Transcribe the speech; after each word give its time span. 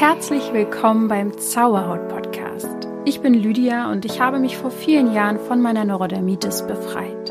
Herzlich 0.00 0.54
willkommen 0.54 1.08
beim 1.08 1.36
Zauberhaut 1.36 2.08
Podcast. 2.08 2.88
Ich 3.04 3.20
bin 3.20 3.34
Lydia 3.34 3.92
und 3.92 4.06
ich 4.06 4.18
habe 4.18 4.38
mich 4.38 4.56
vor 4.56 4.70
vielen 4.70 5.12
Jahren 5.12 5.38
von 5.38 5.60
meiner 5.60 5.84
Neurodermitis 5.84 6.66
befreit. 6.66 7.30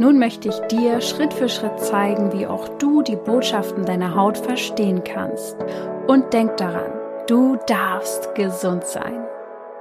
Nun 0.00 0.18
möchte 0.18 0.48
ich 0.48 0.58
dir 0.62 1.00
Schritt 1.00 1.32
für 1.32 1.48
Schritt 1.48 1.78
zeigen, 1.78 2.32
wie 2.32 2.48
auch 2.48 2.76
du 2.78 3.02
die 3.02 3.14
Botschaften 3.14 3.84
deiner 3.86 4.16
Haut 4.16 4.36
verstehen 4.36 5.04
kannst. 5.04 5.56
Und 6.08 6.32
denk 6.32 6.56
daran, 6.56 6.90
du 7.28 7.56
darfst 7.68 8.34
gesund 8.34 8.82
sein. 8.82 9.24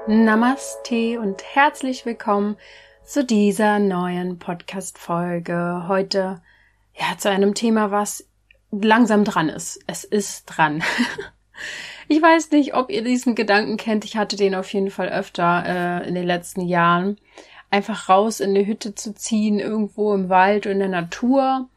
Namaste 0.05 1.19
und 1.19 1.43
herzlich 1.43 2.05
willkommen 2.05 2.55
zu 3.03 3.25
dieser 3.25 3.79
neuen 3.79 4.37
Podcast-Folge. 4.37 5.85
Heute 5.87 6.43
ja 6.93 7.17
zu 7.17 7.31
einem 7.31 7.55
Thema, 7.55 7.89
was 7.89 8.27
langsam 8.69 9.23
dran 9.23 9.49
ist. 9.49 9.79
Es 9.87 10.03
ist 10.03 10.45
dran. 10.45 10.83
Ich 12.07 12.21
weiß 12.21 12.51
nicht, 12.51 12.73
ob 12.73 12.89
ihr 12.89 13.03
diesen 13.03 13.35
Gedanken 13.35 13.77
kennt. 13.77 14.05
Ich 14.05 14.15
hatte 14.15 14.35
den 14.35 14.55
auf 14.55 14.71
jeden 14.73 14.91
Fall 14.91 15.09
öfter 15.09 15.63
äh, 15.65 16.07
in 16.07 16.15
den 16.15 16.25
letzten 16.25 16.61
Jahren. 16.61 17.17
Einfach 17.69 18.07
raus 18.07 18.39
in 18.39 18.51
eine 18.51 18.65
Hütte 18.65 18.95
zu 18.95 19.13
ziehen, 19.13 19.59
irgendwo 19.59 20.13
im 20.13 20.29
Wald 20.29 20.65
in 20.65 20.79
der 20.79 20.87
Natur. 20.87 21.69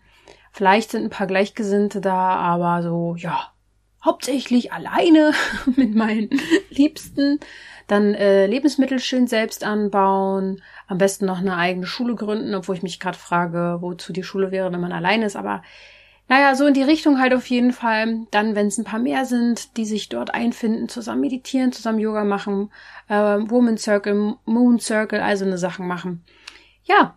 Vielleicht 0.52 0.93
sind 0.93 1.05
ein 1.05 1.11
paar 1.11 1.27
Gleichgesinnte 1.27 2.01
da, 2.01 2.37
aber 2.37 2.83
so, 2.83 3.16
ja, 3.16 3.52
hauptsächlich 4.05 4.73
alleine 4.73 5.33
mit 5.77 5.95
meinen 5.95 6.30
Liebsten. 6.71 7.41
Dann 7.88 8.15
äh, 8.15 8.47
Lebensmittel 8.47 9.01
schön 9.01 9.27
selbst 9.27 9.65
anbauen. 9.65 10.62
Am 10.87 10.99
besten 10.99 11.27
noch 11.27 11.38
eine 11.38 11.57
eigene 11.57 11.87
Schule 11.87 12.15
gründen, 12.15 12.55
obwohl 12.55 12.77
ich 12.77 12.85
mich 12.85 13.01
gerade 13.01 13.19
frage, 13.19 13.79
wozu 13.80 14.12
die 14.12 14.23
Schule 14.23 14.52
wäre, 14.52 14.73
wenn 14.73 14.80
man 14.80 14.93
alleine 14.93 15.27
ist. 15.27 15.35
Aber 15.35 15.62
naja, 16.30 16.55
so 16.55 16.65
in 16.65 16.75
die 16.75 16.84
Richtung 16.84 17.19
halt 17.19 17.34
auf 17.34 17.47
jeden 17.47 17.73
Fall. 17.73 18.29
Dann, 18.30 18.55
wenn 18.55 18.69
es 18.69 18.79
ein 18.79 18.84
paar 18.84 19.01
mehr 19.01 19.25
sind, 19.25 19.77
die 19.77 19.84
sich 19.84 20.09
dort 20.09 20.33
einfinden, 20.33 20.88
zusammen 20.88 21.23
meditieren, 21.23 21.73
zusammen 21.73 21.98
Yoga 21.98 22.23
machen, 22.23 22.71
äh, 23.09 23.15
Woman 23.16 23.77
Circle, 23.77 24.37
Moon 24.45 24.79
Circle, 24.79 25.21
also 25.21 25.45
eine 25.45 25.59
Sachen 25.59 25.88
machen. 25.88 26.24
Ja, 26.85 27.16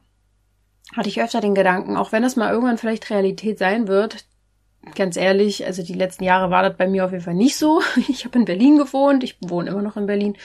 hatte 0.95 1.09
ich 1.09 1.21
öfter 1.21 1.41
den 1.41 1.53
Gedanken, 1.53 1.95
auch 1.95 2.11
wenn 2.11 2.23
das 2.23 2.37
mal 2.37 2.51
irgendwann 2.51 2.79
vielleicht 2.79 3.11
Realität 3.11 3.59
sein 3.59 3.87
wird. 3.87 4.25
Ganz 4.95 5.15
ehrlich, 5.15 5.63
also 5.63 5.83
die 5.83 5.93
letzten 5.93 6.23
Jahre 6.23 6.49
war 6.49 6.63
das 6.63 6.75
bei 6.75 6.87
mir 6.87 7.05
auf 7.05 7.11
jeden 7.11 7.23
Fall 7.23 7.35
nicht 7.35 7.55
so. 7.55 7.83
Ich 8.09 8.25
habe 8.25 8.39
in 8.39 8.45
Berlin 8.45 8.79
gewohnt, 8.79 9.23
ich 9.23 9.37
wohne 9.41 9.69
immer 9.69 9.83
noch 9.83 9.95
in 9.95 10.07
Berlin. 10.07 10.35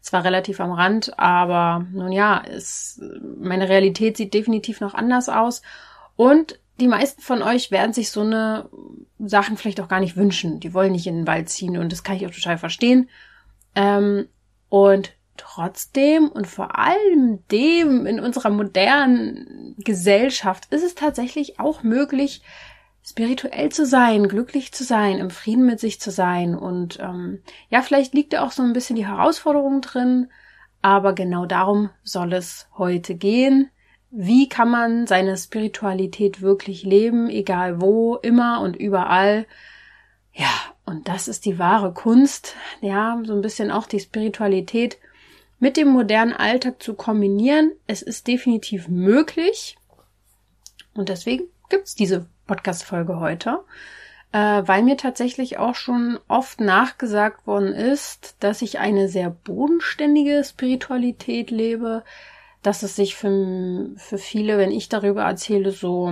Zwar 0.00 0.24
relativ 0.24 0.60
am 0.60 0.72
Rand, 0.72 1.18
aber 1.18 1.84
nun 1.92 2.10
ja, 2.10 2.42
es, 2.42 3.02
meine 3.38 3.68
Realität 3.68 4.16
sieht 4.16 4.32
definitiv 4.32 4.80
noch 4.80 4.94
anders 4.94 5.28
aus. 5.28 5.60
Und 6.16 6.58
die 6.80 6.88
meisten 6.88 7.22
von 7.22 7.42
euch 7.42 7.70
werden 7.70 7.92
sich 7.92 8.10
so 8.10 8.22
eine 8.22 8.68
Sachen 9.18 9.56
vielleicht 9.56 9.80
auch 9.80 9.88
gar 9.88 10.00
nicht 10.00 10.16
wünschen. 10.16 10.60
Die 10.60 10.74
wollen 10.74 10.92
nicht 10.92 11.06
in 11.06 11.16
den 11.16 11.26
Wald 11.26 11.48
ziehen 11.48 11.78
und 11.78 11.92
das 11.92 12.02
kann 12.02 12.16
ich 12.16 12.26
auch 12.26 12.32
total 12.32 12.58
verstehen. 12.58 13.08
Ähm, 13.74 14.28
und 14.68 15.12
trotzdem 15.36 16.28
und 16.28 16.46
vor 16.46 16.78
allem 16.78 17.46
dem 17.48 18.06
in 18.06 18.20
unserer 18.20 18.50
modernen 18.50 19.74
Gesellschaft 19.78 20.72
ist 20.72 20.84
es 20.84 20.94
tatsächlich 20.94 21.60
auch 21.60 21.82
möglich, 21.82 22.42
spirituell 23.04 23.68
zu 23.70 23.84
sein, 23.84 24.28
glücklich 24.28 24.72
zu 24.72 24.82
sein, 24.82 25.18
im 25.18 25.30
Frieden 25.30 25.66
mit 25.66 25.78
sich 25.78 26.00
zu 26.00 26.10
sein. 26.10 26.56
Und 26.56 26.98
ähm, 27.00 27.42
ja, 27.68 27.82
vielleicht 27.82 28.14
liegt 28.14 28.32
da 28.32 28.44
auch 28.44 28.52
so 28.52 28.62
ein 28.62 28.72
bisschen 28.72 28.96
die 28.96 29.06
Herausforderung 29.06 29.80
drin, 29.80 30.28
aber 30.82 31.12
genau 31.12 31.46
darum 31.46 31.90
soll 32.02 32.32
es 32.32 32.66
heute 32.76 33.14
gehen 33.14 33.70
wie 34.16 34.48
kann 34.48 34.70
man 34.70 35.08
seine 35.08 35.36
Spiritualität 35.36 36.40
wirklich 36.40 36.84
leben, 36.84 37.28
egal 37.28 37.80
wo, 37.80 38.14
immer 38.16 38.60
und 38.60 38.76
überall. 38.76 39.44
Ja, 40.32 40.50
und 40.84 41.08
das 41.08 41.26
ist 41.26 41.44
die 41.44 41.58
wahre 41.58 41.92
Kunst, 41.92 42.54
ja, 42.80 43.20
so 43.24 43.32
ein 43.32 43.40
bisschen 43.40 43.72
auch 43.72 43.86
die 43.86 43.98
Spiritualität 43.98 44.98
mit 45.58 45.76
dem 45.76 45.88
modernen 45.88 46.32
Alltag 46.32 46.80
zu 46.80 46.94
kombinieren. 46.94 47.72
Es 47.88 48.02
ist 48.02 48.28
definitiv 48.28 48.86
möglich. 48.86 49.76
Und 50.94 51.08
deswegen 51.08 51.44
gibt's 51.68 51.96
diese 51.96 52.28
Podcast-Folge 52.46 53.18
heute, 53.18 53.64
äh, 54.30 54.62
weil 54.64 54.84
mir 54.84 54.96
tatsächlich 54.96 55.58
auch 55.58 55.74
schon 55.74 56.20
oft 56.28 56.60
nachgesagt 56.60 57.48
worden 57.48 57.72
ist, 57.72 58.36
dass 58.38 58.62
ich 58.62 58.78
eine 58.78 59.08
sehr 59.08 59.30
bodenständige 59.30 60.44
Spiritualität 60.44 61.50
lebe, 61.50 62.04
dass 62.64 62.82
es 62.82 62.96
sich 62.96 63.14
für, 63.14 63.90
für 63.96 64.16
viele, 64.16 64.56
wenn 64.56 64.72
ich 64.72 64.88
darüber 64.88 65.24
erzähle, 65.24 65.70
so 65.70 66.10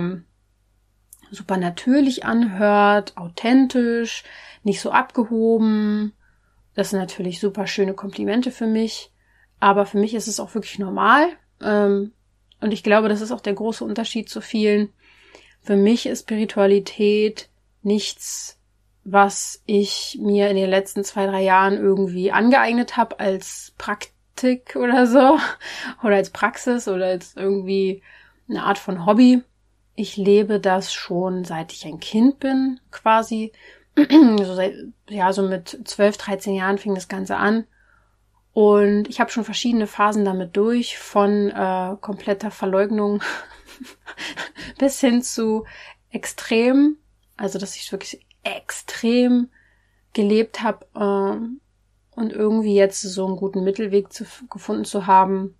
super 1.31 1.57
natürlich 1.57 2.25
anhört, 2.25 3.17
authentisch, 3.17 4.23
nicht 4.61 4.79
so 4.79 4.91
abgehoben. 4.91 6.13
Das 6.75 6.91
sind 6.91 6.99
natürlich 6.99 7.39
super 7.39 7.65
schöne 7.65 7.95
Komplimente 7.95 8.51
für 8.51 8.67
mich. 8.67 9.11
Aber 9.59 9.87
für 9.87 9.97
mich 9.97 10.13
ist 10.13 10.27
es 10.27 10.39
auch 10.39 10.53
wirklich 10.53 10.77
normal. 10.77 11.25
Ähm, 11.59 12.13
und 12.61 12.71
ich 12.71 12.83
glaube, 12.83 13.09
das 13.09 13.21
ist 13.21 13.31
auch 13.31 13.41
der 13.41 13.55
große 13.55 13.83
Unterschied 13.83 14.29
zu 14.29 14.39
vielen. 14.39 14.93
Für 15.59 15.75
mich 15.75 16.05
ist 16.05 16.21
Spiritualität 16.21 17.49
nichts, 17.81 18.59
was 19.03 19.63
ich 19.65 20.19
mir 20.21 20.51
in 20.51 20.55
den 20.55 20.69
letzten 20.69 21.03
zwei, 21.03 21.25
drei 21.25 21.41
Jahren 21.41 21.77
irgendwie 21.77 22.31
angeeignet 22.31 22.95
habe 22.95 23.19
als 23.19 23.73
Praktik 23.79 24.12
Praktik 24.43 24.75
oder 24.75 25.07
so 25.07 25.39
oder 26.03 26.15
als 26.15 26.29
Praxis 26.29 26.87
oder 26.87 27.05
als 27.07 27.35
irgendwie 27.35 28.03
eine 28.49 28.63
Art 28.63 28.77
von 28.77 29.05
Hobby. 29.05 29.41
Ich 29.95 30.17
lebe 30.17 30.59
das 30.59 30.93
schon 30.93 31.45
seit 31.45 31.71
ich 31.71 31.85
ein 31.85 31.99
Kind 31.99 32.39
bin, 32.39 32.79
quasi. 32.91 33.53
so 33.95 34.55
seit, 34.55 34.73
ja, 35.07 35.31
so 35.31 35.43
mit 35.43 35.79
12, 35.85 36.17
13 36.17 36.55
Jahren 36.55 36.77
fing 36.77 36.95
das 36.95 37.07
Ganze 37.07 37.37
an. 37.37 37.65
Und 38.53 39.07
ich 39.07 39.19
habe 39.19 39.31
schon 39.31 39.45
verschiedene 39.45 39.87
Phasen 39.87 40.25
damit 40.25 40.57
durch, 40.57 40.97
von 40.97 41.49
äh, 41.49 41.95
kompletter 42.01 42.51
Verleugnung 42.51 43.21
bis 44.77 44.99
hin 44.99 45.21
zu 45.21 45.65
extrem, 46.11 46.97
also 47.37 47.57
dass 47.59 47.75
ich 47.75 47.91
wirklich 47.91 48.25
extrem 48.43 49.49
gelebt 50.13 50.61
habe, 50.61 50.85
äh, 50.95 51.62
und 52.15 52.33
irgendwie 52.33 52.75
jetzt 52.75 53.01
so 53.01 53.25
einen 53.25 53.35
guten 53.35 53.63
Mittelweg 53.63 54.11
zu, 54.11 54.25
gefunden 54.49 54.85
zu 54.85 55.07
haben. 55.07 55.55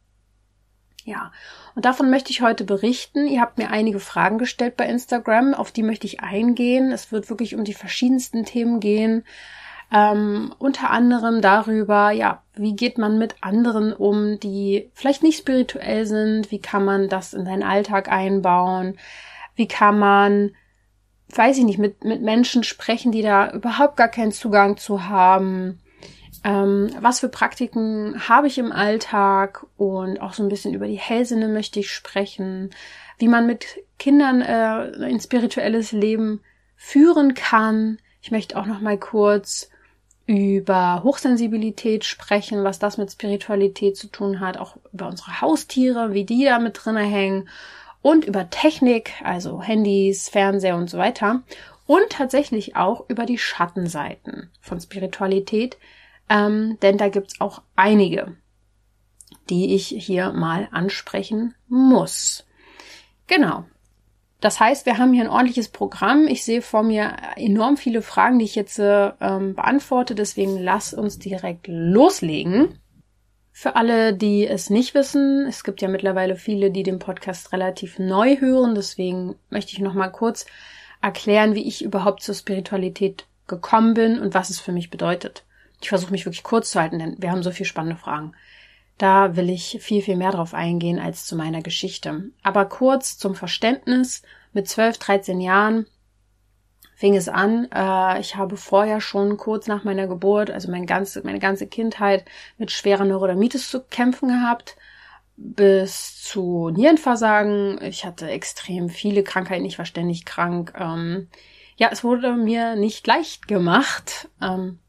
Ja, 1.05 1.31
und 1.75 1.85
davon 1.85 2.09
möchte 2.09 2.31
ich 2.31 2.41
heute 2.41 2.63
berichten. 2.63 3.27
Ihr 3.27 3.41
habt 3.41 3.57
mir 3.57 3.69
einige 3.69 3.99
Fragen 3.99 4.37
gestellt 4.37 4.77
bei 4.77 4.87
Instagram, 4.87 5.53
auf 5.53 5.71
die 5.71 5.83
möchte 5.83 6.07
ich 6.07 6.21
eingehen. 6.21 6.91
Es 6.91 7.11
wird 7.11 7.29
wirklich 7.29 7.55
um 7.55 7.63
die 7.65 7.73
verschiedensten 7.73 8.45
Themen 8.45 8.79
gehen. 8.79 9.25
Ähm, 9.91 10.55
unter 10.59 10.89
anderem 10.89 11.41
darüber, 11.41 12.11
ja, 12.11 12.41
wie 12.55 12.75
geht 12.75 12.97
man 12.97 13.19
mit 13.19 13.35
anderen 13.41 13.93
um, 13.93 14.39
die 14.39 14.89
vielleicht 14.93 15.23
nicht 15.23 15.37
spirituell 15.37 16.05
sind? 16.05 16.51
Wie 16.51 16.59
kann 16.59 16.85
man 16.85 17.09
das 17.09 17.33
in 17.33 17.45
seinen 17.45 17.63
Alltag 17.63 18.09
einbauen? 18.09 18.97
Wie 19.55 19.67
kann 19.67 19.99
man, 19.99 20.55
weiß 21.35 21.57
ich 21.57 21.65
nicht, 21.65 21.79
mit, 21.79 22.03
mit 22.05 22.21
Menschen 22.21 22.63
sprechen, 22.63 23.11
die 23.11 23.21
da 23.21 23.51
überhaupt 23.51 23.97
gar 23.97 24.07
keinen 24.07 24.31
Zugang 24.31 24.77
zu 24.77 25.05
haben? 25.09 25.79
Ähm, 26.43 26.89
was 26.99 27.19
für 27.19 27.29
Praktiken 27.29 28.27
habe 28.27 28.47
ich 28.47 28.57
im 28.57 28.71
Alltag? 28.71 29.65
Und 29.77 30.19
auch 30.19 30.33
so 30.33 30.43
ein 30.43 30.49
bisschen 30.49 30.73
über 30.73 30.87
die 30.87 30.99
Hellsinne 30.99 31.47
möchte 31.47 31.79
ich 31.79 31.91
sprechen, 31.91 32.71
wie 33.17 33.27
man 33.27 33.45
mit 33.45 33.65
Kindern 33.97 34.41
äh, 34.41 35.05
ein 35.05 35.19
spirituelles 35.19 35.91
Leben 35.91 36.41
führen 36.75 37.33
kann. 37.33 37.99
Ich 38.21 38.31
möchte 38.31 38.57
auch 38.57 38.65
noch 38.65 38.81
mal 38.81 38.97
kurz 38.97 39.69
über 40.25 41.01
Hochsensibilität 41.03 42.05
sprechen, 42.05 42.63
was 42.63 42.79
das 42.79 42.97
mit 42.97 43.11
Spiritualität 43.11 43.97
zu 43.97 44.07
tun 44.07 44.39
hat, 44.39 44.57
auch 44.57 44.77
über 44.93 45.07
unsere 45.07 45.41
Haustiere, 45.41 46.13
wie 46.13 46.23
die 46.23 46.45
da 46.45 46.59
mit 46.59 46.79
drinne 46.83 47.01
hängen. 47.01 47.49
Und 48.01 48.25
über 48.25 48.49
Technik, 48.49 49.13
also 49.23 49.61
Handys, 49.61 50.27
Fernseher 50.27 50.75
und 50.75 50.89
so 50.89 50.97
weiter. 50.97 51.41
Und 51.85 52.09
tatsächlich 52.09 52.75
auch 52.75 53.05
über 53.09 53.25
die 53.25 53.37
Schattenseiten 53.37 54.49
von 54.59 54.79
Spiritualität, 54.79 55.77
ähm, 56.33 56.77
denn 56.81 56.97
da 56.97 57.09
gibt's 57.09 57.39
auch 57.39 57.61
einige, 57.75 58.35
die 59.49 59.75
ich 59.75 59.87
hier 59.87 60.33
mal 60.33 60.67
ansprechen 60.71 61.53
muss. 61.67 62.45
Genau. 63.27 63.65
Das 64.41 64.59
heißt, 64.59 64.85
wir 64.85 64.97
haben 64.97 65.13
hier 65.13 65.23
ein 65.23 65.29
ordentliches 65.29 65.69
Programm. 65.69 66.27
Ich 66.27 66.43
sehe 66.43 66.61
vor 66.61 66.83
mir 66.83 67.15
enorm 67.37 67.77
viele 67.77 68.01
Fragen, 68.01 68.39
die 68.39 68.45
ich 68.45 68.55
jetzt 68.55 68.77
ähm, 68.79 69.55
beantworte. 69.55 70.15
Deswegen 70.15 70.57
lass 70.57 70.93
uns 70.93 71.19
direkt 71.19 71.67
loslegen. 71.67 72.79
Für 73.51 73.75
alle, 73.75 74.13
die 74.13 74.47
es 74.47 74.71
nicht 74.71 74.95
wissen, 74.95 75.45
es 75.47 75.63
gibt 75.63 75.81
ja 75.81 75.87
mittlerweile 75.87 76.35
viele, 76.35 76.71
die 76.71 76.83
den 76.83 76.99
Podcast 76.99 77.53
relativ 77.53 77.99
neu 77.99 78.37
hören. 78.37 78.75
Deswegen 78.75 79.35
möchte 79.49 79.73
ich 79.73 79.79
noch 79.79 79.93
mal 79.93 80.09
kurz 80.09 80.45
erklären, 81.01 81.53
wie 81.53 81.67
ich 81.67 81.83
überhaupt 81.83 82.23
zur 82.23 82.33
Spiritualität 82.33 83.27
gekommen 83.47 83.93
bin 83.93 84.19
und 84.19 84.33
was 84.33 84.49
es 84.49 84.59
für 84.59 84.71
mich 84.71 84.89
bedeutet. 84.89 85.45
Ich 85.83 85.89
versuche 85.89 86.11
mich 86.11 86.25
wirklich 86.25 86.43
kurz 86.43 86.71
zu 86.71 86.79
halten, 86.79 86.97
denn 86.97 87.15
wir 87.19 87.29
haben 87.29 87.43
so 87.43 87.51
viele 87.51 87.67
spannende 87.67 87.97
Fragen. 87.97 88.31
Da 88.97 89.35
will 89.35 89.49
ich 89.49 89.79
viel, 89.81 90.01
viel 90.01 90.15
mehr 90.15 90.31
drauf 90.31 90.53
eingehen 90.53 90.97
als 90.97 91.25
zu 91.25 91.35
meiner 91.35 91.61
Geschichte. 91.61 92.29
Aber 92.41 92.65
kurz 92.65 93.17
zum 93.17 93.35
Verständnis. 93.35 94.21
Mit 94.53 94.69
12, 94.69 94.97
13 94.99 95.41
Jahren 95.41 95.87
fing 96.95 97.15
es 97.15 97.27
an. 97.27 97.67
Äh, 97.73 98.21
ich 98.21 98.37
habe 98.37 98.55
vorher 98.55 99.01
schon 99.01 99.35
kurz 99.35 99.67
nach 99.67 99.83
meiner 99.83 100.07
Geburt, 100.07 100.51
also 100.51 100.71
mein 100.71 100.85
ganze, 100.85 101.21
meine 101.23 101.39
ganze 101.39 101.67
Kindheit, 101.67 102.23
mit 102.57 102.71
schwerer 102.71 103.03
Neurodermitis 103.03 103.69
zu 103.69 103.81
kämpfen 103.81 104.29
gehabt 104.29 104.77
bis 105.35 106.21
zu 106.21 106.69
Nierenversagen. 106.69 107.81
Ich 107.81 108.05
hatte 108.05 108.29
extrem 108.29 108.89
viele 108.89 109.23
Krankheiten, 109.23 109.65
ich 109.65 109.79
war 109.79 109.85
ständig 109.85 110.23
krank. 110.23 110.73
Ähm, 110.77 111.27
ja, 111.75 111.89
es 111.91 112.03
wurde 112.03 112.35
mir 112.35 112.75
nicht 112.77 113.05
leicht 113.05 113.47
gemacht 113.47 114.29
ähm, 114.41 114.79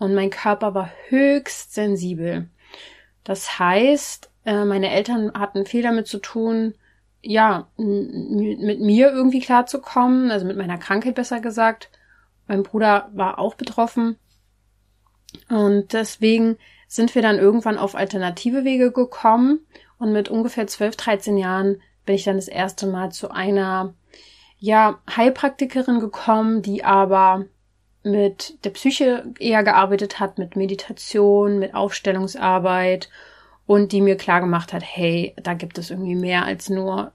und 0.00 0.14
mein 0.14 0.30
Körper 0.30 0.74
war 0.74 0.90
höchst 1.08 1.74
sensibel. 1.74 2.48
Das 3.22 3.58
heißt, 3.58 4.30
äh, 4.46 4.64
meine 4.64 4.90
Eltern 4.90 5.32
hatten 5.34 5.66
viel 5.66 5.82
damit 5.82 6.08
zu 6.08 6.18
tun, 6.18 6.74
ja, 7.22 7.68
mit 7.76 8.80
mir 8.80 9.10
irgendwie 9.10 9.40
klarzukommen, 9.40 10.30
also 10.30 10.46
mit 10.46 10.56
meiner 10.56 10.78
Krankheit 10.78 11.14
besser 11.14 11.40
gesagt. 11.40 11.90
Mein 12.48 12.62
Bruder 12.62 13.10
war 13.12 13.38
auch 13.38 13.56
betroffen. 13.56 14.16
Und 15.50 15.92
deswegen 15.92 16.56
sind 16.88 17.14
wir 17.14 17.20
dann 17.20 17.38
irgendwann 17.38 17.76
auf 17.76 17.94
alternative 17.94 18.64
Wege 18.64 18.92
gekommen. 18.92 19.60
Und 19.98 20.12
mit 20.12 20.30
ungefähr 20.30 20.66
12, 20.66 20.96
13 20.96 21.36
Jahren 21.36 21.82
bin 22.06 22.14
ich 22.14 22.24
dann 22.24 22.36
das 22.36 22.48
erste 22.48 22.86
Mal 22.86 23.12
zu 23.12 23.30
einer, 23.30 23.92
ja, 24.58 24.98
Heilpraktikerin 25.14 26.00
gekommen, 26.00 26.62
die 26.62 26.84
aber 26.84 27.44
mit 28.02 28.64
der 28.64 28.70
Psyche 28.70 29.24
eher 29.38 29.62
gearbeitet 29.62 30.20
hat, 30.20 30.38
mit 30.38 30.56
Meditation, 30.56 31.58
mit 31.58 31.74
Aufstellungsarbeit 31.74 33.08
und 33.66 33.92
die 33.92 34.00
mir 34.00 34.16
klar 34.16 34.40
gemacht 34.40 34.72
hat, 34.72 34.82
hey, 34.84 35.34
da 35.42 35.54
gibt 35.54 35.78
es 35.78 35.90
irgendwie 35.90 36.16
mehr 36.16 36.44
als 36.44 36.70
nur 36.70 37.12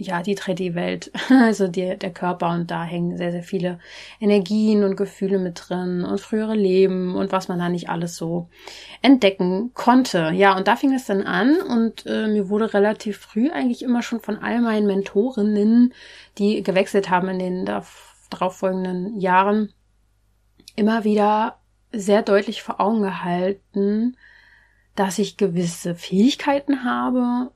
ja, 0.00 0.22
die 0.22 0.36
3D-Welt, 0.36 1.12
also 1.28 1.68
die, 1.68 1.96
der 1.96 2.10
Körper 2.10 2.50
und 2.50 2.70
da 2.70 2.84
hängen 2.84 3.16
sehr, 3.16 3.32
sehr 3.32 3.42
viele 3.42 3.78
Energien 4.18 4.82
und 4.82 4.96
Gefühle 4.96 5.38
mit 5.38 5.62
drin 5.68 6.04
und 6.04 6.20
frühere 6.20 6.54
Leben 6.54 7.14
und 7.14 7.32
was 7.32 7.48
man 7.48 7.58
da 7.58 7.68
nicht 7.68 7.88
alles 7.88 8.16
so 8.16 8.48
entdecken 9.02 9.72
konnte. 9.74 10.30
Ja, 10.34 10.56
und 10.56 10.68
da 10.68 10.76
fing 10.76 10.94
es 10.94 11.04
dann 11.04 11.22
an 11.22 11.60
und 11.60 12.06
äh, 12.06 12.28
mir 12.28 12.48
wurde 12.48 12.72
relativ 12.72 13.18
früh 13.18 13.50
eigentlich 13.50 13.82
immer 13.82 14.02
schon 14.02 14.20
von 14.20 14.38
all 14.38 14.60
meinen 14.60 14.86
Mentorinnen, 14.86 15.92
die 16.38 16.62
gewechselt 16.62 17.10
haben 17.10 17.28
in 17.28 17.38
den 17.38 17.82
darauffolgenden 18.30 19.20
Jahren, 19.20 19.72
immer 20.80 21.04
wieder 21.04 21.58
sehr 21.92 22.22
deutlich 22.22 22.62
vor 22.62 22.80
Augen 22.80 23.02
gehalten, 23.02 24.16
dass 24.96 25.18
ich 25.18 25.36
gewisse 25.36 25.94
Fähigkeiten 25.94 26.84
habe 26.84 27.52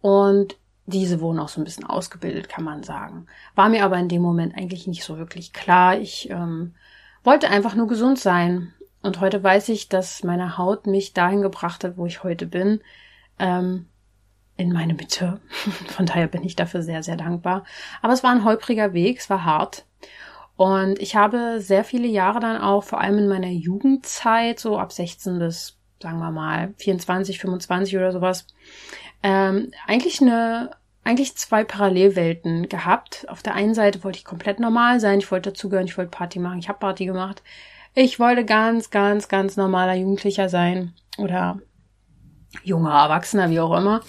und 0.00 0.56
diese 0.86 1.20
wurden 1.20 1.38
auch 1.38 1.48
so 1.48 1.60
ein 1.60 1.64
bisschen 1.64 1.84
ausgebildet, 1.84 2.48
kann 2.48 2.64
man 2.64 2.82
sagen. 2.82 3.26
War 3.54 3.68
mir 3.68 3.84
aber 3.84 3.98
in 3.98 4.08
dem 4.08 4.20
Moment 4.20 4.56
eigentlich 4.56 4.88
nicht 4.88 5.04
so 5.04 5.16
wirklich 5.16 5.52
klar. 5.52 5.96
Ich 5.96 6.28
ähm, 6.30 6.74
wollte 7.22 7.50
einfach 7.50 7.76
nur 7.76 7.86
gesund 7.86 8.18
sein. 8.18 8.72
Und 9.00 9.20
heute 9.20 9.42
weiß 9.42 9.68
ich, 9.68 9.88
dass 9.88 10.24
meine 10.24 10.58
Haut 10.58 10.86
mich 10.86 11.12
dahin 11.12 11.42
gebracht 11.42 11.84
hat, 11.84 11.96
wo 11.96 12.06
ich 12.06 12.24
heute 12.24 12.46
bin. 12.46 12.80
Ähm, 13.38 13.86
in 14.56 14.72
meine 14.72 14.94
Mitte. 14.94 15.40
Von 15.96 16.06
daher 16.06 16.26
bin 16.26 16.42
ich 16.42 16.56
dafür 16.56 16.82
sehr, 16.82 17.02
sehr 17.02 17.16
dankbar. 17.16 17.64
Aber 18.02 18.12
es 18.12 18.24
war 18.24 18.30
ein 18.30 18.44
holpriger 18.44 18.92
Weg, 18.92 19.18
es 19.18 19.30
war 19.30 19.44
hart. 19.44 19.85
Und 20.56 20.98
ich 21.00 21.16
habe 21.16 21.60
sehr 21.60 21.84
viele 21.84 22.06
Jahre 22.06 22.40
dann 22.40 22.60
auch, 22.60 22.82
vor 22.82 23.00
allem 23.00 23.18
in 23.18 23.28
meiner 23.28 23.48
Jugendzeit, 23.48 24.58
so 24.58 24.78
ab 24.78 24.92
16 24.92 25.38
bis, 25.38 25.76
sagen 26.02 26.18
wir 26.18 26.30
mal, 26.30 26.72
24, 26.78 27.38
25 27.38 27.96
oder 27.96 28.12
sowas, 28.12 28.46
ähm, 29.22 29.70
eigentlich 29.86 30.20
eine 30.20 30.70
eigentlich 31.06 31.36
zwei 31.36 31.62
Parallelwelten 31.62 32.68
gehabt. 32.68 33.26
Auf 33.28 33.40
der 33.40 33.54
einen 33.54 33.74
Seite 33.74 34.02
wollte 34.02 34.18
ich 34.18 34.24
komplett 34.24 34.58
normal 34.58 34.98
sein, 34.98 35.20
ich 35.20 35.30
wollte 35.30 35.52
dazugehören, 35.52 35.86
ich 35.86 35.96
wollte 35.96 36.10
Party 36.10 36.40
machen, 36.40 36.58
ich 36.58 36.68
habe 36.68 36.80
Party 36.80 37.06
gemacht. 37.06 37.44
Ich 37.94 38.18
wollte 38.18 38.44
ganz, 38.44 38.90
ganz, 38.90 39.28
ganz 39.28 39.56
normaler 39.56 39.94
Jugendlicher 39.94 40.48
sein 40.48 40.94
oder 41.16 41.60
junger 42.64 42.90
Erwachsener, 42.90 43.50
wie 43.50 43.60
auch 43.60 43.76
immer. 43.76 44.00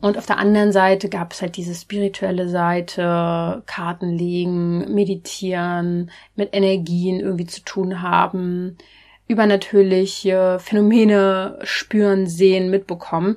Und 0.00 0.16
auf 0.16 0.26
der 0.26 0.38
anderen 0.38 0.70
Seite 0.70 1.08
gab 1.08 1.32
es 1.32 1.42
halt 1.42 1.56
diese 1.56 1.74
spirituelle 1.74 2.48
Seite, 2.48 3.62
Karten 3.66 4.16
legen, 4.16 4.94
meditieren, 4.94 6.10
mit 6.36 6.54
Energien 6.54 7.18
irgendwie 7.18 7.46
zu 7.46 7.62
tun 7.62 8.00
haben, 8.00 8.78
übernatürliche 9.26 10.58
Phänomene 10.60 11.58
spüren, 11.64 12.28
sehen, 12.28 12.70
mitbekommen. 12.70 13.36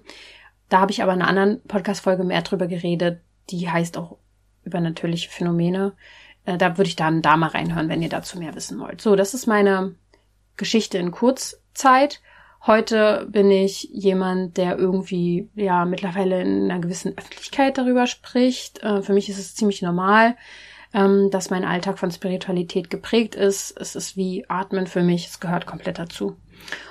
Da 0.70 0.80
habe 0.80 0.92
ich 0.92 1.02
aber 1.02 1.14
in 1.14 1.22
einer 1.22 1.30
anderen 1.30 1.62
Podcast-Folge 1.64 2.24
mehr 2.24 2.44
drüber 2.44 2.68
geredet. 2.68 3.22
Die 3.50 3.70
heißt 3.70 3.98
auch 3.98 4.18
übernatürliche 4.64 5.30
Phänomene. 5.30 5.94
Äh, 6.46 6.58
da 6.58 6.78
würde 6.78 6.88
ich 6.88 6.96
dann 6.96 7.24
da 7.24 7.38
mal 7.38 7.50
reinhören, 7.50 7.90
wenn 7.90 8.04
ihr 8.04 8.10
dazu 8.10 8.38
mehr 8.38 8.56
wissen 8.56 8.80
wollt. 8.80 9.02
So, 9.02 9.16
das 9.16 9.34
ist 9.34 9.48
meine 9.48 9.96
Geschichte 10.58 11.00
in 11.00 11.12
Kurzzeit. 11.12 12.22
Heute 12.68 13.28
bin 13.28 13.50
ich 13.50 13.90
jemand, 13.92 14.58
der 14.58 14.78
irgendwie 14.78 15.50
ja 15.56 15.84
mittlerweile 15.86 16.42
in 16.42 16.70
einer 16.70 16.80
gewissen 16.80 17.18
Öffentlichkeit 17.18 17.80
darüber 17.80 18.06
spricht. 18.06 18.84
Äh, 18.84 19.02
für 19.02 19.14
mich 19.14 19.30
ist 19.30 19.40
es 19.40 19.56
ziemlich 19.56 19.82
normal, 19.82 20.36
ähm, 20.94 21.32
dass 21.32 21.50
mein 21.50 21.66
Alltag 21.66 21.98
von 21.98 22.12
Spiritualität 22.12 22.92
geprägt 22.92 23.34
ist. 23.34 23.76
Es 23.80 23.96
ist 23.96 24.16
wie 24.16 24.46
Atmen 24.48 24.86
für 24.86 25.02
mich, 25.02 25.26
es 25.26 25.40
gehört 25.40 25.66
komplett 25.66 25.98
dazu. 25.98 26.38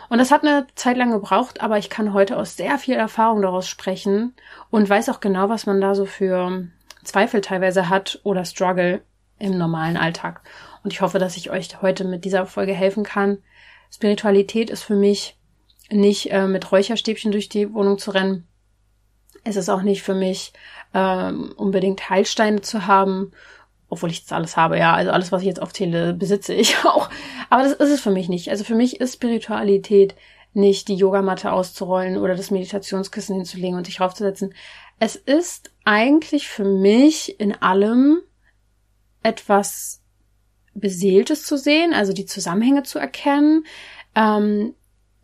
Und 0.08 0.18
das 0.18 0.32
hat 0.32 0.42
eine 0.42 0.66
Zeit 0.74 0.96
lang 0.96 1.12
gebraucht, 1.12 1.60
aber 1.60 1.78
ich 1.78 1.88
kann 1.88 2.12
heute 2.12 2.36
aus 2.36 2.56
sehr 2.56 2.76
viel 2.78 2.96
Erfahrung 2.96 3.40
daraus 3.40 3.68
sprechen 3.68 4.34
und 4.70 4.90
weiß 4.90 5.08
auch 5.08 5.20
genau, 5.20 5.48
was 5.48 5.66
man 5.66 5.80
da 5.80 5.94
so 5.94 6.04
für 6.04 6.66
Zweifel 7.04 7.42
teilweise 7.42 7.88
hat 7.88 8.20
oder 8.24 8.44
Struggle 8.44 9.02
im 9.38 9.56
normalen 9.56 9.96
Alltag. 9.96 10.42
Und 10.82 10.92
ich 10.92 11.00
hoffe, 11.00 11.20
dass 11.20 11.36
ich 11.36 11.50
euch 11.50 11.80
heute 11.80 12.04
mit 12.04 12.24
dieser 12.24 12.46
Folge 12.46 12.72
helfen 12.72 13.04
kann. 13.04 13.38
Spiritualität 13.92 14.70
ist 14.70 14.82
für 14.82 14.96
mich 14.96 15.36
nicht 15.90 16.30
äh, 16.30 16.46
mit 16.46 16.70
Räucherstäbchen 16.70 17.32
durch 17.32 17.48
die 17.48 17.72
Wohnung 17.72 17.98
zu 17.98 18.10
rennen. 18.10 18.46
Es 19.44 19.56
ist 19.56 19.68
auch 19.68 19.82
nicht 19.82 20.02
für 20.02 20.14
mich 20.14 20.52
äh, 20.92 21.32
unbedingt 21.32 22.10
Heilsteine 22.10 22.60
zu 22.60 22.86
haben, 22.86 23.32
obwohl 23.88 24.10
ich 24.10 24.22
das 24.22 24.32
alles 24.32 24.56
habe, 24.56 24.78
ja. 24.78 24.94
Also 24.94 25.10
alles, 25.10 25.32
was 25.32 25.42
ich 25.42 25.48
jetzt 25.48 25.62
aufzähle, 25.62 26.14
besitze 26.14 26.54
ich 26.54 26.76
auch. 26.84 27.10
Aber 27.48 27.62
das 27.62 27.72
ist 27.72 27.90
es 27.90 28.00
für 28.00 28.10
mich 28.10 28.28
nicht. 28.28 28.50
Also 28.50 28.64
für 28.64 28.74
mich 28.74 29.00
ist 29.00 29.14
Spiritualität 29.14 30.14
nicht 30.52 30.88
die 30.88 30.96
Yogamatte 30.96 31.52
auszurollen 31.52 32.18
oder 32.18 32.34
das 32.34 32.50
Meditationskissen 32.50 33.36
hinzulegen 33.36 33.76
und 33.76 33.86
sich 33.86 34.00
raufzusetzen. 34.00 34.54
Es 34.98 35.16
ist 35.16 35.70
eigentlich 35.84 36.48
für 36.48 36.64
mich 36.64 37.38
in 37.40 37.54
allem 37.54 38.18
etwas 39.22 40.02
Beseeltes 40.74 41.44
zu 41.44 41.56
sehen, 41.56 41.92
also 41.94 42.12
die 42.12 42.26
Zusammenhänge 42.26 42.82
zu 42.82 42.98
erkennen, 42.98 43.64
ähm, 44.14 44.74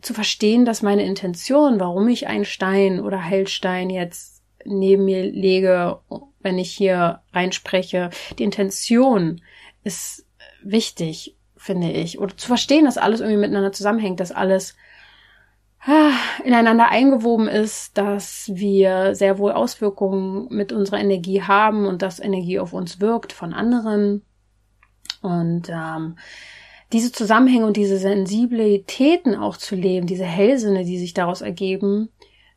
zu 0.07 0.13
verstehen, 0.13 0.63
dass 0.63 0.81
meine 0.81 1.03
Intention, 1.03 1.81
warum 1.81 2.07
ich 2.07 2.27
einen 2.27 2.45
Stein 2.45 3.01
oder 3.01 3.23
Heilstein 3.23 3.89
jetzt 3.89 4.41
neben 4.63 5.03
mir 5.03 5.23
lege, 5.23 5.99
wenn 6.39 6.57
ich 6.57 6.71
hier 6.71 7.21
reinspreche, 7.33 8.09
die 8.39 8.43
Intention 8.43 9.41
ist 9.83 10.25
wichtig, 10.63 11.35
finde 11.57 11.91
ich. 11.91 12.19
Oder 12.19 12.37
zu 12.37 12.47
verstehen, 12.47 12.85
dass 12.85 12.97
alles 12.97 13.19
irgendwie 13.19 13.39
miteinander 13.39 13.73
zusammenhängt, 13.73 14.21
dass 14.21 14.31
alles 14.31 14.75
ah, 15.81 16.13
ineinander 16.45 16.87
eingewoben 16.87 17.49
ist, 17.49 17.97
dass 17.97 18.49
wir 18.53 19.13
sehr 19.13 19.37
wohl 19.39 19.51
Auswirkungen 19.51 20.47
mit 20.49 20.71
unserer 20.71 20.99
Energie 20.99 21.41
haben 21.41 21.85
und 21.85 22.01
dass 22.01 22.21
Energie 22.21 22.59
auf 22.59 22.71
uns 22.71 23.01
wirkt 23.01 23.33
von 23.33 23.53
anderen. 23.53 24.23
Und 25.21 25.67
ähm, 25.69 26.15
diese 26.93 27.11
Zusammenhänge 27.11 27.65
und 27.65 27.77
diese 27.77 27.97
Sensibilitäten 27.97 29.35
auch 29.35 29.57
zu 29.57 29.75
leben, 29.75 30.07
diese 30.07 30.25
Hellsinne, 30.25 30.85
die 30.85 30.97
sich 30.97 31.13
daraus 31.13 31.41
ergeben, 31.41 32.09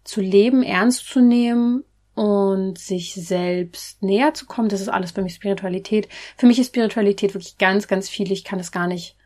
zu 0.05 0.21
leben, 0.21 0.63
ernst 0.63 1.07
zu 1.07 1.21
nehmen 1.21 1.85
und 2.15 2.79
sich 2.79 3.15
selbst 3.15 4.03
näher 4.03 4.35
zu 4.35 4.47
kommen, 4.47 4.69
das 4.69 4.81
ist 4.81 4.89
alles 4.89 5.13
für 5.13 5.23
mich 5.23 5.35
Spiritualität. 5.35 6.09
Für 6.37 6.47
mich 6.47 6.59
ist 6.59 6.69
Spiritualität 6.69 7.35
wirklich 7.35 7.59
ganz, 7.59 7.89
ganz 7.89 8.09
viel. 8.09 8.31
Ich 8.31 8.45
kann 8.45 8.61
es 8.61 8.73
gar 8.73 8.87
nicht 8.87 9.17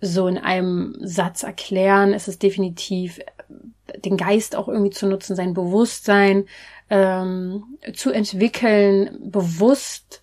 so 0.00 0.26
in 0.26 0.38
einem 0.38 0.96
Satz 1.00 1.42
erklären. 1.42 2.12
Es 2.12 2.28
ist 2.28 2.42
definitiv 2.42 3.18
äh, 3.18 3.98
den 4.00 4.16
Geist 4.16 4.56
auch 4.56 4.68
irgendwie 4.68 4.90
zu 4.90 5.06
nutzen, 5.06 5.36
sein 5.36 5.54
Bewusstsein 5.54 6.46
ähm, 6.88 7.76
zu 7.94 8.10
entwickeln, 8.10 9.18
bewusst 9.20 10.22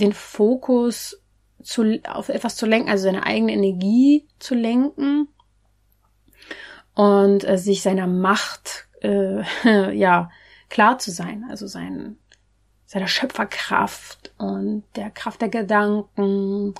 den 0.00 0.12
Fokus 0.12 1.19
zu, 1.62 2.00
auf 2.08 2.28
etwas 2.28 2.56
zu 2.56 2.66
lenken, 2.66 2.90
also 2.90 3.04
seine 3.04 3.26
eigene 3.26 3.52
Energie 3.52 4.26
zu 4.38 4.54
lenken 4.54 5.28
und 6.94 7.48
äh, 7.48 7.58
sich 7.58 7.82
seiner 7.82 8.06
Macht 8.06 8.86
äh, 9.02 9.42
ja 9.96 10.30
klar 10.68 10.98
zu 10.98 11.10
sein, 11.10 11.44
also 11.50 11.66
sein, 11.66 12.16
seiner 12.86 13.08
Schöpferkraft 13.08 14.32
und 14.38 14.84
der 14.96 15.10
Kraft 15.10 15.42
der 15.42 15.48
Gedanken 15.48 16.74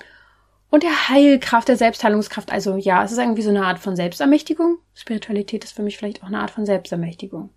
und 0.69 0.83
der 0.83 1.09
Heilkraft, 1.09 1.67
der 1.67 1.77
Selbstheilungskraft. 1.77 2.51
Also 2.51 2.77
ja, 2.77 3.03
es 3.03 3.11
ist 3.11 3.17
irgendwie 3.17 3.41
so 3.41 3.49
eine 3.49 3.65
Art 3.65 3.79
von 3.79 3.95
Selbstermächtigung. 3.95 4.79
Spiritualität 4.93 5.63
ist 5.63 5.73
für 5.73 5.83
mich 5.83 5.97
vielleicht 5.97 6.23
auch 6.23 6.27
eine 6.27 6.39
Art 6.39 6.51
von 6.51 6.65
Selbstermächtigung. 6.65 7.49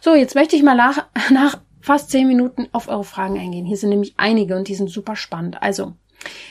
So, 0.00 0.14
jetzt 0.14 0.34
möchte 0.34 0.56
ich 0.56 0.62
mal 0.62 0.76
nach, 0.76 1.06
nach 1.30 1.58
fast 1.80 2.10
zehn 2.10 2.28
Minuten 2.28 2.68
auf 2.72 2.88
eure 2.88 3.04
Fragen 3.04 3.38
eingehen. 3.38 3.66
Hier 3.66 3.76
sind 3.76 3.90
nämlich 3.90 4.14
einige 4.16 4.56
und 4.56 4.68
die 4.68 4.74
sind 4.74 4.88
super 4.88 5.16
spannend. 5.16 5.62
Also, 5.62 5.94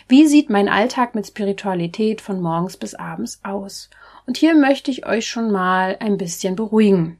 Wie 0.08 0.28
sieht 0.28 0.50
mein 0.50 0.70
Alltag 0.70 1.16
mit 1.16 1.28
Spiritualität 1.28 2.22
von 2.22 2.42
morgens 2.42 2.78
bis 2.78 2.96
abends 2.96 3.40
aus? 3.44 3.90
Und 4.28 4.38
hier 4.38 4.56
möchte 4.56 4.92
ich 4.92 5.06
euch 5.06 5.28
schon 5.28 5.52
mal 5.52 5.98
ein 6.00 6.18
bisschen 6.18 6.56
beruhigen. 6.56 7.20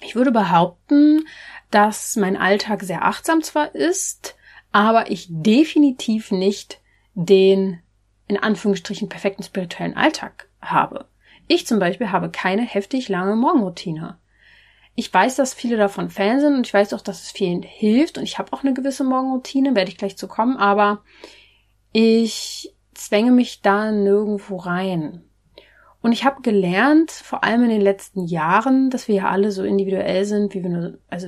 Ich 0.00 0.14
würde 0.14 0.32
behaupten, 0.32 1.26
dass 1.70 2.16
mein 2.16 2.36
Alltag 2.36 2.82
sehr 2.82 3.04
achtsam 3.04 3.42
zwar 3.42 3.74
ist, 3.74 4.36
aber 4.72 5.10
ich 5.10 5.26
definitiv 5.30 6.30
nicht 6.30 6.80
den 7.14 7.80
in 8.28 8.38
Anführungsstrichen 8.38 9.08
perfekten 9.08 9.42
spirituellen 9.42 9.96
Alltag 9.96 10.48
habe. 10.62 11.06
Ich 11.48 11.66
zum 11.66 11.80
Beispiel 11.80 12.12
habe 12.12 12.30
keine 12.30 12.62
heftig 12.62 13.08
lange 13.08 13.34
Morgenroutine. 13.34 14.19
Ich 14.94 15.12
weiß, 15.12 15.36
dass 15.36 15.54
viele 15.54 15.76
davon 15.76 16.10
Fan 16.10 16.40
sind 16.40 16.54
und 16.54 16.66
ich 16.66 16.74
weiß 16.74 16.92
auch, 16.94 17.00
dass 17.00 17.22
es 17.22 17.30
vielen 17.30 17.62
hilft 17.62 18.18
und 18.18 18.24
ich 18.24 18.38
habe 18.38 18.52
auch 18.52 18.62
eine 18.62 18.74
gewisse 18.74 19.04
Morgenroutine, 19.04 19.74
werde 19.74 19.90
ich 19.90 19.96
gleich 19.96 20.16
zu 20.16 20.28
kommen, 20.28 20.56
aber 20.56 21.02
ich 21.92 22.74
zwänge 22.94 23.30
mich 23.30 23.62
da 23.62 23.92
nirgendwo 23.92 24.56
rein. 24.56 25.22
Und 26.02 26.12
ich 26.12 26.24
habe 26.24 26.42
gelernt, 26.42 27.10
vor 27.10 27.44
allem 27.44 27.64
in 27.64 27.70
den 27.70 27.80
letzten 27.80 28.24
Jahren, 28.26 28.90
dass 28.90 29.08
wir 29.08 29.16
ja 29.16 29.28
alle 29.28 29.50
so 29.50 29.64
individuell 29.64 30.24
sind, 30.24 30.54
wie 30.54 30.62
wir 30.62 30.70
nur, 30.70 30.98
also, 31.08 31.26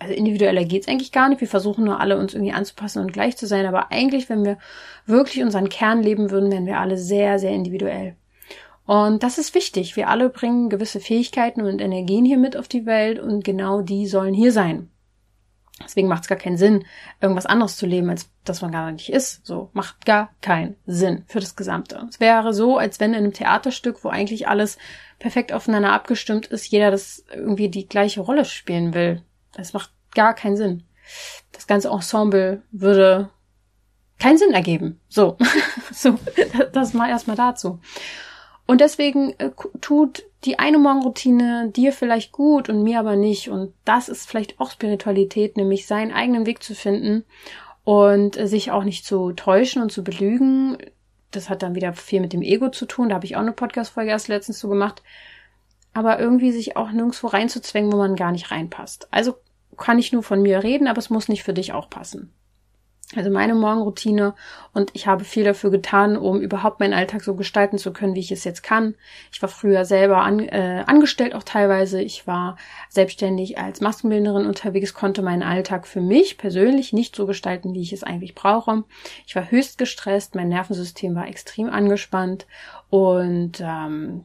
also 0.00 0.14
individueller 0.14 0.64
geht's 0.64 0.88
eigentlich 0.88 1.12
gar 1.12 1.28
nicht. 1.28 1.40
Wir 1.40 1.48
versuchen 1.48 1.84
nur 1.84 2.00
alle 2.00 2.18
uns 2.18 2.34
irgendwie 2.34 2.52
anzupassen 2.52 3.00
und 3.00 3.12
gleich 3.12 3.36
zu 3.36 3.46
sein. 3.46 3.66
Aber 3.66 3.92
eigentlich, 3.92 4.28
wenn 4.28 4.44
wir 4.44 4.58
wirklich 5.06 5.44
unseren 5.44 5.68
Kern 5.68 6.02
leben 6.02 6.30
würden, 6.30 6.50
wären 6.50 6.66
wir 6.66 6.80
alle 6.80 6.96
sehr, 6.96 7.38
sehr 7.38 7.52
individuell. 7.52 8.16
Und 8.86 9.22
das 9.22 9.38
ist 9.38 9.54
wichtig. 9.54 9.96
Wir 9.96 10.08
alle 10.08 10.28
bringen 10.28 10.68
gewisse 10.68 11.00
Fähigkeiten 11.00 11.62
und 11.62 11.80
Energien 11.80 12.24
hier 12.24 12.38
mit 12.38 12.56
auf 12.56 12.68
die 12.68 12.86
Welt 12.86 13.18
und 13.18 13.44
genau 13.44 13.80
die 13.80 14.06
sollen 14.06 14.34
hier 14.34 14.52
sein. 14.52 14.90
Deswegen 15.82 16.06
macht 16.06 16.22
es 16.22 16.28
gar 16.28 16.38
keinen 16.38 16.56
Sinn, 16.56 16.84
irgendwas 17.20 17.46
anderes 17.46 17.76
zu 17.76 17.86
leben, 17.86 18.08
als 18.08 18.30
das 18.44 18.62
man 18.62 18.70
gar 18.70 18.92
nicht 18.92 19.10
ist. 19.10 19.44
So 19.44 19.70
macht 19.72 20.06
gar 20.06 20.30
keinen 20.40 20.76
Sinn 20.86 21.24
für 21.26 21.40
das 21.40 21.56
Gesamte. 21.56 22.06
Es 22.08 22.20
wäre 22.20 22.54
so, 22.54 22.78
als 22.78 23.00
wenn 23.00 23.12
in 23.12 23.18
einem 23.18 23.32
Theaterstück, 23.32 24.04
wo 24.04 24.08
eigentlich 24.08 24.46
alles 24.46 24.78
perfekt 25.18 25.52
aufeinander 25.52 25.92
abgestimmt 25.92 26.46
ist, 26.46 26.66
jeder 26.70 26.90
das 26.90 27.24
irgendwie 27.34 27.68
die 27.70 27.88
gleiche 27.88 28.20
Rolle 28.20 28.44
spielen 28.44 28.94
will. 28.94 29.22
Das 29.52 29.72
macht 29.72 29.90
gar 30.14 30.34
keinen 30.34 30.56
Sinn. 30.56 30.84
Das 31.50 31.66
ganze 31.66 31.88
Ensemble 31.88 32.62
würde 32.70 33.30
keinen 34.18 34.38
Sinn 34.38 34.52
ergeben. 34.52 35.00
So, 35.08 35.36
so 35.92 36.18
das 36.72 36.94
mal 36.94 37.08
erstmal 37.08 37.36
dazu. 37.36 37.80
Und 38.66 38.80
deswegen 38.80 39.34
äh, 39.38 39.50
tut 39.80 40.24
die 40.44 40.58
eine 40.58 40.78
Morgenroutine 40.78 41.70
dir 41.70 41.92
vielleicht 41.92 42.32
gut 42.32 42.68
und 42.68 42.82
mir 42.82 42.98
aber 42.98 43.16
nicht. 43.16 43.48
Und 43.48 43.74
das 43.84 44.08
ist 44.08 44.28
vielleicht 44.28 44.60
auch 44.60 44.70
Spiritualität, 44.70 45.56
nämlich 45.56 45.86
seinen 45.86 46.12
eigenen 46.12 46.46
Weg 46.46 46.62
zu 46.62 46.74
finden 46.74 47.24
und 47.84 48.36
äh, 48.38 48.46
sich 48.46 48.70
auch 48.70 48.84
nicht 48.84 49.04
zu 49.04 49.32
täuschen 49.32 49.82
und 49.82 49.92
zu 49.92 50.02
belügen. 50.02 50.78
Das 51.30 51.50
hat 51.50 51.62
dann 51.62 51.74
wieder 51.74 51.92
viel 51.92 52.20
mit 52.20 52.32
dem 52.32 52.42
Ego 52.42 52.70
zu 52.70 52.86
tun. 52.86 53.08
Da 53.08 53.16
habe 53.16 53.26
ich 53.26 53.36
auch 53.36 53.40
eine 53.40 53.52
Podcast-Folge 53.52 54.10
erst 54.10 54.28
letztens 54.28 54.60
so 54.60 54.68
gemacht. 54.68 55.02
Aber 55.92 56.18
irgendwie 56.18 56.50
sich 56.50 56.76
auch 56.76 56.90
nirgendwo 56.90 57.28
reinzuzwängen, 57.28 57.92
wo 57.92 57.96
man 57.96 58.16
gar 58.16 58.32
nicht 58.32 58.50
reinpasst. 58.50 59.08
Also 59.10 59.36
kann 59.76 59.98
ich 59.98 60.12
nur 60.12 60.22
von 60.22 60.42
mir 60.42 60.62
reden, 60.62 60.88
aber 60.88 60.98
es 60.98 61.10
muss 61.10 61.28
nicht 61.28 61.42
für 61.42 61.52
dich 61.52 61.72
auch 61.72 61.90
passen. 61.90 62.32
Also 63.16 63.30
meine 63.30 63.54
Morgenroutine 63.54 64.34
und 64.72 64.90
ich 64.92 65.06
habe 65.06 65.24
viel 65.24 65.44
dafür 65.44 65.70
getan, 65.70 66.16
um 66.16 66.40
überhaupt 66.40 66.80
meinen 66.80 66.94
Alltag 66.94 67.22
so 67.22 67.34
gestalten 67.34 67.78
zu 67.78 67.92
können, 67.92 68.14
wie 68.14 68.20
ich 68.20 68.32
es 68.32 68.44
jetzt 68.44 68.62
kann. 68.62 68.94
Ich 69.32 69.40
war 69.40 69.48
früher 69.48 69.84
selber 69.84 70.22
an, 70.22 70.40
äh, 70.40 70.84
angestellt 70.86 71.34
auch 71.34 71.44
teilweise. 71.44 72.00
Ich 72.02 72.26
war 72.26 72.56
selbstständig 72.88 73.58
als 73.58 73.80
Maskenbildnerin 73.80 74.46
unterwegs, 74.46 74.94
konnte 74.94 75.22
meinen 75.22 75.42
Alltag 75.42 75.86
für 75.86 76.00
mich 76.00 76.38
persönlich 76.38 76.92
nicht 76.92 77.14
so 77.14 77.26
gestalten, 77.26 77.74
wie 77.74 77.82
ich 77.82 77.92
es 77.92 78.02
eigentlich 78.02 78.34
brauche. 78.34 78.84
Ich 79.26 79.36
war 79.36 79.50
höchst 79.50 79.78
gestresst, 79.78 80.34
mein 80.34 80.48
Nervensystem 80.48 81.14
war 81.14 81.28
extrem 81.28 81.68
angespannt 81.68 82.46
und 82.90 83.60
ähm, 83.60 84.24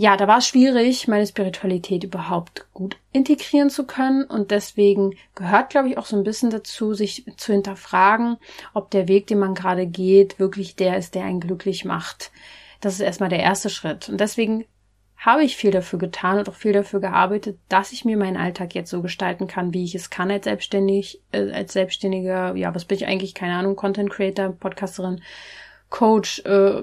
ja, 0.00 0.16
da 0.16 0.28
war 0.28 0.38
es 0.38 0.46
schwierig, 0.46 1.08
meine 1.08 1.26
Spiritualität 1.26 2.04
überhaupt 2.04 2.72
gut 2.72 2.96
integrieren 3.10 3.68
zu 3.68 3.84
können. 3.84 4.22
Und 4.22 4.52
deswegen 4.52 5.16
gehört, 5.34 5.70
glaube 5.70 5.88
ich, 5.88 5.98
auch 5.98 6.06
so 6.06 6.16
ein 6.16 6.22
bisschen 6.22 6.50
dazu, 6.50 6.94
sich 6.94 7.24
zu 7.36 7.52
hinterfragen, 7.52 8.36
ob 8.74 8.92
der 8.92 9.08
Weg, 9.08 9.26
den 9.26 9.40
man 9.40 9.56
gerade 9.56 9.88
geht, 9.88 10.38
wirklich 10.38 10.76
der 10.76 10.98
ist, 10.98 11.16
der 11.16 11.24
einen 11.24 11.40
glücklich 11.40 11.84
macht. 11.84 12.30
Das 12.80 12.94
ist 12.94 13.00
erstmal 13.00 13.28
der 13.28 13.40
erste 13.40 13.70
Schritt. 13.70 14.08
Und 14.08 14.20
deswegen 14.20 14.66
habe 15.16 15.42
ich 15.42 15.56
viel 15.56 15.72
dafür 15.72 15.98
getan 15.98 16.38
und 16.38 16.48
auch 16.48 16.54
viel 16.54 16.72
dafür 16.72 17.00
gearbeitet, 17.00 17.58
dass 17.68 17.90
ich 17.90 18.04
mir 18.04 18.16
meinen 18.16 18.36
Alltag 18.36 18.76
jetzt 18.76 18.90
so 18.90 19.02
gestalten 19.02 19.48
kann, 19.48 19.74
wie 19.74 19.82
ich 19.82 19.96
es 19.96 20.10
kann 20.10 20.30
als 20.30 20.44
selbstständig, 20.44 21.20
äh, 21.32 21.50
als 21.50 21.72
selbstständiger, 21.72 22.54
ja, 22.54 22.72
was 22.72 22.84
bin 22.84 22.98
ich 22.98 23.06
eigentlich, 23.08 23.34
keine 23.34 23.56
Ahnung, 23.56 23.74
Content 23.74 24.10
Creator, 24.10 24.50
Podcasterin, 24.50 25.22
Coach, 25.90 26.40
äh, 26.40 26.82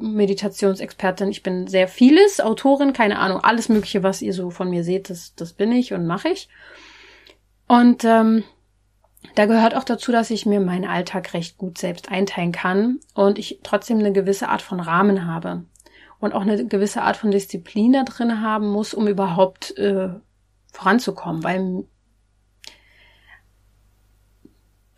Meditationsexpertin. 0.00 1.28
Ich 1.28 1.42
bin 1.42 1.66
sehr 1.66 1.88
vieles, 1.88 2.40
Autorin, 2.40 2.92
keine 2.92 3.18
Ahnung, 3.18 3.40
alles 3.42 3.68
Mögliche, 3.68 4.02
was 4.02 4.22
ihr 4.22 4.32
so 4.32 4.50
von 4.50 4.70
mir 4.70 4.84
seht, 4.84 5.10
das, 5.10 5.34
das 5.34 5.52
bin 5.52 5.72
ich 5.72 5.92
und 5.92 6.06
mache 6.06 6.28
ich. 6.28 6.48
Und 7.66 8.04
ähm, 8.04 8.44
da 9.34 9.46
gehört 9.46 9.74
auch 9.74 9.84
dazu, 9.84 10.12
dass 10.12 10.30
ich 10.30 10.46
mir 10.46 10.60
meinen 10.60 10.84
Alltag 10.84 11.34
recht 11.34 11.58
gut 11.58 11.78
selbst 11.78 12.10
einteilen 12.10 12.52
kann 12.52 13.00
und 13.14 13.38
ich 13.38 13.60
trotzdem 13.62 13.98
eine 13.98 14.12
gewisse 14.12 14.48
Art 14.48 14.62
von 14.62 14.80
Rahmen 14.80 15.26
habe 15.26 15.64
und 16.20 16.32
auch 16.32 16.42
eine 16.42 16.64
gewisse 16.66 17.02
Art 17.02 17.16
von 17.16 17.30
Disziplin 17.30 17.92
da 17.92 18.04
drin 18.04 18.40
haben 18.40 18.68
muss, 18.68 18.94
um 18.94 19.08
überhaupt 19.08 19.76
äh, 19.76 20.10
voranzukommen, 20.72 21.42
weil 21.42 21.84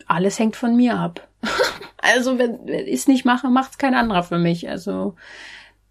alles 0.06 0.38
hängt 0.38 0.56
von 0.56 0.76
mir 0.76 0.98
ab. 0.98 1.29
Also 2.02 2.38
wenn, 2.38 2.66
wenn 2.66 2.86
ich 2.86 3.00
es 3.00 3.08
nicht 3.08 3.26
mache, 3.26 3.48
macht 3.48 3.72
es 3.72 3.78
kein 3.78 3.94
anderer 3.94 4.22
für 4.22 4.38
mich. 4.38 4.70
Also 4.70 5.16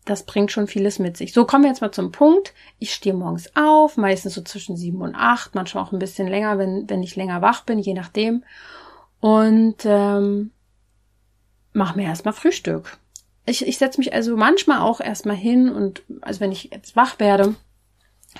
das 0.05 0.25
bringt 0.25 0.51
schon 0.51 0.67
vieles 0.67 0.97
mit 0.97 1.15
sich. 1.17 1.33
So, 1.33 1.45
kommen 1.45 1.63
wir 1.63 1.69
jetzt 1.69 1.81
mal 1.81 1.91
zum 1.91 2.11
Punkt. 2.11 2.53
Ich 2.79 2.93
stehe 2.93 3.13
morgens 3.15 3.55
auf, 3.55 3.95
meistens 3.95 4.33
so 4.33 4.41
zwischen 4.41 4.75
sieben 4.75 5.01
und 5.01 5.15
acht, 5.15 5.53
manchmal 5.53 5.83
auch 5.83 5.91
ein 5.91 5.99
bisschen 5.99 6.27
länger, 6.27 6.57
wenn, 6.57 6.89
wenn 6.89 7.03
ich 7.03 7.15
länger 7.15 7.41
wach 7.43 7.63
bin, 7.63 7.77
je 7.77 7.93
nachdem. 7.93 8.43
Und 9.19 9.77
ähm, 9.85 10.51
mache 11.73 11.97
mir 11.97 12.05
erstmal 12.05 12.33
Frühstück. 12.33 12.97
Ich, 13.45 13.65
ich 13.67 13.77
setze 13.77 13.99
mich 13.99 14.13
also 14.13 14.35
manchmal 14.35 14.79
auch 14.79 15.01
erstmal 15.01 15.35
hin 15.35 15.69
und 15.69 16.03
also 16.21 16.39
wenn 16.39 16.51
ich 16.51 16.71
jetzt 16.71 16.95
wach 16.95 17.19
werde, 17.19 17.55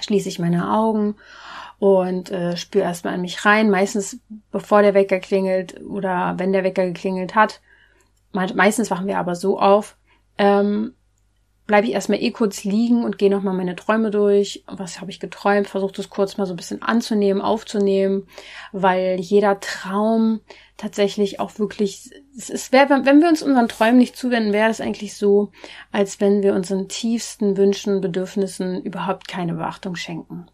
schließe 0.02 0.30
ich 0.30 0.40
meine 0.40 0.72
Augen 0.72 1.16
und 1.80 2.30
äh, 2.30 2.58
spüre 2.58 2.84
erstmal 2.84 3.16
in 3.16 3.22
mich 3.22 3.46
rein. 3.46 3.70
Meistens 3.70 4.20
bevor 4.52 4.82
der 4.82 4.94
Wecker 4.94 5.20
klingelt 5.20 5.82
oder 5.82 6.36
wenn 6.38 6.54
der 6.54 6.64
Wecker 6.64 6.86
geklingelt 6.86 7.36
hat. 7.36 7.62
Meistens 8.32 8.92
wachen 8.92 9.08
wir 9.08 9.18
aber 9.18 9.36
so 9.36 9.60
auf. 9.60 9.98
Ähm, 10.38 10.94
bleibe 11.70 11.88
ich 11.88 11.94
erstmal 11.94 12.22
eh 12.22 12.32
kurz 12.32 12.64
liegen 12.64 13.04
und 13.04 13.20
gehe 13.20 13.30
nochmal 13.30 13.54
meine 13.54 13.76
Träume 13.76 14.10
durch. 14.10 14.64
Was 14.66 15.00
habe 15.00 15.12
ich 15.12 15.20
geträumt? 15.20 15.68
Versuche 15.68 15.94
das 15.94 16.10
kurz 16.10 16.36
mal 16.38 16.46
so 16.46 16.54
ein 16.54 16.58
bisschen 16.58 16.82
anzunehmen, 16.82 17.44
aufzunehmen, 17.44 18.28
weil 18.72 19.20
jeder 19.20 19.60
Traum 19.60 20.42
tatsächlich 20.78 21.40
auch 21.40 21.60
wirklich, 21.60 22.10
es 22.36 22.72
wäre, 22.72 23.06
wenn 23.06 23.22
wir 23.22 23.30
uns 23.30 23.44
unseren 23.44 23.68
Träumen 23.68 23.98
nicht 23.98 24.18
zuwenden, 24.18 24.52
wäre 24.52 24.72
es 24.72 24.82
eigentlich 24.82 25.16
so, 25.16 25.52
als 25.92 26.20
wenn 26.20 26.42
wir 26.42 26.56
unseren 26.56 26.88
tiefsten 26.88 27.56
Wünschen, 27.56 28.02
Bedürfnissen 28.02 28.82
überhaupt 28.82 29.28
keine 29.28 29.54
Beachtung 29.54 29.96
schenken. 29.96 30.48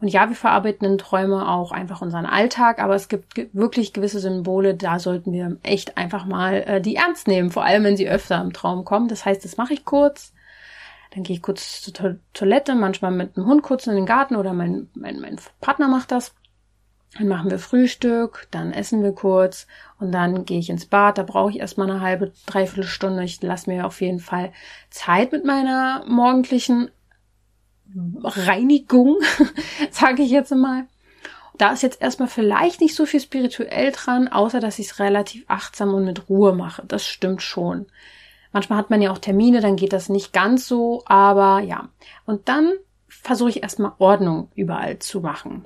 Und 0.00 0.08
ja, 0.08 0.28
wir 0.28 0.36
verarbeiten 0.36 0.86
in 0.86 0.98
Träume 0.98 1.48
auch 1.48 1.72
einfach 1.72 2.02
unseren 2.02 2.26
Alltag, 2.26 2.80
aber 2.82 2.94
es 2.94 3.08
gibt 3.08 3.54
wirklich 3.54 3.92
gewisse 3.92 4.20
Symbole, 4.20 4.74
da 4.74 4.98
sollten 4.98 5.32
wir 5.32 5.56
echt 5.62 5.96
einfach 5.96 6.26
mal 6.26 6.54
äh, 6.66 6.80
die 6.80 6.96
ernst 6.96 7.28
nehmen, 7.28 7.50
vor 7.50 7.64
allem 7.64 7.84
wenn 7.84 7.96
sie 7.96 8.08
öfter 8.08 8.40
im 8.40 8.52
Traum 8.52 8.84
kommen. 8.84 9.08
Das 9.08 9.24
heißt, 9.24 9.44
das 9.44 9.56
mache 9.56 9.72
ich 9.72 9.84
kurz. 9.84 10.32
Dann 11.14 11.22
gehe 11.22 11.36
ich 11.36 11.42
kurz 11.42 11.80
zur 11.80 11.94
to 11.94 12.14
Toilette, 12.34 12.74
manchmal 12.74 13.10
mit 13.10 13.36
dem 13.36 13.46
Hund 13.46 13.62
kurz 13.62 13.86
in 13.86 13.94
den 13.94 14.06
Garten 14.06 14.36
oder 14.36 14.52
mein, 14.52 14.88
mein, 14.94 15.20
mein 15.20 15.36
Partner 15.60 15.88
macht 15.88 16.10
das. 16.10 16.34
Dann 17.16 17.28
machen 17.28 17.50
wir 17.50 17.58
Frühstück, 17.58 18.46
dann 18.50 18.72
essen 18.72 19.02
wir 19.02 19.12
kurz 19.12 19.66
und 19.98 20.12
dann 20.12 20.44
gehe 20.44 20.58
ich 20.58 20.68
ins 20.68 20.84
Bad. 20.84 21.16
Da 21.16 21.22
brauche 21.22 21.50
ich 21.50 21.60
erstmal 21.60 21.90
eine 21.90 22.02
halbe, 22.02 22.32
dreiviertel 22.44 22.84
Stunde. 22.84 23.24
Ich 23.24 23.40
lasse 23.40 23.70
mir 23.70 23.86
auf 23.86 24.02
jeden 24.02 24.20
Fall 24.20 24.52
Zeit 24.90 25.32
mit 25.32 25.44
meiner 25.44 26.04
morgendlichen 26.06 26.90
Reinigung, 28.22 29.18
sage 29.90 30.22
ich 30.22 30.30
jetzt 30.30 30.54
mal. 30.54 30.86
Da 31.58 31.72
ist 31.72 31.82
jetzt 31.82 32.02
erstmal 32.02 32.28
vielleicht 32.28 32.80
nicht 32.80 32.94
so 32.94 33.06
viel 33.06 33.20
spirituell 33.20 33.92
dran, 33.92 34.28
außer 34.28 34.60
dass 34.60 34.78
ich 34.78 34.88
es 34.88 34.98
relativ 34.98 35.44
achtsam 35.48 35.94
und 35.94 36.04
mit 36.04 36.28
Ruhe 36.28 36.54
mache. 36.54 36.82
Das 36.86 37.06
stimmt 37.06 37.42
schon. 37.42 37.86
Manchmal 38.52 38.78
hat 38.78 38.90
man 38.90 39.02
ja 39.02 39.10
auch 39.10 39.18
Termine, 39.18 39.60
dann 39.60 39.76
geht 39.76 39.92
das 39.92 40.08
nicht 40.08 40.32
ganz 40.32 40.68
so, 40.68 41.02
aber 41.06 41.60
ja. 41.60 41.88
Und 42.24 42.48
dann 42.48 42.72
versuche 43.08 43.50
ich 43.50 43.62
erstmal 43.62 43.92
Ordnung 43.98 44.48
überall 44.54 44.98
zu 44.98 45.20
machen. 45.20 45.64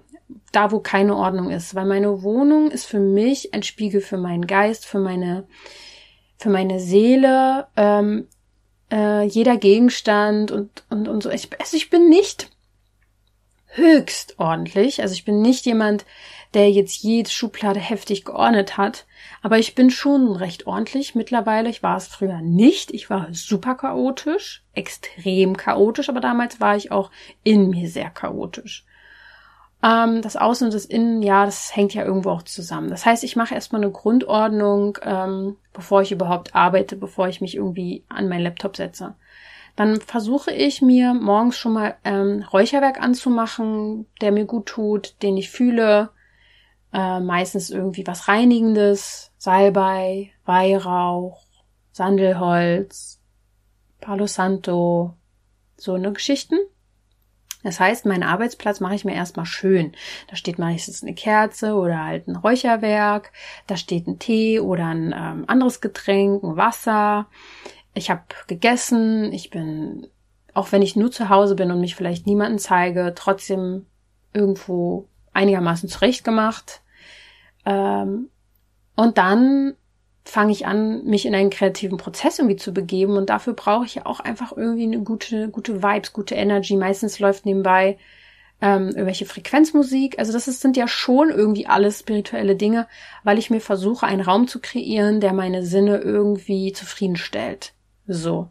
Da, 0.53 0.73
wo 0.73 0.81
keine 0.81 1.17
Ordnung 1.17 1.51
ist, 1.51 1.75
weil 1.75 1.87
meine 1.87 2.23
Wohnung 2.23 2.71
ist 2.71 2.87
für 2.87 3.01
mich 3.01 3.53
ein 3.55 3.63
Spiegel 3.63 4.01
für 4.01 4.17
meinen 4.17 4.47
Geist, 4.47 4.87
für 4.87 4.99
meine, 4.99 5.47
für 6.39 6.51
meine 6.51 6.81
Seele. 6.81 7.67
Ähm, 7.77 8.27
äh, 8.91 9.25
jeder 9.25 9.57
Gegenstand 9.57 10.51
und, 10.51 10.85
und, 10.91 11.09
und 11.09 11.23
so. 11.23 11.31
Ich, 11.31 11.49
also 11.61 11.77
ich 11.77 11.91
bin 11.91 12.09
nicht 12.09 12.51
höchst 13.73 14.39
ordentlich. 14.39 15.03
Also 15.03 15.15
ich 15.15 15.25
bin 15.25 15.43
nicht 15.43 15.67
jemand, 15.67 16.05
der 16.55 16.71
jetzt 16.71 17.03
jede 17.03 17.31
Schublade 17.31 17.81
heftig 17.81 18.25
geordnet 18.25 18.77
hat. 18.77 19.07
Aber 19.43 19.59
ich 19.59 19.75
bin 19.75 19.91
schon 19.91 20.35
recht 20.37 20.67
ordentlich 20.67 21.15
mittlerweile. 21.15 21.69
Ich 21.69 21.83
war 21.83 21.97
es 21.97 22.09
früher 22.09 22.41
nicht. 22.41 22.93
Ich 22.93 23.09
war 23.11 23.29
super 23.33 23.77
chaotisch, 23.77 24.65
extrem 24.75 25.57
chaotisch, 25.57 26.09
aber 26.09 26.21
damals 26.21 26.61
war 26.61 26.77
ich 26.77 26.91
auch 26.91 27.11
in 27.45 27.71
mir 27.71 27.89
sehr 27.89 28.11
chaotisch. 28.11 28.85
Ähm, 29.83 30.21
das 30.21 30.37
Außen 30.37 30.67
und 30.67 30.75
das 30.75 30.85
Innen, 30.85 31.23
ja, 31.23 31.47
das 31.47 31.75
hängt 31.75 31.95
ja 31.95 32.05
irgendwo 32.05 32.31
auch 32.31 32.43
zusammen. 32.43 32.91
Das 32.91 33.07
heißt, 33.07 33.25
ich 33.25 33.37
mache 33.37 33.55
erstmal 33.55 33.83
eine 33.83 33.91
Grundordnung, 33.91 34.99
ähm, 35.03 35.57
bevor 35.73 36.03
ich 36.03 36.13
überhaupt 36.13 36.55
arbeite, 36.55 36.97
bevor 36.97 37.29
ich 37.29 37.41
mich 37.41 37.57
irgendwie 37.57 38.05
an 38.09 38.29
meinen 38.29 38.43
Laptop 38.43 38.77
setze. 38.77 39.15
Dann 39.77 40.01
versuche 40.01 40.53
ich 40.53 40.83
mir 40.83 41.15
morgens 41.15 41.57
schon 41.57 41.73
mal 41.73 41.95
ähm, 42.05 42.45
Räucherwerk 42.53 43.01
anzumachen, 43.01 44.07
der 44.21 44.33
mir 44.33 44.45
gut 44.45 44.67
tut, 44.67 45.15
den 45.23 45.37
ich 45.37 45.51
fühle. 45.51 46.11
Äh, 46.93 47.21
meistens 47.21 47.71
irgendwie 47.71 48.07
was 48.07 48.29
Reinigendes, 48.29 49.33
Salbei, 49.39 50.33
Weihrauch, 50.45 51.43
Sandelholz, 51.93 53.21
Palo 54.01 54.27
Santo, 54.27 55.15
so 55.77 55.95
eine 55.95 56.13
Geschichten. 56.13 56.57
Das 57.63 57.79
heißt, 57.79 58.07
meinen 58.07 58.23
Arbeitsplatz 58.23 58.81
mache 58.81 58.95
ich 58.95 59.05
mir 59.05 59.15
erstmal 59.15 59.47
schön. 59.47 59.93
Da 60.29 60.37
steht 60.37 60.59
meistens 60.59 61.03
eine 61.03 61.15
Kerze 61.15 61.75
oder 61.75 62.05
halt 62.05 62.27
ein 62.27 62.37
Räucherwerk, 62.37 63.33
da 63.67 63.77
steht 63.77 64.07
ein 64.07 64.19
Tee 64.19 64.61
oder 64.61 64.87
ein 64.87 65.15
ähm, 65.17 65.45
anderes 65.47 65.81
Getränk, 65.81 66.43
ein 66.43 66.57
Wasser. 66.57 67.27
Ich 67.93 68.11
habe 68.11 68.23
gegessen, 68.47 69.33
ich 69.33 69.51
bin, 69.51 70.07
auch 70.55 70.73
wenn 70.73 70.83
ich 70.83 70.97
nur 70.97 71.11
zu 71.11 71.29
Hause 71.29 71.55
bin 71.55 71.71
und 71.71 71.81
mich 71.81 71.95
vielleicht 71.95 72.27
niemanden 72.27 72.59
zeige, 72.59 73.13
trotzdem 73.15 73.87
irgendwo 74.33 75.09
einigermaßen 75.33 75.89
zurechtgemacht. 75.89 76.83
Ähm, 77.67 78.31
und 78.97 79.19
dann 79.19 79.75
fange 80.31 80.53
ich 80.53 80.67
an, 80.67 81.05
mich 81.05 81.27
in 81.27 81.35
einen 81.35 81.51
kreativen 81.51 81.99
Prozess 81.99 82.39
irgendwie 82.39 82.57
zu 82.57 82.73
begeben. 82.73 83.17
Und 83.17 83.31
dafür 83.31 83.53
brauche 83.53 83.85
ich 83.85 83.97
ja 83.97 84.07
auch 84.07 84.21
einfach 84.21 84.57
irgendwie 84.57 84.85
eine 84.85 85.01
gute, 85.01 85.49
gute 85.49 85.83
Vibes, 85.83 86.13
gute 86.13 86.35
Energy. 86.35 86.77
Meistens 86.77 87.19
läuft 87.19 87.47
nebenbei 87.47 87.99
ähm, 88.61 88.89
irgendwelche 88.89 89.27
Frequenzmusik. 89.27 90.19
Also 90.19 90.33
das 90.33 90.49
ist, 90.49 90.61
sind 90.61 90.77
ja 90.77 90.87
schon 90.89 91.31
irgendwie 91.31 91.67
alles 91.67 92.01
spirituelle 92.01 92.57
Dinge, 92.57 92.87
weil 93.25 93.39
ich 93.39 93.51
mir 93.51 93.61
versuche, 93.61 94.07
einen 94.07 94.21
Raum 94.21 94.49
zu 94.49 94.61
kreieren, 94.61 95.21
der 95.21 95.33
meine 95.33 95.65
Sinne 95.65 95.99
irgendwie 95.99 96.73
zufriedenstellt. 96.73 97.73
So. 98.07 98.49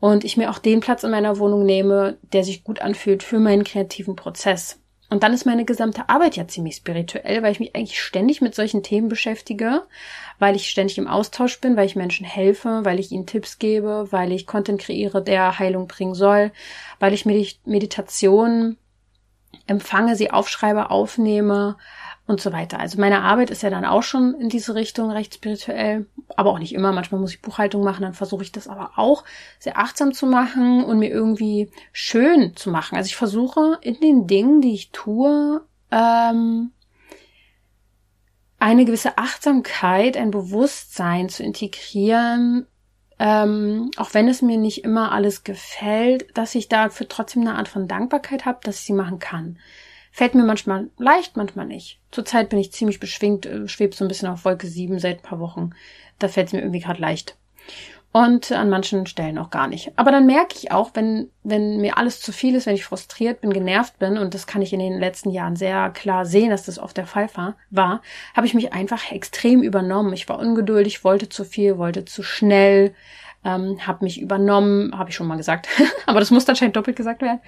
Und 0.00 0.24
ich 0.24 0.36
mir 0.36 0.50
auch 0.50 0.58
den 0.58 0.80
Platz 0.80 1.02
in 1.02 1.10
meiner 1.10 1.38
Wohnung 1.38 1.64
nehme, 1.64 2.18
der 2.32 2.44
sich 2.44 2.62
gut 2.62 2.80
anfühlt 2.80 3.22
für 3.22 3.38
meinen 3.38 3.64
kreativen 3.64 4.16
Prozess. 4.16 4.78
Und 5.14 5.22
dann 5.22 5.32
ist 5.32 5.46
meine 5.46 5.64
gesamte 5.64 6.08
Arbeit 6.08 6.34
ja 6.34 6.48
ziemlich 6.48 6.74
spirituell, 6.74 7.40
weil 7.40 7.52
ich 7.52 7.60
mich 7.60 7.76
eigentlich 7.76 8.02
ständig 8.02 8.40
mit 8.40 8.56
solchen 8.56 8.82
Themen 8.82 9.08
beschäftige, 9.08 9.84
weil 10.40 10.56
ich 10.56 10.68
ständig 10.68 10.98
im 10.98 11.06
Austausch 11.06 11.60
bin, 11.60 11.76
weil 11.76 11.86
ich 11.86 11.94
Menschen 11.94 12.26
helfe, 12.26 12.80
weil 12.82 12.98
ich 12.98 13.12
ihnen 13.12 13.24
Tipps 13.24 13.60
gebe, 13.60 14.08
weil 14.10 14.32
ich 14.32 14.44
Content 14.44 14.80
kreiere, 14.80 15.22
der 15.22 15.60
Heilung 15.60 15.86
bringen 15.86 16.16
soll, 16.16 16.50
weil 16.98 17.14
ich 17.14 17.26
Meditation 17.26 18.76
empfange, 19.68 20.16
sie 20.16 20.32
aufschreibe, 20.32 20.90
aufnehme 20.90 21.76
und 22.26 22.40
so 22.40 22.52
weiter. 22.52 22.80
Also 22.80 22.98
meine 22.98 23.22
Arbeit 23.22 23.50
ist 23.50 23.62
ja 23.62 23.70
dann 23.70 23.84
auch 23.84 24.02
schon 24.02 24.34
in 24.40 24.48
diese 24.48 24.74
Richtung 24.74 25.10
recht 25.10 25.34
spirituell, 25.34 26.06
aber 26.36 26.50
auch 26.50 26.58
nicht 26.58 26.74
immer. 26.74 26.92
Manchmal 26.92 27.20
muss 27.20 27.32
ich 27.32 27.42
Buchhaltung 27.42 27.84
machen, 27.84 28.02
dann 28.02 28.14
versuche 28.14 28.42
ich 28.42 28.52
das 28.52 28.66
aber 28.66 28.92
auch 28.96 29.24
sehr 29.58 29.78
achtsam 29.78 30.12
zu 30.12 30.26
machen 30.26 30.84
und 30.84 30.98
mir 30.98 31.10
irgendwie 31.10 31.70
schön 31.92 32.56
zu 32.56 32.70
machen. 32.70 32.96
Also 32.96 33.08
ich 33.08 33.16
versuche 33.16 33.78
in 33.82 34.00
den 34.00 34.26
Dingen, 34.26 34.62
die 34.62 34.72
ich 34.72 34.90
tue, 34.90 35.62
ähm, 35.90 36.70
eine 38.58 38.86
gewisse 38.86 39.18
Achtsamkeit, 39.18 40.16
ein 40.16 40.30
Bewusstsein 40.30 41.28
zu 41.28 41.42
integrieren, 41.42 42.66
ähm, 43.18 43.90
auch 43.98 44.14
wenn 44.14 44.28
es 44.28 44.40
mir 44.40 44.56
nicht 44.56 44.82
immer 44.82 45.12
alles 45.12 45.44
gefällt, 45.44 46.26
dass 46.36 46.54
ich 46.54 46.68
dafür 46.68 47.06
trotzdem 47.06 47.42
eine 47.42 47.56
Art 47.56 47.68
von 47.68 47.86
Dankbarkeit 47.86 48.46
habe, 48.46 48.60
dass 48.62 48.80
ich 48.80 48.86
sie 48.86 48.94
machen 48.94 49.18
kann. 49.18 49.58
Fällt 50.16 50.36
mir 50.36 50.44
manchmal 50.44 50.90
leicht, 50.96 51.36
manchmal 51.36 51.66
nicht. 51.66 51.98
Zurzeit 52.12 52.48
bin 52.48 52.60
ich 52.60 52.70
ziemlich 52.70 53.00
beschwingt, 53.00 53.46
äh, 53.46 53.66
schwebe 53.66 53.96
so 53.96 54.04
ein 54.04 54.08
bisschen 54.08 54.28
auf 54.28 54.44
Wolke 54.44 54.68
7 54.68 55.00
seit 55.00 55.18
ein 55.18 55.22
paar 55.28 55.40
Wochen. 55.40 55.70
Da 56.20 56.28
fällt 56.28 56.46
es 56.46 56.52
mir 56.52 56.60
irgendwie 56.60 56.78
gerade 56.78 57.00
leicht. 57.00 57.36
Und 58.12 58.52
an 58.52 58.70
manchen 58.70 59.06
Stellen 59.06 59.38
auch 59.38 59.50
gar 59.50 59.66
nicht. 59.66 59.90
Aber 59.96 60.12
dann 60.12 60.24
merke 60.24 60.54
ich 60.56 60.70
auch, 60.70 60.92
wenn, 60.94 61.32
wenn 61.42 61.80
mir 61.80 61.98
alles 61.98 62.20
zu 62.20 62.30
viel 62.30 62.54
ist, 62.54 62.66
wenn 62.66 62.76
ich 62.76 62.84
frustriert 62.84 63.40
bin, 63.40 63.52
genervt 63.52 63.98
bin, 63.98 64.16
und 64.16 64.34
das 64.34 64.46
kann 64.46 64.62
ich 64.62 64.72
in 64.72 64.78
den 64.78 65.00
letzten 65.00 65.30
Jahren 65.30 65.56
sehr 65.56 65.90
klar 65.90 66.24
sehen, 66.24 66.50
dass 66.50 66.66
das 66.66 66.78
oft 66.78 66.96
der 66.96 67.08
Fall 67.08 67.28
war, 67.34 67.56
war 67.70 68.00
habe 68.36 68.46
ich 68.46 68.54
mich 68.54 68.72
einfach 68.72 69.10
extrem 69.10 69.64
übernommen. 69.64 70.12
Ich 70.12 70.28
war 70.28 70.38
ungeduldig, 70.38 71.02
wollte 71.02 71.28
zu 71.28 71.44
viel, 71.44 71.76
wollte 71.76 72.04
zu 72.04 72.22
schnell, 72.22 72.94
ähm, 73.44 73.84
habe 73.84 74.04
mich 74.04 74.20
übernommen, 74.20 74.96
habe 74.96 75.10
ich 75.10 75.16
schon 75.16 75.26
mal 75.26 75.38
gesagt, 75.38 75.66
aber 76.06 76.20
das 76.20 76.30
muss 76.30 76.48
anscheinend 76.48 76.76
doppelt 76.76 76.96
gesagt 76.96 77.20
werden. 77.20 77.40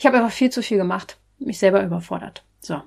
Ich 0.00 0.06
habe 0.06 0.16
einfach 0.16 0.32
viel 0.32 0.50
zu 0.50 0.64
viel 0.64 0.78
gemacht 0.78 1.16
mich 1.38 1.58
selber 1.58 1.82
überfordert. 1.82 2.44
So. 2.60 2.82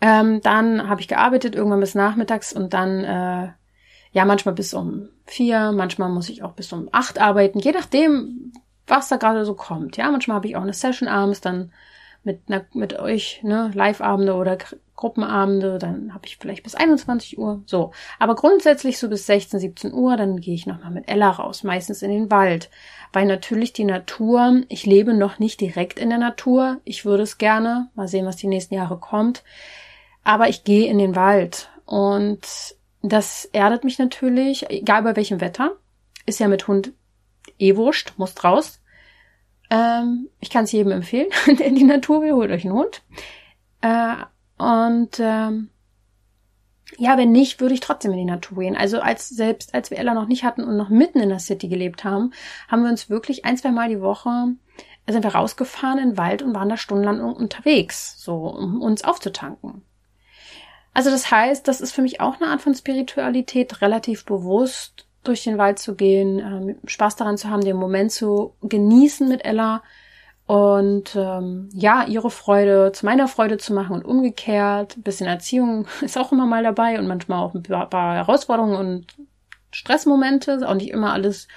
Ähm, 0.00 0.40
dann 0.42 0.88
habe 0.88 1.00
ich 1.00 1.08
gearbeitet, 1.08 1.54
irgendwann 1.54 1.80
bis 1.80 1.94
nachmittags 1.94 2.52
und 2.52 2.74
dann, 2.74 3.04
äh, 3.04 3.52
ja, 4.12 4.24
manchmal 4.24 4.54
bis 4.54 4.74
um 4.74 5.08
vier, 5.24 5.72
manchmal 5.72 6.08
muss 6.10 6.28
ich 6.28 6.42
auch 6.42 6.52
bis 6.52 6.72
um 6.72 6.88
acht 6.92 7.18
arbeiten, 7.18 7.58
je 7.58 7.72
nachdem, 7.72 8.52
was 8.86 9.08
da 9.08 9.16
gerade 9.16 9.44
so 9.44 9.54
kommt. 9.54 9.96
Ja, 9.96 10.10
manchmal 10.10 10.36
habe 10.36 10.48
ich 10.48 10.56
auch 10.56 10.62
eine 10.62 10.72
Session 10.72 11.08
abends, 11.08 11.40
dann 11.40 11.72
mit, 12.22 12.42
na, 12.48 12.62
mit 12.72 12.98
euch, 12.98 13.40
ne, 13.42 13.70
Live-Abende 13.74 14.34
oder 14.34 14.58
Gruppenabende, 14.96 15.78
dann 15.78 16.14
habe 16.14 16.26
ich 16.26 16.38
vielleicht 16.38 16.62
bis 16.62 16.74
21 16.74 17.38
Uhr, 17.38 17.62
so. 17.66 17.92
Aber 18.18 18.34
grundsätzlich 18.34 18.98
so 18.98 19.08
bis 19.08 19.26
16, 19.26 19.60
17 19.60 19.92
Uhr, 19.92 20.16
dann 20.16 20.40
gehe 20.40 20.54
ich 20.54 20.66
nochmal 20.66 20.90
mit 20.90 21.08
Ella 21.08 21.30
raus, 21.30 21.62
meistens 21.62 22.02
in 22.02 22.10
den 22.10 22.30
Wald, 22.30 22.70
weil 23.12 23.26
natürlich 23.26 23.74
die 23.74 23.84
Natur, 23.84 24.62
ich 24.68 24.86
lebe 24.86 25.14
noch 25.14 25.38
nicht 25.38 25.60
direkt 25.60 25.98
in 25.98 26.08
der 26.08 26.18
Natur, 26.18 26.80
ich 26.84 27.04
würde 27.04 27.22
es 27.22 27.38
gerne, 27.38 27.90
mal 27.94 28.08
sehen, 28.08 28.26
was 28.26 28.36
die 28.36 28.48
nächsten 28.48 28.74
Jahre 28.74 28.98
kommt, 28.98 29.44
aber 30.24 30.48
ich 30.48 30.64
gehe 30.64 30.90
in 30.90 30.98
den 30.98 31.14
Wald 31.14 31.68
und 31.84 32.40
das 33.02 33.44
erdet 33.52 33.84
mich 33.84 33.98
natürlich, 33.98 34.68
egal 34.70 35.02
bei 35.02 35.14
welchem 35.14 35.40
Wetter, 35.40 35.76
ist 36.24 36.40
ja 36.40 36.48
mit 36.48 36.66
Hund 36.66 36.92
eh 37.58 37.76
wurscht, 37.76 38.14
muss 38.16 38.42
raus. 38.42 38.80
Ähm, 39.70 40.28
ich 40.40 40.50
kann 40.50 40.64
es 40.64 40.72
jedem 40.72 40.92
empfehlen, 40.92 41.28
der 41.46 41.66
in 41.66 41.74
die 41.74 41.84
Natur 41.84 42.22
will, 42.22 42.32
holt 42.32 42.50
euch 42.50 42.64
einen 42.64 42.74
Hund. 42.74 43.02
Äh, 43.82 44.16
und 44.58 45.18
ähm, 45.18 45.70
ja, 46.98 47.18
wenn 47.18 47.32
nicht, 47.32 47.60
würde 47.60 47.74
ich 47.74 47.80
trotzdem 47.80 48.12
in 48.12 48.18
die 48.18 48.24
Natur 48.24 48.58
gehen. 48.58 48.76
Also 48.76 49.00
als 49.00 49.28
selbst 49.28 49.74
als 49.74 49.90
wir 49.90 49.98
Ella 49.98 50.14
noch 50.14 50.28
nicht 50.28 50.44
hatten 50.44 50.62
und 50.64 50.76
noch 50.76 50.88
mitten 50.88 51.20
in 51.20 51.28
der 51.28 51.40
City 51.40 51.68
gelebt 51.68 52.04
haben, 52.04 52.32
haben 52.68 52.82
wir 52.82 52.90
uns 52.90 53.10
wirklich 53.10 53.44
ein, 53.44 53.56
zwei 53.56 53.70
Mal 53.70 53.88
die 53.88 54.00
Woche 54.00 54.54
sind 55.08 55.22
wir 55.22 55.34
rausgefahren 55.34 55.98
in 55.98 56.10
den 56.10 56.18
Wald 56.18 56.42
und 56.42 56.54
waren 56.54 56.68
da 56.68 56.76
stundenlang 56.76 57.20
unterwegs, 57.20 58.16
so 58.18 58.46
um 58.46 58.80
uns 58.80 59.04
aufzutanken. 59.04 59.82
Also 60.92 61.10
das 61.10 61.30
heißt, 61.30 61.68
das 61.68 61.80
ist 61.80 61.92
für 61.92 62.02
mich 62.02 62.20
auch 62.20 62.40
eine 62.40 62.50
Art 62.50 62.62
von 62.62 62.74
Spiritualität, 62.74 63.82
relativ 63.82 64.24
bewusst 64.24 65.06
durch 65.22 65.44
den 65.44 65.58
Wald 65.58 65.78
zu 65.78 65.94
gehen, 65.94 66.38
ähm, 66.38 66.78
Spaß 66.86 67.16
daran 67.16 67.36
zu 67.36 67.50
haben, 67.50 67.62
den 67.62 67.76
Moment 67.76 68.12
zu 68.12 68.54
genießen 68.62 69.28
mit 69.28 69.44
Ella 69.44 69.82
und 70.46 71.16
ähm, 71.16 71.68
ja, 71.72 72.04
ihre 72.04 72.30
Freude 72.30 72.92
zu 72.92 73.04
meiner 73.04 73.26
Freude 73.26 73.58
zu 73.58 73.74
machen 73.74 73.96
und 73.96 74.04
umgekehrt. 74.04 74.96
Ein 74.96 75.02
bisschen 75.02 75.26
Erziehung 75.26 75.86
ist 76.00 76.16
auch 76.16 76.32
immer 76.32 76.46
mal 76.46 76.62
dabei 76.62 76.98
und 76.98 77.08
manchmal 77.08 77.40
auch 77.40 77.54
ein 77.54 77.62
paar 77.62 78.14
Herausforderungen 78.14 78.76
und 78.76 79.06
Stressmomente. 79.72 80.66
Auch 80.68 80.74
nicht 80.74 80.90
immer 80.90 81.12
alles 81.12 81.48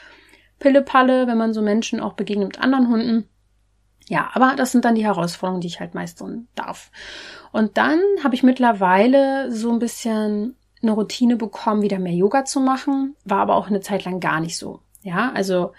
Pille-Palle, 0.58 1.28
wenn 1.28 1.38
man 1.38 1.54
so 1.54 1.62
Menschen 1.62 2.00
auch 2.00 2.14
begegnet 2.14 2.48
mit 2.48 2.60
anderen 2.62 2.90
Hunden. 2.90 3.30
Ja, 4.08 4.32
aber 4.34 4.56
das 4.58 4.72
sind 4.72 4.86
dann 4.86 4.96
die 4.96 5.06
Herausforderungen, 5.06 5.62
die 5.62 5.68
ich 5.68 5.80
halt 5.80 5.94
meistern 5.94 6.48
darf. 6.56 6.90
Und 7.52 7.78
dann 7.78 8.00
habe 8.24 8.34
ich 8.34 8.42
mittlerweile 8.42 9.52
so 9.52 9.72
ein 9.72 9.78
bisschen 9.78 10.56
eine 10.82 10.94
Routine 10.94 11.36
bekommen, 11.36 11.84
wieder 11.84 12.00
mehr 12.00 12.14
Yoga 12.14 12.44
zu 12.44 12.60
machen. 12.60 13.16
War 13.24 13.42
aber 13.42 13.56
auch 13.56 13.68
eine 13.68 13.82
Zeit 13.82 14.06
lang 14.06 14.20
gar 14.20 14.40
nicht 14.40 14.58
so. 14.58 14.82
Ja, 15.04 15.32
also 15.36 15.74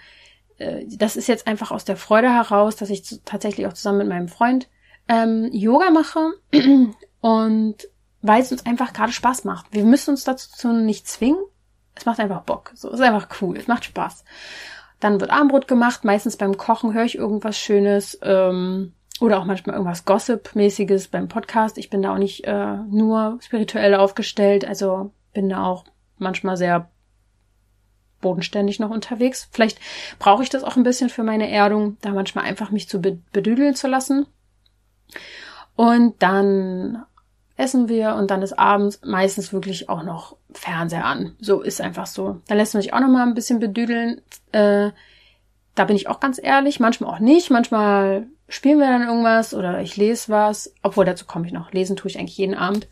äh, 0.61 0.85
das 0.87 1.15
ist 1.15 1.27
jetzt 1.27 1.47
einfach 1.47 1.71
aus 1.71 1.85
der 1.85 1.97
Freude 1.97 2.29
heraus, 2.29 2.75
dass 2.75 2.89
ich 2.89 3.21
tatsächlich 3.25 3.67
auch 3.67 3.73
zusammen 3.73 3.99
mit 3.99 4.09
meinem 4.09 4.27
Freund 4.27 4.69
ähm, 5.07 5.49
Yoga 5.51 5.89
mache 5.89 6.33
und 7.21 7.75
weil 8.21 8.41
es 8.41 8.51
uns 8.51 8.65
einfach 8.65 8.93
gerade 8.93 9.11
Spaß 9.11 9.45
macht. 9.45 9.65
Wir 9.71 9.83
müssen 9.83 10.11
uns 10.11 10.23
dazu 10.23 10.71
nicht 10.71 11.07
zwingen. 11.07 11.43
Es 11.95 12.05
macht 12.05 12.19
einfach 12.19 12.41
Bock. 12.41 12.71
So, 12.75 12.89
es 12.89 12.95
ist 12.95 13.05
einfach 13.05 13.27
cool. 13.41 13.57
Es 13.57 13.67
macht 13.67 13.85
Spaß. 13.85 14.23
Dann 14.99 15.19
wird 15.19 15.31
Armbrot 15.31 15.67
gemacht. 15.67 16.03
Meistens 16.03 16.37
beim 16.37 16.55
Kochen 16.55 16.93
höre 16.93 17.03
ich 17.03 17.17
irgendwas 17.17 17.57
Schönes. 17.57 18.19
Ähm, 18.21 18.93
oder 19.19 19.39
auch 19.39 19.45
manchmal 19.45 19.75
irgendwas 19.75 20.05
Gossip-mäßiges 20.05 21.09
beim 21.09 21.27
Podcast. 21.27 21.77
Ich 21.77 21.89
bin 21.89 22.01
da 22.01 22.13
auch 22.13 22.17
nicht 22.17 22.45
äh, 22.45 22.77
nur 22.89 23.37
spirituell 23.41 23.95
aufgestellt. 23.95 24.65
Also 24.65 25.11
bin 25.33 25.49
da 25.49 25.65
auch 25.65 25.85
manchmal 26.17 26.57
sehr 26.57 26.89
bodenständig 28.21 28.79
noch 28.79 28.89
unterwegs. 28.89 29.49
Vielleicht 29.51 29.79
brauche 30.19 30.43
ich 30.43 30.49
das 30.49 30.63
auch 30.63 30.77
ein 30.77 30.83
bisschen 30.83 31.09
für 31.09 31.23
meine 31.23 31.49
Erdung, 31.49 31.97
da 32.01 32.11
manchmal 32.11 32.45
einfach 32.45 32.71
mich 32.71 32.87
zu 32.87 33.01
bedüdeln 33.01 33.75
zu 33.75 33.87
lassen. 33.87 34.27
Und 35.75 36.21
dann 36.21 37.03
essen 37.57 37.89
wir 37.89 38.15
und 38.15 38.31
dann 38.31 38.41
ist 38.41 38.57
abends 38.57 38.99
meistens 39.03 39.53
wirklich 39.53 39.89
auch 39.89 40.03
noch 40.03 40.35
Fernseher 40.51 41.05
an. 41.05 41.35
So 41.39 41.61
ist 41.61 41.81
einfach 41.81 42.07
so. 42.07 42.41
Dann 42.47 42.57
lässt 42.57 42.73
man 42.73 42.81
sich 42.81 42.93
auch 42.93 42.99
noch 42.99 43.07
mal 43.07 43.25
ein 43.25 43.35
bisschen 43.35 43.59
bedüdeln. 43.59 44.21
Äh, 44.51 44.91
da 45.75 45.85
bin 45.85 45.95
ich 45.95 46.07
auch 46.07 46.19
ganz 46.19 46.39
ehrlich, 46.41 46.79
manchmal 46.79 47.13
auch 47.13 47.19
nicht. 47.19 47.49
Manchmal 47.49 48.27
spielen 48.49 48.79
wir 48.79 48.87
dann 48.87 49.07
irgendwas 49.07 49.53
oder 49.53 49.81
ich 49.81 49.95
lese 49.95 50.29
was. 50.29 50.73
Obwohl, 50.81 51.05
dazu 51.05 51.25
komme 51.25 51.45
ich 51.45 51.53
noch. 51.53 51.71
Lesen 51.71 51.95
tue 51.95 52.09
ich 52.09 52.19
eigentlich 52.19 52.37
jeden 52.37 52.55
Abend. 52.55 52.87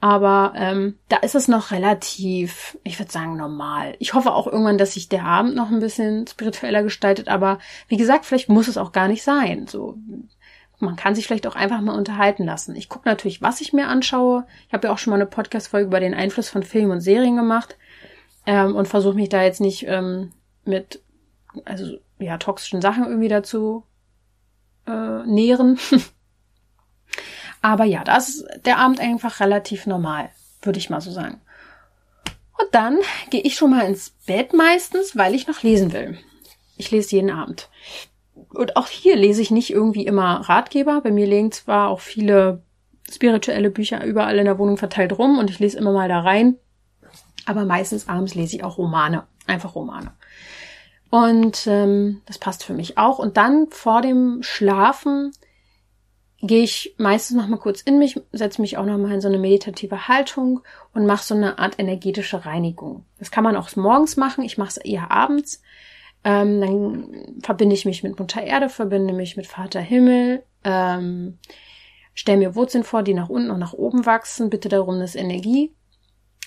Aber 0.00 0.54
ähm, 0.56 0.98
da 1.08 1.18
ist 1.18 1.34
es 1.34 1.46
noch 1.46 1.72
relativ, 1.72 2.78
ich 2.84 2.98
würde 2.98 3.12
sagen, 3.12 3.36
normal. 3.36 3.96
Ich 3.98 4.14
hoffe 4.14 4.32
auch 4.32 4.46
irgendwann, 4.46 4.78
dass 4.78 4.94
sich 4.94 5.10
der 5.10 5.24
Abend 5.24 5.54
noch 5.54 5.70
ein 5.70 5.80
bisschen 5.80 6.26
spiritueller 6.26 6.82
gestaltet. 6.82 7.28
Aber 7.28 7.58
wie 7.88 7.98
gesagt, 7.98 8.24
vielleicht 8.24 8.48
muss 8.48 8.66
es 8.66 8.78
auch 8.78 8.92
gar 8.92 9.08
nicht 9.08 9.22
sein. 9.22 9.66
So, 9.66 9.98
man 10.78 10.96
kann 10.96 11.14
sich 11.14 11.26
vielleicht 11.26 11.46
auch 11.46 11.54
einfach 11.54 11.82
mal 11.82 11.96
unterhalten 11.96 12.44
lassen. 12.44 12.74
Ich 12.76 12.88
gucke 12.88 13.08
natürlich, 13.08 13.42
was 13.42 13.60
ich 13.60 13.74
mir 13.74 13.88
anschaue. 13.88 14.46
Ich 14.68 14.72
habe 14.72 14.88
ja 14.88 14.94
auch 14.94 14.98
schon 14.98 15.10
mal 15.10 15.16
eine 15.16 15.26
Podcast-Folge 15.26 15.86
über 15.86 16.00
den 16.00 16.14
Einfluss 16.14 16.48
von 16.48 16.62
Filmen 16.62 16.92
und 16.92 17.00
Serien 17.02 17.36
gemacht 17.36 17.76
ähm, 18.46 18.74
und 18.74 18.88
versuche 18.88 19.16
mich 19.16 19.28
da 19.28 19.42
jetzt 19.42 19.60
nicht 19.60 19.84
ähm, 19.86 20.32
mit 20.64 21.02
also 21.66 21.98
ja 22.18 22.38
toxischen 22.38 22.80
Sachen 22.80 23.04
irgendwie 23.04 23.28
dazu 23.28 23.84
äh, 24.86 25.26
nähren. 25.26 25.78
Aber 27.62 27.84
ja, 27.84 28.04
da 28.04 28.16
ist 28.16 28.44
der 28.64 28.78
Abend 28.78 29.00
einfach 29.00 29.40
relativ 29.40 29.86
normal, 29.86 30.30
würde 30.62 30.78
ich 30.78 30.90
mal 30.90 31.00
so 31.00 31.10
sagen. 31.10 31.40
Und 32.58 32.74
dann 32.74 32.98
gehe 33.30 33.42
ich 33.42 33.56
schon 33.56 33.70
mal 33.70 33.86
ins 33.86 34.10
Bett 34.26 34.52
meistens, 34.52 35.16
weil 35.16 35.34
ich 35.34 35.46
noch 35.46 35.62
lesen 35.62 35.92
will. 35.92 36.18
Ich 36.76 36.90
lese 36.90 37.16
jeden 37.16 37.30
Abend. 37.30 37.68
Und 38.48 38.76
auch 38.76 38.88
hier 38.88 39.16
lese 39.16 39.42
ich 39.42 39.50
nicht 39.50 39.70
irgendwie 39.70 40.06
immer 40.06 40.48
Ratgeber. 40.48 41.00
Bei 41.02 41.10
mir 41.10 41.26
liegen 41.26 41.52
zwar 41.52 41.88
auch 41.88 42.00
viele 42.00 42.62
spirituelle 43.10 43.70
Bücher 43.70 44.04
überall 44.04 44.38
in 44.38 44.44
der 44.44 44.58
Wohnung 44.58 44.76
verteilt 44.76 45.18
rum 45.18 45.38
und 45.38 45.50
ich 45.50 45.58
lese 45.58 45.78
immer 45.78 45.92
mal 45.92 46.08
da 46.08 46.20
rein. 46.20 46.56
Aber 47.46 47.64
meistens 47.64 48.08
abends 48.08 48.34
lese 48.34 48.56
ich 48.56 48.64
auch 48.64 48.78
Romane. 48.78 49.24
Einfach 49.46 49.74
Romane. 49.74 50.12
Und 51.10 51.66
ähm, 51.66 52.22
das 52.26 52.38
passt 52.38 52.64
für 52.64 52.72
mich 52.72 52.98
auch. 52.98 53.18
Und 53.18 53.36
dann 53.36 53.66
vor 53.70 54.00
dem 54.00 54.42
Schlafen 54.42 55.32
gehe 56.42 56.62
ich 56.62 56.94
meistens 56.96 57.36
noch 57.36 57.48
mal 57.48 57.58
kurz 57.58 57.82
in 57.82 57.98
mich, 57.98 58.20
setze 58.32 58.60
mich 58.60 58.78
auch 58.78 58.86
noch 58.86 58.98
mal 58.98 59.12
in 59.12 59.20
so 59.20 59.28
eine 59.28 59.38
meditative 59.38 60.08
Haltung 60.08 60.60
und 60.94 61.06
mache 61.06 61.24
so 61.24 61.34
eine 61.34 61.58
Art 61.58 61.78
energetische 61.78 62.46
Reinigung. 62.46 63.04
Das 63.18 63.30
kann 63.30 63.44
man 63.44 63.56
auch 63.56 63.74
morgens 63.76 64.16
machen. 64.16 64.44
Ich 64.44 64.56
mache 64.56 64.70
es 64.70 64.76
eher 64.78 65.10
abends. 65.10 65.62
Ähm, 66.24 66.60
dann 66.60 67.40
verbinde 67.42 67.74
ich 67.74 67.84
mich 67.84 68.02
mit 68.02 68.18
Mutter 68.18 68.42
Erde, 68.42 68.68
verbinde 68.68 69.14
mich 69.14 69.36
mit 69.36 69.46
Vater 69.46 69.80
Himmel, 69.80 70.42
ähm, 70.64 71.38
stelle 72.14 72.38
mir 72.38 72.54
Wurzeln 72.54 72.84
vor, 72.84 73.02
die 73.02 73.14
nach 73.14 73.28
unten 73.28 73.50
und 73.50 73.58
nach 73.58 73.72
oben 73.72 74.04
wachsen, 74.04 74.50
bitte 74.50 74.68
darum, 74.68 74.98
dass 74.98 75.14
Energie 75.14 75.72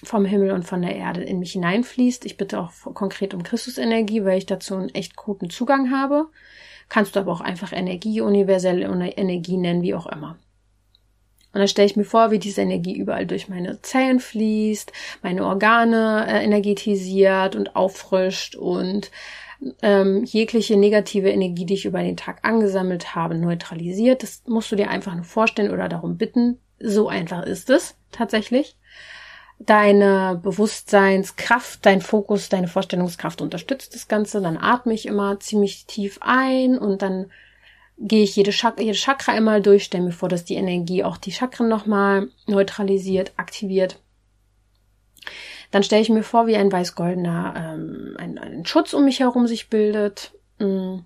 vom 0.04 0.26
Himmel 0.26 0.52
und 0.52 0.64
von 0.64 0.82
der 0.82 0.96
Erde 0.96 1.24
in 1.24 1.40
mich 1.40 1.54
hineinfließt. 1.54 2.26
Ich 2.26 2.38
bitte 2.38 2.60
auch 2.60 2.72
konkret 2.94 3.34
um 3.34 3.44
Christusenergie, 3.44 4.26
weil 4.26 4.38
ich 4.38 4.46
dazu 4.46 4.76
einen 4.76 4.90
echt 4.90 5.16
guten 5.16 5.50
Zugang 5.50 5.92
habe. 5.92 6.28
Kannst 6.90 7.16
du 7.16 7.20
aber 7.20 7.32
auch 7.32 7.42
einfach 7.42 7.72
Energie, 7.74 8.22
universelle 8.22 8.86
Energie 8.86 9.58
nennen, 9.58 9.82
wie 9.82 9.96
auch 9.96 10.08
immer. 10.08 10.38
Und 11.54 11.60
dann 11.60 11.68
stelle 11.68 11.86
ich 11.86 11.96
mir 11.96 12.04
vor, 12.04 12.32
wie 12.32 12.40
diese 12.40 12.62
Energie 12.62 12.98
überall 12.98 13.28
durch 13.28 13.48
meine 13.48 13.80
Zellen 13.84 14.20
fließt, 14.20 14.92
meine 15.22 15.46
Organe 15.46 16.26
äh, 16.28 16.44
energetisiert 16.44 17.56
und 17.56 17.76
auffrischt 17.76 18.56
und 18.56 19.12
ähm, 19.84 20.24
jegliche 20.24 20.78
negative 20.78 21.30
Energie, 21.30 21.66
die 21.66 21.76
ich 21.76 21.86
über 21.86 22.02
den 22.02 22.18
Tag 22.18 22.40
angesammelt 22.44 23.16
habe, 23.16 23.36
neutralisiert. 23.36 24.24
Das 24.24 24.44
musst 24.48 24.72
du 24.72 24.76
dir 24.76 24.90
einfach 24.90 25.14
nur 25.14 25.24
vorstellen 25.24 25.72
oder 25.72 25.88
darum 25.90 26.18
bitten. 26.18 26.60
So 26.80 27.08
einfach 27.08 27.44
ist 27.44 27.70
es 27.70 27.96
tatsächlich. 28.12 28.76
Deine 29.66 30.40
Bewusstseinskraft, 30.42 31.86
dein 31.86 32.02
Fokus, 32.02 32.50
deine 32.50 32.68
Vorstellungskraft 32.68 33.42
unterstützt 33.42 33.96
das 33.96 34.08
Ganze. 34.08 34.42
Dann 34.42 34.58
atme 34.58 34.94
ich 34.94 35.06
immer 35.06 35.40
ziemlich 35.40 35.86
tief 35.86 36.20
ein 36.22 36.78
und 36.78 37.02
dann 37.02 37.32
gehe 37.98 38.24
ich 38.24 38.36
jede, 38.36 38.52
Chak 38.52 38.80
jede 38.80 38.98
Chakra 38.98 39.34
einmal 39.34 39.62
durch, 39.62 39.86
stelle 39.86 40.06
mir 40.06 40.12
vor, 40.12 40.30
dass 40.30 40.44
die 40.44 40.56
Energie 40.56 41.04
auch 41.04 41.18
die 41.18 41.32
Chakren 41.32 41.70
nochmal 41.70 42.30
neutralisiert, 42.48 43.34
aktiviert. 43.38 44.00
Dann 45.72 45.84
stelle 45.84 46.02
ich 46.02 46.10
mir 46.10 46.24
vor, 46.24 46.48
wie 46.48 46.56
ein 46.56 46.72
weiß-goldener 46.72 47.54
ähm, 47.58 48.16
ein, 48.20 48.38
ein 48.38 48.66
Schutz 48.66 48.94
um 48.94 49.06
mich 49.06 49.22
herum 49.22 49.48
sich 49.48 49.70
bildet, 49.70 50.34
mh, 50.60 50.68
mm, 50.68 51.06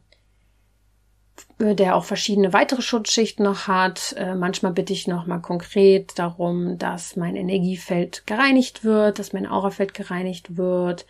der 1.59 1.95
auch 1.95 2.03
verschiedene 2.03 2.53
weitere 2.53 2.81
Schutzschichten 2.81 3.43
noch 3.43 3.67
hat. 3.67 4.13
Äh, 4.17 4.35
manchmal 4.35 4.73
bitte 4.73 4.93
ich 4.93 5.07
noch 5.07 5.25
mal 5.25 5.39
konkret 5.39 6.17
darum, 6.19 6.77
dass 6.77 7.15
mein 7.15 7.35
Energiefeld 7.35 8.27
gereinigt 8.27 8.83
wird, 8.83 9.17
dass 9.19 9.33
mein 9.33 9.47
Aurafeld 9.47 9.93
gereinigt 9.93 10.57
wird, 10.57 11.05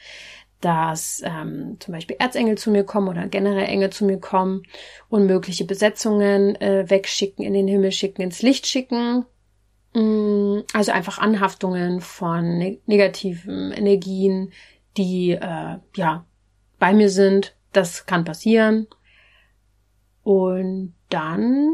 dass 0.62 1.22
ähm, 1.24 1.78
zum 1.80 1.94
Beispiel 1.94 2.16
Erzengel 2.20 2.58
zu 2.58 2.72
mir 2.72 2.84
kommen 2.84 3.10
oder 3.10 3.28
generell 3.28 3.66
Engel 3.66 3.90
zu 3.90 4.06
mir 4.06 4.20
kommen 4.20 4.64
und 5.10 5.26
mögliche 5.26 5.66
Besetzungen 5.66 6.56
äh, 6.62 6.90
wegschicken, 6.90 7.46
in 7.46 7.54
den 7.54 7.68
Himmel 7.68 7.92
schicken, 7.92 8.22
ins 8.22 8.42
Licht 8.42 8.68
schicken. 8.68 9.26
Mm, 9.94 10.60
also 10.74 10.94
einfach 10.94 11.18
Anhaftungen 11.20 12.00
von 12.00 12.58
ne 12.58 12.80
negativen 12.86 13.72
Energien, 13.72 14.54
die 14.96 15.32
äh, 15.32 15.78
ja 15.96 16.26
bei 16.80 16.94
mir 16.94 17.10
sind. 17.10 17.54
Das 17.74 18.06
kann 18.06 18.24
passieren. 18.24 18.88
Und 20.28 20.94
dann 21.08 21.70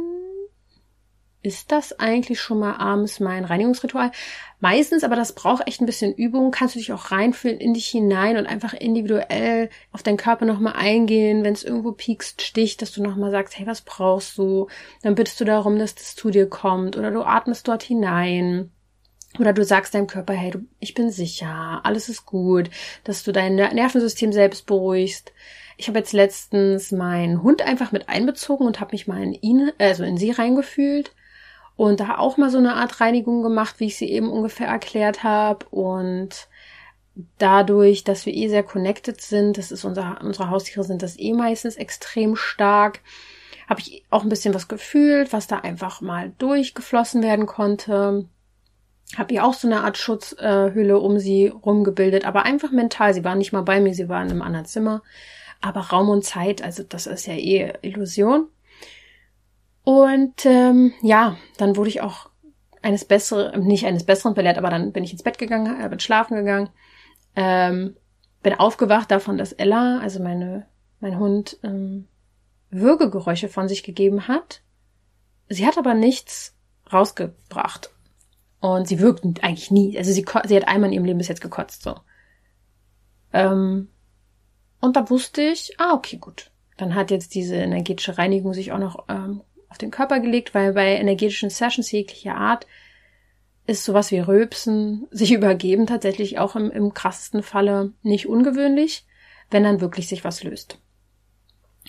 ist 1.42 1.72
das 1.72 2.00
eigentlich 2.00 2.40
schon 2.40 2.60
mal 2.60 2.76
abends 2.76 3.20
mein 3.20 3.46
Reinigungsritual. 3.46 4.12
Meistens, 4.60 5.04
aber 5.04 5.16
das 5.16 5.34
braucht 5.34 5.68
echt 5.68 5.82
ein 5.82 5.88
bisschen 5.88 6.14
Übung, 6.14 6.52
kannst 6.52 6.76
du 6.76 6.80
dich 6.80 6.94
auch 6.94 7.10
reinfühlen 7.10 7.60
in 7.60 7.74
dich 7.74 7.88
hinein 7.88 8.38
und 8.38 8.46
einfach 8.46 8.76
individuell 8.76 9.72
auf 9.92 10.04
deinen 10.04 10.18
Körper 10.18 10.46
nochmal 10.46 10.74
eingehen, 10.74 11.44
wenn 11.44 11.54
es 11.56 11.64
irgendwo 11.64 11.94
piekst, 11.94 12.44
sticht, 12.44 12.84
dass 12.84 12.92
du 12.92 13.02
nochmal 13.02 13.32
sagst, 13.32 13.58
hey, 13.58 13.66
was 13.66 13.82
brauchst 13.82 14.38
du? 14.38 14.68
Dann 15.02 15.16
bittest 15.16 15.42
du 15.42 15.46
darum, 15.46 15.80
dass 15.80 15.96
das 15.96 16.16
zu 16.16 16.30
dir 16.30 16.48
kommt 16.48 16.96
oder 16.96 17.10
du 17.10 17.24
atmest 17.24 17.68
dort 17.68 17.82
hinein. 17.82 18.70
Oder 19.40 19.54
du 19.54 19.66
sagst 19.66 19.96
deinem 19.96 20.06
Körper, 20.06 20.34
hey, 20.34 20.52
du, 20.52 20.60
ich 20.80 20.94
bin 20.94 21.10
sicher, 21.10 21.82
alles 21.84 22.08
ist 22.08 22.28
gut, 22.28 22.70
dass 23.04 23.24
du 23.24 23.32
dein 23.32 23.56
Nervensystem 23.56 24.32
selbst 24.32 24.68
beruhigst. 24.68 25.34
Ich 25.78 25.88
habe 25.88 26.00
jetzt 26.00 26.14
letztens 26.14 26.92
meinen 26.92 27.44
Hund 27.44 27.62
einfach 27.62 27.92
mit 27.92 28.10
einbezogen 28.10 28.66
und 28.66 28.80
habe 28.80 28.94
mich 28.94 29.08
mal 29.08 29.22
in 29.22 29.34
ihn, 29.34 29.72
also 29.80 30.04
in 30.04 30.18
sie 30.18 30.32
reingefühlt 30.32 31.14
und 31.76 32.00
da 32.00 32.18
auch 32.18 32.38
mal 32.38 32.50
so 32.50 32.58
eine 32.60 32.76
Art 32.76 33.02
Reinigung 33.02 33.44
gemacht, 33.44 33.80
wie 33.80 33.88
ich 33.88 33.98
sie 33.98 34.10
eben 34.10 34.30
ungefähr 34.30 34.68
erklärt 34.68 35.24
habe 35.24 35.66
und 35.70 36.48
dadurch, 37.38 38.04
dass 38.04 38.26
wir 38.26 38.34
eh 38.34 38.48
sehr 38.48 38.64
connected 38.64 39.22
sind, 39.22 39.58
das 39.58 39.72
ist 39.72 39.86
unser, 39.86 40.20
unsere 40.22 40.50
Haustiere 40.50 40.84
sind 40.84 41.02
das 41.02 41.18
eh 41.20 41.34
meistens 41.34 41.76
extrem 41.76 42.36
stark, 42.36 43.02
habe 43.68 43.80
ich 43.82 44.04
auch 44.10 44.24
ein 44.24 44.30
bisschen 44.30 44.54
was 44.54 44.68
gefühlt, 44.68 45.34
was 45.34 45.48
da 45.48 45.60
einfach 45.60 46.02
mal 46.02 46.34
durchgeflossen 46.38 47.24
werden 47.24 47.46
konnte. 47.46 48.28
Habe 49.18 49.34
ihr 49.34 49.46
auch 49.46 49.54
so 49.54 49.68
eine 49.68 49.82
Art 49.82 49.98
Schutzhülle 49.98 51.00
um 51.00 51.20
sie 51.20 51.48
rumgebildet, 51.48 52.26
aber 52.26 52.44
einfach 52.44 52.72
mental. 52.72 53.14
Sie 53.14 53.24
war 53.24 53.36
nicht 53.36 53.54
mal 53.54 53.62
bei 53.62 53.80
mir, 53.80 53.94
sie 53.94 54.10
war 54.10 54.22
in 54.22 54.32
einem 54.32 54.42
anderen 54.42 54.66
Zimmer. 54.66 55.02
Aber 55.64 55.80
Raum 55.80 56.10
und 56.10 56.26
Zeit, 56.26 56.62
also 56.62 56.84
das 56.84 57.08
ist 57.08 57.26
ja 57.26 57.36
eh 57.36 57.74
Illusion. 57.84 58.50
Und 59.86 60.46
ähm, 60.46 60.94
ja, 61.02 61.38
dann 61.58 61.78
wurde 61.78 61.90
ich 61.90 62.02
auch 62.02 62.30
eines 62.82 63.06
besseren, 63.06 63.66
nicht 63.66 63.86
eines 63.86 64.04
besseren 64.04 64.34
belehrt, 64.34 64.58
aber 64.58 64.70
dann 64.70 64.92
bin 64.92 65.06
ich 65.06 65.14
ins 65.14 65.24
Bett 65.24 65.38
gegangen, 65.38 65.80
äh, 65.80 65.88
bin 65.88 66.02
schlafen 66.02 66.36
gegangen, 66.36 66.70
ähm, 67.38 67.96
bin 68.42 68.56
aufgewacht 68.56 69.10
davon, 69.10 69.38
dass 69.38 69.54
Ella, 69.54 70.00
also 70.00 70.22
meine, 70.22 70.68
mein 71.00 71.18
Hund, 71.18 71.58
ähm, 71.64 72.10
Würgegeräusche 72.70 73.48
von 73.48 73.70
sich 73.70 73.84
gegeben 73.84 74.28
hat. 74.28 74.64
Sie 75.48 75.66
hat 75.66 75.78
aber 75.78 75.94
nichts 75.94 76.58
rausgebracht. 76.92 77.90
Und 78.60 78.90
sie 78.90 79.00
wirkt 79.00 79.24
eigentlich 79.44 79.72
nie. 79.72 79.98
Also 79.98 80.12
sie, 80.12 80.26
sie 80.46 80.56
hat 80.58 80.68
einmal 80.68 80.90
in 80.90 80.96
ihrem 80.96 81.06
Leben 81.06 81.20
bis 81.20 81.30
jetzt 81.30 81.42
gekotzt, 81.42 81.84
so. 81.84 81.96
Ähm, 83.32 83.88
und 84.84 84.98
da 84.98 85.10
wusste 85.10 85.42
ich, 85.42 85.80
ah, 85.80 85.94
okay, 85.94 86.18
gut. 86.18 86.52
Dann 86.76 86.94
hat 86.94 87.10
jetzt 87.10 87.36
diese 87.36 87.56
energetische 87.56 88.18
Reinigung 88.18 88.54
sich 88.54 88.74
auch 88.74 88.80
noch 88.80 89.06
ähm, 89.08 89.42
auf 89.70 89.78
den 89.78 89.92
Körper 89.92 90.20
gelegt, 90.20 90.54
weil 90.54 90.74
bei 90.74 90.98
energetischen 90.98 91.50
Sessions 91.50 91.90
jeglicher 91.90 92.36
Art 92.36 92.68
ist 93.66 93.86
sowas 93.86 94.12
wie 94.12 94.20
Röpsen, 94.20 95.08
sich 95.12 95.32
übergeben 95.32 95.88
tatsächlich 95.88 96.38
auch 96.38 96.58
im, 96.58 96.70
im 96.70 96.94
krassesten 96.94 97.44
Falle 97.44 97.94
nicht 98.02 98.28
ungewöhnlich, 98.28 99.06
wenn 99.50 99.64
dann 99.64 99.80
wirklich 99.80 100.10
sich 100.10 100.26
was 100.26 100.44
löst. 100.44 100.80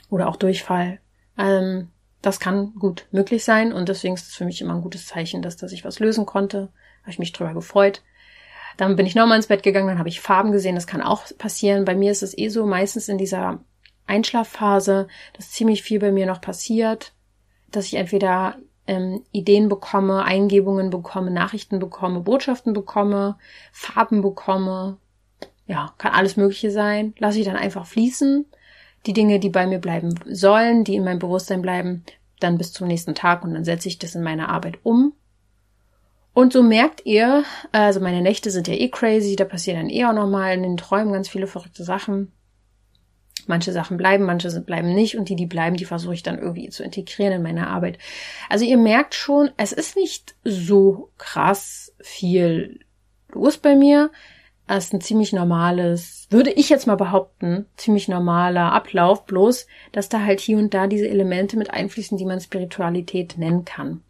Oder 0.09 0.29
auch 0.29 0.37
Durchfall. 0.37 1.01
Ähm, 1.37 1.89
das 2.23 2.39
kann 2.39 2.75
gut 2.77 3.09
möglich 3.11 3.43
sein 3.43 3.73
und 3.73 3.89
deswegen 3.89 4.15
ist 4.15 4.29
es 4.29 4.37
für 4.37 4.45
mich 4.45 4.61
immer 4.61 4.75
ein 4.75 4.83
gutes 4.83 5.07
Zeichen, 5.07 5.43
dass 5.43 5.57
da 5.57 5.67
sich 5.67 5.85
was 5.85 5.99
lösen 5.99 6.27
konnte. 6.27 6.69
Habe 7.03 7.11
ich 7.11 7.19
mich 7.19 7.33
drüber 7.33 7.55
gefreut. 7.55 8.03
Dann 8.77 8.97
bin 8.97 9.07
ich 9.07 9.15
nochmal 9.15 9.37
ins 9.37 9.47
Bett 9.47 9.63
gegangen, 9.63 9.89
dann 9.89 9.99
habe 9.99 10.09
ich 10.09 10.21
Farben 10.21 10.53
gesehen, 10.53 10.75
das 10.75 10.87
kann 10.87 11.03
auch 11.03 11.25
passieren. 11.39 11.85
Bei 11.85 11.95
mir 11.95 12.11
ist 12.11 12.23
es 12.23 12.37
eh 12.37 12.49
so, 12.49 12.67
meistens 12.67 13.09
in 13.09 13.19
dieser 13.19 13.61
Einschlafphase, 14.07 15.09
dass 15.35 15.53
ziemlich 15.53 15.83
viel 15.83 16.01
bei 16.01 16.13
mir 16.13 16.27
noch 16.27 16.41
passiert, 16.41 17.13
dass 17.71 17.87
ich 17.87 17.95
entweder 17.95 18.57
ähm, 18.87 19.23
Ideen 19.33 19.69
bekomme, 19.69 20.25
Eingebungen 20.25 20.91
bekomme, 20.91 21.31
Nachrichten 21.31 21.79
bekomme, 21.79 22.21
Botschaften 22.21 22.73
bekomme, 22.73 23.37
Farben 23.73 24.23
bekomme. 24.23 24.99
Ja, 25.67 25.95
kann 25.99 26.13
alles 26.13 26.37
Mögliche 26.37 26.71
sein. 26.71 27.15
Lasse 27.19 27.39
ich 27.39 27.47
dann 27.47 27.57
einfach 27.57 27.87
fließen. 27.87 28.45
Die 29.07 29.13
Dinge, 29.13 29.39
die 29.39 29.51
bei 29.51 29.67
mir 29.67 29.79
bleiben 29.79 30.15
sollen, 30.27 30.85
die 30.85 30.97
in 30.97 31.05
meinem 31.05 31.19
Bewusstsein 31.19 31.63
bleiben, 31.63 32.05
dann 32.41 32.59
bis 32.59 32.73
zum 32.73 32.89
nächsten 32.89 33.15
Tag 33.15 33.45
und 33.45 33.55
dann 33.55 33.65
setze 33.65 33.89
ich 33.89 33.99
das 33.99 34.15
in 34.15 34.23
meine 34.23 34.49
Arbeit 34.49 34.79
um. 34.83 35.15
Und 36.35 36.53
so 36.53 36.65
merkt 36.65 37.07
ihr, 37.07 37.45
also 37.71 38.01
meine 38.01 38.21
Nächte 38.21 38.51
sind 38.51 38.67
ja 38.67 38.75
eh 38.75 38.89
crazy, 38.89 39.37
da 39.37 39.45
passieren 39.45 39.79
dann 39.79 39.91
eh 39.91 40.05
auch 40.05 40.13
nochmal 40.13 40.55
in 40.55 40.65
den 40.65 40.77
Träumen 40.77 41.13
ganz 41.13 41.29
viele 41.29 41.47
verrückte 41.47 41.85
Sachen. 41.85 42.33
Manche 43.47 43.73
Sachen 43.73 43.97
bleiben, 43.97 44.25
manche 44.25 44.49
bleiben 44.61 44.95
nicht 44.95 45.17
und 45.17 45.29
die, 45.29 45.37
die 45.37 45.47
bleiben, 45.47 45.77
die 45.77 45.85
versuche 45.85 46.15
ich 46.15 46.23
dann 46.23 46.39
irgendwie 46.39 46.69
zu 46.71 46.83
integrieren 46.83 47.35
in 47.35 47.43
meine 47.43 47.69
Arbeit. 47.69 47.99
Also 48.49 48.65
ihr 48.65 48.79
merkt 48.79 49.15
schon, 49.15 49.51
es 49.59 49.73
ist 49.73 49.97
nicht 49.97 50.35
so 50.43 51.11
krass 51.19 51.95
viel 52.01 52.81
los 53.33 53.59
bei 53.59 53.77
mir. 53.77 54.11
Es 54.67 54.87
ist 54.87 54.95
ein 54.95 55.03
ziemlich 55.03 55.33
normales, 55.33 56.27
würde 56.31 56.51
ich 56.51 56.71
jetzt 56.71 56.87
mal 56.87 56.97
behaupten, 56.97 57.67
ziemlich 57.77 58.09
normaler 58.09 58.73
Ablauf, 58.73 59.27
bloß, 59.27 59.67
dass 59.93 60.09
da 60.09 60.21
halt 60.23 60.41
hier 60.41 60.57
und 60.57 60.73
da 60.73 60.87
diese 60.87 61.07
Elemente 61.07 61.59
mit 61.59 61.71
einfließen, 61.71 62.17
die 62.17 62.25
man 62.25 62.41
Spiritualität 62.41 63.37
nennen 63.37 63.67
kann. 63.67 64.03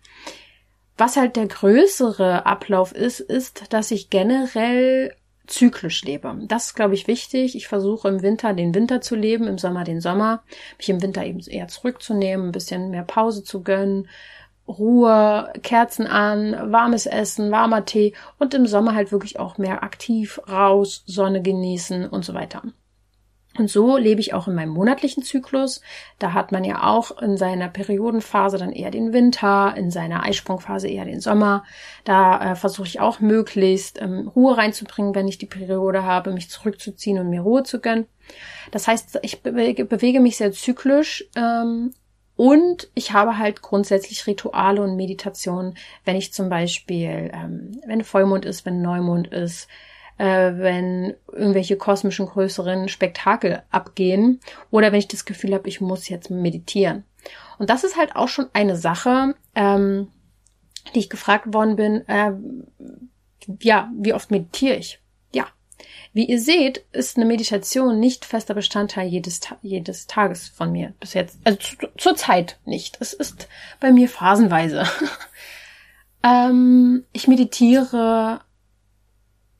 Was 0.96 1.16
halt 1.16 1.36
der 1.36 1.48
größere 1.48 2.46
Ablauf 2.46 2.92
ist, 2.92 3.20
ist, 3.20 3.72
dass 3.72 3.90
ich 3.90 4.10
generell 4.10 5.14
zyklisch 5.46 6.02
lebe. 6.04 6.34
Das 6.46 6.66
ist, 6.66 6.74
glaube 6.74 6.94
ich, 6.94 7.06
wichtig. 7.06 7.56
Ich 7.56 7.68
versuche 7.68 8.08
im 8.08 8.22
Winter 8.22 8.54
den 8.54 8.74
Winter 8.74 9.00
zu 9.00 9.14
leben, 9.14 9.46
im 9.46 9.58
Sommer 9.58 9.84
den 9.84 10.00
Sommer, 10.00 10.42
mich 10.78 10.88
im 10.88 11.02
Winter 11.02 11.24
eben 11.24 11.40
eher 11.40 11.68
zurückzunehmen, 11.68 12.48
ein 12.48 12.52
bisschen 12.52 12.90
mehr 12.90 13.02
Pause 13.02 13.44
zu 13.44 13.62
gönnen, 13.62 14.08
Ruhe, 14.66 15.52
Kerzen 15.62 16.06
an, 16.06 16.72
warmes 16.72 17.04
Essen, 17.06 17.50
warmer 17.50 17.84
Tee 17.84 18.14
und 18.38 18.54
im 18.54 18.66
Sommer 18.66 18.94
halt 18.94 19.12
wirklich 19.12 19.38
auch 19.38 19.58
mehr 19.58 19.82
aktiv 19.82 20.40
raus, 20.48 21.02
Sonne 21.06 21.42
genießen 21.42 22.08
und 22.08 22.24
so 22.24 22.32
weiter. 22.32 22.62
Und 23.56 23.70
so 23.70 23.96
lebe 23.96 24.20
ich 24.20 24.34
auch 24.34 24.48
in 24.48 24.54
meinem 24.54 24.70
monatlichen 24.70 25.22
Zyklus. 25.22 25.80
Da 26.18 26.32
hat 26.32 26.50
man 26.50 26.64
ja 26.64 26.82
auch 26.82 27.22
in 27.22 27.36
seiner 27.36 27.68
Periodenphase 27.68 28.58
dann 28.58 28.72
eher 28.72 28.90
den 28.90 29.12
Winter, 29.12 29.74
in 29.76 29.90
seiner 29.90 30.24
Eisprungphase 30.24 30.88
eher 30.88 31.04
den 31.04 31.20
Sommer. 31.20 31.64
Da 32.04 32.52
äh, 32.52 32.56
versuche 32.56 32.88
ich 32.88 33.00
auch 33.00 33.20
möglichst 33.20 34.02
ähm, 34.02 34.28
Ruhe 34.34 34.56
reinzubringen, 34.56 35.14
wenn 35.14 35.28
ich 35.28 35.38
die 35.38 35.46
Periode 35.46 36.02
habe, 36.02 36.32
mich 36.32 36.50
zurückzuziehen 36.50 37.18
und 37.18 37.30
mir 37.30 37.42
Ruhe 37.42 37.62
zu 37.62 37.80
gönnen. 37.80 38.06
Das 38.72 38.88
heißt, 38.88 39.20
ich 39.22 39.42
bewege, 39.42 39.84
bewege 39.84 40.18
mich 40.18 40.36
sehr 40.36 40.50
zyklisch 40.50 41.24
ähm, 41.36 41.92
und 42.36 42.88
ich 42.94 43.12
habe 43.12 43.38
halt 43.38 43.62
grundsätzlich 43.62 44.26
Rituale 44.26 44.82
und 44.82 44.96
Meditationen, 44.96 45.76
wenn 46.04 46.16
ich 46.16 46.32
zum 46.32 46.48
Beispiel, 46.48 47.30
ähm, 47.32 47.80
wenn 47.86 48.02
Vollmond 48.02 48.44
ist, 48.44 48.66
wenn 48.66 48.82
Neumond 48.82 49.28
ist, 49.28 49.68
äh, 50.18 50.52
wenn 50.56 51.14
irgendwelche 51.32 51.76
kosmischen 51.76 52.26
größeren 52.26 52.88
Spektakel 52.88 53.62
abgehen 53.70 54.40
oder 54.70 54.92
wenn 54.92 54.98
ich 54.98 55.08
das 55.08 55.24
Gefühl 55.24 55.54
habe, 55.54 55.68
ich 55.68 55.80
muss 55.80 56.08
jetzt 56.08 56.30
meditieren. 56.30 57.04
Und 57.58 57.70
das 57.70 57.84
ist 57.84 57.96
halt 57.96 58.16
auch 58.16 58.28
schon 58.28 58.46
eine 58.52 58.76
Sache, 58.76 59.34
ähm, 59.54 60.08
die 60.94 61.00
ich 61.00 61.10
gefragt 61.10 61.52
worden 61.52 61.76
bin, 61.76 62.08
äh, 62.08 62.32
ja, 63.60 63.90
wie 63.96 64.12
oft 64.12 64.30
meditiere 64.30 64.76
ich? 64.76 65.00
Ja. 65.32 65.46
Wie 66.12 66.26
ihr 66.26 66.40
seht, 66.40 66.84
ist 66.92 67.16
eine 67.16 67.26
Meditation 67.26 67.98
nicht 67.98 68.24
fester 68.24 68.54
Bestandteil 68.54 69.08
jedes, 69.08 69.40
jedes 69.62 70.06
Tages 70.06 70.48
von 70.48 70.72
mir 70.72 70.94
bis 71.00 71.14
jetzt. 71.14 71.38
Also 71.44 71.58
zu, 71.58 71.76
zur 71.96 72.16
Zeit 72.16 72.58
nicht. 72.64 72.98
Es 73.00 73.12
ist 73.12 73.48
bei 73.80 73.92
mir 73.92 74.08
phasenweise. 74.08 74.84
ähm, 76.22 77.04
ich 77.12 77.28
meditiere 77.28 78.40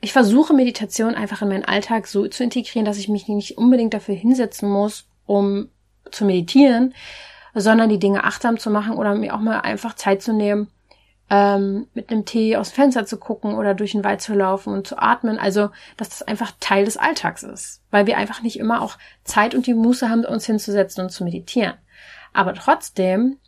ich 0.05 0.13
versuche 0.13 0.53
Meditation 0.53 1.15
einfach 1.15 1.41
in 1.41 1.49
meinen 1.49 1.65
Alltag 1.65 2.07
so 2.07 2.29
zu 2.29 2.45
integrieren, 2.45 2.85
dass 2.85 2.99
ich 2.99 3.09
mich 3.09 3.27
nicht 3.27 3.57
unbedingt 3.57 3.95
dafür 3.95 4.15
hinsetzen 4.15 4.69
muss, 4.69 5.07
um 5.25 5.71
zu 6.11 6.27
meditieren, 6.27 6.95
sondern 7.55 7.89
die 7.89 7.99
Dinge 7.99 8.23
achtsam 8.23 8.59
zu 8.59 8.71
machen 8.71 8.97
oder 8.97 9.15
mir 9.15 9.35
auch 9.35 9.41
mal 9.41 9.61
einfach 9.61 9.95
Zeit 9.95 10.21
zu 10.21 10.35
nehmen, 10.35 10.69
ähm, 11.31 11.87
mit 11.95 12.11
einem 12.11 12.27
Tee 12.27 12.57
aus 12.57 12.71
dem 12.71 12.75
Fenster 12.75 13.07
zu 13.07 13.17
gucken 13.17 13.55
oder 13.55 13.73
durch 13.73 13.93
den 13.93 14.05
Wald 14.05 14.21
zu 14.21 14.35
laufen 14.35 14.75
und 14.75 14.87
zu 14.87 14.99
atmen. 14.99 15.39
Also, 15.39 15.71
dass 15.97 16.11
das 16.11 16.23
einfach 16.23 16.53
Teil 16.61 16.85
des 16.85 16.99
Alltags 16.99 17.43
ist, 17.43 17.81
weil 17.91 18.07
wir 18.07 18.19
einfach 18.19 18.43
nicht 18.43 18.59
immer 18.59 18.83
auch 18.83 18.99
Zeit 19.25 19.55
und 19.55 19.67
die 19.67 19.73
Muße 19.73 20.11
haben, 20.11 20.27
uns 20.27 20.45
hinzusetzen 20.45 21.03
und 21.03 21.11
zu 21.11 21.25
meditieren. 21.25 21.75
Aber 22.35 22.53
trotzdem 22.53 23.39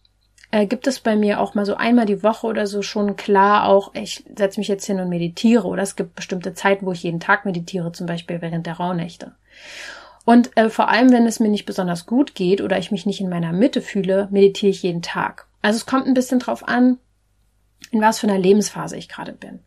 äh, 0.51 0.67
gibt 0.67 0.87
es 0.87 1.01
bei 1.01 1.17
mir 1.17 1.41
auch 1.41 1.55
mal 1.55 1.67
so 1.67 1.75
einmal 1.75 2.07
die 2.07 2.23
Woche 2.23 2.47
oder 2.47 2.67
so 2.67 2.83
schon 2.83 3.17
klar 3.17 3.69
auch, 3.69 3.93
ich 3.95 4.25
setze 4.37 4.61
mich 4.61 4.69
jetzt 4.69 4.87
hin 4.87 5.01
und 5.01 5.09
meditiere. 5.09 5.67
Oder 5.67 5.83
es 5.83 5.97
gibt 5.97 6.15
bestimmte 6.15 6.55
Zeiten, 6.55 6.87
wo 6.87 6.93
ich 6.93 7.03
jeden 7.03 7.21
Tag 7.21 7.45
meditiere, 7.45 7.93
zum 7.93 8.07
Beispiel 8.07 8.41
während 8.41 8.67
der 8.67 8.75
Rauhnächte. 8.75 9.33
Und 10.25 10.57
äh, 10.57 10.71
vor 10.71 10.89
allem, 10.89 11.11
wenn 11.13 11.27
es 11.27 11.41
mir 11.41 11.49
nicht 11.49 11.67
besonders 11.67 12.07
gut 12.07 12.35
geht 12.35 12.61
oder 12.61 12.79
ich 12.79 12.91
mich 12.91 13.07
nicht 13.07 13.21
in 13.21 13.29
meiner 13.29 13.53
Mitte 13.53 13.81
fühle, 13.81 14.29
meditiere 14.31 14.71
ich 14.71 14.83
jeden 14.83 15.03
Tag. 15.03 15.47
Also 15.63 15.77
es 15.77 15.87
kommt 15.87 16.07
ein 16.07 16.15
bisschen 16.15 16.41
drauf 16.41 16.67
an, 16.67 16.99
in 17.91 18.01
was 18.01 18.19
für 18.19 18.29
einer 18.29 18.39
Lebensphase 18.39 18.97
ich 18.97 19.09
gerade 19.09 19.33
bin. 19.33 19.61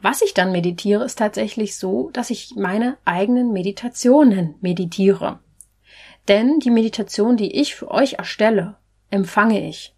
Was 0.00 0.22
ich 0.22 0.34
dann 0.34 0.52
meditiere, 0.52 1.04
ist 1.04 1.18
tatsächlich 1.18 1.76
so, 1.76 2.10
dass 2.12 2.30
ich 2.30 2.54
meine 2.56 2.96
eigenen 3.04 3.52
Meditationen 3.52 4.54
meditiere. 4.60 5.40
Denn 6.28 6.60
die 6.60 6.70
Meditation, 6.70 7.36
die 7.36 7.60
ich 7.60 7.74
für 7.74 7.90
euch 7.90 8.14
erstelle, 8.14 8.76
empfange 9.10 9.68
ich. 9.68 9.94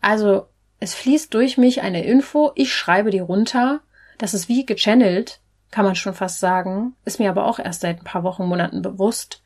Also 0.00 0.46
es 0.78 0.94
fließt 0.94 1.32
durch 1.34 1.58
mich 1.58 1.82
eine 1.82 2.04
Info, 2.04 2.52
ich 2.54 2.74
schreibe 2.74 3.10
die 3.10 3.18
runter, 3.18 3.80
das 4.18 4.34
ist 4.34 4.48
wie 4.48 4.66
gechannelt, 4.66 5.40
kann 5.70 5.84
man 5.84 5.94
schon 5.94 6.14
fast 6.14 6.40
sagen, 6.40 6.94
ist 7.04 7.20
mir 7.20 7.30
aber 7.30 7.46
auch 7.46 7.58
erst 7.58 7.82
seit 7.82 8.00
ein 8.00 8.04
paar 8.04 8.24
Wochen, 8.24 8.46
Monaten 8.46 8.82
bewusst. 8.82 9.42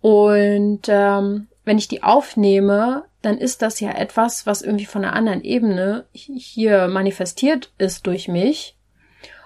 Und 0.00 0.82
ähm, 0.88 1.48
wenn 1.64 1.78
ich 1.78 1.88
die 1.88 2.02
aufnehme, 2.02 3.04
dann 3.22 3.38
ist 3.38 3.62
das 3.62 3.80
ja 3.80 3.90
etwas, 3.90 4.46
was 4.46 4.62
irgendwie 4.62 4.86
von 4.86 5.04
einer 5.04 5.14
anderen 5.14 5.42
Ebene 5.42 6.06
hier 6.12 6.88
manifestiert 6.88 7.72
ist 7.78 8.06
durch 8.06 8.28
mich. 8.28 8.76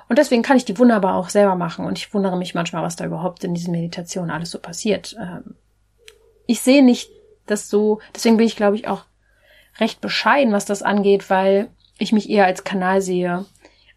Und 0.08 0.18
deswegen 0.18 0.42
kann 0.42 0.56
ich 0.56 0.64
die 0.64 0.78
wunderbar 0.78 1.16
auch 1.16 1.30
selber 1.30 1.56
machen. 1.56 1.86
Und 1.86 1.98
ich 1.98 2.12
wundere 2.12 2.36
mich 2.36 2.54
manchmal, 2.54 2.82
was 2.82 2.96
da 2.96 3.06
überhaupt 3.06 3.44
in 3.44 3.54
diesen 3.54 3.72
Meditationen 3.72 4.30
alles 4.30 4.50
so 4.50 4.58
passiert. 4.58 5.16
Ähm, 5.18 5.56
ich 6.46 6.60
sehe 6.60 6.84
nicht 6.84 7.10
das 7.46 7.68
so, 7.68 8.00
deswegen 8.14 8.36
bin 8.36 8.46
ich, 8.46 8.56
glaube 8.56 8.76
ich, 8.76 8.88
auch 8.88 9.04
recht 9.78 10.00
bescheiden, 10.00 10.52
was 10.52 10.64
das 10.64 10.82
angeht, 10.82 11.30
weil 11.30 11.70
ich 11.98 12.12
mich 12.12 12.30
eher 12.30 12.46
als 12.46 12.64
Kanal 12.64 13.00
sehe, 13.00 13.46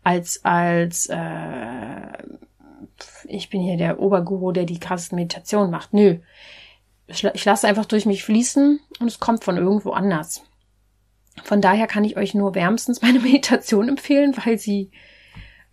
als 0.04 0.44
als 0.44 1.08
äh, 1.08 2.24
ich 3.28 3.50
bin 3.50 3.62
hier 3.62 3.78
der 3.78 4.00
Oberguru, 4.00 4.52
der 4.52 4.66
die 4.66 4.80
krassesten 4.80 5.18
Meditationen 5.18 5.72
macht. 5.72 5.94
Nö. 5.94 6.18
Ich, 7.08 7.24
ich 7.24 7.46
lasse 7.46 7.68
einfach 7.68 7.86
durch 7.86 8.06
mich 8.06 8.24
fließen 8.24 8.80
und 9.00 9.08
es 9.08 9.20
kommt 9.20 9.44
von 9.44 9.58
irgendwo 9.58 9.92
anders. 9.92 10.44
Von 11.44 11.62
daher 11.62 11.88
kann 11.88 12.04
ich 12.04 12.18
euch 12.18 12.34
nur 12.34 12.56
wärmstens 12.56 13.02
meine 13.02 13.20
Meditation 13.22 13.90
empfehlen, 13.90 14.36
weil 14.44 14.58
sie, 14.58 14.92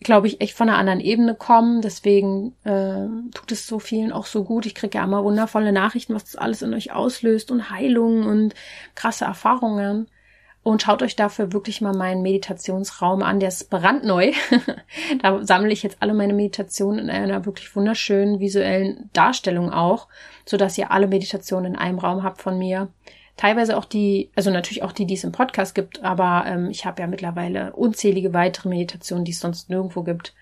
glaube 0.03 0.27
ich, 0.27 0.41
echt 0.41 0.55
von 0.55 0.69
einer 0.69 0.79
anderen 0.79 1.01
Ebene 1.01 1.35
kommen. 1.35 1.83
Deswegen 1.83 2.55
äh, 2.65 3.07
tut 3.35 3.53
es 3.53 3.67
so 3.67 3.79
vielen 3.79 4.13
auch 4.13 4.27
so 4.27 4.45
gut. 4.45 4.67
Ich 4.67 4.75
kriege 4.75 4.99
ja 4.99 5.05
immer 5.05 5.25
wundervolle 5.25 5.73
Nachrichten, 5.73 6.15
was 6.15 6.25
das 6.25 6.37
alles 6.37 6.63
in 6.63 6.75
euch 6.75 6.93
auslöst 6.93 7.51
und 7.51 7.71
Heilung 7.71 8.27
und 8.27 8.55
krasse 8.95 9.25
Erfahrungen. 9.25 10.09
Und 10.65 10.83
schaut 10.83 11.03
euch 11.03 11.17
dafür 11.17 11.53
wirklich 11.53 11.81
mal 11.81 11.93
meinen 11.93 12.23
Meditationsraum 12.23 13.23
an. 13.23 13.41
Der 13.41 13.49
ist 13.49 13.69
brandneu. 13.69 14.33
da 15.23 15.45
sammle 15.45 15.73
ich 15.73 15.83
jetzt 15.83 15.97
alle 16.01 16.15
meine 16.15 16.35
Meditationen 16.35 17.01
in 17.01 17.11
einer 17.11 17.45
wirklich 17.47 17.75
wunderschönen 17.75 18.39
visuellen 18.39 19.11
Darstellung 19.13 19.73
auch, 19.73 20.07
so 20.47 20.57
dass 20.57 20.79
ihr 20.79 20.93
alle 20.93 21.09
Meditationen 21.09 21.75
in 21.75 21.79
einem 21.79 21.99
Raum 21.99 22.23
habt 22.23 22.41
von 22.41 22.59
mir. 22.59 22.89
Teilweise 23.37 23.77
auch 23.77 23.87
die, 23.87 24.31
also 24.37 24.51
natürlich 24.51 24.83
auch 24.83 24.93
die, 24.93 25.07
die 25.07 25.15
es 25.15 25.25
im 25.25 25.33
Podcast 25.33 25.75
gibt, 25.75 26.03
aber 26.03 26.45
ähm, 26.47 26.69
ich 26.71 26.85
habe 26.85 27.01
ja 27.01 27.09
mittlerweile 27.09 27.73
unzählige 27.73 28.35
weitere 28.35 28.69
Meditationen, 28.69 29.25
die 29.25 29.33
es 29.33 29.41
sonst 29.41 29.71
nirgendwo 29.71 30.03
gibt. 30.03 30.35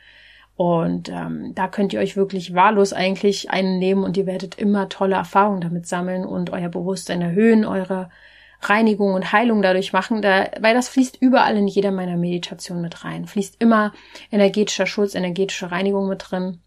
Und 0.57 1.09
ähm, 1.09 1.55
da 1.55 1.69
könnt 1.69 1.95
ihr 1.95 2.01
euch 2.01 2.17
wirklich 2.17 2.55
wahllos 2.55 2.93
eigentlich 2.93 3.51
einnehmen 3.51 4.05
und 4.05 4.17
ihr 4.17 4.27
werdet 4.27 4.57
immer 4.57 4.91
tolle 4.91 5.15
Erfahrungen 5.15 5.63
damit 5.63 5.87
sammeln 5.87 6.27
und 6.27 6.51
euer 6.51 6.69
Bewusstsein 6.69 7.23
erhöhen, 7.23 7.65
eure 7.65 8.11
Reinigung 8.61 9.15
und 9.15 9.33
Heilung 9.33 9.63
dadurch 9.63 9.95
machen, 9.95 10.21
da, 10.21 10.51
weil 10.61 10.75
das 10.75 10.91
fließt 10.91 11.17
überall 11.21 11.57
in 11.57 11.67
jeder 11.67 11.93
meiner 11.93 12.19
Meditationen 12.19 12.83
mit 12.83 13.05
rein. 13.05 13.27
Fließt 13.27 13.57
immer 13.59 13.93
energetischer 14.31 14.87
Schutz, 14.87 15.15
energetische 15.15 15.71
Reinigung 15.71 16.09
mit 16.09 16.31
drin. 16.31 16.61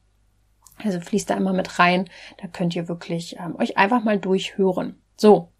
Also 0.83 0.99
fließt 0.99 1.29
da 1.29 1.35
immer 1.35 1.53
mit 1.53 1.77
rein. 1.77 2.09
Da 2.41 2.47
könnt 2.47 2.75
ihr 2.75 2.87
wirklich 2.87 3.35
ähm, 3.37 3.55
euch 3.59 3.77
einfach 3.77 4.03
mal 4.03 4.17
durchhören. 4.17 4.99
So. 5.17 5.52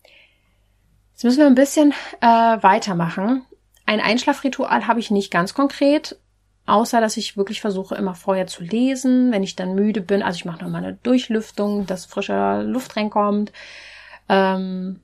Jetzt 1.13 1.23
müssen 1.23 1.39
wir 1.39 1.47
ein 1.47 1.55
bisschen 1.55 1.93
äh, 2.21 2.27
weitermachen. 2.27 3.45
Ein 3.85 4.01
Einschlafritual 4.01 4.87
habe 4.87 4.99
ich 4.99 5.11
nicht 5.11 5.31
ganz 5.31 5.53
konkret. 5.53 6.17
Außer, 6.65 7.01
dass 7.01 7.17
ich 7.17 7.35
wirklich 7.35 7.59
versuche, 7.59 7.95
immer 7.95 8.15
vorher 8.15 8.47
zu 8.47 8.63
lesen, 8.63 9.31
wenn 9.31 9.43
ich 9.43 9.55
dann 9.55 9.75
müde 9.75 10.01
bin. 10.01 10.23
Also 10.23 10.37
ich 10.37 10.45
mache 10.45 10.63
nochmal 10.63 10.83
eine 10.83 10.93
Durchlüftung, 11.03 11.85
dass 11.85 12.05
frische 12.05 12.61
Luft 12.61 12.95
reinkommt. 12.95 13.51
Ähm, 14.29 15.01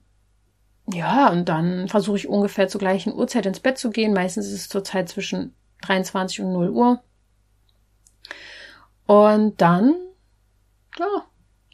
ja, 0.86 1.28
und 1.30 1.48
dann 1.48 1.88
versuche 1.88 2.16
ich 2.16 2.28
ungefähr 2.28 2.68
zur 2.68 2.80
gleichen 2.80 3.14
Uhrzeit 3.14 3.44
ins 3.44 3.60
Bett 3.60 3.78
zu 3.78 3.90
gehen. 3.90 4.14
Meistens 4.14 4.46
ist 4.46 4.54
es 4.54 4.68
zurzeit 4.68 5.08
zwischen 5.10 5.54
23 5.82 6.40
und 6.40 6.52
0 6.52 6.70
Uhr. 6.70 7.02
Und 9.06 9.60
dann, 9.60 9.94
ja, 10.98 11.24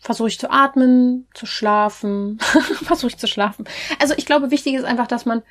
versuche 0.07 0.29
ich 0.29 0.39
zu 0.39 0.53
atmen, 0.53 1.27
zu 1.35 1.47
schlafen, 1.47 2.39
versuche 2.85 3.09
ich 3.09 3.19
zu 3.19 3.27
schlafen. 3.27 3.67
Also 4.01 4.15
ich 4.17 4.25
glaube, 4.25 4.53
wichtig 4.53 4.75
ist 4.75 4.85
einfach, 4.85 5.09
dass 5.09 5.27
man 5.27 5.43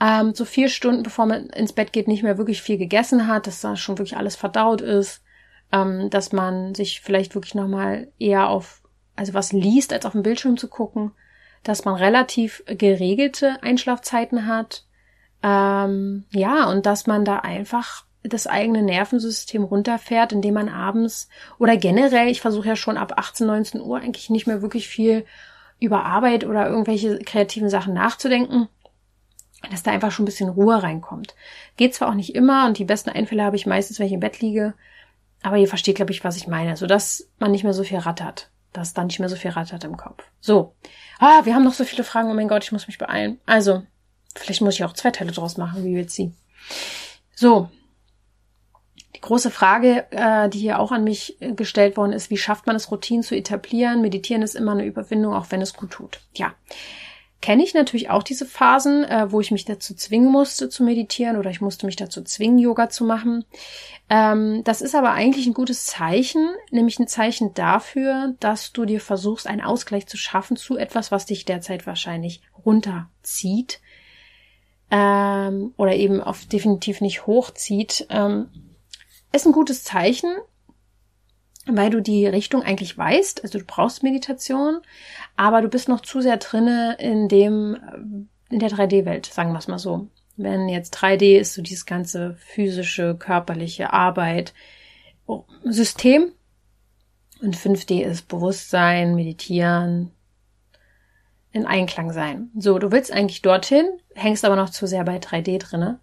ähm, 0.00 0.34
so 0.34 0.46
vier 0.46 0.70
Stunden, 0.70 1.02
bevor 1.02 1.26
man 1.26 1.50
ins 1.50 1.74
Bett 1.74 1.92
geht, 1.92 2.08
nicht 2.08 2.22
mehr 2.22 2.38
wirklich 2.38 2.62
viel 2.62 2.78
gegessen 2.78 3.28
hat, 3.28 3.46
dass 3.46 3.60
da 3.60 3.76
schon 3.76 3.98
wirklich 3.98 4.16
alles 4.16 4.36
verdaut 4.36 4.80
ist, 4.80 5.22
ähm, 5.70 6.08
dass 6.08 6.32
man 6.32 6.74
sich 6.74 7.02
vielleicht 7.02 7.34
wirklich 7.34 7.54
nochmal 7.54 8.08
eher 8.18 8.48
auf, 8.48 8.80
also 9.16 9.34
was 9.34 9.52
liest, 9.52 9.92
als 9.92 10.06
auf 10.06 10.12
dem 10.12 10.22
Bildschirm 10.22 10.56
zu 10.56 10.68
gucken, 10.68 11.12
dass 11.62 11.84
man 11.84 11.96
relativ 11.96 12.64
geregelte 12.66 13.62
Einschlafzeiten 13.62 14.46
hat, 14.46 14.86
ähm, 15.42 16.24
ja, 16.30 16.70
und 16.70 16.86
dass 16.86 17.06
man 17.06 17.26
da 17.26 17.40
einfach 17.40 18.06
das 18.24 18.46
eigene 18.46 18.82
Nervensystem 18.82 19.64
runterfährt, 19.64 20.32
indem 20.32 20.54
man 20.54 20.68
abends 20.68 21.28
oder 21.58 21.76
generell, 21.76 22.28
ich 22.28 22.40
versuche 22.40 22.68
ja 22.68 22.76
schon 22.76 22.96
ab 22.96 23.14
18, 23.16 23.46
19 23.46 23.80
Uhr 23.82 23.98
eigentlich 23.98 24.30
nicht 24.30 24.46
mehr 24.46 24.62
wirklich 24.62 24.88
viel 24.88 25.26
über 25.78 26.04
Arbeit 26.04 26.44
oder 26.44 26.68
irgendwelche 26.68 27.18
kreativen 27.18 27.68
Sachen 27.68 27.92
nachzudenken, 27.92 28.68
dass 29.70 29.82
da 29.82 29.90
einfach 29.90 30.10
schon 30.10 30.24
ein 30.24 30.26
bisschen 30.26 30.48
Ruhe 30.48 30.82
reinkommt. 30.82 31.34
Geht 31.76 31.94
zwar 31.94 32.08
auch 32.08 32.14
nicht 32.14 32.34
immer 32.34 32.66
und 32.66 32.78
die 32.78 32.84
besten 32.84 33.10
Einfälle 33.10 33.44
habe 33.44 33.56
ich 33.56 33.66
meistens, 33.66 33.98
wenn 33.98 34.06
ich 34.06 34.12
im 34.12 34.20
Bett 34.20 34.40
liege, 34.40 34.74
aber 35.42 35.58
ihr 35.58 35.68
versteht, 35.68 35.96
glaube 35.96 36.12
ich, 36.12 36.24
was 36.24 36.36
ich 36.36 36.46
meine, 36.46 36.76
so 36.76 36.86
dass 36.86 37.28
man 37.38 37.50
nicht 37.50 37.64
mehr 37.64 37.74
so 37.74 37.84
viel 37.84 37.98
rattert, 37.98 38.48
dass 38.72 38.94
dann 38.94 39.08
nicht 39.08 39.20
mehr 39.20 39.28
so 39.28 39.36
viel 39.36 39.50
rattert 39.50 39.84
im 39.84 39.98
Kopf. 39.98 40.24
So, 40.40 40.74
ah, 41.18 41.44
wir 41.44 41.54
haben 41.54 41.64
noch 41.64 41.74
so 41.74 41.84
viele 41.84 42.04
Fragen, 42.04 42.30
oh 42.30 42.34
mein 42.34 42.48
Gott, 42.48 42.64
ich 42.64 42.72
muss 42.72 42.86
mich 42.86 42.98
beeilen. 42.98 43.38
Also, 43.44 43.82
vielleicht 44.34 44.62
muss 44.62 44.74
ich 44.74 44.84
auch 44.84 44.94
zwei 44.94 45.10
Teile 45.10 45.32
draus 45.32 45.58
machen, 45.58 45.84
wie 45.84 45.92
jetzt 45.92 46.14
sie. 46.14 46.32
So, 47.34 47.68
große 49.24 49.50
Frage, 49.50 50.06
äh, 50.10 50.48
die 50.48 50.58
hier 50.58 50.78
auch 50.78 50.92
an 50.92 51.02
mich 51.02 51.40
äh, 51.40 51.52
gestellt 51.52 51.96
worden 51.96 52.12
ist, 52.12 52.30
wie 52.30 52.36
schafft 52.36 52.66
man 52.66 52.76
es, 52.76 52.90
Routinen 52.90 53.22
zu 53.22 53.34
etablieren? 53.34 54.02
Meditieren 54.02 54.42
ist 54.42 54.54
immer 54.54 54.72
eine 54.72 54.84
Überwindung, 54.84 55.32
auch 55.32 55.46
wenn 55.50 55.62
es 55.62 55.72
gut 55.72 55.90
tut. 55.90 56.20
Ja, 56.34 56.54
kenne 57.40 57.62
ich 57.64 57.74
natürlich 57.74 58.10
auch 58.10 58.22
diese 58.22 58.44
Phasen, 58.44 59.04
äh, 59.04 59.32
wo 59.32 59.40
ich 59.40 59.50
mich 59.50 59.64
dazu 59.64 59.94
zwingen 59.94 60.30
musste 60.30 60.68
zu 60.68 60.84
meditieren 60.84 61.36
oder 61.36 61.50
ich 61.50 61.62
musste 61.62 61.86
mich 61.86 61.96
dazu 61.96 62.22
zwingen, 62.22 62.58
Yoga 62.58 62.90
zu 62.90 63.04
machen. 63.04 63.44
Ähm, 64.10 64.62
das 64.64 64.82
ist 64.82 64.94
aber 64.94 65.12
eigentlich 65.12 65.46
ein 65.46 65.54
gutes 65.54 65.86
Zeichen, 65.86 66.46
nämlich 66.70 66.98
ein 66.98 67.08
Zeichen 67.08 67.54
dafür, 67.54 68.34
dass 68.40 68.72
du 68.72 68.84
dir 68.84 69.00
versuchst, 69.00 69.46
einen 69.46 69.62
Ausgleich 69.62 70.06
zu 70.06 70.16
schaffen 70.16 70.56
zu 70.56 70.76
etwas, 70.76 71.12
was 71.12 71.26
dich 71.26 71.46
derzeit 71.46 71.86
wahrscheinlich 71.86 72.42
runterzieht 72.64 73.80
ähm, 74.90 75.72
oder 75.76 75.94
eben 75.94 76.20
auf 76.20 76.44
definitiv 76.46 77.00
nicht 77.00 77.26
hochzieht. 77.26 78.06
Ähm, 78.10 78.48
ist 79.34 79.46
ein 79.46 79.52
gutes 79.52 79.84
Zeichen, 79.84 80.30
weil 81.66 81.90
du 81.90 82.00
die 82.00 82.26
Richtung 82.26 82.62
eigentlich 82.62 82.96
weißt. 82.96 83.42
Also 83.42 83.58
du 83.58 83.64
brauchst 83.64 84.02
Meditation, 84.02 84.80
aber 85.36 85.62
du 85.62 85.68
bist 85.68 85.88
noch 85.88 86.00
zu 86.00 86.20
sehr 86.20 86.36
drinne 86.36 86.96
in 86.98 87.28
dem, 87.28 88.28
in 88.50 88.58
der 88.58 88.70
3D-Welt, 88.70 89.26
sagen 89.26 89.52
wir 89.52 89.58
es 89.58 89.68
mal 89.68 89.78
so. 89.78 90.08
Wenn 90.36 90.68
jetzt 90.68 90.96
3D 90.96 91.38
ist 91.38 91.54
so 91.54 91.62
dieses 91.62 91.86
ganze 91.86 92.34
physische, 92.34 93.16
körperliche 93.16 93.92
Arbeit, 93.92 94.52
oh, 95.26 95.44
System 95.64 96.32
und 97.40 97.56
5D 97.56 98.02
ist 98.02 98.28
Bewusstsein, 98.28 99.14
Meditieren, 99.14 100.10
in 101.52 101.66
Einklang 101.66 102.12
sein. 102.12 102.50
So, 102.58 102.78
du 102.80 102.90
willst 102.90 103.12
eigentlich 103.12 103.40
dorthin, 103.40 103.86
hängst 104.14 104.44
aber 104.44 104.56
noch 104.56 104.70
zu 104.70 104.86
sehr 104.86 105.04
bei 105.04 105.18
3D 105.18 105.58
drinne. 105.58 106.00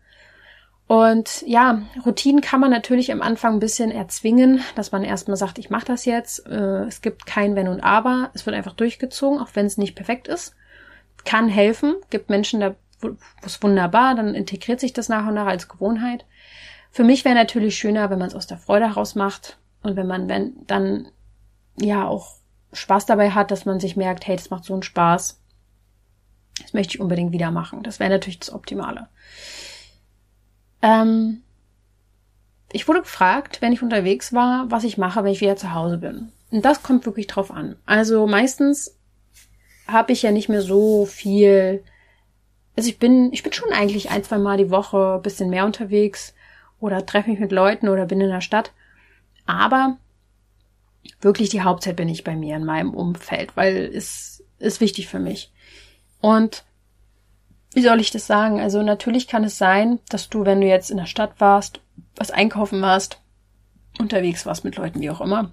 Und 0.91 1.45
ja, 1.47 1.84
Routinen 2.06 2.41
kann 2.41 2.60
man 2.60 2.69
natürlich 2.69 3.13
am 3.13 3.21
Anfang 3.21 3.54
ein 3.54 3.60
bisschen 3.62 3.91
erzwingen, 3.91 4.62
dass 4.75 4.91
man 4.91 5.06
erstmal 5.06 5.38
sagt, 5.38 5.58
ich 5.58 5.69
mache 5.69 5.86
das 5.86 6.04
jetzt. 6.04 6.45
Äh, 6.47 6.84
es 6.84 6.99
gibt 6.99 7.25
kein 7.25 7.56
Wenn 7.56 7.69
und 7.69 7.80
Aber. 7.80 8.30
Es 8.34 8.45
wird 8.45 8.58
einfach 8.58 8.73
durchgezogen, 8.73 9.39
auch 9.39 9.47
wenn 9.54 9.65
es 9.65 9.77
nicht 9.77 9.95
perfekt 9.95 10.27
ist. 10.27 10.54
Kann 11.23 11.47
helfen. 11.47 11.95
Gibt 12.10 12.30
Menschen, 12.30 12.60
da 12.60 12.75
es 13.41 13.63
wunderbar, 13.63 14.15
dann 14.15 14.36
integriert 14.36 14.82
sich 14.82 14.91
das 14.91 15.08
nach 15.08 15.25
und 15.25 15.34
nach 15.36 15.45
als 15.45 15.69
Gewohnheit. 15.69 16.25
Für 16.89 17.06
mich 17.06 17.23
wäre 17.23 17.36
natürlich 17.36 17.77
schöner, 17.77 18.10
wenn 18.10 18.19
man 18.19 18.27
es 18.27 18.36
aus 18.36 18.47
der 18.47 18.58
Freude 18.58 18.89
heraus 18.89 19.15
macht 19.15 19.60
und 19.84 19.95
wenn 19.95 20.08
man 20.08 20.27
wenn 20.27 20.56
dann 20.67 21.08
ja 21.80 22.06
auch 22.06 22.36
Spaß 22.73 23.06
dabei 23.06 23.32
hat, 23.32 23.51
dass 23.51 23.63
man 23.63 23.80
sich 23.80 23.95
merkt, 23.95 24.27
hey, 24.27 24.36
das 24.36 24.49
macht 24.49 24.65
so 24.65 24.73
einen 24.73 24.84
Spaß. 24.84 25.39
Das 26.62 26.73
möchte 26.73 26.95
ich 26.95 26.99
unbedingt 26.99 27.32
wieder 27.32 27.49
machen. 27.49 27.82
Das 27.82 28.01
wäre 28.01 28.10
natürlich 28.10 28.39
das 28.39 28.51
Optimale. 28.51 29.08
Ähm, 30.82 31.41
ich 32.72 32.88
wurde 32.88 33.02
gefragt, 33.02 33.62
wenn 33.62 33.74
ich 33.74 33.82
unterwegs 33.82 34.34
war, 34.34 34.70
was 34.70 34.84
ich 34.84 34.98
mache, 34.98 35.24
wenn 35.24 35.32
ich 35.32 35.41
wieder 35.41 35.56
zu 35.56 35.74
Hause 35.74 35.98
bin. 35.98 36.32
Und 36.52 36.63
das 36.65 36.84
kommt 36.84 37.06
wirklich 37.06 37.28
drauf 37.28 37.52
an. 37.52 37.76
Also 37.86 38.28
meistens 38.28 38.96
habe 39.88 40.13
ich 40.13 40.22
ja 40.22 40.32
nicht 40.32 40.50
mehr 40.50 40.62
so 40.62 41.06
viel. 41.06 41.84
Also 42.76 42.89
ich 42.89 43.00
bin, 43.00 43.32
ich 43.34 43.44
bin 43.44 43.54
schon 43.54 43.72
eigentlich 43.72 44.10
ein, 44.10 44.24
zwei 44.24 44.38
Mal 44.38 44.58
die 44.58 44.72
Woche 44.72 45.20
bisschen 45.22 45.50
mehr 45.50 45.65
unterwegs 45.65 46.34
oder 46.80 47.06
treffe 47.06 47.30
mich 47.30 47.39
mit 47.39 47.52
Leuten 47.52 47.89
oder 47.89 48.06
bin 48.06 48.22
in 48.22 48.30
der 48.30 48.41
Stadt. 48.41 48.72
Aber 49.46 49.98
wirklich 51.20 51.50
die 51.50 51.62
Hauptzeit 51.62 51.96
bin 51.96 52.10
ich 52.10 52.24
bei 52.24 52.36
mir 52.36 52.56
in 52.56 52.65
meinem 52.65 52.94
Umfeld, 52.94 53.56
weil 53.56 53.91
es 53.94 54.44
ist 54.60 54.82
wichtig 54.82 55.08
für 55.08 55.20
mich. 55.20 55.52
Und 56.22 56.63
wie 57.73 57.81
soll 57.81 57.99
ich 57.99 58.12
das 58.12 58.27
sagen? 58.27 58.60
Also 58.60 58.81
natürlich 58.81 59.27
kann 59.27 59.43
es 59.43 59.57
sein, 59.57 59.99
dass 60.10 60.29
du, 60.29 60.45
wenn 60.45 60.62
du 60.62 60.67
jetzt 60.67 60.91
in 60.91 60.97
der 60.97 61.05
Stadt 61.05 61.39
warst, 61.39 61.81
was 62.15 62.31
einkaufen 62.31 62.81
warst, 62.81 63.21
unterwegs 63.99 64.45
warst 64.45 64.65
mit 64.65 64.75
Leuten, 64.75 64.99
wie 65.01 65.10
auch 65.10 65.21
immer, 65.21 65.51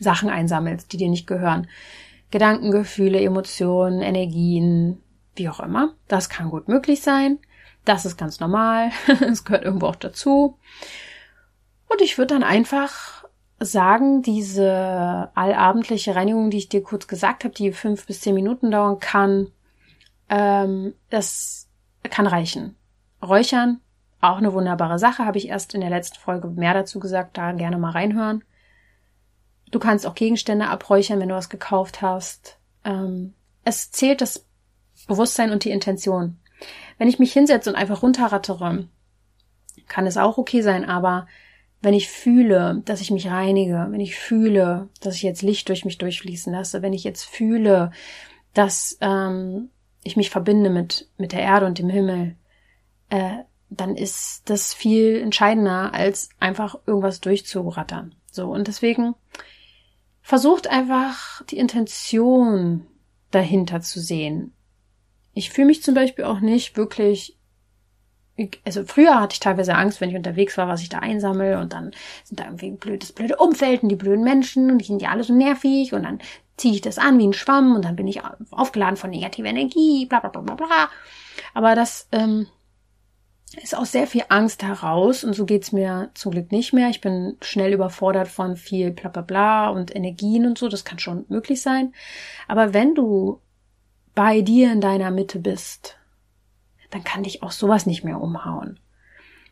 Sachen 0.00 0.30
einsammelst, 0.30 0.92
die 0.92 0.96
dir 0.96 1.08
nicht 1.08 1.26
gehören. 1.26 1.68
Gedanken, 2.30 2.70
Gefühle, 2.70 3.20
Emotionen, 3.20 4.02
Energien, 4.02 5.02
wie 5.34 5.48
auch 5.48 5.60
immer. 5.60 5.94
Das 6.08 6.28
kann 6.28 6.50
gut 6.50 6.68
möglich 6.68 7.00
sein. 7.00 7.38
Das 7.84 8.04
ist 8.04 8.18
ganz 8.18 8.40
normal. 8.40 8.90
Es 9.20 9.44
gehört 9.44 9.64
irgendwo 9.64 9.86
auch 9.86 9.96
dazu. 9.96 10.58
Und 11.88 12.02
ich 12.02 12.18
würde 12.18 12.34
dann 12.34 12.42
einfach 12.42 13.24
sagen, 13.60 14.22
diese 14.22 15.30
allabendliche 15.34 16.14
Reinigung, 16.14 16.50
die 16.50 16.58
ich 16.58 16.68
dir 16.68 16.82
kurz 16.82 17.08
gesagt 17.08 17.44
habe, 17.44 17.54
die 17.54 17.72
fünf 17.72 18.06
bis 18.06 18.20
zehn 18.20 18.34
Minuten 18.34 18.70
dauern 18.70 18.98
kann, 18.98 19.48
ähm, 20.28 20.94
das 21.10 21.68
kann 22.04 22.26
reichen. 22.26 22.76
Räuchern, 23.22 23.80
auch 24.20 24.38
eine 24.38 24.52
wunderbare 24.52 24.98
Sache, 24.98 25.24
habe 25.24 25.38
ich 25.38 25.48
erst 25.48 25.74
in 25.74 25.80
der 25.80 25.90
letzten 25.90 26.18
Folge 26.18 26.48
mehr 26.48 26.74
dazu 26.74 27.00
gesagt, 27.00 27.36
da 27.36 27.52
gerne 27.52 27.78
mal 27.78 27.90
reinhören. 27.90 28.44
Du 29.70 29.78
kannst 29.78 30.06
auch 30.06 30.14
Gegenstände 30.14 30.68
abräuchern, 30.68 31.20
wenn 31.20 31.28
du 31.28 31.34
was 31.34 31.50
gekauft 31.50 32.02
hast. 32.02 32.58
Ähm, 32.84 33.34
es 33.64 33.90
zählt 33.90 34.20
das 34.20 34.46
Bewusstsein 35.06 35.52
und 35.52 35.64
die 35.64 35.70
Intention. 35.70 36.38
Wenn 36.96 37.08
ich 37.08 37.18
mich 37.18 37.32
hinsetze 37.32 37.70
und 37.70 37.76
einfach 37.76 38.02
runterrattere, 38.02 38.88
kann 39.86 40.06
es 40.06 40.16
auch 40.16 40.38
okay 40.38 40.62
sein, 40.62 40.84
aber 40.84 41.26
wenn 41.80 41.94
ich 41.94 42.08
fühle, 42.08 42.82
dass 42.84 43.00
ich 43.00 43.10
mich 43.10 43.28
reinige, 43.28 43.86
wenn 43.90 44.00
ich 44.00 44.16
fühle, 44.16 44.88
dass 45.00 45.14
ich 45.14 45.22
jetzt 45.22 45.42
Licht 45.42 45.68
durch 45.68 45.84
mich 45.84 45.98
durchfließen 45.98 46.52
lasse, 46.52 46.82
wenn 46.82 46.92
ich 46.92 47.04
jetzt 47.04 47.24
fühle, 47.24 47.92
dass 48.52 48.98
ähm, 49.00 49.70
ich 50.08 50.16
mich 50.16 50.30
verbinde 50.30 50.70
mit, 50.70 51.08
mit 51.16 51.32
der 51.32 51.40
Erde 51.40 51.66
und 51.66 51.78
dem 51.78 51.88
Himmel, 51.88 52.36
äh, 53.10 53.38
dann 53.70 53.96
ist 53.96 54.48
das 54.50 54.74
viel 54.74 55.20
entscheidender, 55.20 55.94
als 55.94 56.30
einfach 56.40 56.76
irgendwas 56.86 57.20
durchzurattern. 57.20 58.14
So, 58.30 58.50
und 58.50 58.66
deswegen 58.68 59.14
versucht 60.22 60.68
einfach 60.68 61.44
die 61.46 61.58
Intention 61.58 62.86
dahinter 63.30 63.80
zu 63.80 64.00
sehen. 64.00 64.52
Ich 65.34 65.50
fühle 65.50 65.68
mich 65.68 65.82
zum 65.82 65.94
Beispiel 65.94 66.24
auch 66.24 66.40
nicht 66.40 66.76
wirklich 66.76 67.38
also 68.64 68.84
früher 68.84 69.20
hatte 69.20 69.34
ich 69.34 69.40
teilweise 69.40 69.74
Angst, 69.74 70.00
wenn 70.00 70.10
ich 70.10 70.16
unterwegs 70.16 70.56
war, 70.56 70.68
was 70.68 70.82
ich 70.82 70.88
da 70.88 71.00
einsammle 71.00 71.58
und 71.58 71.72
dann 71.72 71.90
sind 72.24 72.40
da 72.40 72.44
irgendwie 72.44 72.68
ein 72.68 72.78
blödes, 72.78 73.12
blöde 73.12 73.36
Umfeld 73.36 73.82
und 73.82 73.88
die 73.88 73.96
blöden 73.96 74.22
Menschen 74.22 74.70
und 74.70 74.78
die 74.78 74.84
sind 74.84 75.02
ja 75.02 75.10
alle 75.10 75.24
so 75.24 75.34
nervig 75.34 75.92
und 75.92 76.04
dann 76.04 76.20
ziehe 76.58 76.74
ich 76.74 76.80
das 76.80 76.98
an 76.98 77.18
wie 77.18 77.26
ein 77.26 77.32
Schwamm 77.32 77.74
und 77.74 77.84
dann 77.84 77.96
bin 77.96 78.06
ich 78.06 78.20
aufgeladen 78.50 78.96
von 78.96 79.10
negativer 79.10 79.48
Energie, 79.48 80.06
bla 80.06 80.20
bla 80.20 80.28
bla 80.28 80.42
bla 80.42 80.54
bla. 80.54 80.90
Aber 81.54 81.74
das 81.74 82.08
ähm, 82.12 82.48
ist 83.62 83.76
aus 83.76 83.92
sehr 83.92 84.06
viel 84.06 84.24
Angst 84.28 84.62
heraus 84.62 85.24
und 85.24 85.34
so 85.34 85.46
geht's 85.46 85.72
mir 85.72 86.10
zum 86.14 86.32
Glück 86.32 86.52
nicht 86.52 86.72
mehr. 86.72 86.90
Ich 86.90 87.00
bin 87.00 87.36
schnell 87.40 87.72
überfordert 87.72 88.28
von 88.28 88.56
viel 88.56 88.90
bla 88.90 89.08
bla 89.08 89.22
bla 89.22 89.68
und 89.68 89.94
Energien 89.94 90.46
und 90.46 90.58
so, 90.58 90.68
das 90.68 90.84
kann 90.84 90.98
schon 90.98 91.24
möglich 91.28 91.62
sein. 91.62 91.94
Aber 92.46 92.74
wenn 92.74 92.94
du 92.94 93.40
bei 94.14 94.42
dir 94.42 94.72
in 94.72 94.80
deiner 94.80 95.10
Mitte 95.10 95.38
bist, 95.38 95.96
dann 96.90 97.04
kann 97.04 97.22
dich 97.22 97.42
auch 97.42 97.52
sowas 97.52 97.86
nicht 97.86 98.04
mehr 98.04 98.20
umhauen. 98.20 98.80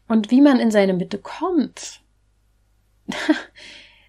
Und 0.08 0.30
wie 0.30 0.40
man 0.40 0.58
in 0.58 0.70
seine 0.70 0.94
Mitte 0.94 1.18
kommt, 1.18 2.00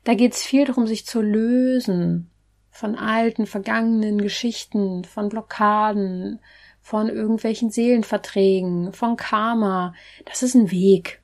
da 0.03 0.15
geht's 0.15 0.43
viel 0.43 0.65
darum, 0.65 0.87
sich 0.87 1.05
zu 1.05 1.21
lösen 1.21 2.31
von 2.77 2.95
alten, 2.95 3.47
vergangenen 3.47 4.21
Geschichten, 4.21 5.03
von 5.03 5.29
Blockaden, 5.29 6.39
von 6.79 7.09
irgendwelchen 7.09 7.71
Seelenverträgen, 7.71 8.93
von 8.93 9.17
Karma. 9.17 9.95
Das 10.25 10.43
ist 10.43 10.53
ein 10.53 10.69
Weg. 10.69 11.23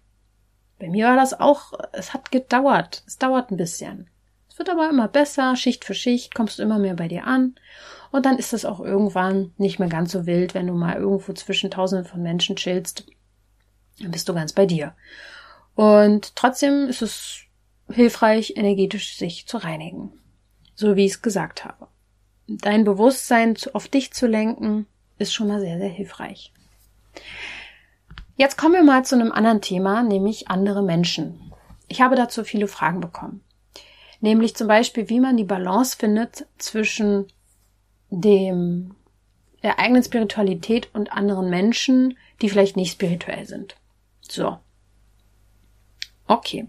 Bei 0.79 0.89
mir 0.89 1.05
war 1.05 1.15
das 1.15 1.39
auch, 1.39 1.73
es 1.91 2.15
hat 2.15 2.31
gedauert. 2.31 3.03
Es 3.05 3.19
dauert 3.19 3.51
ein 3.51 3.57
bisschen. 3.57 4.09
Es 4.49 4.57
wird 4.57 4.67
aber 4.71 4.89
immer 4.89 5.07
besser, 5.07 5.55
Schicht 5.55 5.85
für 5.85 5.93
Schicht, 5.93 6.33
kommst 6.33 6.57
du 6.57 6.63
immer 6.63 6.79
mehr 6.79 6.95
bei 6.95 7.07
dir 7.07 7.27
an. 7.27 7.53
Und 8.11 8.25
dann 8.25 8.39
ist 8.39 8.53
es 8.53 8.65
auch 8.65 8.79
irgendwann 8.79 9.53
nicht 9.57 9.77
mehr 9.77 9.89
ganz 9.89 10.11
so 10.11 10.25
wild, 10.25 10.55
wenn 10.55 10.65
du 10.65 10.73
mal 10.73 10.95
irgendwo 10.95 11.33
zwischen 11.33 11.69
tausenden 11.69 12.07
von 12.07 12.23
Menschen 12.23 12.55
chillst. 12.55 13.05
Dann 14.01 14.09
bist 14.09 14.27
du 14.27 14.33
ganz 14.33 14.53
bei 14.53 14.65
dir. 14.65 14.95
Und 15.75 16.35
trotzdem 16.35 16.87
ist 16.87 17.03
es 17.03 17.41
hilfreich, 17.91 18.57
energetisch 18.57 19.17
sich 19.17 19.45
zu 19.45 19.57
reinigen. 19.57 20.13
So 20.75 20.95
wie 20.95 21.05
ich 21.05 21.13
es 21.13 21.21
gesagt 21.21 21.65
habe. 21.65 21.87
Dein 22.47 22.83
Bewusstsein 22.83 23.55
auf 23.73 23.87
dich 23.87 24.11
zu 24.13 24.27
lenken, 24.27 24.85
ist 25.17 25.33
schon 25.33 25.47
mal 25.47 25.59
sehr, 25.59 25.77
sehr 25.77 25.89
hilfreich. 25.89 26.51
Jetzt 28.35 28.57
kommen 28.57 28.73
wir 28.73 28.83
mal 28.83 29.05
zu 29.05 29.15
einem 29.15 29.31
anderen 29.31 29.61
Thema, 29.61 30.03
nämlich 30.03 30.49
andere 30.49 30.81
Menschen. 30.81 31.53
Ich 31.87 32.01
habe 32.01 32.15
dazu 32.15 32.43
viele 32.43 32.67
Fragen 32.67 32.99
bekommen. 32.99 33.43
Nämlich 34.19 34.55
zum 34.55 34.67
Beispiel, 34.67 35.09
wie 35.09 35.19
man 35.19 35.37
die 35.37 35.43
Balance 35.43 35.97
findet 35.97 36.47
zwischen 36.57 37.27
dem, 38.09 38.95
der 39.61 39.79
eigenen 39.79 40.03
Spiritualität 40.03 40.89
und 40.93 41.11
anderen 41.11 41.49
Menschen, 41.49 42.17
die 42.41 42.49
vielleicht 42.49 42.75
nicht 42.75 42.93
spirituell 42.93 43.45
sind. 43.45 43.75
So. 44.21 44.57
Okay. 46.27 46.67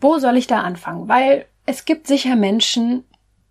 Wo 0.00 0.18
soll 0.18 0.36
ich 0.36 0.46
da 0.46 0.60
anfangen? 0.60 1.08
Weil 1.08 1.46
es 1.68 1.84
gibt 1.84 2.06
sicher 2.06 2.34
Menschen, 2.34 3.04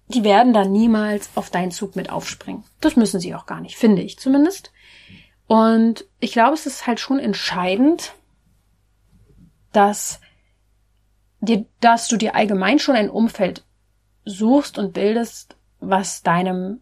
die 0.07 0.23
werden 0.23 0.51
da 0.51 0.65
niemals 0.65 1.29
auf 1.35 1.51
deinen 1.51 1.69
Zug 1.69 1.95
mit 1.95 2.09
aufspringen. 2.09 2.63
Das 2.81 2.95
müssen 2.95 3.19
sie 3.19 3.35
auch 3.35 3.45
gar 3.45 3.61
nicht, 3.61 3.77
finde 3.77 4.01
ich 4.01 4.17
zumindest. 4.17 4.71
Und 5.45 6.03
ich 6.19 6.31
glaube, 6.31 6.55
es 6.55 6.65
ist 6.65 6.87
halt 6.87 6.99
schon 6.99 7.19
entscheidend, 7.19 8.13
dass 9.71 10.19
dir, 11.41 11.67
dass 11.79 12.07
du 12.07 12.17
dir 12.17 12.33
allgemein 12.33 12.79
schon 12.79 12.95
ein 12.95 13.11
Umfeld 13.11 13.63
suchst 14.25 14.79
und 14.79 14.93
bildest, 14.93 15.55
was 15.79 16.23
deinem 16.23 16.81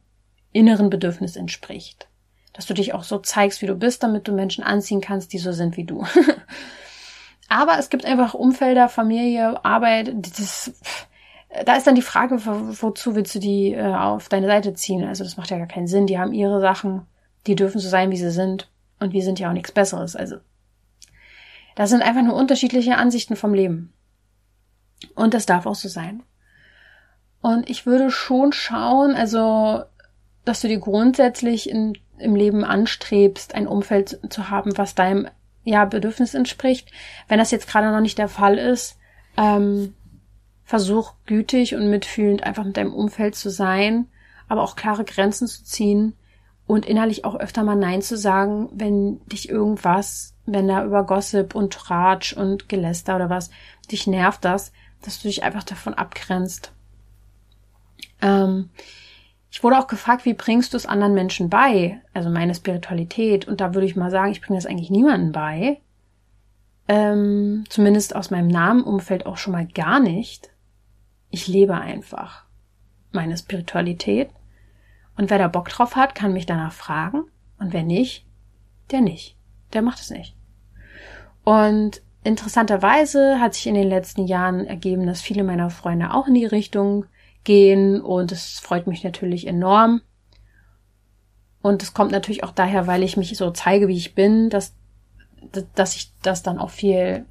inneren 0.53 0.89
Bedürfnis 0.89 1.35
entspricht. 1.35 2.07
Dass 2.53 2.65
du 2.65 2.73
dich 2.73 2.93
auch 2.93 3.03
so 3.03 3.19
zeigst, 3.19 3.61
wie 3.61 3.67
du 3.67 3.75
bist, 3.75 4.03
damit 4.03 4.29
du 4.29 4.31
Menschen 4.31 4.63
anziehen 4.63 5.01
kannst, 5.01 5.33
die 5.33 5.39
so 5.39 5.51
sind 5.51 5.75
wie 5.75 5.83
du. 5.83 6.05
Aber 7.49 7.77
es 7.77 7.89
gibt 7.89 8.05
einfach 8.05 8.35
Umfelder, 8.35 8.87
Familie, 8.87 9.65
Arbeit, 9.65 10.13
das, 10.15 10.71
da 11.63 11.75
ist 11.75 11.87
dann 11.87 11.95
die 11.95 12.01
Frage, 12.01 12.45
wozu 12.45 13.15
willst 13.15 13.35
du 13.35 13.39
die 13.39 13.73
äh, 13.73 13.93
auf 13.93 14.29
deine 14.29 14.47
Seite 14.47 14.73
ziehen? 14.73 15.03
Also 15.05 15.23
das 15.23 15.37
macht 15.37 15.51
ja 15.51 15.57
gar 15.57 15.67
keinen 15.67 15.87
Sinn. 15.87 16.07
Die 16.07 16.19
haben 16.19 16.33
ihre 16.33 16.59
Sachen, 16.59 17.05
die 17.47 17.55
dürfen 17.55 17.79
so 17.79 17.87
sein, 17.87 18.11
wie 18.11 18.17
sie 18.17 18.31
sind. 18.31 18.69
Und 18.99 19.13
wir 19.13 19.23
sind 19.23 19.39
ja 19.39 19.49
auch 19.49 19.53
nichts 19.53 19.71
Besseres. 19.71 20.15
Also 20.15 20.37
das 21.75 21.89
sind 21.89 22.01
einfach 22.01 22.23
nur 22.23 22.35
unterschiedliche 22.35 22.97
Ansichten 22.97 23.35
vom 23.35 23.53
Leben. 23.53 23.93
Und 25.13 25.33
das 25.33 25.45
darf 25.45 25.65
auch 25.65 25.75
so 25.75 25.89
sein. 25.89 26.23
Und 27.41 27.69
ich 27.69 27.85
würde 27.85 28.09
schon 28.09 28.53
schauen, 28.53 29.13
also, 29.13 29.83
dass 30.45 30.61
du 30.61 30.67
dir 30.67 30.79
grundsätzlich 30.79 31.69
in, 31.69 31.97
im 32.17 32.35
Leben 32.35 32.63
anstrebst, 32.63 33.53
ein 33.53 33.67
Umfeld 33.67 34.19
zu 34.29 34.49
haben, 34.49 34.77
was 34.77 34.95
deinem 34.95 35.27
ja, 35.63 35.85
Bedürfnis 35.85 36.33
entspricht. 36.33 36.91
Wenn 37.27 37.39
das 37.39 37.51
jetzt 37.51 37.67
gerade 37.67 37.91
noch 37.91 37.99
nicht 37.99 38.17
der 38.17 38.29
Fall 38.29 38.57
ist, 38.57 38.97
ähm, 39.37 39.93
versuch 40.65 41.13
gütig 41.25 41.75
und 41.75 41.89
mitfühlend 41.89 42.43
einfach 42.43 42.65
mit 42.65 42.75
deinem 42.75 42.93
Umfeld 42.93 43.35
zu 43.35 43.49
sein, 43.49 44.07
aber 44.47 44.63
auch 44.63 44.75
klare 44.75 45.05
Grenzen 45.05 45.47
zu 45.47 45.63
ziehen 45.63 46.13
und 46.67 46.85
innerlich 46.85 47.23
auch 47.23 47.35
öfter 47.35 47.63
mal 47.63 47.75
Nein 47.75 48.01
zu 48.01 48.17
sagen, 48.17 48.69
wenn 48.73 49.19
dich 49.27 49.49
irgendwas, 49.49 50.33
wenn 50.45 50.67
da 50.67 50.83
über 50.83 51.03
Gossip 51.03 51.53
und 51.55 51.73
Tratsch 51.73 52.33
und 52.33 52.67
Geläster 52.67 53.15
oder 53.15 53.29
was, 53.29 53.51
dich 53.91 54.07
nervt 54.07 54.43
das, 54.43 54.71
dass 55.03 55.21
du 55.21 55.27
dich 55.27 55.43
einfach 55.43 55.63
davon 55.63 55.93
abgrenzt. 55.93 56.71
Ähm, 58.21 58.69
ich 59.51 59.63
wurde 59.63 59.77
auch 59.77 59.87
gefragt, 59.87 60.25
wie 60.25 60.33
bringst 60.33 60.73
du 60.73 60.77
es 60.77 60.85
anderen 60.85 61.13
Menschen 61.13 61.49
bei? 61.49 62.01
Also 62.13 62.29
meine 62.29 62.55
Spiritualität. 62.55 63.47
Und 63.47 63.61
da 63.61 63.73
würde 63.73 63.85
ich 63.85 63.95
mal 63.95 64.11
sagen, 64.11 64.31
ich 64.31 64.41
bringe 64.41 64.57
das 64.57 64.65
eigentlich 64.65 64.89
niemandem 64.89 65.31
bei. 65.31 65.79
Ähm, 66.87 67.63
zumindest 67.69 68.15
aus 68.15 68.31
meinem 68.31 68.47
Namenumfeld 68.47 69.25
auch 69.25 69.37
schon 69.37 69.53
mal 69.53 69.65
gar 69.65 69.99
nicht. 69.99 70.49
Ich 71.35 71.49
lebe 71.49 71.75
einfach 71.75 72.45
meine 73.11 73.37
Spiritualität. 73.37 74.29
Und 75.17 75.29
wer 75.29 75.37
da 75.37 75.49
Bock 75.49 75.67
drauf 75.67 75.97
hat, 75.97 76.15
kann 76.15 76.31
mich 76.31 76.45
danach 76.45 76.71
fragen. 76.71 77.25
Und 77.59 77.73
wer 77.73 77.83
nicht, 77.83 78.25
der 78.91 79.01
nicht. 79.01 79.35
Der 79.73 79.81
macht 79.81 79.99
es 79.99 80.11
nicht. 80.11 80.33
Und 81.43 82.01
Interessanterweise 82.23 83.41
hat 83.41 83.53
sich 83.53 83.67
in 83.67 83.75
den 83.75 83.89
letzten 83.89 84.27
Jahren 84.27 84.65
ergeben, 84.65 85.05
dass 85.05 85.21
viele 85.21 85.43
meiner 85.43 85.69
Freunde 85.69 86.13
auch 86.13 86.27
in 86.27 86.35
die 86.35 86.45
Richtung 86.45 87.05
gehen 87.43 87.99
und 87.99 88.31
es 88.31 88.59
freut 88.59 88.87
mich 88.87 89.03
natürlich 89.03 89.45
enorm. 89.45 90.01
Und 91.61 91.83
es 91.83 91.93
kommt 91.93 92.13
natürlich 92.13 92.45
auch 92.45 92.51
daher, 92.51 92.87
weil 92.87 93.03
ich 93.03 93.17
mich 93.17 93.35
so 93.35 93.51
zeige, 93.51 93.89
wie 93.89 93.97
ich 93.97 94.15
bin, 94.15 94.49
dass, 94.49 94.73
dass 95.75 95.97
ich 95.97 96.13
das 96.21 96.43
dann 96.43 96.59
auch 96.59 96.69
viel, 96.69 97.25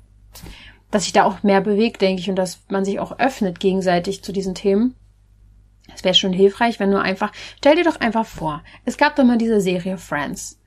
dass 0.95 1.03
sich 1.03 1.13
da 1.13 1.25
auch 1.25 1.43
mehr 1.43 1.61
bewegt, 1.61 2.01
denke 2.03 2.21
ich, 2.21 2.31
und 2.31 2.37
dass 2.37 2.61
man 2.69 2.85
sich 2.85 3.01
auch 3.01 3.19
öffnet 3.19 3.59
gegenseitig 3.59 4.23
zu 4.23 4.33
diesen 4.33 4.55
Themen. 4.55 4.95
Es 5.93 6.05
wäre 6.05 6.15
schon 6.15 6.33
hilfreich, 6.33 6.79
wenn 6.79 6.93
du 6.93 7.01
einfach, 7.01 7.33
stell 7.57 7.75
dir 7.75 7.83
doch 7.83 7.99
einfach 8.01 8.25
vor, 8.25 8.63
es 8.85 8.97
gab 8.97 9.17
doch 9.17 9.25
mal 9.25 9.37
diese 9.37 9.61
Serie 9.61 9.99
Friends. 9.99 10.61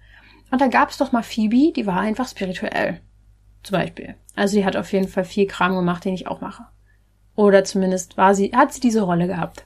Und 0.51 0.59
da 0.59 0.67
gab 0.67 0.89
es 0.89 0.97
doch 0.97 1.13
mal 1.13 1.23
Phoebe, 1.23 1.71
die 1.71 1.87
war 1.87 2.01
einfach 2.01 2.27
spirituell. 2.27 2.99
Zum 3.63 3.77
Beispiel. 3.77 4.15
Also 4.35 4.55
sie 4.55 4.65
hat 4.65 4.75
auf 4.75 4.91
jeden 4.91 5.07
Fall 5.07 5.23
viel 5.23 5.47
Kram 5.47 5.75
gemacht, 5.75 6.03
den 6.03 6.13
ich 6.13 6.27
auch 6.27 6.41
mache. 6.41 6.65
Oder 7.35 7.63
zumindest 7.63 8.17
war 8.17 8.35
sie, 8.35 8.51
hat 8.53 8.73
sie 8.73 8.81
diese 8.81 9.03
Rolle 9.03 9.27
gehabt. 9.27 9.65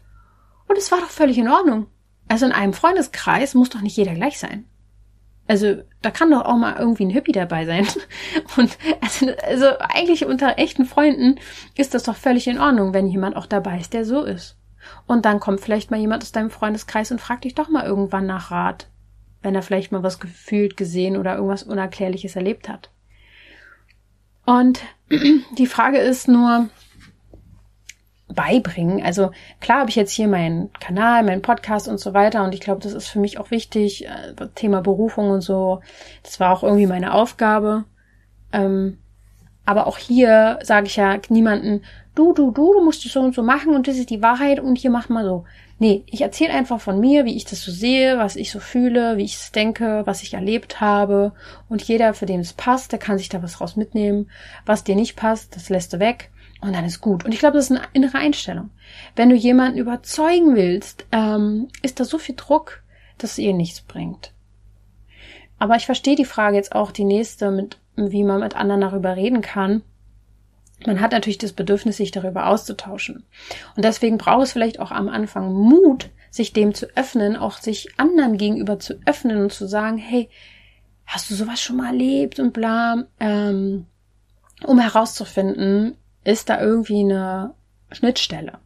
Und 0.67 0.77
es 0.77 0.91
war 0.91 0.99
doch 0.99 1.09
völlig 1.09 1.39
in 1.39 1.49
Ordnung. 1.49 1.87
Also 2.27 2.45
in 2.45 2.51
einem 2.51 2.73
Freundeskreis 2.73 3.55
muss 3.55 3.71
doch 3.71 3.81
nicht 3.81 3.97
jeder 3.97 4.13
gleich 4.13 4.37
sein. 4.37 4.65
Also 5.47 5.81
da 6.01 6.11
kann 6.11 6.31
doch 6.31 6.45
auch 6.45 6.57
mal 6.57 6.77
irgendwie 6.77 7.05
ein 7.05 7.11
Hippie 7.11 7.31
dabei 7.31 7.65
sein. 7.65 7.87
Und 8.57 8.77
also, 9.01 9.27
also 9.43 9.65
eigentlich 9.79 10.25
unter 10.25 10.57
echten 10.57 10.85
Freunden 10.85 11.39
ist 11.75 11.93
das 11.93 12.03
doch 12.03 12.15
völlig 12.15 12.47
in 12.47 12.59
Ordnung, 12.59 12.93
wenn 12.93 13.07
jemand 13.07 13.35
auch 13.35 13.45
dabei 13.45 13.79
ist, 13.79 13.93
der 13.93 14.05
so 14.05 14.23
ist. 14.23 14.57
Und 15.05 15.25
dann 15.25 15.39
kommt 15.39 15.61
vielleicht 15.61 15.91
mal 15.91 15.99
jemand 15.99 16.23
aus 16.23 16.31
deinem 16.31 16.49
Freundeskreis 16.49 17.11
und 17.11 17.21
fragt 17.21 17.43
dich 17.43 17.53
doch 17.53 17.69
mal 17.69 17.85
irgendwann 17.85 18.25
nach 18.25 18.49
Rat, 18.49 18.87
wenn 19.43 19.53
er 19.53 19.61
vielleicht 19.61 19.91
mal 19.91 20.03
was 20.03 20.19
gefühlt, 20.19 20.75
gesehen 20.75 21.17
oder 21.17 21.35
irgendwas 21.35 21.63
Unerklärliches 21.63 22.35
erlebt 22.35 22.67
hat. 22.67 22.89
Und 24.45 24.81
die 25.57 25.67
Frage 25.67 25.99
ist 25.99 26.27
nur, 26.27 26.69
beibringen. 28.33 29.03
Also 29.03 29.31
klar 29.59 29.81
habe 29.81 29.89
ich 29.89 29.95
jetzt 29.95 30.11
hier 30.11 30.27
meinen 30.27 30.71
Kanal, 30.73 31.23
meinen 31.23 31.41
Podcast 31.41 31.87
und 31.87 31.99
so 31.99 32.13
weiter 32.13 32.43
und 32.43 32.53
ich 32.53 32.61
glaube, 32.61 32.81
das 32.81 32.93
ist 32.93 33.07
für 33.07 33.19
mich 33.19 33.37
auch 33.39 33.51
wichtig. 33.51 34.05
Äh, 34.05 34.33
Thema 34.55 34.81
Berufung 34.81 35.29
und 35.29 35.41
so. 35.41 35.81
Das 36.23 36.39
war 36.39 36.51
auch 36.51 36.63
irgendwie 36.63 36.87
meine 36.87 37.13
Aufgabe. 37.13 37.85
Ähm, 38.51 38.97
aber 39.65 39.87
auch 39.87 39.97
hier 39.97 40.59
sage 40.63 40.87
ich 40.87 40.95
ja 40.95 41.17
niemanden, 41.29 41.83
du, 42.15 42.33
du, 42.33 42.51
du, 42.51 42.73
du 42.73 42.83
musst 42.83 43.05
es 43.05 43.13
so 43.13 43.21
und 43.21 43.35
so 43.35 43.43
machen 43.43 43.75
und 43.75 43.87
das 43.87 43.97
ist 43.97 44.09
die 44.09 44.21
Wahrheit 44.21 44.59
und 44.59 44.77
hier 44.77 44.91
mach 44.91 45.09
mal 45.09 45.23
so. 45.23 45.45
Nee, 45.79 46.03
ich 46.05 46.21
erzähle 46.21 46.53
einfach 46.53 46.79
von 46.79 46.99
mir, 46.99 47.25
wie 47.25 47.35
ich 47.35 47.45
das 47.45 47.63
so 47.63 47.71
sehe, 47.71 48.19
was 48.19 48.35
ich 48.35 48.51
so 48.51 48.59
fühle, 48.59 49.17
wie 49.17 49.23
ich 49.23 49.35
es 49.35 49.51
denke, 49.51 50.03
was 50.05 50.21
ich 50.21 50.35
erlebt 50.35 50.79
habe. 50.79 51.31
Und 51.69 51.81
jeder, 51.81 52.13
für 52.13 52.27
den 52.27 52.39
es 52.39 52.53
passt, 52.53 52.91
der 52.91 52.99
kann 52.99 53.17
sich 53.17 53.29
da 53.29 53.41
was 53.41 53.61
raus 53.61 53.75
mitnehmen. 53.75 54.29
Was 54.65 54.83
dir 54.83 54.95
nicht 54.95 55.15
passt, 55.15 55.55
das 55.55 55.69
lässt 55.69 55.93
du 55.93 55.99
weg. 55.99 56.30
Und 56.61 56.73
dann 56.73 56.85
ist 56.85 57.01
gut. 57.01 57.25
Und 57.25 57.33
ich 57.33 57.39
glaube, 57.39 57.57
das 57.57 57.69
ist 57.69 57.77
eine 57.77 57.87
innere 57.93 58.19
Einstellung. 58.19 58.69
Wenn 59.15 59.29
du 59.29 59.35
jemanden 59.35 59.79
überzeugen 59.79 60.55
willst, 60.55 61.05
ähm, 61.11 61.67
ist 61.81 61.99
da 61.99 62.05
so 62.05 62.17
viel 62.17 62.35
Druck, 62.35 62.83
dass 63.17 63.31
es 63.31 63.37
ihr 63.39 63.53
nichts 63.53 63.81
bringt. 63.81 64.31
Aber 65.57 65.75
ich 65.75 65.85
verstehe 65.85 66.15
die 66.15 66.25
Frage 66.25 66.57
jetzt 66.57 66.75
auch, 66.75 66.91
die 66.91 67.03
nächste, 67.03 67.51
mit, 67.51 67.77
wie 67.95 68.23
man 68.23 68.39
mit 68.39 68.55
anderen 68.55 68.81
darüber 68.81 69.15
reden 69.15 69.41
kann 69.41 69.83
man 70.85 70.99
hat 70.99 71.11
natürlich 71.11 71.37
das 71.37 71.53
Bedürfnis, 71.53 71.97
sich 71.97 72.11
darüber 72.11 72.47
auszutauschen. 72.47 73.23
Und 73.75 73.85
deswegen 73.85 74.17
braucht 74.17 74.43
es 74.43 74.51
vielleicht 74.53 74.79
auch 74.79 74.91
am 74.91 75.09
Anfang 75.09 75.53
Mut, 75.53 76.09
sich 76.29 76.53
dem 76.53 76.73
zu 76.73 76.87
öffnen, 76.95 77.35
auch 77.35 77.57
sich 77.57 77.89
anderen 77.97 78.37
gegenüber 78.37 78.79
zu 78.79 78.99
öffnen 79.05 79.37
und 79.37 79.53
zu 79.53 79.67
sagen, 79.67 79.97
hey, 79.97 80.29
hast 81.05 81.29
du 81.29 81.35
sowas 81.35 81.61
schon 81.61 81.77
mal 81.77 81.87
erlebt 81.87 82.39
und 82.39 82.53
bla, 82.53 83.05
ähm, 83.19 83.85
um 84.63 84.79
herauszufinden, 84.79 85.97
ist 86.23 86.49
da 86.49 86.61
irgendwie 86.61 87.01
eine 87.01 87.53
Schnittstelle. 87.91 88.59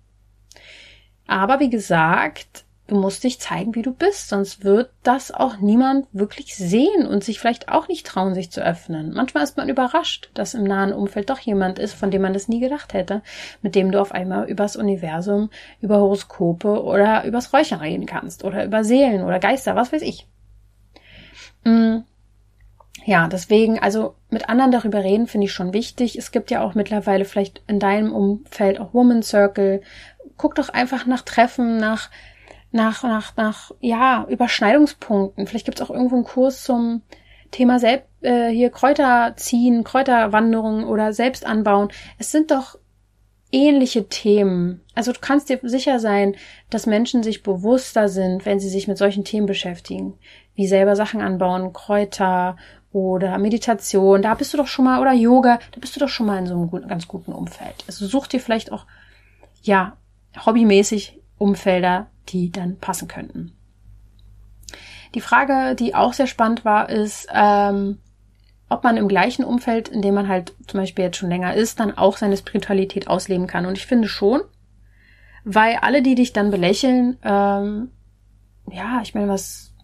Aber 1.28 1.60
wie 1.60 1.70
gesagt, 1.70 2.66
Du 2.88 2.96
musst 2.96 3.24
dich 3.24 3.40
zeigen, 3.40 3.74
wie 3.74 3.82
du 3.82 3.92
bist, 3.92 4.30
sonst 4.30 4.64
wird 4.64 4.92
das 5.02 5.32
auch 5.32 5.58
niemand 5.58 6.06
wirklich 6.12 6.56
sehen 6.56 7.08
und 7.08 7.24
sich 7.24 7.40
vielleicht 7.40 7.68
auch 7.68 7.88
nicht 7.88 8.06
trauen, 8.06 8.36
sich 8.36 8.52
zu 8.52 8.64
öffnen. 8.64 9.12
Manchmal 9.12 9.44
ist 9.44 9.58
man 9.58 9.70
überrascht, 9.70 10.30
dass 10.36 10.54
im 10.54 10.66
nahen 10.66 10.94
Umfeld 10.94 11.32
doch 11.32 11.40
jemand 11.40 11.80
ist, 11.80 11.96
von 11.96 12.12
dem 12.12 12.22
man 12.22 12.34
das 12.34 12.48
nie 12.48 12.60
gedacht 12.60 12.94
hätte, 12.94 13.24
mit 13.64 13.74
dem 13.74 13.92
du 13.92 14.00
auf 14.00 14.12
einmal 14.12 14.48
übers 14.48 14.76
Universum, 14.76 15.50
über 15.82 15.98
Horoskope 15.98 16.84
oder 16.84 17.26
übers 17.26 17.54
Räuchern 17.54 17.80
reden 17.80 18.06
kannst 18.06 18.44
oder 18.44 18.64
über 18.64 18.84
Seelen 18.84 19.24
oder 19.24 19.40
Geister, 19.40 19.76
was 19.76 19.92
weiß 19.92 20.04
ich. 20.04 20.28
Mm. 21.64 22.02
Ja, 23.06 23.28
deswegen, 23.28 23.78
also 23.80 24.16
mit 24.32 24.50
anderen 24.50 24.72
darüber 24.72 25.04
reden, 25.04 25.28
finde 25.28 25.46
ich 25.46 25.54
schon 25.54 25.74
wichtig. 25.74 26.18
Es 26.18 26.32
gibt 26.32 26.50
ja 26.50 26.62
auch 26.64 26.74
mittlerweile 26.74 27.24
vielleicht 27.24 27.62
in 27.68 27.80
deinem 27.80 28.12
Umfeld 28.12 28.80
auch 28.80 28.96
Woman 28.96 29.22
Circle. 29.22 29.82
Guck 30.38 30.56
doch 30.56 30.70
einfach 30.70 31.06
nach 31.06 31.22
Treffen, 31.22 31.78
nach 31.78 32.10
nach, 32.72 33.04
nach, 33.04 33.38
nach, 33.38 33.72
ja, 33.80 34.26
Überschneidungspunkten. 34.28 35.48
Vielleicht 35.48 35.66
gibt 35.66 35.80
es 35.80 35.86
auch 35.86 35.90
irgendwo 35.90 36.16
einen 36.16 36.26
Kurs 36.26 36.64
zum 36.64 37.04
Thema 37.52 37.80
Selb 37.80 38.04
äh, 38.20 38.50
hier 38.50 38.70
Kräuter 38.70 39.34
ziehen, 39.38 39.86
Kräuterwanderung 39.86 40.84
oder 40.86 41.14
selbst 41.14 41.46
anbauen. 41.46 41.90
Es 42.18 42.32
sind 42.32 42.52
doch 42.52 42.78
ähnliche 43.52 44.10
Themen. 44.10 44.82
Also 44.94 45.14
du 45.14 45.20
kannst 45.22 45.48
dir 45.48 45.60
sicher 45.64 46.00
sein, 46.00 46.36
dass 46.70 46.86
Menschen 46.86 47.24
sich 47.24 47.44
bewusster 47.44 48.10
sind, 48.10 48.46
wenn 48.46 48.60
sie 48.60 48.70
sich 48.70 48.90
mit 48.90 48.98
solchen 48.98 49.24
Themen 49.24 49.48
beschäftigen, 49.48 50.16
wie 50.56 50.68
selber 50.68 50.98
Sachen 50.98 51.22
anbauen, 51.22 51.72
Kräuter 51.72 52.58
oder 52.96 53.38
Meditation. 53.40 54.22
Da 54.22 54.36
bist 54.36 54.54
du 54.54 54.58
doch 54.58 54.68
schon 54.68 54.86
mal 54.86 55.02
oder 55.02 55.12
Yoga, 55.12 55.60
da 55.74 55.80
bist 55.82 55.98
du 55.98 56.00
doch 56.00 56.08
schon 56.08 56.28
mal 56.28 56.40
in 56.40 56.48
so 56.48 56.54
einem 56.54 56.70
guten, 56.70 56.88
ganz 56.88 57.10
guten 57.10 57.34
Umfeld. 57.34 57.84
Also 57.88 58.08
such 58.08 58.28
dir 58.28 58.40
vielleicht 58.40 58.72
auch 58.72 58.86
ja 59.64 59.98
hobbymäßig 60.46 61.20
Umfelder, 61.38 62.08
die 62.30 62.54
dann 62.54 62.78
passen 62.78 63.10
könnten. 63.10 63.52
Die 65.14 65.20
Frage, 65.20 65.76
die 65.76 65.94
auch 65.94 66.14
sehr 66.14 66.28
spannend 66.28 66.64
war, 66.64 66.90
ist, 66.90 67.28
ähm, 67.34 68.00
ob 68.70 68.86
man 68.86 68.96
im 68.96 69.10
gleichen 69.10 69.44
Umfeld, 69.44 69.90
in 69.90 70.02
dem 70.02 70.14
man 70.14 70.30
halt 70.30 70.54
zum 70.66 70.80
Beispiel 70.80 71.04
jetzt 71.04 71.18
schon 71.18 71.30
länger 71.30 71.54
ist, 71.54 71.82
dann 71.82 71.98
auch 71.98 72.16
seine 72.16 72.38
Spiritualität 72.38 73.10
ausleben 73.10 73.46
kann. 73.46 73.66
Und 73.66 73.78
ich 73.78 73.86
finde 73.86 74.08
schon, 74.08 74.40
weil 75.44 75.76
alle, 75.82 76.02
die 76.02 76.16
dich 76.16 76.32
dann 76.32 76.50
belächeln, 76.50 77.18
ähm, 77.24 77.92
ja, 78.72 79.02
ich 79.04 79.14
meine, 79.14 79.28
was, 79.28 79.75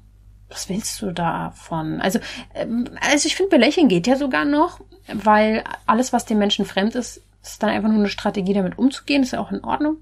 was 0.52 0.70
willst 0.70 1.02
du 1.02 1.12
davon? 1.12 2.02
Also, 2.02 2.20
ähm, 2.54 2.90
also 3.02 3.26
ich 3.26 3.36
finde, 3.36 3.50
belächeln 3.50 3.88
geht 3.88 4.08
ja 4.08 4.16
sogar 4.16 4.46
noch, 4.46 4.82
weil 5.12 5.64
alles, 5.86 6.14
was 6.14 6.26
dem 6.26 6.38
Menschen 6.38 6.66
fremd 6.66 6.96
ist, 6.96 7.22
ist 7.42 7.64
dann 7.64 7.70
einfach 7.70 7.90
nur 7.90 8.00
eine 8.00 8.10
Strategie, 8.10 8.54
damit 8.54 8.78
umzugehen, 8.78 9.24
ist 9.24 9.32
ja 9.32 9.40
auch 9.40 9.52
in 9.52 9.64
Ordnung 9.64 9.98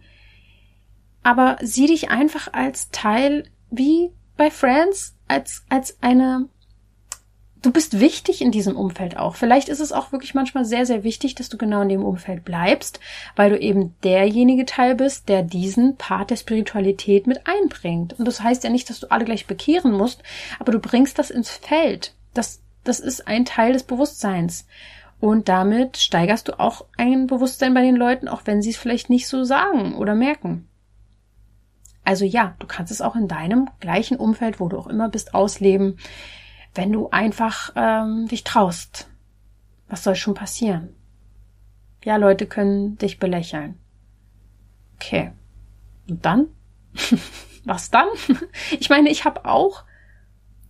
aber 1.24 1.58
sieh 1.62 1.88
dich 1.88 2.10
einfach 2.10 2.54
als 2.54 2.90
Teil, 2.92 3.46
wie 3.70 4.12
bei 4.38 4.50
Friends, 4.50 5.16
als, 5.28 5.64
als 5.70 6.02
eine, 6.02 6.48
du 7.62 7.72
bist 7.72 8.00
wichtig 8.00 8.42
in 8.42 8.52
diesem 8.52 8.76
Umfeld 8.76 9.18
auch. 9.18 9.36
Vielleicht 9.36 9.70
ist 9.70 9.80
es 9.80 9.92
auch 9.92 10.12
wirklich 10.12 10.34
manchmal 10.34 10.66
sehr, 10.66 10.86
sehr 10.86 11.04
wichtig, 11.04 11.36
dass 11.36 11.50
du 11.50 11.58
genau 11.58 11.82
in 11.82 11.90
dem 11.90 12.06
Umfeld 12.06 12.46
bleibst, 12.46 13.00
weil 13.36 13.50
du 13.50 13.60
eben 13.60 13.96
derjenige 14.04 14.66
Teil 14.66 14.96
bist, 14.96 15.30
der 15.30 15.44
diesen 15.44 15.98
Part 15.98 16.30
der 16.30 16.38
Spiritualität 16.38 17.28
mit 17.28 17.42
einbringt. 17.46 18.18
Und 18.18 18.26
das 18.28 18.42
heißt 18.42 18.64
ja 18.64 18.70
nicht, 18.70 18.90
dass 18.90 19.00
du 19.00 19.12
alle 19.12 19.26
gleich 19.26 19.48
bekehren 19.48 19.92
musst, 19.92 20.24
aber 20.60 20.72
du 20.72 20.80
bringst 20.80 21.20
das 21.20 21.30
ins 21.30 21.50
Feld. 21.50 22.14
Das, 22.34 22.62
das 22.84 23.00
ist 23.00 23.28
ein 23.28 23.46
Teil 23.46 23.74
des 23.74 23.84
Bewusstseins. 23.84 24.66
Und 25.20 25.50
damit 25.50 25.98
steigerst 25.98 26.48
du 26.48 26.60
auch 26.60 26.86
ein 26.98 27.28
Bewusstsein 27.28 27.74
bei 27.74 27.82
den 27.82 27.98
Leuten, 27.98 28.30
auch 28.30 28.44
wenn 28.46 28.62
sie 28.62 28.70
es 28.70 28.78
vielleicht 28.78 29.10
nicht 29.10 29.28
so 29.28 29.44
sagen 29.44 29.96
oder 29.96 30.16
merken. 30.16 30.70
Also 32.06 32.24
ja, 32.24 32.56
du 32.60 32.68
kannst 32.68 32.92
es 32.92 33.02
auch 33.02 33.18
in 33.18 33.28
deinem 33.28 33.70
gleichen 33.82 34.18
Umfeld, 34.18 34.62
wo 34.62 34.70
du 34.70 34.78
auch 34.78 34.88
immer 34.88 35.10
bist, 35.10 35.34
ausleben, 35.36 35.98
wenn 36.80 36.94
du 36.94 37.10
einfach 37.10 37.74
ähm, 37.76 38.30
dich 38.30 38.46
traust. 38.46 39.10
Was 39.90 40.06
soll 40.06 40.16
schon 40.16 40.34
passieren? 40.34 40.96
Ja, 42.06 42.16
Leute 42.16 42.46
können 42.46 42.98
dich 42.98 43.20
belächeln. 43.20 43.78
Okay. 44.96 45.34
Und 46.08 46.24
dann? 46.24 46.48
Was 47.66 47.92
dann? 47.92 48.08
ich 48.80 48.90
meine, 48.90 49.10
ich 49.10 49.26
habe 49.26 49.44
auch 49.44 49.84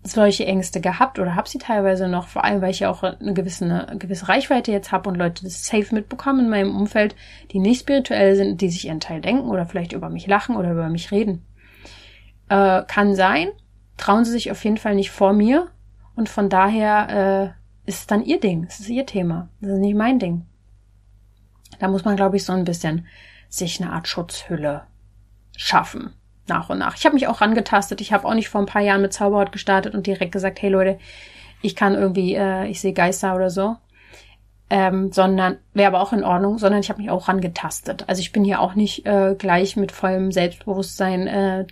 solche 0.02 0.48
Ängste 0.48 0.82
gehabt 0.82 1.20
oder 1.20 1.36
habe 1.36 1.48
sie 1.48 1.60
teilweise 1.60 2.08
noch, 2.08 2.28
vor 2.28 2.44
allem 2.44 2.64
weil 2.64 2.72
ich 2.72 2.80
ja 2.80 2.90
auch 2.90 3.04
eine 3.04 3.36
gewisse, 3.36 3.66
eine 3.66 4.00
gewisse 4.00 4.30
Reichweite 4.30 4.72
jetzt 4.72 4.92
habe 4.92 5.10
und 5.10 5.16
Leute 5.16 5.44
das 5.44 5.64
safe 5.64 5.94
mitbekommen 5.94 6.46
in 6.46 6.50
meinem 6.50 6.76
Umfeld, 6.76 7.16
die 7.52 7.60
nicht 7.60 7.82
spirituell 7.82 8.36
sind, 8.36 8.62
die 8.62 8.70
sich 8.70 8.88
ihren 8.88 9.00
Teil 9.00 9.22
denken 9.22 9.50
oder 9.50 9.68
vielleicht 9.68 9.94
über 9.94 10.10
mich 10.10 10.26
lachen 10.26 10.56
oder 10.56 10.72
über 10.72 10.90
mich 10.90 11.12
reden. 11.12 11.46
Äh, 12.48 12.82
kann 12.88 13.14
sein. 13.14 13.50
Trauen 13.98 14.26
sie 14.26 14.32
sich 14.32 14.50
auf 14.50 14.64
jeden 14.64 14.78
Fall 14.78 14.96
nicht 14.96 15.12
vor 15.12 15.34
mir 15.34 15.70
und 16.20 16.28
von 16.28 16.50
daher 16.50 17.56
äh, 17.86 17.90
ist 17.90 18.02
es 18.02 18.08
dann 18.08 18.24
ihr 18.24 18.42
Ding, 18.42 18.66
es 18.68 18.82
ist 18.82 18.90
ihr 18.90 19.06
Thema, 19.06 19.48
das 19.62 19.72
ist 19.72 19.80
nicht 19.80 19.96
mein 19.96 20.20
Ding. 20.20 20.46
Da 21.80 21.88
muss 21.88 22.04
man, 22.04 22.18
glaube 22.18 22.36
ich, 22.36 22.44
so 22.44 22.52
ein 22.52 22.66
bisschen 22.66 23.08
sich 23.48 23.82
eine 23.82 23.94
Art 23.94 24.10
Schutzhülle 24.10 24.84
schaffen 25.56 26.14
nach 26.46 26.70
und 26.70 26.80
nach. 26.80 26.98
Ich 26.98 27.06
habe 27.06 27.16
mich 27.16 27.28
auch 27.28 27.40
rangetastet. 27.40 28.02
Ich 28.02 28.12
habe 28.12 28.28
auch 28.28 28.34
nicht 28.34 28.50
vor 28.50 28.60
ein 28.60 28.68
paar 28.68 28.82
Jahren 28.82 29.02
mit 29.02 29.14
Zauberhaut 29.14 29.54
gestartet 29.54 29.96
und 29.96 30.08
direkt 30.08 30.34
gesagt, 30.34 30.62
hey 30.62 30.70
Leute, 30.70 31.00
ich 31.62 31.74
kann 31.76 31.96
irgendwie, 31.96 32.36
äh, 32.36 32.68
ich 32.68 32.82
sehe 32.82 32.94
Geister 32.94 33.34
oder 33.34 33.50
so. 33.50 33.78
Ähm, 34.70 35.14
sondern 35.14 35.58
wäre 35.74 35.88
aber 35.88 36.02
auch 36.02 36.12
in 36.12 36.26
Ordnung, 36.26 36.58
sondern 36.58 36.82
ich 36.82 36.90
habe 36.90 37.02
mich 37.02 37.10
auch 37.10 37.30
rangetastet. 37.30 38.04
Also 38.08 38.20
ich 38.20 38.34
bin 38.34 38.44
hier 38.44 38.60
auch 38.60 38.76
nicht 38.76 39.06
äh, 39.06 39.36
gleich 39.38 39.78
mit 39.78 39.94
vollem 39.94 40.34
Selbstbewusstsein 40.34 41.28
äh, 41.28 41.66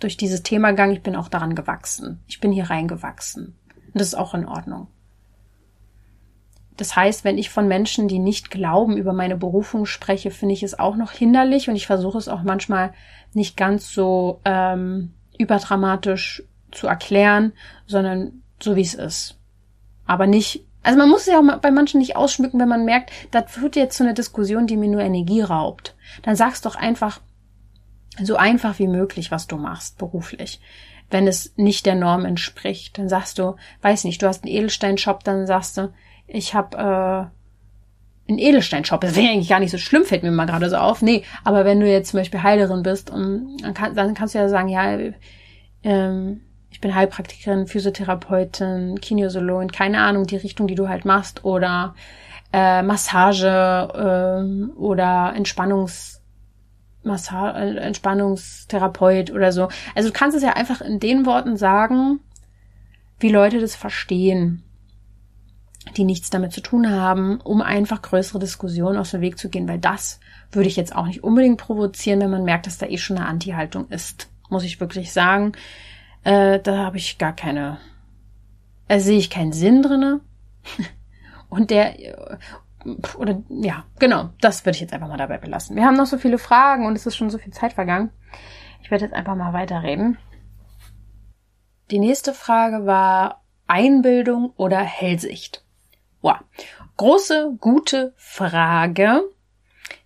durch 0.00 0.16
dieses 0.16 0.42
Thema 0.42 0.70
gegangen. 0.70 0.92
Ich 0.92 1.02
bin 1.02 1.14
auch 1.14 1.28
daran 1.28 1.54
gewachsen. 1.54 2.20
Ich 2.26 2.40
bin 2.40 2.50
hier 2.50 2.70
reingewachsen. 2.70 3.57
Und 3.92 4.00
das 4.00 4.08
ist 4.08 4.14
auch 4.14 4.34
in 4.34 4.46
Ordnung. 4.46 4.88
Das 6.78 6.94
heißt, 6.94 7.24
wenn 7.24 7.38
ich 7.38 7.50
von 7.50 7.66
Menschen, 7.66 8.06
die 8.06 8.20
nicht 8.20 8.50
glauben, 8.50 8.96
über 8.96 9.12
meine 9.12 9.36
Berufung 9.36 9.84
spreche, 9.84 10.30
finde 10.30 10.54
ich 10.54 10.62
es 10.62 10.78
auch 10.78 10.94
noch 10.94 11.10
hinderlich 11.10 11.68
und 11.68 11.74
ich 11.74 11.88
versuche 11.88 12.18
es 12.18 12.28
auch 12.28 12.42
manchmal 12.42 12.92
nicht 13.34 13.56
ganz 13.56 13.92
so 13.92 14.40
ähm, 14.44 15.12
überdramatisch 15.38 16.44
zu 16.70 16.86
erklären, 16.86 17.52
sondern 17.86 18.42
so 18.62 18.76
wie 18.76 18.82
es 18.82 18.94
ist. 18.94 19.38
Aber 20.06 20.28
nicht, 20.28 20.66
also 20.84 20.96
man 20.96 21.08
muss 21.08 21.22
es 21.22 21.26
ja 21.26 21.40
auch 21.40 21.58
bei 21.58 21.72
manchen 21.72 21.98
nicht 21.98 22.14
ausschmücken, 22.14 22.60
wenn 22.60 22.68
man 22.68 22.84
merkt, 22.84 23.10
das 23.32 23.50
führt 23.50 23.74
jetzt 23.74 23.96
zu 23.96 24.04
einer 24.04 24.14
Diskussion, 24.14 24.68
die 24.68 24.76
mir 24.76 24.88
nur 24.88 25.00
Energie 25.00 25.40
raubt. 25.40 25.96
Dann 26.22 26.36
sag's 26.36 26.60
doch 26.60 26.76
einfach 26.76 27.20
so 28.22 28.36
einfach 28.36 28.78
wie 28.78 28.88
möglich, 28.88 29.32
was 29.32 29.48
du 29.48 29.56
machst 29.56 29.98
beruflich 29.98 30.60
wenn 31.10 31.26
es 31.26 31.54
nicht 31.56 31.86
der 31.86 31.94
Norm 31.94 32.24
entspricht. 32.24 32.98
Dann 32.98 33.08
sagst 33.08 33.38
du, 33.38 33.56
weiß 33.82 34.04
nicht, 34.04 34.22
du 34.22 34.26
hast 34.26 34.44
einen 34.44 34.54
Edelsteinshop, 34.54 35.24
dann 35.24 35.46
sagst 35.46 35.76
du, 35.76 35.92
ich 36.26 36.54
habe 36.54 36.76
äh, 36.76 38.30
einen 38.30 38.38
Edelsteinshop. 38.38 39.00
Das 39.00 39.16
wäre 39.16 39.32
eigentlich 39.32 39.48
gar 39.48 39.60
nicht 39.60 39.70
so 39.70 39.78
schlimm, 39.78 40.04
fällt 40.04 40.22
mir 40.22 40.30
mal 40.30 40.46
gerade 40.46 40.68
so 40.68 40.76
auf. 40.76 41.02
Nee, 41.02 41.24
aber 41.44 41.64
wenn 41.64 41.80
du 41.80 41.90
jetzt 41.90 42.10
zum 42.10 42.20
Beispiel 42.20 42.42
Heilerin 42.42 42.82
bist, 42.82 43.10
und 43.10 43.62
dann, 43.62 43.74
kann, 43.74 43.94
dann 43.94 44.14
kannst 44.14 44.34
du 44.34 44.38
ja 44.38 44.48
sagen, 44.48 44.68
ja, 44.68 44.98
ähm, 45.82 46.42
ich 46.70 46.80
bin 46.80 46.94
Heilpraktikerin, 46.94 47.66
Physiotherapeutin, 47.66 49.00
Kinesiologin, 49.00 49.72
keine 49.72 50.00
Ahnung, 50.00 50.26
die 50.26 50.36
Richtung, 50.36 50.66
die 50.66 50.74
du 50.74 50.88
halt 50.88 51.04
machst, 51.06 51.44
oder 51.44 51.94
äh, 52.52 52.82
Massage 52.82 53.46
äh, 53.48 54.78
oder 54.78 55.32
Entspannungs 55.34 56.17
Massa 57.08 57.50
äh, 57.58 57.76
Entspannungstherapeut 57.76 59.32
oder 59.32 59.50
so. 59.50 59.68
Also 59.94 60.10
du 60.10 60.12
kannst 60.12 60.36
es 60.36 60.42
ja 60.44 60.52
einfach 60.52 60.80
in 60.80 61.00
den 61.00 61.26
Worten 61.26 61.56
sagen, 61.56 62.20
wie 63.18 63.30
Leute 63.30 63.60
das 63.60 63.74
verstehen 63.74 64.62
die 65.96 66.04
nichts 66.04 66.30
damit 66.30 66.52
zu 66.52 66.60
tun 66.60 66.90
haben, 66.90 67.40
um 67.40 67.62
einfach 67.62 68.02
größere 68.02 68.38
Diskussionen 68.38 68.98
aus 68.98 69.12
dem 69.12 69.20
Weg 69.20 69.38
zu 69.38 69.48
gehen, 69.48 69.68
weil 69.68 69.78
das 69.78 70.20
würde 70.52 70.68
ich 70.68 70.76
jetzt 70.76 70.94
auch 70.94 71.06
nicht 71.06 71.22
unbedingt 71.22 71.58
provozieren, 71.58 72.20
wenn 72.20 72.30
man 72.30 72.44
merkt, 72.44 72.66
dass 72.66 72.78
da 72.78 72.86
eh 72.86 72.98
schon 72.98 73.16
eine 73.16 73.26
Anti-Haltung 73.26 73.88
ist. 73.88 74.28
Muss 74.48 74.64
ich 74.64 74.80
wirklich 74.80 75.12
sagen. 75.12 75.52
Äh, 76.24 76.60
da 76.60 76.78
habe 76.78 76.96
ich 76.96 77.18
gar 77.18 77.34
keine, 77.34 77.78
äh, 78.88 78.98
sehe 78.98 79.18
ich 79.18 79.30
keinen 79.30 79.52
Sinn 79.52 79.82
drinne. 79.82 80.20
Und 81.48 81.70
der, 81.70 82.38
oder 83.16 83.42
ja, 83.48 83.84
genau, 83.98 84.30
das 84.40 84.64
würde 84.64 84.76
ich 84.76 84.80
jetzt 84.80 84.92
einfach 84.92 85.08
mal 85.08 85.16
dabei 85.16 85.38
belassen. 85.38 85.76
Wir 85.76 85.84
haben 85.84 85.96
noch 85.96 86.06
so 86.06 86.18
viele 86.18 86.38
Fragen 86.38 86.86
und 86.86 86.96
es 86.96 87.06
ist 87.06 87.16
schon 87.16 87.30
so 87.30 87.38
viel 87.38 87.52
Zeit 87.52 87.72
vergangen. 87.72 88.10
Ich 88.82 88.90
werde 88.90 89.04
jetzt 89.04 89.14
einfach 89.14 89.34
mal 89.34 89.52
weiterreden. 89.52 90.18
Die 91.90 91.98
nächste 91.98 92.34
Frage 92.34 92.86
war 92.86 93.42
Einbildung 93.66 94.52
oder 94.56 94.78
Hellsicht. 94.78 95.64
Wow. 96.20 96.38
Große, 96.96 97.56
gute 97.60 98.12
Frage. 98.16 99.22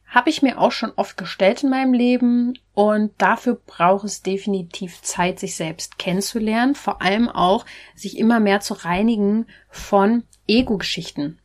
Habe 0.06 0.28
ich 0.28 0.42
mir 0.42 0.60
auch 0.60 0.72
schon 0.72 0.92
oft 0.96 1.16
gestellt 1.16 1.62
in 1.62 1.70
meinem 1.70 1.94
Leben 1.94 2.52
und 2.74 3.12
dafür 3.16 3.54
braucht 3.54 4.04
es 4.04 4.22
definitiv 4.22 5.00
Zeit, 5.00 5.40
sich 5.40 5.56
selbst 5.56 5.98
kennenzulernen, 5.98 6.74
vor 6.74 7.00
allem 7.00 7.30
auch 7.30 7.64
sich 7.94 8.18
immer 8.18 8.38
mehr 8.38 8.60
zu 8.60 8.74
reinigen 8.74 9.46
von 9.70 10.24
Ego-Geschichten. 10.46 11.38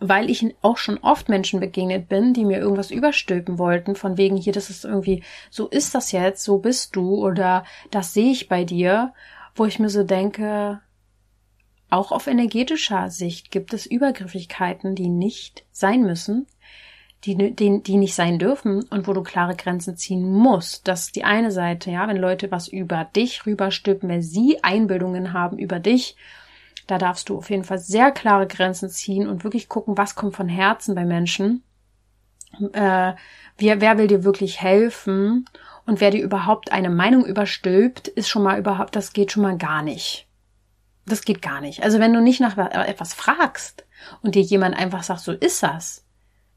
Weil 0.00 0.30
ich 0.30 0.54
auch 0.62 0.78
schon 0.78 0.98
oft 0.98 1.28
Menschen 1.28 1.60
begegnet 1.60 2.08
bin, 2.08 2.32
die 2.32 2.44
mir 2.44 2.58
irgendwas 2.58 2.90
überstülpen 2.90 3.58
wollten, 3.58 3.94
von 3.94 4.16
wegen 4.16 4.36
hier, 4.36 4.52
das 4.52 4.70
ist 4.70 4.84
irgendwie, 4.84 5.22
so 5.50 5.68
ist 5.68 5.94
das 5.94 6.10
jetzt, 6.12 6.42
so 6.42 6.58
bist 6.58 6.96
du 6.96 7.24
oder 7.24 7.64
das 7.90 8.14
sehe 8.14 8.32
ich 8.32 8.48
bei 8.48 8.64
dir, 8.64 9.12
wo 9.54 9.66
ich 9.66 9.78
mir 9.78 9.90
so 9.90 10.02
denke, 10.02 10.80
auch 11.90 12.12
auf 12.12 12.26
energetischer 12.26 13.10
Sicht 13.10 13.50
gibt 13.50 13.74
es 13.74 13.84
Übergriffigkeiten, 13.84 14.94
die 14.94 15.08
nicht 15.08 15.64
sein 15.72 16.02
müssen, 16.02 16.46
die, 17.24 17.54
die, 17.54 17.82
die 17.82 17.96
nicht 17.96 18.14
sein 18.14 18.38
dürfen 18.38 18.84
und 18.84 19.06
wo 19.06 19.12
du 19.12 19.22
klare 19.22 19.56
Grenzen 19.56 19.96
ziehen 19.96 20.22
musst. 20.22 20.88
Das 20.88 21.06
ist 21.06 21.16
die 21.16 21.24
eine 21.24 21.50
Seite, 21.50 21.90
ja, 21.90 22.08
wenn 22.08 22.16
Leute 22.16 22.50
was 22.50 22.68
über 22.68 23.04
dich 23.04 23.44
rüberstülpen, 23.44 24.08
wenn 24.08 24.22
sie 24.22 24.62
Einbildungen 24.62 25.32
haben 25.32 25.58
über 25.58 25.78
dich, 25.78 26.16
da 26.90 26.98
darfst 26.98 27.28
du 27.28 27.38
auf 27.38 27.50
jeden 27.50 27.64
Fall 27.64 27.78
sehr 27.78 28.10
klare 28.10 28.46
Grenzen 28.46 28.88
ziehen 28.88 29.28
und 29.28 29.44
wirklich 29.44 29.68
gucken, 29.68 29.96
was 29.96 30.14
kommt 30.14 30.34
von 30.34 30.48
Herzen 30.48 30.94
bei 30.94 31.04
Menschen. 31.04 31.62
Äh, 32.72 33.12
wer, 33.58 33.80
wer 33.80 33.98
will 33.98 34.06
dir 34.06 34.24
wirklich 34.24 34.60
helfen 34.60 35.44
und 35.86 36.00
wer 36.00 36.10
dir 36.10 36.22
überhaupt 36.22 36.72
eine 36.72 36.90
Meinung 36.90 37.24
überstülpt, 37.24 38.08
ist 38.08 38.28
schon 38.28 38.42
mal 38.42 38.58
überhaupt, 38.58 38.96
das 38.96 39.12
geht 39.12 39.32
schon 39.32 39.42
mal 39.42 39.56
gar 39.56 39.82
nicht. 39.82 40.26
Das 41.06 41.22
geht 41.22 41.42
gar 41.42 41.60
nicht. 41.60 41.82
Also 41.82 41.98
wenn 41.98 42.12
du 42.12 42.20
nicht 42.20 42.40
nach 42.40 42.56
etwas 42.56 43.14
fragst 43.14 43.86
und 44.22 44.34
dir 44.34 44.42
jemand 44.42 44.76
einfach 44.76 45.02
sagt, 45.02 45.20
so 45.20 45.32
ist 45.32 45.62
das, 45.62 46.04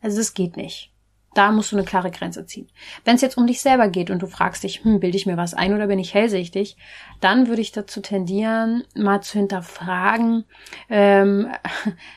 also 0.01 0.17
das 0.17 0.33
geht 0.33 0.57
nicht. 0.57 0.92
Da 1.33 1.51
musst 1.51 1.71
du 1.71 1.75
eine 1.75 1.85
klare 1.85 2.11
Grenze 2.11 2.45
ziehen. 2.45 2.69
Wenn 3.05 3.15
es 3.15 3.21
jetzt 3.21 3.37
um 3.37 3.47
dich 3.47 3.61
selber 3.61 3.87
geht 3.87 4.11
und 4.11 4.21
du 4.21 4.27
fragst 4.27 4.63
dich, 4.63 4.83
hm, 4.83 4.99
bilde 4.99 5.17
ich 5.17 5.25
mir 5.25 5.37
was 5.37 5.53
ein 5.53 5.73
oder 5.73 5.87
bin 5.87 5.99
ich 5.99 6.13
hellsichtig, 6.13 6.77
dann 7.21 7.47
würde 7.47 7.61
ich 7.61 7.71
dazu 7.71 8.01
tendieren, 8.01 8.83
mal 8.95 9.21
zu 9.21 9.37
hinterfragen, 9.39 10.45
ähm, 10.89 11.47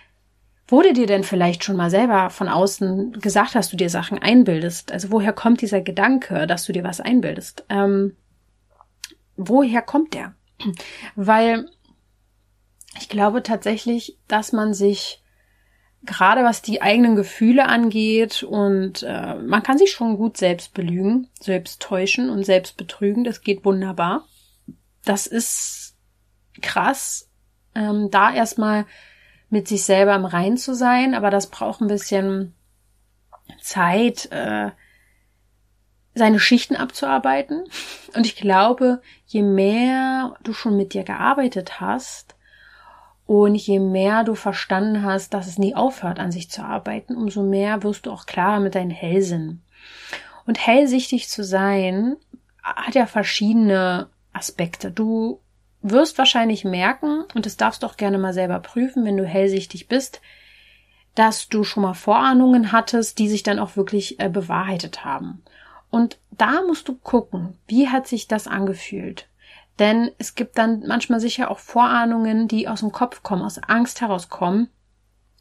wurde 0.69 0.93
dir 0.93 1.07
denn 1.07 1.25
vielleicht 1.25 1.65
schon 1.65 1.77
mal 1.77 1.91
selber 1.91 2.31
von 2.31 2.49
außen 2.49 3.13
gesagt, 3.21 3.55
dass 3.55 3.71
du 3.71 3.77
dir 3.77 3.89
Sachen 3.89 4.19
einbildest? 4.19 4.93
Also 4.93 5.11
woher 5.11 5.33
kommt 5.33 5.61
dieser 5.61 5.81
Gedanke, 5.81 6.47
dass 6.47 6.65
du 6.65 6.73
dir 6.73 6.85
was 6.85 7.01
einbildest? 7.01 7.65
Ähm, 7.69 8.17
woher 9.37 9.83
kommt 9.83 10.15
der? 10.15 10.35
Weil 11.15 11.69
ich 12.99 13.09
glaube 13.09 13.43
tatsächlich, 13.43 14.19
dass 14.27 14.53
man 14.53 14.75
sich 14.75 15.23
gerade 16.03 16.45
was 16.45 16.63
die 16.63 16.83
eigenen 16.83 17.17
Gefühle 17.17 17.67
angeht 17.67 18.43
und 18.43 19.03
äh, 19.03 19.35
man 19.35 19.63
kann 19.63 19.79
sich 19.79 19.91
schon 19.91 20.17
gut 20.17 20.37
selbst 20.37 20.75
belügen, 20.75 21.29
selbst 21.41 21.83
täuschen 21.83 22.31
und 22.31 22.45
selbst 22.45 22.77
betrügen. 22.77 23.25
Das 23.25 23.41
geht 23.41 23.65
wunderbar. 23.65 24.25
Das 25.05 25.27
ist 25.27 25.97
krass, 26.63 27.29
ähm, 27.75 28.09
da 28.11 28.33
erstmal 28.33 28.87
mit 29.49 29.69
sich 29.69 29.85
selber 29.85 30.15
im 30.15 30.25
Rein 30.25 30.57
zu 30.57 30.75
sein, 30.75 31.15
aber 31.15 31.31
das 31.31 31.49
braucht 31.49 31.81
ein 31.81 31.89
bisschen 31.89 32.55
Zeit, 33.61 34.31
äh, 34.33 34.71
seine 36.15 36.41
Schichten 36.41 36.77
abzuarbeiten. 36.77 37.65
Und 38.15 38.27
ich 38.27 38.37
glaube, 38.37 39.03
je 39.27 39.43
mehr 39.43 40.35
du 40.43 40.53
schon 40.53 40.77
mit 40.77 40.95
dir 40.95 41.05
gearbeitet 41.05 41.81
hast, 41.81 42.36
und 43.27 43.57
je 43.57 43.81
mehr 43.81 44.25
du 44.25 44.35
verstanden 44.35 45.03
hast, 45.03 45.35
dass 45.35 45.47
es 45.47 45.59
nie 45.59 45.75
aufhört, 45.75 46.21
an 46.21 46.31
sich 46.31 46.51
zu 46.51 46.63
arbeiten, 46.63 47.17
umso 47.17 47.43
mehr 47.43 47.83
wirst 47.83 48.07
du 48.07 48.13
auch 48.13 48.27
klarer 48.27 48.61
mit 48.61 48.75
deinen 48.75 48.91
Hellsinn. 48.91 49.63
Und 50.47 50.65
hellsichtig 50.65 51.29
zu 51.29 51.43
sein 51.43 52.17
hat 52.63 52.95
ja 52.95 53.07
verschiedene 53.07 54.09
Aspekte. 54.33 54.93
Du 54.93 55.41
wirst 55.83 56.19
wahrscheinlich 56.19 56.65
merken, 56.65 57.25
und 57.35 57.47
das 57.47 57.57
darfst 57.57 57.83
du 57.83 57.87
auch 57.87 57.97
gerne 57.97 58.19
mal 58.19 58.33
selber 58.33 58.61
prüfen, 58.61 59.05
wenn 59.05 59.17
du 59.17 59.25
hellsichtig 59.25 59.89
bist, 59.89 60.21
dass 61.17 61.49
du 61.49 61.65
schon 61.65 61.83
mal 61.83 61.95
Vorahnungen 61.95 62.73
hattest, 62.73 63.19
die 63.19 63.29
sich 63.29 63.43
dann 63.43 63.59
auch 63.59 63.77
wirklich 63.77 64.21
äh, 64.21 64.29
bewahrheitet 64.29 65.05
haben. 65.05 65.43
Und 65.91 66.19
da 66.31 66.63
musst 66.67 66.89
du 66.89 66.95
gucken, 66.95 67.57
wie 67.67 67.89
hat 67.89 68.07
sich 68.07 68.29
das 68.29 68.47
angefühlt? 68.47 69.29
Denn 69.79 70.11
es 70.19 70.35
gibt 70.35 70.57
dann 70.59 70.85
manchmal 70.87 71.21
sicher 71.21 71.51
auch 71.51 71.59
Vorahnungen, 71.59 72.49
die 72.49 72.69
aus 72.69 72.81
dem 72.81 72.93
Kopf 72.93 73.23
kommen, 73.23 73.43
aus 73.43 73.59
Angst 73.59 74.01
herauskommen, 74.01 74.69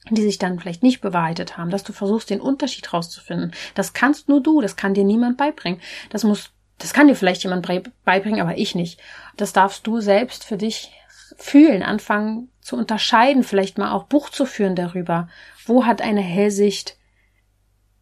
die 0.10 0.22
sich 0.22 0.38
dann 0.38 0.60
vielleicht 0.60 0.84
nicht 0.84 1.02
bewahrheitet 1.02 1.58
haben, 1.58 1.70
dass 1.70 1.84
du 1.84 1.94
versuchst, 1.94 2.30
den 2.30 2.42
Unterschied 2.42 2.94
rauszufinden. 2.94 3.54
Das 3.74 3.94
kannst 3.94 4.30
nur 4.30 4.42
du, 4.42 4.62
das 4.62 4.76
kann 4.76 4.94
dir 4.94 5.04
niemand 5.04 5.38
beibringen. 5.38 5.80
Das 6.10 6.24
muss, 6.24 6.52
das 6.78 6.94
kann 6.94 7.08
dir 7.08 7.16
vielleicht 7.16 7.44
jemand 7.44 7.68
beibringen, 8.04 8.42
aber 8.42 8.58
ich 8.58 8.76
nicht. 8.76 9.00
Das 9.38 9.54
darfst 9.54 9.88
du 9.88 10.02
selbst 10.02 10.44
für 10.44 10.58
dich 10.58 10.92
fühlen, 11.38 11.82
anfangen 11.82 12.50
zu 12.62 12.76
unterscheiden, 12.76 13.44
vielleicht 13.44 13.78
mal 13.78 13.92
auch 13.92 14.04
Buch 14.04 14.30
zu 14.30 14.46
führen 14.46 14.76
darüber. 14.76 15.28
Wo 15.66 15.86
hat 15.86 16.02
eine 16.02 16.22
Hellsicht 16.22 16.98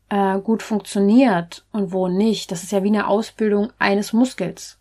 äh, 0.10 0.40
gut 0.40 0.64
funktioniert 0.64 1.66
und 1.72 1.92
wo 1.92 2.08
nicht? 2.08 2.52
Das 2.52 2.64
ist 2.64 2.72
ja 2.72 2.84
wie 2.84 2.90
eine 2.90 3.08
Ausbildung 3.08 3.72
eines 3.80 4.14
Muskels. 4.14 4.80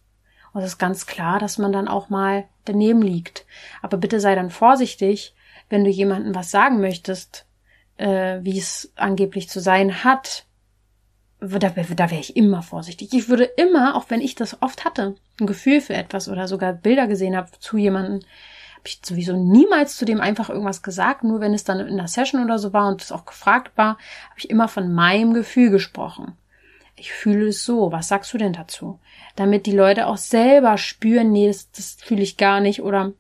Und 0.53 0.61
es 0.63 0.73
ist 0.73 0.79
ganz 0.79 1.07
klar, 1.07 1.39
dass 1.39 1.59
man 1.59 1.73
dann 1.73 1.89
auch 1.89 2.09
mal 2.11 2.45
daneben 2.65 3.03
liegt. 3.03 3.47
Aber 3.81 3.97
bitte 3.97 4.21
sei 4.21 4.35
dann 4.35 4.51
vorsichtig, 4.51 5.35
wenn 5.69 5.85
du 5.85 5.91
jemandem 5.91 6.35
was 6.35 6.51
sagen 6.51 6.81
möchtest, 6.81 7.47
äh, 7.97 8.41
wie 8.43 8.59
es 8.59 8.93
angeblich 8.97 9.49
zu 9.49 9.61
sein 9.61 10.05
hat. 10.05 10.47
Da, 11.41 11.59
da 11.59 11.77
wäre 12.11 12.21
ich 12.21 12.37
immer 12.37 12.63
vorsichtig. 12.63 13.13
Ich 13.13 13.29
würde 13.29 13.45
immer, 13.45 13.97
auch 13.97 14.11
wenn 14.11 14.21
ich 14.21 14.35
das 14.35 14.63
oft 14.63 14.85
hatte, 14.85 15.17
ein 15.41 15.47
Gefühl 15.47 15.81
für 15.81 15.95
etwas 15.95 16.29
oder 16.29 16.47
sogar 16.47 16.73
Bilder 16.73 17.09
gesehen 17.09 17.37
habe 17.37 17.51
zu 17.59 17.79
jemandem, 17.79 18.21
habe 18.75 18.89
ich 18.89 19.01
sowieso 19.05 19.37
niemals 19.37 19.97
zu 19.97 20.05
dem 20.05 20.21
einfach 20.21 20.51
irgendwas 20.51 20.83
gesagt. 20.83 21.25
Nur 21.25 21.41
wenn 21.41 21.55
es 21.55 21.65
dann 21.65 21.81
in 21.81 21.99
einer 21.99 22.09
Session 22.09 22.45
oder 22.45 22.59
so 22.59 22.73
war 22.73 22.89
und 22.89 23.03
es 23.03 23.11
auch 23.11 23.25
gefragt 23.25 23.73
war, 23.77 23.97
habe 24.31 24.39
ich 24.39 24.51
immer 24.51 24.69
von 24.69 24.93
meinem 24.93 25.35
Gefühl 25.35 25.71
gesprochen 25.71 26.37
ich 27.03 27.13
fühle 27.13 27.49
es 27.49 27.65
so, 27.65 27.91
was 27.91 28.07
sagst 28.07 28.33
du 28.33 28.39
denn 28.39 28.53
dazu? 28.53 29.01
Damit 29.35 29.67
die 29.67 29.73
Leute 29.73 30.07
auch 30.07 30.17
selber 30.17 30.79
spüren, 30.79 31.33
nee, 31.33 31.49
das, 31.49 31.69
das 31.73 31.97
fühle 32.01 32.23
ich 32.23 32.37
gar 32.37 32.61
nicht 32.61 32.81
oder 32.81 33.13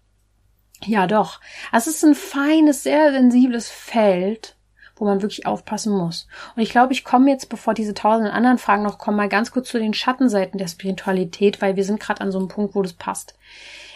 ja 0.84 1.08
doch. 1.08 1.40
Also 1.72 1.90
es 1.90 1.96
ist 1.96 2.04
ein 2.04 2.14
feines, 2.14 2.84
sehr 2.84 3.10
sensibles 3.10 3.68
Feld, 3.68 4.54
wo 4.94 5.04
man 5.04 5.20
wirklich 5.20 5.46
aufpassen 5.46 5.92
muss. 5.92 6.28
Und 6.54 6.62
ich 6.62 6.70
glaube, 6.70 6.92
ich 6.92 7.02
komme 7.02 7.28
jetzt, 7.28 7.48
bevor 7.48 7.74
diese 7.74 7.92
tausenden 7.92 8.32
anderen 8.32 8.58
Fragen 8.58 8.84
noch 8.84 8.98
kommen, 8.98 9.16
mal 9.16 9.28
ganz 9.28 9.50
kurz 9.50 9.68
zu 9.68 9.80
den 9.80 9.94
Schattenseiten 9.94 10.58
der 10.58 10.68
Spiritualität, 10.68 11.60
weil 11.60 11.74
wir 11.74 11.84
sind 11.84 11.98
gerade 11.98 12.20
an 12.20 12.30
so 12.30 12.38
einem 12.38 12.46
Punkt, 12.46 12.76
wo 12.76 12.82
das 12.82 12.92
passt. 12.92 13.34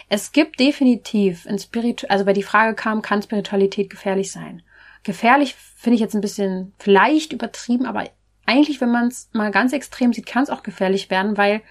Es 0.09 0.33
gibt 0.33 0.59
definitiv 0.59 1.47
in 1.47 1.61
Spiritu 1.61 2.09
also 2.09 2.25
bei 2.25 2.33
die 2.33 2.43
Frage 2.43 2.75
kam, 2.75 3.03
kann 3.03 3.23
Spiritualität 3.23 3.89
gefährlich 3.89 4.33
sein? 4.33 4.63
Gefährlich 5.05 5.55
finde 5.55 5.95
ich 5.95 6.01
jetzt 6.01 6.15
ein 6.17 6.21
bisschen 6.21 6.73
vielleicht 6.77 7.33
übertrieben, 7.33 7.87
aber 7.87 8.05
eigentlich, 8.47 8.81
wenn 8.81 8.91
man 8.91 9.09
es 9.09 9.29
mal 9.33 9.51
ganz 9.51 9.73
extrem 9.73 10.13
sieht, 10.13 10.27
kann 10.27 10.45
es 10.45 10.51
auch 10.51 10.63
gefährlich 10.63 11.11
werden, 11.11 11.37
weil 11.37 11.63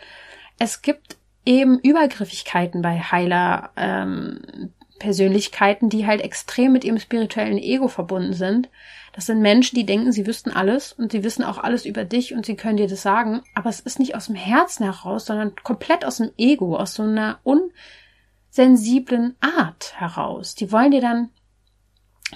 es 0.60 0.82
gibt 0.82 1.18
eben 1.46 1.80
Übergriffigkeiten 1.80 2.82
bei 2.82 3.00
Heiler 3.00 3.72
ähm, 3.76 4.72
Persönlichkeiten, 5.00 5.90
die 5.90 6.06
halt 6.06 6.22
extrem 6.22 6.72
mit 6.72 6.84
ihrem 6.84 7.00
spirituellen 7.00 7.58
Ego 7.58 7.88
verbunden 7.88 8.34
sind. 8.34 8.70
Das 9.14 9.26
sind 9.26 9.42
Menschen, 9.42 9.76
die 9.76 9.86
denken, 9.86 10.12
sie 10.12 10.28
wüssten 10.28 10.52
alles 10.52 10.94
und 10.94 11.12
sie 11.12 11.24
wissen 11.24 11.44
auch 11.44 11.58
alles 11.58 11.86
über 11.86 12.04
dich 12.04 12.34
und 12.34 12.46
sie 12.46 12.56
können 12.56 12.78
dir 12.78 12.88
das 12.88 13.02
sagen, 13.02 13.42
aber 13.54 13.70
es 13.70 13.80
ist 13.80 14.00
nicht 14.00 14.16
aus 14.16 14.28
dem 14.28 14.36
Herzen 14.36 14.84
heraus, 14.84 15.26
sondern 15.26 15.56
komplett 15.64 16.06
aus 16.06 16.18
dem 16.18 16.32
Ego, 16.38 16.76
aus 16.76 16.96
so 16.96 17.04
einer 17.04 17.40
unsensiblen 17.44 19.36
Art 19.40 20.00
heraus. 20.00 20.56
Die 20.56 20.72
wollen 20.72 20.92
dir 20.92 21.02
dann 21.02 21.30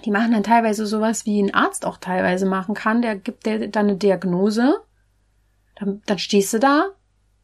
die 0.05 0.11
machen 0.11 0.31
dann 0.31 0.43
teilweise 0.43 0.85
sowas, 0.85 1.25
wie 1.25 1.41
ein 1.41 1.53
Arzt 1.53 1.85
auch 1.85 1.97
teilweise 1.97 2.45
machen 2.45 2.75
kann. 2.75 3.01
Der 3.01 3.15
gibt 3.15 3.45
dir 3.45 3.67
dann 3.67 3.87
eine 3.87 3.97
Diagnose, 3.97 4.77
dann, 5.75 6.01
dann 6.05 6.19
stehst 6.19 6.53
du 6.53 6.59
da 6.59 6.89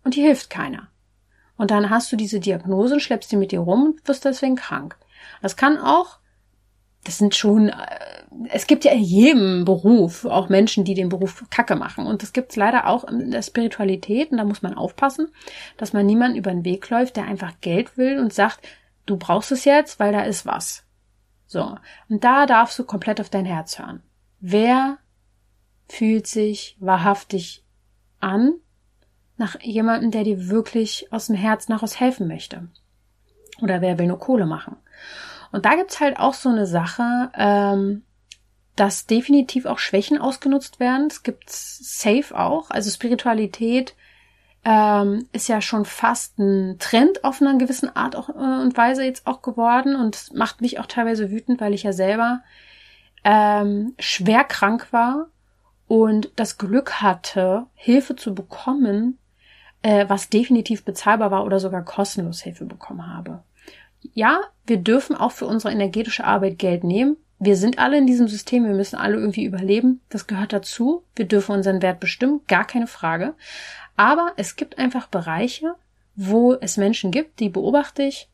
und 0.04 0.16
dir 0.16 0.26
hilft 0.26 0.50
keiner. 0.50 0.90
Und 1.58 1.72
dann 1.72 1.90
hast 1.90 2.12
du 2.12 2.16
diese 2.16 2.40
Diagnose 2.40 2.96
und 2.96 3.00
schleppst 3.00 3.32
die 3.32 3.38
mit 3.38 3.52
dir 3.52 3.62
rum 3.62 3.86
und 3.86 4.08
wirst 4.08 4.26
deswegen 4.26 4.56
krank. 4.56 4.98
Das 5.42 5.56
kann 5.56 5.78
auch, 5.78 6.20
das 7.04 7.18
sind 7.18 7.36
schon, 7.36 7.70
äh, 7.70 7.76
es 8.50 8.68
gibt 8.68 8.84
ja 8.84 8.92
in 8.92 9.04
jedem 9.04 9.66
Beruf 9.66 10.26
auch 10.26 10.50
Menschen, 10.50 10.84
die 10.84 10.94
den 10.94 11.10
Beruf 11.10 11.46
Kacke 11.50 11.76
machen. 11.76 12.06
Und 12.06 12.22
das 12.22 12.34
gibt's 12.34 12.56
leider 12.56 12.88
auch 12.88 13.06
in 13.06 13.32
der 13.32 13.42
Spiritualität. 13.42 14.32
Und 14.32 14.38
da 14.38 14.44
muss 14.44 14.62
man 14.62 14.76
aufpassen, 14.76 15.30
dass 15.78 15.94
man 15.94 16.06
niemanden 16.06 16.38
über 16.38 16.52
den 16.52 16.66
Weg 16.66 16.90
läuft, 16.90 17.16
der 17.16 17.26
einfach 17.26 17.54
Geld 17.62 17.98
will 17.98 18.20
und 18.20 18.34
sagt, 18.34 18.60
du 19.06 19.18
brauchst 19.18 19.52
es 19.52 19.66
jetzt, 19.66 20.00
weil 20.00 20.12
da 20.12 20.24
ist 20.24 20.46
was. 20.46 20.85
So, 21.48 21.78
und 22.10 22.24
da 22.24 22.46
darfst 22.46 22.78
du 22.80 22.84
komplett 22.84 23.22
auf 23.22 23.30
dein 23.30 23.46
Herz 23.46 23.78
hören. 23.80 24.02
Wer 24.40 24.98
fühlt 25.88 26.28
sich 26.28 26.76
wahrhaftig 26.80 27.64
an 28.20 28.54
nach 29.38 29.60
jemandem, 29.62 30.12
der 30.12 30.24
dir 30.24 30.50
wirklich 30.50 31.12
aus 31.12 31.28
dem 31.28 31.36
Herz 31.36 31.68
nach 31.68 31.84
aus 31.84 32.00
helfen 32.00 32.28
möchte? 32.28 32.68
Oder 33.62 33.82
wer 33.82 33.98
will 33.98 34.08
nur 34.08 34.20
Kohle 34.20 34.46
machen? 34.46 34.78
Und 35.52 35.66
da 35.66 35.76
gibt's 35.76 36.00
halt 36.00 36.20
auch 36.20 36.34
so 36.34 36.50
eine 36.50 36.66
Sache, 36.66 37.32
ähm, 37.36 38.04
dass 38.76 39.06
definitiv 39.06 39.66
auch 39.66 39.80
Schwächen 39.80 40.18
ausgenutzt 40.18 40.80
werden. 40.80 41.08
Es 41.08 41.24
gibt 41.24 41.50
safe 41.50 42.38
auch. 42.38 42.70
Also 42.72 42.90
Spiritualität 42.90 43.96
ähm, 44.66 45.28
ist 45.32 45.48
ja 45.48 45.62
schon 45.62 45.86
fast 45.86 46.40
ein 46.40 46.78
Trend 46.80 47.24
auf 47.24 47.40
einer 47.40 47.58
gewissen 47.58 47.96
Art 47.96 48.16
auch, 48.16 48.30
äh, 48.30 48.34
und 48.34 48.76
Weise 48.76 49.04
jetzt 49.04 49.28
auch 49.28 49.44
geworden 49.44 49.96
und 49.96 50.34
macht 50.34 50.60
mich 50.60 50.80
auch 50.80 50.88
teilweise 50.88 51.30
wütend, 51.30 51.62
weil 51.62 51.76
ich 51.76 51.84
ja 51.84 51.94
selber 51.94 52.42
ähm, 53.24 53.94
schwer 54.00 54.44
krank 54.44 54.88
war 54.92 55.28
und 55.88 56.32
das 56.36 56.58
Glück 56.58 57.02
hatte, 57.02 57.68
Hilfe 57.76 58.16
zu 58.16 58.34
bekommen, 58.34 59.20
äh, 59.84 60.06
was 60.08 60.30
definitiv 60.30 60.84
bezahlbar 60.84 61.30
war 61.30 61.46
oder 61.46 61.60
sogar 61.60 61.86
kostenlos 61.86 62.42
Hilfe 62.42 62.66
bekommen 62.66 63.14
habe. 63.14 63.44
Ja, 64.16 64.40
wir 64.66 64.78
dürfen 64.78 65.16
auch 65.16 65.32
für 65.32 65.46
unsere 65.46 65.74
energetische 65.74 66.24
Arbeit 66.24 66.58
Geld 66.58 66.84
nehmen. 66.84 67.18
Wir 67.40 67.58
sind 67.58 67.80
alle 67.80 67.98
in 67.98 68.08
diesem 68.08 68.28
System, 68.28 68.66
wir 68.66 68.74
müssen 68.74 68.96
alle 68.96 69.18
irgendwie 69.18 69.44
überleben. 69.44 70.02
Das 70.10 70.28
gehört 70.28 70.54
dazu. 70.54 71.04
Wir 71.16 71.26
dürfen 71.26 71.54
unseren 71.54 71.82
Wert 71.82 72.00
bestimmen, 72.00 72.42
gar 72.48 72.66
keine 72.66 72.88
Frage. 72.88 73.36
Aber 73.98 74.34
es 74.38 74.56
gibt 74.56 74.78
einfach 74.78 75.08
Bereiche, 75.08 75.76
wo 76.16 76.54
es 76.54 76.78
Menschen 76.78 77.12
gibt, 77.12 77.40
die 77.40 77.50
beobachte 77.50 78.04
ich, 78.04 78.30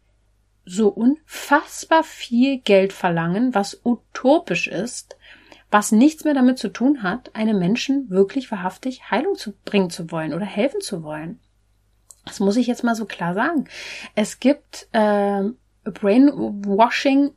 so 0.65 0.89
unfassbar 0.89 2.03
viel 2.03 2.59
Geld 2.59 2.93
verlangen, 2.93 3.55
was 3.55 3.81
utopisch 3.83 4.67
ist, 4.67 5.17
was 5.71 5.91
nichts 5.91 6.23
mehr 6.23 6.35
damit 6.35 6.59
zu 6.59 6.69
tun 6.69 7.01
hat, 7.01 7.35
einem 7.35 7.57
Menschen 7.57 8.09
wirklich 8.09 8.51
wahrhaftig 8.51 9.09
Heilung 9.09 9.35
zu 9.35 9.53
bringen 9.65 9.89
zu 9.89 10.11
wollen 10.11 10.33
oder 10.33 10.45
helfen 10.45 10.81
zu 10.81 11.01
wollen. 11.03 11.39
Das 12.25 12.39
muss 12.39 12.57
ich 12.57 12.67
jetzt 12.67 12.83
mal 12.83 12.95
so 12.95 13.05
klar 13.05 13.33
sagen. 13.33 13.65
Es 14.13 14.39
gibt 14.39 14.87
äh, 14.91 15.43
Brainwashing 15.83 17.31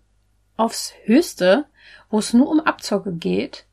aufs 0.56 0.92
Höchste, 1.04 1.66
wo 2.10 2.18
es 2.18 2.32
nur 2.32 2.48
um 2.48 2.60
Abzocke 2.60 3.12
geht. 3.12 3.66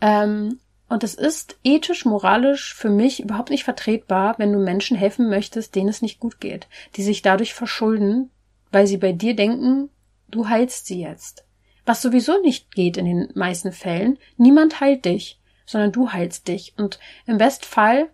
Ähm, 0.00 0.60
und 0.88 1.04
es 1.04 1.14
ist 1.14 1.56
ethisch, 1.64 2.04
moralisch 2.04 2.74
für 2.74 2.90
mich 2.90 3.22
überhaupt 3.22 3.48
nicht 3.48 3.64
vertretbar, 3.64 4.34
wenn 4.38 4.52
du 4.52 4.58
Menschen 4.58 4.96
helfen 4.96 5.30
möchtest, 5.30 5.74
denen 5.74 5.88
es 5.88 6.02
nicht 6.02 6.20
gut 6.20 6.38
geht, 6.38 6.68
die 6.96 7.02
sich 7.02 7.22
dadurch 7.22 7.54
verschulden, 7.54 8.30
weil 8.70 8.86
sie 8.86 8.98
bei 8.98 9.12
dir 9.12 9.34
denken, 9.34 9.88
du 10.28 10.48
heilst 10.48 10.86
sie 10.86 11.00
jetzt. 11.00 11.44
Was 11.86 12.02
sowieso 12.02 12.40
nicht 12.42 12.74
geht 12.74 12.96
in 12.96 13.06
den 13.06 13.28
meisten 13.34 13.72
Fällen. 13.72 14.18
Niemand 14.36 14.80
heilt 14.80 15.04
dich, 15.04 15.40
sondern 15.64 15.92
du 15.92 16.12
heilst 16.12 16.48
dich. 16.48 16.74
Und 16.76 16.98
im 17.26 17.38
Bestfall 17.38 18.10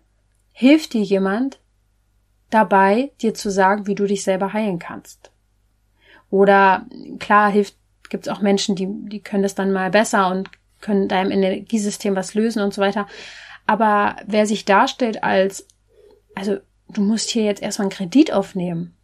hilft 0.53 0.93
dir 0.93 1.01
jemand 1.01 1.59
dabei, 2.49 3.11
dir 3.21 3.33
zu 3.33 3.51
sagen, 3.51 3.87
wie 3.87 3.95
du 3.95 4.05
dich 4.05 4.23
selber 4.23 4.53
heilen 4.53 4.79
kannst. 4.79 5.31
Oder 6.29 6.85
klar 7.19 7.51
hilft, 7.51 7.75
gibt's 8.09 8.27
auch 8.27 8.41
Menschen, 8.41 8.75
die, 8.75 8.87
die 8.89 9.21
können 9.21 9.43
das 9.43 9.55
dann 9.55 9.71
mal 9.71 9.89
besser 9.89 10.29
und 10.31 10.49
können 10.81 11.07
deinem 11.07 11.31
Energiesystem 11.31 12.15
was 12.15 12.33
lösen 12.33 12.61
und 12.61 12.73
so 12.73 12.81
weiter. 12.81 13.07
Aber 13.65 14.15
wer 14.25 14.45
sich 14.45 14.65
darstellt 14.65 15.23
als, 15.23 15.67
also 16.35 16.57
du 16.89 17.01
musst 17.01 17.29
hier 17.29 17.43
jetzt 17.43 17.61
erstmal 17.61 17.85
einen 17.85 17.95
Kredit 17.95 18.33
aufnehmen 18.33 18.97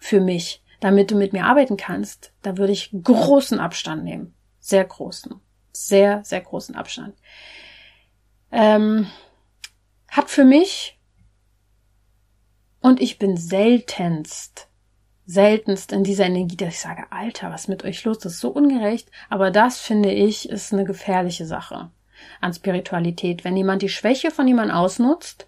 für 0.00 0.20
mich, 0.20 0.62
damit 0.80 1.10
du 1.10 1.16
mit 1.16 1.32
mir 1.32 1.44
arbeiten 1.44 1.76
kannst, 1.76 2.32
da 2.42 2.56
würde 2.56 2.72
ich 2.72 2.90
großen 3.02 3.60
Abstand 3.60 4.04
nehmen. 4.04 4.34
Sehr 4.58 4.84
großen. 4.84 5.40
Sehr, 5.72 6.24
sehr 6.24 6.40
großen 6.40 6.74
Abstand. 6.74 7.14
Ähm, 8.50 9.06
hat 10.08 10.30
für 10.30 10.44
mich, 10.44 10.98
und 12.80 13.00
ich 13.00 13.18
bin 13.18 13.36
seltenst, 13.36 14.69
seltenst 15.30 15.92
in 15.92 16.02
dieser 16.02 16.26
Energie, 16.26 16.56
dass 16.56 16.74
ich 16.74 16.80
sage, 16.80 17.04
Alter, 17.10 17.50
was 17.50 17.68
mit 17.68 17.84
euch 17.84 18.04
los? 18.04 18.18
Das 18.18 18.34
ist 18.34 18.40
so 18.40 18.48
ungerecht. 18.50 19.10
Aber 19.28 19.50
das 19.50 19.78
finde 19.78 20.10
ich 20.10 20.48
ist 20.48 20.72
eine 20.72 20.84
gefährliche 20.84 21.46
Sache 21.46 21.90
an 22.40 22.52
Spiritualität. 22.52 23.44
Wenn 23.44 23.56
jemand 23.56 23.82
die 23.82 23.88
Schwäche 23.88 24.30
von 24.30 24.48
jemandem 24.48 24.76
ausnutzt, 24.76 25.46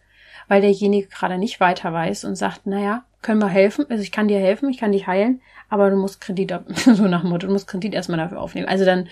weil 0.49 0.61
derjenige 0.61 1.09
gerade 1.09 1.37
nicht 1.37 1.61
weiter 1.61 1.93
weiß 1.93 2.24
und 2.24 2.37
sagt, 2.37 2.66
naja, 2.66 3.05
können 3.22 3.41
wir 3.41 3.49
helfen, 3.49 3.87
also 3.89 4.03
ich 4.03 4.12
kann 4.12 4.28
dir 4.28 4.39
helfen, 4.39 4.70
ich 4.70 4.78
kann 4.78 4.93
dich 4.93 5.07
heilen, 5.07 5.41
aber 5.68 5.91
du 5.91 5.97
musst 5.97 6.20
Kredit, 6.20 6.55
so 6.76 7.07
nach 7.09 7.22
Motto, 7.22 7.47
du 7.47 7.53
musst 7.53 7.68
Kredit 7.68 7.95
erstmal 7.95 8.18
dafür 8.18 8.41
aufnehmen. 8.41 8.68
Also 8.68 8.85
dann, 8.85 9.09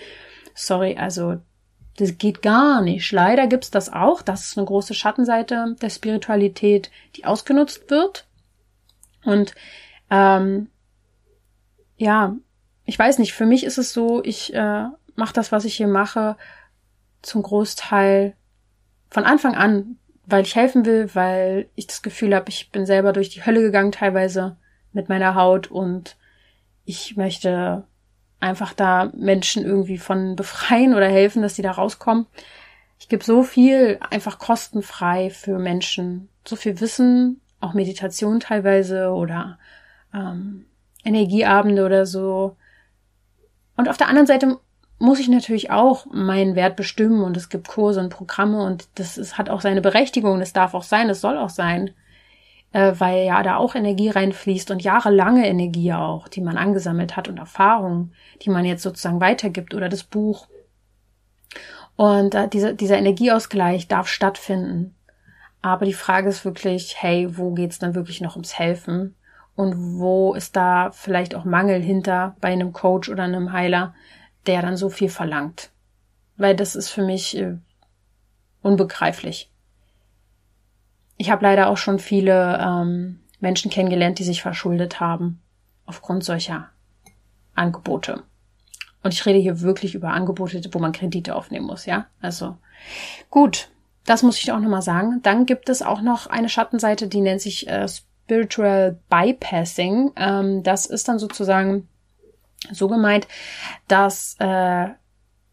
sorry, 0.53 0.97
also 0.97 1.37
das 1.97 2.17
geht 2.17 2.41
gar 2.41 2.81
nicht. 2.81 3.11
Leider 3.11 3.47
gibt's 3.47 3.71
das 3.71 3.91
auch. 3.91 4.21
Das 4.21 4.45
ist 4.45 4.57
eine 4.57 4.65
große 4.65 4.93
Schattenseite 4.93 5.75
der 5.81 5.89
Spiritualität, 5.89 6.89
die 7.15 7.25
ausgenutzt 7.25 7.89
wird. 7.89 8.25
Und 9.23 9.53
ähm, 10.11 10.67
ja, 11.97 12.35
ich 12.85 12.99
weiß 12.99 13.17
nicht, 13.17 13.33
für 13.33 13.45
mich 13.45 13.63
ist 13.63 13.79
es 13.79 13.93
so, 13.93 14.23
ich 14.23 14.53
äh, 14.53 14.85
mache 15.15 15.33
das, 15.33 15.51
was 15.51 15.65
ich 15.65 15.75
hier 15.75 15.87
mache, 15.87 16.37
zum 17.23 17.41
Großteil 17.41 18.35
von 19.09 19.23
Anfang 19.23 19.55
an 19.55 19.97
weil 20.31 20.43
ich 20.43 20.55
helfen 20.55 20.85
will, 20.85 21.09
weil 21.13 21.69
ich 21.75 21.87
das 21.87 22.01
Gefühl 22.01 22.35
habe, 22.35 22.49
ich 22.49 22.71
bin 22.71 22.85
selber 22.85 23.13
durch 23.13 23.29
die 23.29 23.45
Hölle 23.45 23.61
gegangen 23.61 23.91
teilweise 23.91 24.57
mit 24.93 25.09
meiner 25.09 25.35
Haut 25.35 25.67
und 25.69 26.17
ich 26.85 27.17
möchte 27.17 27.83
einfach 28.39 28.73
da 28.73 29.11
Menschen 29.15 29.63
irgendwie 29.63 29.97
von 29.97 30.35
befreien 30.35 30.95
oder 30.95 31.07
helfen, 31.07 31.41
dass 31.41 31.55
sie 31.55 31.61
da 31.61 31.71
rauskommen. 31.71 32.25
Ich 32.99 33.09
gebe 33.09 33.23
so 33.23 33.43
viel 33.43 33.99
einfach 34.09 34.39
kostenfrei 34.39 35.29
für 35.29 35.59
Menschen, 35.59 36.29
so 36.45 36.55
viel 36.55 36.79
Wissen, 36.79 37.41
auch 37.59 37.73
Meditation 37.73 38.39
teilweise 38.39 39.09
oder 39.09 39.59
ähm, 40.13 40.65
Energieabende 41.03 41.85
oder 41.85 42.05
so. 42.05 42.55
Und 43.75 43.89
auf 43.89 43.97
der 43.97 44.07
anderen 44.07 44.27
Seite 44.27 44.59
muss 44.99 45.19
ich 45.19 45.29
natürlich 45.29 45.71
auch 45.71 46.05
meinen 46.11 46.55
Wert 46.55 46.75
bestimmen 46.75 47.23
und 47.23 47.35
es 47.35 47.49
gibt 47.49 47.67
Kurse 47.67 47.99
und 47.99 48.09
Programme 48.09 48.63
und 48.63 48.87
das 48.95 49.17
ist, 49.17 49.37
hat 49.37 49.49
auch 49.49 49.61
seine 49.61 49.81
Berechtigung, 49.81 50.39
das 50.39 50.53
darf 50.53 50.75
auch 50.75 50.83
sein, 50.83 51.07
das 51.07 51.21
soll 51.21 51.37
auch 51.37 51.49
sein, 51.49 51.91
äh, 52.71 52.93
weil 52.99 53.25
ja 53.25 53.41
da 53.41 53.55
auch 53.55 53.73
Energie 53.73 54.09
reinfließt 54.09 54.69
und 54.69 54.83
jahrelange 54.83 55.47
Energie 55.47 55.93
auch, 55.93 56.27
die 56.27 56.41
man 56.41 56.55
angesammelt 56.55 57.17
hat 57.17 57.27
und 57.27 57.39
Erfahrungen, 57.39 58.13
die 58.43 58.51
man 58.51 58.63
jetzt 58.63 58.83
sozusagen 58.83 59.19
weitergibt 59.21 59.73
oder 59.73 59.89
das 59.89 60.03
Buch. 60.03 60.47
Und 61.95 62.35
äh, 62.35 62.47
dieser, 62.47 62.73
dieser 62.73 62.97
Energieausgleich 62.97 63.87
darf 63.87 64.07
stattfinden. 64.07 64.95
Aber 65.63 65.85
die 65.85 65.93
Frage 65.93 66.29
ist 66.29 66.45
wirklich, 66.45 67.01
hey, 67.01 67.37
wo 67.37 67.51
geht's 67.51 67.79
dann 67.79 67.95
wirklich 67.95 68.21
noch 68.21 68.35
ums 68.35 68.57
Helfen? 68.57 69.15
Und 69.61 69.99
wo 69.99 70.33
ist 70.33 70.55
da 70.55 70.89
vielleicht 70.89 71.35
auch 71.35 71.45
Mangel 71.45 71.83
hinter 71.83 72.35
bei 72.41 72.47
einem 72.47 72.73
Coach 72.73 73.09
oder 73.09 73.21
einem 73.21 73.51
Heiler, 73.51 73.93
der 74.47 74.63
dann 74.63 74.75
so 74.75 74.89
viel 74.89 75.07
verlangt. 75.09 75.69
Weil 76.35 76.55
das 76.55 76.75
ist 76.75 76.89
für 76.89 77.03
mich 77.03 77.37
äh, 77.37 77.57
unbegreiflich. 78.63 79.51
Ich 81.17 81.29
habe 81.29 81.43
leider 81.43 81.69
auch 81.69 81.77
schon 81.77 81.99
viele 81.99 82.57
ähm, 82.59 83.19
Menschen 83.39 83.69
kennengelernt, 83.69 84.17
die 84.17 84.23
sich 84.23 84.41
verschuldet 84.41 84.99
haben 84.99 85.39
aufgrund 85.85 86.23
solcher 86.23 86.71
Angebote. 87.53 88.23
Und 89.03 89.13
ich 89.13 89.23
rede 89.27 89.37
hier 89.37 89.61
wirklich 89.61 89.93
über 89.93 90.09
Angebote, 90.09 90.59
wo 90.71 90.79
man 90.79 90.91
Kredite 90.91 91.35
aufnehmen 91.35 91.67
muss, 91.67 91.85
ja? 91.85 92.07
Also 92.19 92.57
gut, 93.29 93.69
das 94.07 94.23
muss 94.23 94.39
ich 94.39 94.51
auch 94.51 94.59
nochmal 94.59 94.81
sagen. 94.81 95.19
Dann 95.21 95.45
gibt 95.45 95.69
es 95.69 95.83
auch 95.83 96.01
noch 96.01 96.25
eine 96.25 96.49
Schattenseite, 96.49 97.07
die 97.07 97.21
nennt 97.21 97.41
sich 97.41 97.67
äh, 97.67 97.87
Spiritual 98.31 98.97
Bypassing. 99.09 100.13
Ähm, 100.15 100.63
das 100.63 100.85
ist 100.85 101.09
dann 101.09 101.19
sozusagen 101.19 101.89
so 102.71 102.87
gemeint, 102.87 103.27
dass 103.89 104.37
äh, 104.39 104.87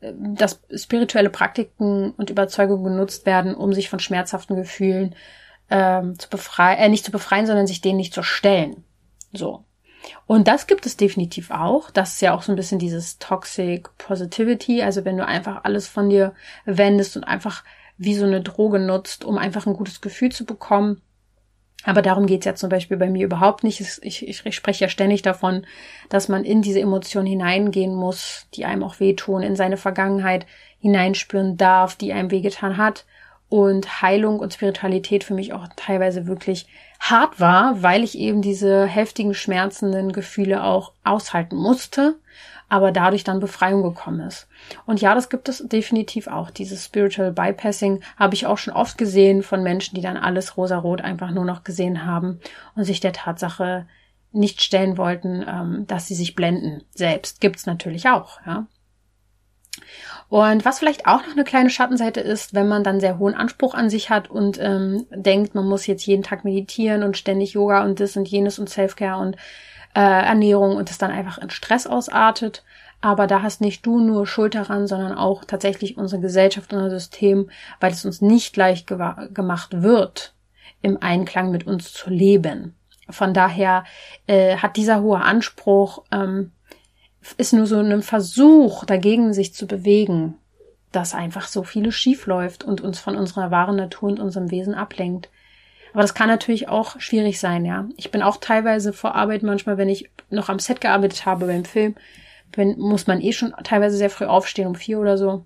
dass 0.00 0.60
spirituelle 0.76 1.28
Praktiken 1.28 2.12
und 2.12 2.30
Überzeugungen 2.30 2.84
genutzt 2.84 3.26
werden, 3.26 3.56
um 3.56 3.72
sich 3.72 3.88
von 3.90 3.98
schmerzhaften 3.98 4.54
Gefühlen 4.54 5.16
ähm, 5.70 6.16
zu 6.20 6.28
befreien, 6.28 6.78
äh, 6.78 6.88
nicht 6.88 7.04
zu 7.04 7.10
befreien, 7.10 7.46
sondern 7.46 7.66
sich 7.66 7.80
denen 7.80 7.96
nicht 7.96 8.14
zu 8.14 8.22
stellen. 8.22 8.84
So. 9.32 9.64
Und 10.28 10.46
das 10.46 10.68
gibt 10.68 10.86
es 10.86 10.96
definitiv 10.96 11.50
auch. 11.50 11.90
Das 11.90 12.12
ist 12.12 12.20
ja 12.20 12.32
auch 12.32 12.42
so 12.42 12.52
ein 12.52 12.56
bisschen 12.56 12.78
dieses 12.78 13.18
Toxic 13.18 13.88
Positivity. 13.98 14.82
Also 14.82 15.04
wenn 15.04 15.16
du 15.16 15.26
einfach 15.26 15.64
alles 15.64 15.88
von 15.88 16.08
dir 16.10 16.32
wendest 16.64 17.16
und 17.16 17.24
einfach 17.24 17.64
wie 17.96 18.14
so 18.14 18.24
eine 18.24 18.40
Droge 18.40 18.78
nutzt, 18.78 19.24
um 19.24 19.36
einfach 19.36 19.66
ein 19.66 19.74
gutes 19.74 20.00
Gefühl 20.00 20.30
zu 20.30 20.44
bekommen, 20.44 21.02
aber 21.84 22.02
darum 22.02 22.26
geht's 22.26 22.44
ja 22.44 22.54
zum 22.54 22.70
Beispiel 22.70 22.96
bei 22.96 23.08
mir 23.08 23.24
überhaupt 23.24 23.62
nicht. 23.62 23.80
Ich, 23.80 24.02
ich, 24.02 24.46
ich 24.46 24.56
spreche 24.56 24.84
ja 24.84 24.88
ständig 24.88 25.22
davon, 25.22 25.64
dass 26.08 26.28
man 26.28 26.44
in 26.44 26.60
diese 26.60 26.80
Emotionen 26.80 27.26
hineingehen 27.26 27.94
muss, 27.94 28.46
die 28.54 28.64
einem 28.64 28.82
auch 28.82 29.00
wehtun, 29.00 29.42
in 29.42 29.56
seine 29.56 29.76
Vergangenheit 29.76 30.46
hineinspüren 30.80 31.56
darf, 31.56 31.96
die 31.96 32.12
einem 32.12 32.30
wehgetan 32.30 32.76
hat. 32.76 33.04
Und 33.48 34.02
Heilung 34.02 34.40
und 34.40 34.52
Spiritualität 34.52 35.24
für 35.24 35.32
mich 35.32 35.54
auch 35.54 35.68
teilweise 35.76 36.26
wirklich 36.26 36.66
hart 37.00 37.40
war, 37.40 37.82
weil 37.82 38.04
ich 38.04 38.18
eben 38.18 38.42
diese 38.42 38.84
heftigen, 38.84 39.32
schmerzenden 39.32 40.12
Gefühle 40.12 40.64
auch 40.64 40.92
aushalten 41.02 41.56
musste 41.56 42.16
aber 42.68 42.92
dadurch 42.92 43.24
dann 43.24 43.40
Befreiung 43.40 43.82
gekommen 43.82 44.20
ist. 44.20 44.48
Und 44.86 45.00
ja, 45.00 45.14
das 45.14 45.28
gibt 45.30 45.48
es 45.48 45.66
definitiv 45.66 46.26
auch. 46.26 46.50
Dieses 46.50 46.84
Spiritual 46.84 47.32
Bypassing 47.32 48.02
habe 48.16 48.34
ich 48.34 48.46
auch 48.46 48.58
schon 48.58 48.74
oft 48.74 48.98
gesehen 48.98 49.42
von 49.42 49.62
Menschen, 49.62 49.94
die 49.94 50.02
dann 50.02 50.16
alles 50.16 50.56
rosarot 50.56 51.00
einfach 51.00 51.30
nur 51.30 51.44
noch 51.44 51.64
gesehen 51.64 52.04
haben 52.04 52.40
und 52.74 52.84
sich 52.84 53.00
der 53.00 53.12
Tatsache 53.12 53.86
nicht 54.32 54.60
stellen 54.60 54.98
wollten, 54.98 55.44
ähm, 55.48 55.86
dass 55.86 56.06
sie 56.06 56.14
sich 56.14 56.34
blenden. 56.34 56.82
Selbst 56.94 57.40
gibt's 57.40 57.66
natürlich 57.66 58.08
auch, 58.08 58.40
ja. 58.46 58.66
Und 60.28 60.64
was 60.66 60.78
vielleicht 60.78 61.06
auch 61.06 61.24
noch 61.24 61.32
eine 61.32 61.44
kleine 61.44 61.70
Schattenseite 61.70 62.20
ist, 62.20 62.52
wenn 62.52 62.68
man 62.68 62.84
dann 62.84 63.00
sehr 63.00 63.18
hohen 63.18 63.34
Anspruch 63.34 63.74
an 63.74 63.88
sich 63.88 64.10
hat 64.10 64.28
und 64.28 64.58
ähm, 64.60 65.06
denkt, 65.10 65.54
man 65.54 65.66
muss 65.66 65.86
jetzt 65.86 66.06
jeden 66.06 66.22
Tag 66.22 66.44
meditieren 66.44 67.02
und 67.02 67.16
ständig 67.16 67.54
Yoga 67.54 67.84
und 67.84 67.98
das 68.00 68.16
und 68.16 68.28
jenes 68.28 68.58
und 68.58 68.68
Selfcare 68.68 69.20
und 69.22 69.36
äh, 69.94 70.00
Ernährung 70.00 70.76
und 70.76 70.90
es 70.90 70.98
dann 70.98 71.10
einfach 71.10 71.38
in 71.38 71.50
Stress 71.50 71.86
ausartet. 71.86 72.64
Aber 73.00 73.26
da 73.26 73.42
hast 73.42 73.60
nicht 73.60 73.86
du 73.86 74.00
nur 74.00 74.26
Schuld 74.26 74.54
daran, 74.54 74.86
sondern 74.86 75.16
auch 75.16 75.44
tatsächlich 75.44 75.96
unsere 75.96 76.20
Gesellschaft, 76.20 76.72
unser 76.72 76.90
System, 76.90 77.48
weil 77.80 77.92
es 77.92 78.04
uns 78.04 78.20
nicht 78.20 78.56
leicht 78.56 78.88
gemacht 78.88 79.82
wird, 79.82 80.34
im 80.82 81.00
Einklang 81.00 81.52
mit 81.52 81.66
uns 81.66 81.92
zu 81.92 82.10
leben. 82.10 82.74
Von 83.08 83.32
daher 83.34 83.84
äh, 84.26 84.56
hat 84.56 84.76
dieser 84.76 85.00
hohe 85.00 85.20
Anspruch, 85.20 86.04
ähm, 86.10 86.52
ist 87.36 87.52
nur 87.52 87.66
so 87.66 87.78
ein 87.78 88.02
Versuch, 88.02 88.84
dagegen 88.84 89.32
sich 89.32 89.54
zu 89.54 89.66
bewegen, 89.66 90.36
dass 90.92 91.14
einfach 91.14 91.46
so 91.46 91.62
vieles 91.62 91.94
schief 91.94 92.26
läuft 92.26 92.64
und 92.64 92.80
uns 92.80 92.98
von 92.98 93.16
unserer 93.16 93.50
wahren 93.50 93.76
Natur 93.76 94.10
und 94.10 94.20
unserem 94.20 94.50
Wesen 94.50 94.74
ablenkt. 94.74 95.28
Aber 95.98 96.04
das 96.04 96.14
kann 96.14 96.28
natürlich 96.28 96.68
auch 96.68 97.00
schwierig 97.00 97.40
sein, 97.40 97.64
ja. 97.64 97.88
Ich 97.96 98.12
bin 98.12 98.22
auch 98.22 98.36
teilweise 98.36 98.92
vor 98.92 99.16
Arbeit 99.16 99.42
manchmal, 99.42 99.78
wenn 99.78 99.88
ich 99.88 100.08
noch 100.30 100.48
am 100.48 100.60
Set 100.60 100.80
gearbeitet 100.80 101.26
habe 101.26 101.46
beim 101.46 101.64
Film, 101.64 101.96
bin, 102.52 102.78
muss 102.78 103.08
man 103.08 103.20
eh 103.20 103.32
schon 103.32 103.52
teilweise 103.64 103.96
sehr 103.96 104.08
früh 104.08 104.26
aufstehen, 104.26 104.68
um 104.68 104.76
vier 104.76 105.00
oder 105.00 105.18
so. 105.18 105.44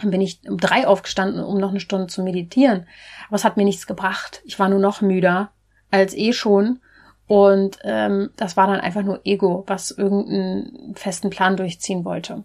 Dann 0.00 0.10
bin 0.10 0.22
ich 0.22 0.40
um 0.48 0.56
drei 0.56 0.86
aufgestanden, 0.86 1.44
um 1.44 1.58
noch 1.58 1.68
eine 1.68 1.80
Stunde 1.80 2.06
zu 2.06 2.22
meditieren. 2.22 2.86
Aber 3.26 3.36
es 3.36 3.44
hat 3.44 3.58
mir 3.58 3.64
nichts 3.64 3.86
gebracht. 3.86 4.40
Ich 4.46 4.58
war 4.58 4.70
nur 4.70 4.80
noch 4.80 5.02
müder 5.02 5.50
als 5.90 6.16
eh 6.16 6.32
schon. 6.32 6.80
Und 7.26 7.78
ähm, 7.82 8.30
das 8.36 8.56
war 8.56 8.68
dann 8.68 8.80
einfach 8.80 9.02
nur 9.02 9.20
Ego, 9.24 9.64
was 9.66 9.90
irgendeinen 9.90 10.94
festen 10.94 11.28
Plan 11.28 11.58
durchziehen 11.58 12.06
wollte. 12.06 12.42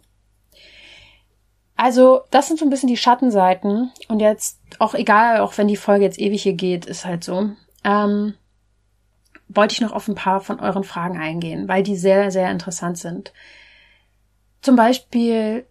Also, 1.76 2.22
das 2.30 2.48
sind 2.48 2.60
so 2.60 2.66
ein 2.66 2.70
bisschen 2.70 2.90
die 2.90 2.98
Schattenseiten. 2.98 3.92
Und 4.08 4.20
jetzt, 4.20 4.60
auch 4.80 4.94
egal, 4.94 5.40
auch 5.40 5.58
wenn 5.58 5.68
die 5.68 5.76
Folge 5.78 6.06
jetzt 6.06 6.20
ewig 6.20 6.44
hier 6.44 6.54
geht, 6.54 6.86
ist 6.86 7.06
halt 7.06 7.24
so. 7.24 7.50
Ähm, 7.84 8.36
wollte 9.50 9.74
ich 9.74 9.82
noch 9.82 9.92
auf 9.92 10.08
ein 10.08 10.16
paar 10.16 10.40
von 10.40 10.60
euren 10.60 10.84
Fragen 10.84 11.18
eingehen, 11.18 11.68
weil 11.68 11.84
die 11.84 11.96
sehr, 11.96 12.32
sehr 12.32 12.50
interessant 12.52 12.98
sind. 12.98 13.34
Zum 14.62 14.76
Beispiel, 14.76 15.66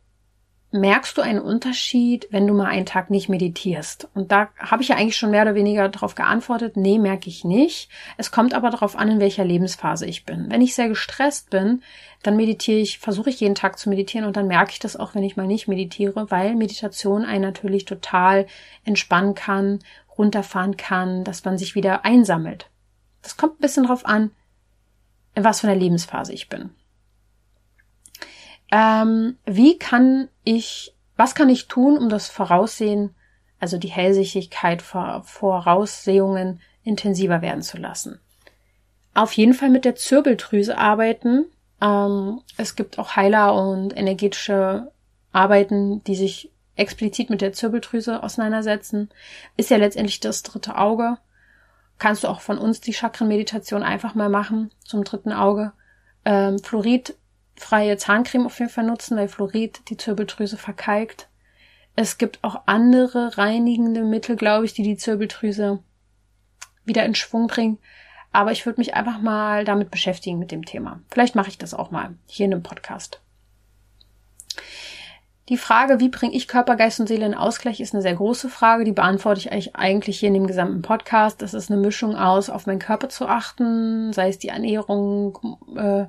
merkst 0.72 1.16
du 1.16 1.22
einen 1.22 1.38
Unterschied, 1.38 2.28
wenn 2.30 2.46
du 2.46 2.54
mal 2.54 2.66
einen 2.66 2.86
Tag 2.86 3.10
nicht 3.10 3.28
meditierst? 3.28 4.08
Und 4.14 4.32
da 4.32 4.48
habe 4.58 4.82
ich 4.82 4.88
ja 4.88 4.96
eigentlich 4.96 5.16
schon 5.16 5.30
mehr 5.30 5.42
oder 5.42 5.54
weniger 5.54 5.88
darauf 5.88 6.14
geantwortet, 6.14 6.76
nee, 6.76 6.98
merke 6.98 7.28
ich 7.28 7.44
nicht. 7.44 7.90
Es 8.16 8.30
kommt 8.30 8.54
aber 8.54 8.70
darauf 8.70 8.96
an, 8.96 9.08
in 9.08 9.20
welcher 9.20 9.44
Lebensphase 9.44 10.06
ich 10.06 10.24
bin. 10.24 10.50
Wenn 10.50 10.62
ich 10.62 10.74
sehr 10.74 10.88
gestresst 10.88 11.50
bin, 11.50 11.82
dann 12.22 12.36
meditiere 12.36 12.78
ich, 12.78 12.98
versuche 12.98 13.30
ich 13.30 13.40
jeden 13.40 13.54
Tag 13.54 13.78
zu 13.78 13.90
meditieren 13.90 14.26
und 14.26 14.36
dann 14.36 14.46
merke 14.46 14.72
ich 14.72 14.78
das 14.78 14.96
auch, 14.96 15.14
wenn 15.14 15.24
ich 15.24 15.36
mal 15.36 15.46
nicht 15.46 15.68
meditiere, 15.68 16.30
weil 16.30 16.54
Meditation 16.54 17.24
einen 17.24 17.42
natürlich 17.42 17.84
total 17.84 18.46
entspannen 18.84 19.34
kann, 19.34 19.80
runterfahren 20.16 20.76
kann, 20.76 21.24
dass 21.24 21.44
man 21.44 21.58
sich 21.58 21.74
wieder 21.74 22.04
einsammelt. 22.04 22.70
Das 23.22 23.36
kommt 23.36 23.58
ein 23.58 23.62
bisschen 23.62 23.84
darauf 23.84 24.06
an, 24.06 24.30
in 25.34 25.44
was 25.44 25.60
für 25.60 25.68
einer 25.68 25.80
Lebensphase 25.80 26.32
ich 26.32 26.48
bin. 26.48 26.70
Ähm, 28.72 29.36
wie 29.44 29.78
kann 29.78 30.28
ich, 30.44 30.96
was 31.16 31.34
kann 31.34 31.50
ich 31.50 31.68
tun, 31.68 31.98
um 31.98 32.08
das 32.08 32.28
Voraussehen, 32.28 33.14
also 33.60 33.76
die 33.76 33.90
Hellsichtigkeit 33.90 34.80
vor 34.80 35.22
Voraussehungen 35.24 36.60
intensiver 36.82 37.42
werden 37.42 37.62
zu 37.62 37.76
lassen? 37.76 38.18
Auf 39.14 39.34
jeden 39.34 39.52
Fall 39.52 39.68
mit 39.68 39.84
der 39.84 39.94
Zirbeldrüse 39.94 40.78
arbeiten. 40.78 41.44
Ähm, 41.82 42.40
es 42.56 42.74
gibt 42.74 42.98
auch 42.98 43.14
Heiler 43.14 43.54
und 43.54 43.94
energetische 43.94 44.90
Arbeiten, 45.32 46.02
die 46.04 46.16
sich 46.16 46.50
explizit 46.74 47.28
mit 47.28 47.42
der 47.42 47.52
Zirbeldrüse 47.52 48.22
auseinandersetzen. 48.22 49.10
Ist 49.58 49.68
ja 49.68 49.76
letztendlich 49.76 50.20
das 50.20 50.42
dritte 50.42 50.78
Auge. 50.78 51.18
Kannst 51.98 52.24
du 52.24 52.28
auch 52.28 52.40
von 52.40 52.56
uns 52.56 52.80
die 52.80 52.94
Chakrenmeditation 52.94 53.82
einfach 53.82 54.14
mal 54.14 54.30
machen 54.30 54.70
zum 54.82 55.04
dritten 55.04 55.32
Auge. 55.32 55.72
Ähm, 56.24 56.58
Fluorid 56.58 57.14
freie 57.62 57.96
Zahncreme 57.96 58.46
auf 58.46 58.58
jeden 58.58 58.70
Fall 58.70 58.84
nutzen, 58.84 59.16
weil 59.16 59.28
Fluorid 59.28 59.88
die 59.88 59.96
Zirbeldrüse 59.96 60.56
verkalkt. 60.56 61.28
Es 61.94 62.18
gibt 62.18 62.42
auch 62.42 62.62
andere 62.66 63.36
reinigende 63.36 64.02
Mittel, 64.02 64.36
glaube 64.36 64.64
ich, 64.64 64.72
die 64.72 64.82
die 64.82 64.96
Zirbeldrüse 64.96 65.80
wieder 66.84 67.04
in 67.04 67.14
Schwung 67.14 67.46
bringen. 67.46 67.78
Aber 68.32 68.52
ich 68.52 68.64
würde 68.64 68.80
mich 68.80 68.94
einfach 68.94 69.20
mal 69.20 69.64
damit 69.64 69.90
beschäftigen 69.90 70.38
mit 70.38 70.50
dem 70.50 70.64
Thema. 70.64 71.00
Vielleicht 71.10 71.34
mache 71.34 71.50
ich 71.50 71.58
das 71.58 71.74
auch 71.74 71.90
mal 71.90 72.14
hier 72.26 72.46
in 72.46 72.50
dem 72.50 72.62
Podcast. 72.62 73.20
Die 75.48 75.58
Frage, 75.58 76.00
wie 76.00 76.08
bringe 76.08 76.34
ich 76.34 76.48
Körper, 76.48 76.76
Geist 76.76 76.98
und 77.00 77.08
Seele 77.08 77.26
in 77.26 77.34
Ausgleich, 77.34 77.80
ist 77.80 77.92
eine 77.92 78.02
sehr 78.02 78.14
große 78.14 78.48
Frage. 78.48 78.84
Die 78.84 78.92
beantworte 78.92 79.40
ich 79.40 79.74
eigentlich 79.76 80.18
hier 80.18 80.28
in 80.28 80.34
dem 80.34 80.46
gesamten 80.46 80.80
Podcast. 80.82 81.42
Das 81.42 81.52
ist 81.52 81.70
eine 81.70 81.80
Mischung 81.80 82.16
aus, 82.16 82.48
auf 82.48 82.66
meinen 82.66 82.78
Körper 82.78 83.10
zu 83.10 83.26
achten, 83.26 84.12
sei 84.12 84.28
es 84.28 84.38
die 84.38 84.48
Ernährung, 84.48 85.58
äh, 85.76 86.06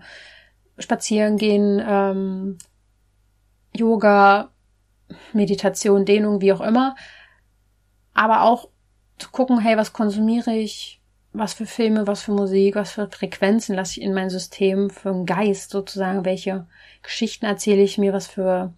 spazieren 0.78 1.38
gehen, 1.38 1.82
ähm, 1.86 2.57
Yoga, 3.76 4.49
Meditation, 5.34 6.05
Dehnung, 6.05 6.41
wie 6.41 6.53
auch 6.53 6.61
immer. 6.61 6.95
Aber 8.13 8.43
auch 8.43 8.69
zu 9.17 9.30
gucken, 9.32 9.59
hey, 9.59 9.78
was 9.78 9.93
konsumiere 9.93 10.53
ich? 10.53 11.01
Was 11.36 11.53
für 11.53 11.65
Filme, 11.65 12.05
was 12.05 12.21
für 12.21 12.32
Musik, 12.32 12.76
was 12.76 12.91
für 12.91 13.09
Frequenzen 13.09 13.76
lasse 13.76 13.99
ich 13.99 14.05
in 14.05 14.13
mein 14.13 14.30
System, 14.30 14.91
für 14.91 15.09
einen 15.09 15.26
Geist 15.26 15.71
sozusagen, 15.71 16.26
welche 16.26 16.67
Geschichten 17.01 17.45
erzähle 17.45 17.82
ich 17.82 17.97
mir, 17.97 18.13
was 18.13 18.28
für, 18.28 18.74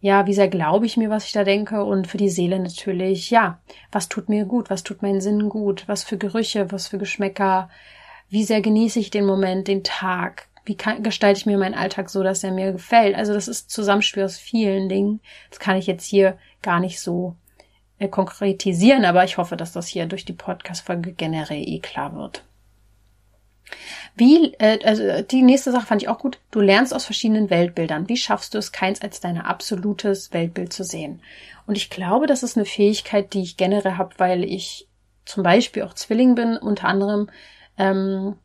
ja, 0.00 0.26
wie 0.26 0.32
sehr 0.32 0.48
glaube 0.48 0.86
ich 0.86 0.96
mir, 0.96 1.10
was 1.10 1.26
ich 1.26 1.32
da 1.32 1.44
denke? 1.44 1.84
Und 1.84 2.06
für 2.06 2.16
die 2.16 2.30
Seele 2.30 2.58
natürlich, 2.58 3.28
ja, 3.28 3.60
was 3.92 4.08
tut 4.08 4.30
mir 4.30 4.46
gut, 4.46 4.70
was 4.70 4.84
tut 4.84 5.02
meinen 5.02 5.20
Sinn 5.20 5.50
gut, 5.50 5.86
was 5.86 6.02
für 6.02 6.16
Gerüche, 6.16 6.72
was 6.72 6.88
für 6.88 6.96
Geschmäcker, 6.96 7.68
wie 8.30 8.44
sehr 8.44 8.62
genieße 8.62 8.98
ich 8.98 9.10
den 9.10 9.26
Moment, 9.26 9.68
den 9.68 9.84
Tag, 9.84 10.48
wie 10.64 10.76
kann, 10.76 11.02
gestalte 11.02 11.38
ich 11.38 11.46
mir 11.46 11.58
meinen 11.58 11.74
Alltag 11.74 12.10
so, 12.10 12.22
dass 12.22 12.44
er 12.44 12.52
mir 12.52 12.72
gefällt? 12.72 13.16
Also 13.16 13.32
das 13.32 13.48
ist 13.48 13.70
Zusammenspiel 13.70 14.24
aus 14.24 14.38
vielen 14.38 14.88
Dingen. 14.88 15.20
Das 15.50 15.58
kann 15.58 15.76
ich 15.76 15.86
jetzt 15.86 16.04
hier 16.04 16.38
gar 16.62 16.80
nicht 16.80 17.00
so 17.00 17.36
äh, 17.98 18.08
konkretisieren, 18.08 19.04
aber 19.04 19.24
ich 19.24 19.38
hoffe, 19.38 19.56
dass 19.56 19.72
das 19.72 19.86
hier 19.86 20.06
durch 20.06 20.24
die 20.24 20.32
Podcast-Folge 20.32 21.12
generell 21.12 21.62
eh 21.66 21.80
klar 21.80 22.14
wird. 22.14 22.44
Wie, 24.16 24.54
äh, 24.54 24.78
also 24.84 25.22
die 25.22 25.42
nächste 25.42 25.72
Sache 25.72 25.86
fand 25.86 26.02
ich 26.02 26.08
auch 26.08 26.18
gut. 26.18 26.40
Du 26.50 26.60
lernst 26.60 26.94
aus 26.94 27.04
verschiedenen 27.04 27.50
Weltbildern. 27.50 28.08
Wie 28.08 28.16
schaffst 28.16 28.54
du 28.54 28.58
es, 28.58 28.72
keins 28.72 29.02
als 29.02 29.20
dein 29.20 29.38
absolutes 29.38 30.32
Weltbild 30.32 30.72
zu 30.72 30.84
sehen? 30.84 31.22
Und 31.66 31.76
ich 31.76 31.90
glaube, 31.90 32.26
das 32.26 32.42
ist 32.42 32.56
eine 32.56 32.66
Fähigkeit, 32.66 33.32
die 33.32 33.42
ich 33.42 33.56
generell 33.56 33.96
habe, 33.96 34.14
weil 34.18 34.44
ich 34.44 34.88
zum 35.24 35.42
Beispiel 35.42 35.82
auch 35.84 35.94
Zwilling 35.94 36.34
bin, 36.34 36.56
unter 36.56 36.88
anderem 36.88 37.30
ähm, 37.78 38.36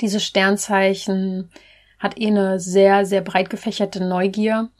dieses 0.00 0.24
Sternzeichen 0.24 1.50
hat 1.98 2.18
eh 2.18 2.28
eine 2.28 2.58
sehr, 2.58 3.04
sehr 3.04 3.20
breit 3.20 3.50
gefächerte 3.50 4.02
Neugier. 4.02 4.70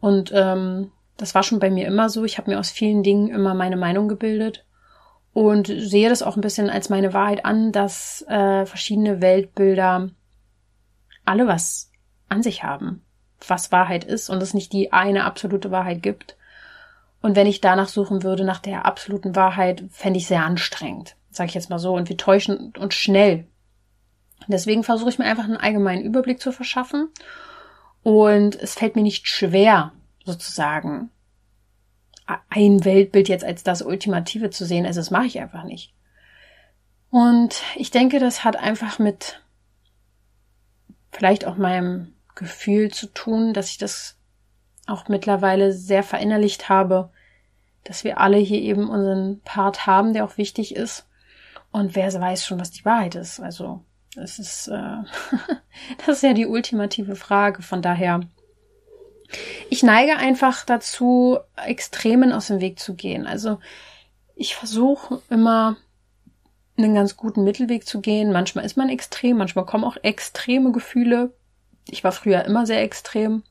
Und 0.00 0.32
ähm, 0.34 0.90
das 1.16 1.34
war 1.34 1.42
schon 1.42 1.60
bei 1.60 1.70
mir 1.70 1.86
immer 1.86 2.08
so. 2.08 2.24
Ich 2.24 2.38
habe 2.38 2.50
mir 2.50 2.58
aus 2.58 2.70
vielen 2.70 3.02
Dingen 3.02 3.28
immer 3.28 3.54
meine 3.54 3.76
Meinung 3.76 4.08
gebildet 4.08 4.64
und 5.32 5.66
sehe 5.66 6.08
das 6.08 6.22
auch 6.22 6.36
ein 6.36 6.42
bisschen 6.42 6.70
als 6.70 6.88
meine 6.88 7.12
Wahrheit 7.12 7.44
an, 7.44 7.72
dass 7.72 8.24
äh, 8.28 8.66
verschiedene 8.66 9.20
Weltbilder 9.20 10.10
alle 11.24 11.46
was 11.46 11.90
an 12.28 12.42
sich 12.42 12.62
haben, 12.62 13.04
was 13.46 13.72
Wahrheit 13.72 14.04
ist 14.04 14.28
und 14.28 14.42
es 14.42 14.54
nicht 14.54 14.72
die 14.72 14.92
eine 14.92 15.24
absolute 15.24 15.70
Wahrheit 15.70 16.02
gibt. 16.02 16.36
Und 17.22 17.36
wenn 17.36 17.46
ich 17.46 17.60
danach 17.60 17.88
suchen 17.88 18.22
würde, 18.22 18.44
nach 18.44 18.58
der 18.58 18.84
absoluten 18.84 19.34
Wahrheit, 19.34 19.84
fände 19.90 20.18
ich 20.18 20.26
sehr 20.26 20.44
anstrengend, 20.44 21.16
sage 21.30 21.48
ich 21.48 21.54
jetzt 21.54 21.70
mal 21.70 21.78
so. 21.78 21.94
Und 21.94 22.08
wir 22.08 22.16
täuschen 22.16 22.72
uns 22.78 22.94
schnell 22.94 23.46
Deswegen 24.48 24.84
versuche 24.84 25.10
ich 25.10 25.18
mir 25.18 25.24
einfach 25.24 25.44
einen 25.44 25.56
allgemeinen 25.56 26.04
Überblick 26.04 26.40
zu 26.40 26.52
verschaffen. 26.52 27.08
Und 28.02 28.56
es 28.60 28.74
fällt 28.74 28.96
mir 28.96 29.02
nicht 29.02 29.28
schwer, 29.28 29.92
sozusagen, 30.24 31.10
ein 32.48 32.84
Weltbild 32.84 33.28
jetzt 33.28 33.44
als 33.44 33.62
das 33.62 33.82
Ultimative 33.82 34.50
zu 34.50 34.64
sehen. 34.64 34.86
Also 34.86 35.00
das 35.00 35.10
mache 35.10 35.26
ich 35.26 35.40
einfach 35.40 35.64
nicht. 35.64 35.92
Und 37.10 37.62
ich 37.76 37.90
denke, 37.90 38.18
das 38.18 38.44
hat 38.44 38.56
einfach 38.56 38.98
mit 38.98 39.40
vielleicht 41.12 41.46
auch 41.46 41.56
meinem 41.56 42.14
Gefühl 42.34 42.90
zu 42.90 43.06
tun, 43.06 43.52
dass 43.52 43.70
ich 43.70 43.78
das 43.78 44.16
auch 44.86 45.08
mittlerweile 45.08 45.72
sehr 45.72 46.02
verinnerlicht 46.02 46.68
habe, 46.68 47.10
dass 47.84 48.04
wir 48.04 48.18
alle 48.18 48.38
hier 48.38 48.60
eben 48.60 48.88
unseren 48.88 49.40
Part 49.42 49.86
haben, 49.86 50.12
der 50.12 50.24
auch 50.24 50.38
wichtig 50.38 50.74
ist. 50.74 51.06
Und 51.70 51.94
wer 51.94 52.12
weiß 52.12 52.46
schon, 52.46 52.58
was 52.58 52.70
die 52.70 52.84
Wahrheit 52.84 53.14
ist. 53.14 53.40
Also 53.40 53.84
das 54.14 54.38
ist, 54.38 54.68
äh, 54.68 54.98
das 56.06 56.16
ist 56.16 56.22
ja 56.22 56.32
die 56.32 56.46
ultimative 56.46 57.16
Frage. 57.16 57.62
Von 57.62 57.82
daher, 57.82 58.20
ich 59.70 59.82
neige 59.82 60.16
einfach 60.16 60.64
dazu, 60.64 61.38
Extremen 61.56 62.32
aus 62.32 62.48
dem 62.48 62.60
Weg 62.60 62.78
zu 62.78 62.94
gehen. 62.94 63.26
Also 63.26 63.58
ich 64.34 64.54
versuche 64.54 65.20
immer 65.30 65.76
einen 66.76 66.94
ganz 66.94 67.16
guten 67.16 67.44
Mittelweg 67.44 67.86
zu 67.86 68.00
gehen. 68.00 68.32
Manchmal 68.32 68.64
ist 68.64 68.76
man 68.76 68.88
extrem, 68.88 69.36
manchmal 69.36 69.66
kommen 69.66 69.84
auch 69.84 69.96
extreme 70.02 70.72
Gefühle. 70.72 71.32
Ich 71.88 72.02
war 72.02 72.12
früher 72.12 72.44
immer 72.44 72.66
sehr 72.66 72.82
extrem 72.82 73.42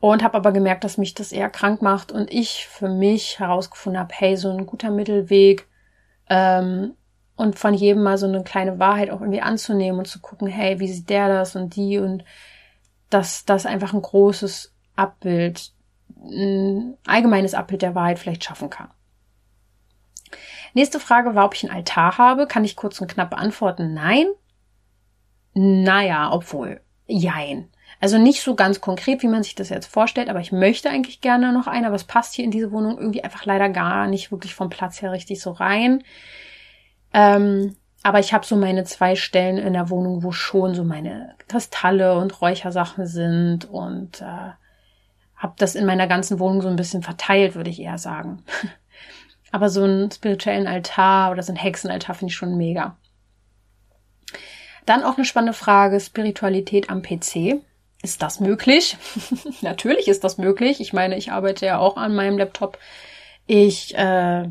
und 0.00 0.22
habe 0.22 0.36
aber 0.36 0.52
gemerkt, 0.52 0.84
dass 0.84 0.98
mich 0.98 1.14
das 1.14 1.32
eher 1.32 1.50
krank 1.50 1.82
macht 1.82 2.10
und 2.10 2.32
ich 2.32 2.66
für 2.66 2.88
mich 2.88 3.38
herausgefunden 3.38 4.00
habe, 4.00 4.14
hey, 4.14 4.36
so 4.36 4.50
ein 4.50 4.66
guter 4.66 4.90
Mittelweg 4.90 5.66
ähm, 6.28 6.94
und 7.40 7.58
von 7.58 7.72
jedem 7.72 8.02
mal 8.02 8.18
so 8.18 8.26
eine 8.26 8.44
kleine 8.44 8.78
Wahrheit 8.78 9.10
auch 9.10 9.22
irgendwie 9.22 9.40
anzunehmen 9.40 9.98
und 9.98 10.06
zu 10.06 10.20
gucken, 10.20 10.46
hey, 10.46 10.78
wie 10.78 10.88
sieht 10.88 11.08
der 11.08 11.28
das 11.28 11.56
und 11.56 11.74
die 11.74 11.98
und 11.98 12.22
dass 13.08 13.46
das 13.46 13.64
einfach 13.64 13.94
ein 13.94 14.02
großes 14.02 14.74
Abbild, 14.94 15.72
ein 16.22 16.98
allgemeines 17.06 17.54
Abbild 17.54 17.80
der 17.80 17.94
Wahrheit 17.94 18.18
vielleicht 18.18 18.44
schaffen 18.44 18.68
kann. 18.68 18.90
Nächste 20.74 21.00
Frage 21.00 21.34
war, 21.34 21.46
ob 21.46 21.54
ich 21.54 21.64
einen 21.64 21.74
Altar 21.74 22.18
habe. 22.18 22.46
Kann 22.46 22.64
ich 22.64 22.76
kurz 22.76 23.00
und 23.00 23.08
knapp 23.10 23.30
beantworten? 23.30 23.94
Nein. 23.94 24.26
Naja, 25.54 26.30
obwohl. 26.32 26.82
Jein. 27.06 27.70
Also 28.00 28.18
nicht 28.18 28.42
so 28.42 28.54
ganz 28.54 28.82
konkret, 28.82 29.22
wie 29.22 29.28
man 29.28 29.42
sich 29.42 29.54
das 29.54 29.70
jetzt 29.70 29.86
vorstellt, 29.86 30.28
aber 30.28 30.40
ich 30.40 30.52
möchte 30.52 30.90
eigentlich 30.90 31.22
gerne 31.22 31.52
noch 31.52 31.66
einen, 31.66 31.86
aber 31.86 31.96
es 31.96 32.04
passt 32.04 32.34
hier 32.34 32.44
in 32.44 32.50
diese 32.50 32.70
Wohnung 32.70 32.98
irgendwie 32.98 33.24
einfach 33.24 33.46
leider 33.46 33.70
gar 33.70 34.06
nicht 34.06 34.30
wirklich 34.30 34.54
vom 34.54 34.68
Platz 34.68 35.00
her 35.02 35.10
richtig 35.10 35.40
so 35.40 35.50
rein. 35.50 36.04
Ähm, 37.12 37.76
aber 38.02 38.18
ich 38.18 38.32
habe 38.32 38.46
so 38.46 38.56
meine 38.56 38.84
zwei 38.84 39.14
Stellen 39.14 39.58
in 39.58 39.74
der 39.74 39.90
Wohnung, 39.90 40.22
wo 40.22 40.32
schon 40.32 40.74
so 40.74 40.84
meine 40.84 41.34
Kristalle 41.48 42.16
und 42.16 42.40
Räuchersachen 42.40 43.06
sind 43.06 43.66
und 43.66 44.22
äh, 44.22 44.50
habe 45.36 45.54
das 45.58 45.74
in 45.74 45.86
meiner 45.86 46.06
ganzen 46.06 46.38
Wohnung 46.38 46.62
so 46.62 46.68
ein 46.68 46.76
bisschen 46.76 47.02
verteilt, 47.02 47.54
würde 47.54 47.70
ich 47.70 47.80
eher 47.80 47.98
sagen. 47.98 48.42
aber 49.52 49.68
so 49.68 49.82
einen 49.82 50.10
spirituellen 50.10 50.66
Altar 50.66 51.32
oder 51.32 51.42
so 51.42 51.52
ein 51.52 51.56
Hexenaltar 51.56 52.14
finde 52.14 52.30
ich 52.30 52.36
schon 52.36 52.56
mega. 52.56 52.96
Dann 54.86 55.02
auch 55.02 55.16
eine 55.16 55.24
spannende 55.24 55.52
Frage, 55.52 56.00
Spiritualität 56.00 56.88
am 56.88 57.02
PC. 57.02 57.62
Ist 58.02 58.22
das 58.22 58.40
möglich? 58.40 58.96
Natürlich 59.60 60.08
ist 60.08 60.24
das 60.24 60.38
möglich. 60.38 60.80
Ich 60.80 60.92
meine, 60.92 61.16
ich 61.16 61.32
arbeite 61.32 61.66
ja 61.66 61.78
auch 61.78 61.96
an 61.96 62.14
meinem 62.14 62.38
Laptop. 62.38 62.78
Ich 63.46 63.94
äh, 63.96 64.48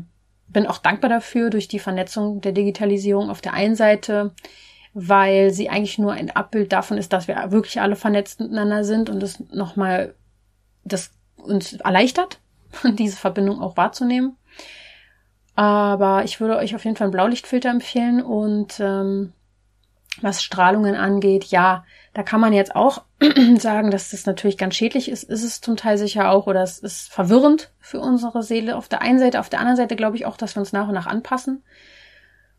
bin 0.52 0.66
auch 0.66 0.78
dankbar 0.78 1.08
dafür 1.08 1.50
durch 1.50 1.68
die 1.68 1.78
Vernetzung 1.78 2.40
der 2.40 2.52
Digitalisierung 2.52 3.30
auf 3.30 3.40
der 3.40 3.54
einen 3.54 3.76
Seite, 3.76 4.32
weil 4.92 5.52
sie 5.52 5.68
eigentlich 5.68 5.98
nur 5.98 6.12
ein 6.12 6.30
Abbild 6.30 6.72
davon 6.72 6.98
ist, 6.98 7.12
dass 7.12 7.28
wir 7.28 7.52
wirklich 7.52 7.80
alle 7.80 7.96
vernetzt 7.96 8.40
miteinander 8.40 8.84
sind 8.84 9.08
und 9.08 9.22
es 9.22 9.40
nochmal 9.52 10.14
das 10.84 11.12
uns 11.36 11.74
erleichtert, 11.74 12.40
diese 12.84 13.16
Verbindung 13.16 13.60
auch 13.60 13.76
wahrzunehmen. 13.76 14.36
Aber 15.54 16.24
ich 16.24 16.40
würde 16.40 16.56
euch 16.56 16.74
auf 16.74 16.84
jeden 16.84 16.96
Fall 16.96 17.06
einen 17.06 17.12
Blaulichtfilter 17.12 17.70
empfehlen 17.70 18.22
und 18.22 18.80
ähm, 18.80 19.32
was 20.20 20.42
Strahlungen 20.42 20.94
angeht, 20.94 21.44
ja, 21.44 21.84
da 22.12 22.22
kann 22.22 22.40
man 22.40 22.52
jetzt 22.52 22.74
auch 22.74 23.02
sagen, 23.58 23.90
dass 23.90 24.10
das 24.10 24.26
natürlich 24.26 24.58
ganz 24.58 24.74
schädlich 24.74 25.08
ist, 25.08 25.22
ist 25.24 25.44
es 25.44 25.60
zum 25.60 25.76
Teil 25.76 25.96
sicher 25.96 26.30
auch, 26.30 26.46
oder 26.46 26.62
es 26.62 26.78
ist 26.78 27.12
verwirrend 27.12 27.70
für 27.78 28.00
unsere 28.00 28.42
Seele 28.42 28.76
auf 28.76 28.88
der 28.88 29.02
einen 29.02 29.20
Seite. 29.20 29.38
Auf 29.38 29.48
der 29.48 29.60
anderen 29.60 29.76
Seite 29.76 29.94
glaube 29.96 30.16
ich 30.16 30.26
auch, 30.26 30.36
dass 30.36 30.56
wir 30.56 30.60
uns 30.60 30.72
nach 30.72 30.88
und 30.88 30.94
nach 30.94 31.06
anpassen. 31.06 31.62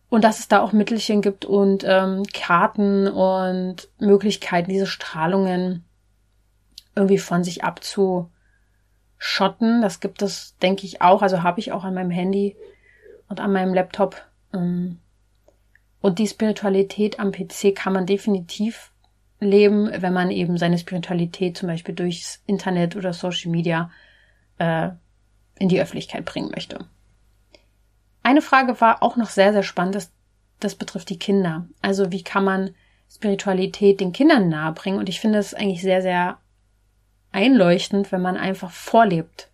Und 0.10 0.24
dass 0.24 0.40
es 0.40 0.48
da 0.48 0.62
auch 0.62 0.74
Mittelchen 0.74 1.22
gibt 1.22 1.46
und 1.46 1.84
ähm, 1.86 2.24
Karten 2.34 3.08
und 3.08 3.88
Möglichkeiten, 4.00 4.70
diese 4.70 4.88
Strahlungen 4.88 5.86
irgendwie 6.96 7.18
von 7.18 7.46
sich 7.46 7.64
abzuschotten. 7.64 8.30
Das 9.82 10.02
gibt 10.02 10.22
es, 10.22 10.58
denke 10.62 10.86
ich, 10.86 11.02
auch. 11.02 11.22
Also 11.22 11.44
habe 11.44 11.62
ich 11.62 11.72
auch 11.72 11.86
an 11.86 11.94
meinem 11.94 12.12
Handy 12.12 12.58
und 13.30 13.40
an 13.40 13.54
meinem 13.54 13.74
Laptop. 13.74 14.22
Ähm, 14.54 15.00
und 16.02 16.20
die 16.20 16.28
Spiritualität 16.28 17.20
am 17.20 17.32
PC 17.32 17.74
kann 17.74 17.94
man 17.94 18.06
definitiv 18.06 18.91
leben, 19.42 19.90
wenn 19.92 20.14
man 20.14 20.32
eben 20.32 20.58
seine 20.58 20.78
Spiritualität 20.78 21.58
zum 21.58 21.68
Beispiel 21.68 21.96
durchs 21.96 22.42
Internet 22.46 22.96
oder 22.96 23.12
Social 23.12 23.52
Media 23.52 23.90
äh, 24.60 24.90
in 25.58 25.68
die 25.68 25.82
Öffentlichkeit 25.82 26.26
bringen 26.26 26.52
möchte. 26.52 26.86
Eine 28.24 28.44
Frage 28.44 28.80
war 28.80 29.02
auch 29.02 29.18
noch 29.18 29.30
sehr, 29.30 29.52
sehr 29.52 29.64
spannend, 29.64 29.96
das, 29.96 30.12
das 30.60 30.76
betrifft 30.76 31.10
die 31.10 31.20
Kinder. 31.20 31.66
Also 31.82 32.12
wie 32.12 32.24
kann 32.24 32.44
man 32.44 32.76
Spiritualität 33.10 34.00
den 34.00 34.14
Kindern 34.14 34.48
nahebringen? 34.48 35.00
Und 35.00 35.10
ich 35.10 35.20
finde 35.20 35.40
es 35.40 35.56
eigentlich 35.56 35.82
sehr, 35.82 36.04
sehr 36.04 36.38
einleuchtend, 37.32 38.12
wenn 38.12 38.22
man 38.22 38.38
einfach 38.38 38.70
vorlebt. 38.70 39.50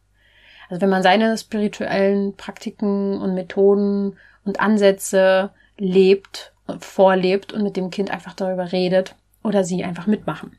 Also 0.70 0.82
wenn 0.82 0.90
man 0.90 1.02
seine 1.02 1.38
spirituellen 1.38 2.36
Praktiken 2.36 3.22
und 3.22 3.36
Methoden 3.36 4.18
und 4.44 4.60
Ansätze 4.60 5.52
lebt, 5.78 6.52
vorlebt 6.80 7.54
und 7.54 7.64
mit 7.64 7.78
dem 7.78 7.90
Kind 7.90 8.12
einfach 8.12 8.34
darüber 8.34 8.74
redet 8.74 9.16
oder 9.48 9.64
sie 9.64 9.84
einfach 9.84 10.08
mitmachen. 10.08 10.58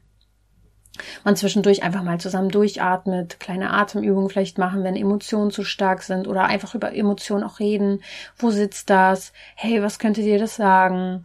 Man 1.24 1.36
zwischendurch 1.36 1.82
einfach 1.82 2.03
mal 2.03 2.18
zusammen 2.18 2.49
durchatmet, 2.49 3.39
kleine 3.39 3.70
Atemübungen 3.70 4.30
vielleicht 4.30 4.59
machen, 4.59 4.82
wenn 4.82 4.97
Emotionen 4.97 5.51
zu 5.51 5.62
stark 5.62 6.03
sind 6.03 6.26
oder 6.26 6.45
einfach 6.45 6.74
über 6.74 6.93
Emotionen 6.93 7.45
auch 7.45 7.61
reden. 7.61 8.03
Wo 8.36 8.51
sitzt 8.51 8.91
das? 8.91 9.32
Hey, 9.55 9.82
was 9.82 9.99
könnte 9.99 10.22
dir 10.22 10.39
das 10.39 10.57
sagen? 10.57 11.22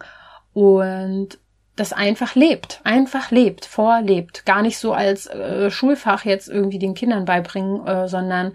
Und 0.53 1.39
das 1.75 1.91
einfach 1.91 2.35
lebt, 2.35 2.81
einfach 2.83 3.31
lebt, 3.31 3.65
vorlebt. 3.65 4.45
Gar 4.45 4.61
nicht 4.61 4.77
so 4.77 4.93
als 4.93 5.25
äh, 5.27 5.71
Schulfach 5.71 6.23
jetzt 6.23 6.47
irgendwie 6.47 6.77
den 6.77 6.93
Kindern 6.93 7.25
beibringen, 7.25 7.87
äh, 7.87 8.07
sondern 8.07 8.53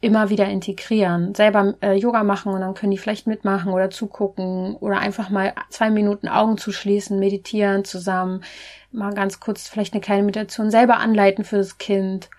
immer 0.00 0.30
wieder 0.30 0.46
integrieren, 0.46 1.34
selber 1.34 1.74
äh, 1.82 1.94
Yoga 1.94 2.24
machen 2.24 2.52
und 2.52 2.60
dann 2.60 2.74
können 2.74 2.92
die 2.92 2.98
vielleicht 2.98 3.26
mitmachen 3.26 3.72
oder 3.72 3.90
zugucken 3.90 4.76
oder 4.76 4.98
einfach 4.98 5.28
mal 5.28 5.52
zwei 5.68 5.90
Minuten 5.90 6.28
Augen 6.28 6.56
zu 6.56 6.72
schließen, 6.72 7.18
meditieren 7.18 7.84
zusammen, 7.84 8.42
mal 8.92 9.12
ganz 9.12 9.40
kurz 9.40 9.68
vielleicht 9.68 9.92
eine 9.92 10.00
kleine 10.00 10.22
Meditation 10.22 10.70
selber 10.70 10.96
anleiten 10.96 11.44
für 11.44 11.58
das 11.58 11.76
Kind. 11.78 12.30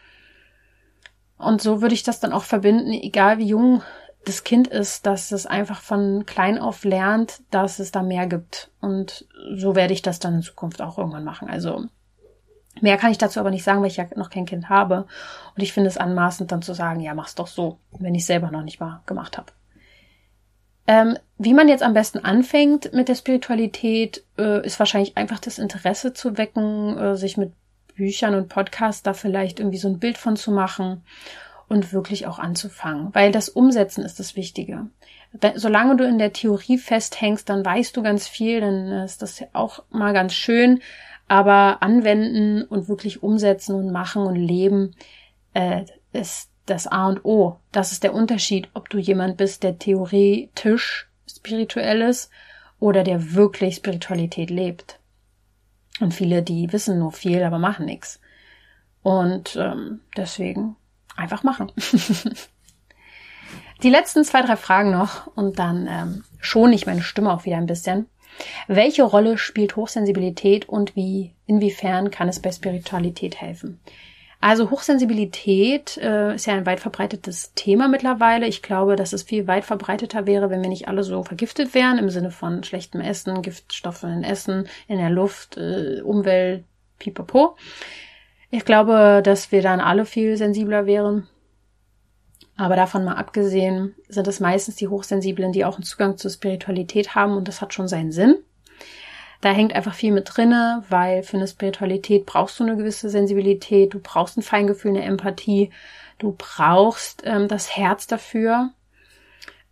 Und 1.38 1.62
so 1.62 1.82
würde 1.82 1.94
ich 1.94 2.04
das 2.04 2.20
dann 2.20 2.34
auch 2.34 2.44
verbinden, 2.44 2.92
egal 2.92 3.38
wie 3.38 3.48
jung 3.48 3.84
das 4.26 4.44
Kind 4.44 4.68
ist, 4.68 5.06
dass 5.06 5.32
es 5.32 5.46
einfach 5.46 5.82
von 5.82 6.26
klein 6.26 6.60
auf 6.60 6.84
lernt, 6.84 7.42
dass 7.50 7.80
es 7.80 7.92
da 7.92 8.04
mehr 8.04 8.28
gibt. 8.28 8.70
Und 8.80 9.28
so 9.56 9.76
werde 9.76 9.94
ich 9.94 10.02
das 10.04 10.20
dann 10.20 10.36
in 10.36 10.42
Zukunft 10.44 10.82
auch 10.82 10.98
irgendwann 10.98 11.24
machen. 11.24 11.50
Also 11.50 11.86
Mehr 12.80 12.98
kann 12.98 13.12
ich 13.12 13.18
dazu 13.18 13.40
aber 13.40 13.52
nicht 13.52 13.64
sagen, 13.64 13.82
weil 13.82 13.90
ich 13.90 13.98
ja 13.98 14.06
noch 14.16 14.30
kein 14.30 14.46
Kind 14.46 14.70
habe. 14.70 15.06
Und 15.56 15.62
ich 15.62 15.74
finde 15.74 15.90
es 15.90 15.98
anmaßend, 15.98 16.52
dann 16.52 16.62
zu 16.62 16.74
sagen, 16.74 17.02
ja, 17.02 17.14
mach's 17.14 17.36
doch 17.36 17.48
so, 17.48 17.80
wenn 18.00 18.16
ich 18.16 18.26
selber 18.26 18.50
noch 18.50 18.64
nicht 18.64 18.80
mal 18.80 19.02
gemacht 19.06 19.38
habe. 19.38 19.52
Ähm, 20.88 21.18
wie 21.38 21.54
man 21.54 21.68
jetzt 21.68 21.84
am 21.84 21.94
besten 21.94 22.20
anfängt 22.20 22.94
mit 22.94 23.08
der 23.08 23.16
Spiritualität, 23.16 24.24
äh, 24.38 24.66
ist 24.66 24.80
wahrscheinlich 24.80 25.18
einfach 25.18 25.40
das 25.40 25.60
Interesse 25.60 26.14
zu 26.14 26.38
wecken, 26.38 26.98
äh, 26.98 27.18
sich 27.18 27.38
mit 27.38 27.54
Büchern 27.96 28.36
und 28.36 28.50
Podcasts 28.50 29.04
da 29.04 29.14
vielleicht 29.14 29.60
irgendwie 29.60 29.78
so 29.78 29.90
ein 29.90 30.00
Bild 30.00 30.18
von 30.18 30.38
zu 30.38 30.52
machen 30.52 31.04
und 31.68 31.94
wirklich 31.94 32.26
auch 32.26 32.40
anzufangen. 32.40 33.10
Weil 33.14 33.32
das 33.32 33.50
Umsetzen 33.50 34.04
ist 34.04 34.20
das 34.20 34.36
Wichtige. 34.36 34.88
Solange 35.56 35.96
du 35.96 36.06
in 36.06 36.18
der 36.18 36.34
Theorie 36.34 36.78
festhängst, 36.78 37.48
dann 37.48 37.64
weißt 37.64 37.96
du 37.96 38.02
ganz 38.02 38.28
viel, 38.28 38.60
dann 38.60 38.92
ist 39.04 39.22
das 39.22 39.44
auch 39.54 39.84
mal 39.90 40.14
ganz 40.14 40.34
schön 40.34 40.82
aber 41.32 41.82
anwenden 41.82 42.64
und 42.64 42.90
wirklich 42.90 43.24
umsetzen 43.24 43.74
und 43.74 43.90
machen 43.90 44.24
und 44.24 44.36
leben 44.36 44.94
äh, 45.54 45.86
ist 46.12 46.50
das 46.66 46.88
A 46.88 47.08
und 47.08 47.24
O. 47.24 47.58
Das 47.72 47.94
ist 47.94 48.04
der 48.04 48.14
Unterschied, 48.14 48.68
ob 48.74 48.90
du 48.90 48.98
jemand 48.98 49.38
bist, 49.38 49.64
der 49.64 49.80
theoretisch 49.80 51.10
spirituell 51.26 52.02
ist 52.02 52.32
oder 52.82 53.06
der 53.06 53.34
wirklich 53.34 53.76
Spiritualität 53.76 54.50
lebt. 54.50 55.00
Und 56.02 56.14
viele, 56.14 56.44
die 56.44 56.74
wissen 56.74 57.00
nur 57.00 57.14
viel, 57.14 57.42
aber 57.44 57.60
machen 57.60 57.86
nichts. 57.86 58.20
Und 59.02 59.56
ähm, 59.56 60.02
deswegen 60.18 60.76
einfach 61.16 61.44
machen. 61.44 61.72
Die 63.84 63.90
letzten 63.90 64.26
zwei, 64.26 64.42
drei 64.42 64.58
Fragen 64.58 64.92
noch 64.92 65.28
und 65.28 65.60
dann 65.60 65.88
ähm, 65.88 66.26
schone 66.42 66.76
ich 66.76 66.88
meine 66.88 67.04
Stimme 67.04 67.32
auch 67.32 67.46
wieder 67.46 67.56
ein 67.56 67.68
bisschen. 67.68 68.08
Welche 68.68 69.04
Rolle 69.04 69.38
spielt 69.38 69.76
Hochsensibilität 69.76 70.68
und 70.68 70.96
wie, 70.96 71.34
inwiefern 71.46 72.12
kann 72.12 72.30
es 72.30 72.40
bei 72.40 72.52
Spiritualität 72.52 73.40
helfen? 73.42 73.80
Also 74.44 74.72
Hochsensibilität 74.72 75.98
äh, 75.98 76.34
ist 76.34 76.48
ja 76.48 76.56
ein 76.56 76.66
weit 76.66 76.80
verbreitetes 76.80 77.54
Thema 77.54 77.88
mittlerweile. 77.88 78.48
Ich 78.48 78.64
glaube, 78.64 78.96
dass 78.96 79.14
es 79.14 79.22
viel 79.22 79.46
weit 79.46 79.66
verbreiteter 79.66 80.26
wäre, 80.26 80.50
wenn 80.50 80.64
wir 80.64 80.70
nicht 80.70 80.88
alle 80.88 81.04
so 81.04 81.22
vergiftet 81.22 81.76
wären, 81.76 82.00
im 82.00 82.10
Sinne 82.10 82.32
von 82.32 82.64
schlechtem 82.64 83.02
Essen, 83.02 83.44
Giftstoffe 83.44 84.02
in 84.02 84.24
Essen, 84.24 84.68
in 84.88 84.98
der 84.98 85.12
Luft, 85.12 85.58
äh, 85.58 86.02
Umwelt, 86.02 86.64
pipapo. 86.98 87.56
Ich 88.50 88.66
glaube, 88.66 89.22
dass 89.24 89.52
wir 89.52 89.62
dann 89.62 89.80
alle 89.80 90.06
viel 90.06 90.36
sensibler 90.38 90.88
wären. 90.88 91.28
Aber 92.62 92.76
davon 92.76 93.04
mal 93.04 93.16
abgesehen 93.16 93.96
sind 94.08 94.28
es 94.28 94.40
meistens 94.40 94.76
die 94.76 94.88
Hochsensiblen, 94.88 95.52
die 95.52 95.66
auch 95.66 95.78
einen 95.78 95.84
Zugang 95.84 96.18
zur 96.18 96.30
Spiritualität 96.30 97.16
haben 97.16 97.36
und 97.36 97.48
das 97.48 97.60
hat 97.60 97.74
schon 97.74 97.88
seinen 97.88 98.12
Sinn. 98.12 98.38
Da 99.42 99.50
hängt 99.50 99.74
einfach 99.74 99.96
viel 99.96 100.12
mit 100.12 100.30
drinne, 100.32 100.84
weil 100.88 101.24
für 101.24 101.38
eine 101.38 101.48
Spiritualität 101.48 102.28
brauchst 102.28 102.60
du 102.60 102.64
eine 102.64 102.78
gewisse 102.78 103.10
Sensibilität, 103.10 103.96
du 103.96 104.00
brauchst 104.00 104.38
ein 104.38 104.44
Feingefühl, 104.44 104.92
eine 104.92 105.02
Empathie, 105.02 105.72
du 106.20 106.36
brauchst 106.38 107.24
ähm, 107.26 107.48
das 107.48 107.76
Herz 107.76 108.06
dafür. 108.06 108.70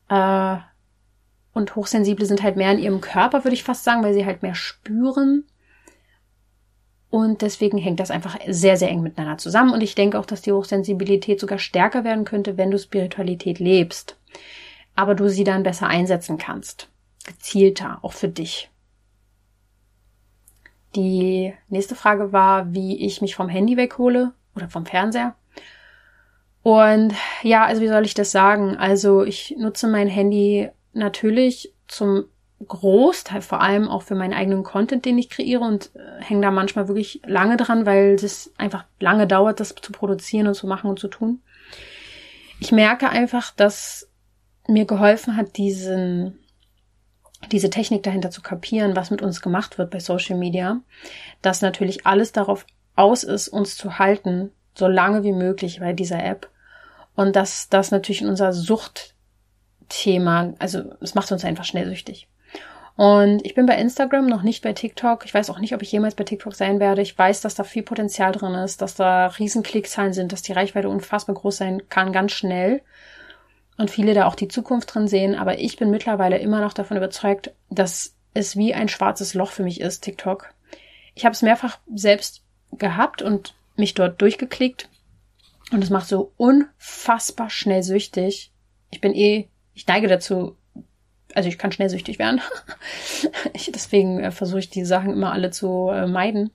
Äh, 0.10 0.58
und 1.54 1.76
Hochsensible 1.76 2.26
sind 2.26 2.42
halt 2.42 2.56
mehr 2.56 2.72
in 2.72 2.80
ihrem 2.80 3.02
Körper, 3.02 3.44
würde 3.44 3.54
ich 3.54 3.64
fast 3.64 3.84
sagen, 3.84 4.02
weil 4.02 4.16
sie 4.16 4.26
halt 4.26 4.42
mehr 4.42 4.56
spüren. 4.56 5.44
Und 7.10 7.42
deswegen 7.42 7.78
hängt 7.78 8.00
das 8.00 8.12
einfach 8.12 8.38
sehr, 8.48 8.78
sehr 8.78 8.90
eng 8.90 9.02
miteinander 9.02 9.38
zusammen. 9.38 9.74
Und 9.74 9.82
ich 9.82 9.96
denke 9.96 10.20
auch, 10.20 10.26
dass 10.26 10.42
die 10.42 10.52
Hochsensibilität 10.52 11.40
sogar 11.40 11.58
stärker 11.58 12.04
werden 12.04 12.24
könnte, 12.24 12.58
wenn 12.58 12.70
du 12.70 12.78
Spiritualität 12.78 13.60
lebst. 13.60 14.18
Aber 14.96 15.16
du 15.16 15.28
sie 15.28 15.44
dann 15.44 15.64
besser 15.64 15.88
einsetzen 15.88 16.38
kannst. 16.38 16.90
Gezielter, 17.26 18.00
auch 18.04 18.14
für 18.14 18.28
dich. 18.28 18.70
Die 20.96 21.54
nächste 21.68 21.96
Frage 21.96 22.32
war, 22.32 22.74
wie 22.74 23.06
ich 23.06 23.22
mich 23.22 23.36
vom 23.36 23.50
Handy 23.50 23.78
weghole 23.78 24.34
oder 24.56 24.70
vom 24.70 24.86
Fernseher. 24.86 25.36
Und 26.62 27.14
ja, 27.42 27.66
also 27.66 27.82
wie 27.82 27.88
soll 27.88 28.06
ich 28.06 28.14
das 28.14 28.32
sagen? 28.32 28.76
Also 28.78 29.24
ich 29.24 29.56
nutze 29.58 29.88
mein 29.88 30.08
Handy 30.08 30.70
natürlich 30.94 31.74
zum 31.88 32.26
Großteil, 32.68 33.42
vor 33.42 33.62
allem 33.62 33.88
auch 33.88 34.04
für 34.04 34.16
meinen 34.16 34.34
eigenen 34.34 34.64
Content, 34.64 35.06
den 35.06 35.18
ich 35.18 35.30
kreiere 35.30 35.62
und 35.62 35.92
äh, 35.96 36.22
hänge 36.22 36.42
da 36.42 36.52
manchmal 36.52 36.88
wirklich 36.88 37.22
lange 37.26 37.56
dran, 37.58 37.86
weil 37.86 38.16
es 38.16 38.52
einfach 38.58 38.84
lange 39.00 39.28
dauert, 39.28 39.60
das 39.60 39.74
zu 39.76 39.92
produzieren 39.92 40.48
und 40.48 40.56
zu 40.56 40.68
machen 40.68 40.90
und 40.90 41.00
zu 41.00 41.08
tun. 41.08 41.42
Ich 42.60 42.72
merke 42.74 43.10
einfach, 43.10 43.52
dass 43.56 44.10
mir 44.68 44.86
geholfen 44.86 45.38
hat, 45.38 45.58
diesen, 45.58 46.38
diese 47.52 47.70
Technik 47.70 48.04
dahinter 48.04 48.30
zu 48.30 48.42
kapieren, 48.42 48.96
was 48.96 49.10
mit 49.10 49.22
uns 49.22 49.42
gemacht 49.42 49.78
wird 49.78 49.90
bei 49.90 50.00
Social 50.00 50.38
Media, 50.38 50.82
dass 51.42 51.62
natürlich 51.62 52.06
alles 52.06 52.34
darauf 52.34 52.66
aus 52.96 53.24
ist, 53.24 53.48
uns 53.48 53.78
zu 53.78 53.98
halten, 54.00 54.52
so 54.76 54.88
lange 54.88 55.24
wie 55.24 55.32
möglich 55.32 55.80
bei 55.80 55.94
dieser 55.94 56.22
App. 56.24 56.50
Und 57.16 57.38
dass 57.38 57.70
das 57.70 57.92
natürlich 57.92 58.22
in 58.22 58.28
unser 58.30 58.52
Suchtthema, 58.52 59.14
also 60.60 60.84
es 61.00 61.16
macht 61.16 61.32
uns 61.32 61.46
einfach 61.46 61.66
schnell 61.66 61.88
süchtig. 61.88 62.28
Und 63.00 63.46
ich 63.46 63.56
bin 63.56 63.66
bei 63.66 63.78
Instagram 63.78 64.26
noch 64.26 64.44
nicht 64.44 64.62
bei 64.62 64.74
TikTok. 64.74 65.24
Ich 65.24 65.34
weiß 65.34 65.50
auch 65.50 65.60
nicht, 65.60 65.74
ob 65.74 65.82
ich 65.82 65.90
jemals 65.90 66.16
bei 66.16 66.26
TikTok 66.26 66.54
sein 66.54 66.82
werde. 66.82 67.02
Ich 67.02 67.18
weiß, 67.18 67.40
dass 67.40 67.56
da 67.56 67.64
viel 67.64 67.82
Potenzial 67.82 68.34
drin 68.34 68.54
ist, 68.56 68.82
dass 68.82 68.94
da 68.94 69.28
riesen 69.28 69.64
Klickzahlen 69.64 70.12
sind, 70.12 70.34
dass 70.34 70.42
die 70.42 70.52
Reichweite 70.52 70.90
unfassbar 70.90 71.34
groß 71.34 71.56
sein 71.56 71.88
kann, 71.88 72.12
ganz 72.12 72.34
schnell. 72.34 72.82
Und 73.78 73.90
viele 73.90 74.14
da 74.14 74.26
auch 74.26 74.36
die 74.36 74.50
Zukunft 74.50 74.94
drin 74.94 75.08
sehen. 75.08 75.36
Aber 75.36 75.60
ich 75.60 75.78
bin 75.78 75.92
mittlerweile 75.92 76.40
immer 76.40 76.60
noch 76.60 76.74
davon 76.74 76.98
überzeugt, 76.98 77.54
dass 77.70 78.18
es 78.34 78.58
wie 78.58 78.74
ein 78.74 78.90
schwarzes 78.90 79.34
Loch 79.34 79.52
für 79.52 79.64
mich 79.64 79.80
ist, 79.80 80.02
TikTok. 80.02 80.54
Ich 81.16 81.24
habe 81.24 81.32
es 81.32 81.42
mehrfach 81.42 81.80
selbst 81.96 82.44
gehabt 82.74 83.22
und 83.22 83.56
mich 83.78 83.94
dort 83.94 84.22
durchgeklickt. 84.22 84.90
Und 85.72 85.86
es 85.86 85.90
macht 85.90 86.10
so 86.10 86.34
unfassbar 86.36 87.50
schnell 87.50 87.82
süchtig. 87.82 88.52
Ich 88.92 89.00
bin 89.00 89.16
eh, 89.16 89.48
ich 89.74 89.88
neige 89.88 90.10
dazu, 90.10 90.58
also 91.36 91.50
ich 91.50 91.58
kann 91.58 91.72
schnell 91.72 91.90
süchtig 91.90 92.20
werden. 92.20 92.42
ich, 93.54 93.72
deswegen 93.72 94.20
äh, 94.20 94.32
versuche 94.32 94.60
ich 94.60 94.70
die 94.70 94.86
Sachen 94.86 95.14
immer 95.14 95.32
alle 95.32 95.52
zu 95.52 95.90
äh, 95.90 96.08
meiden. 96.08 96.52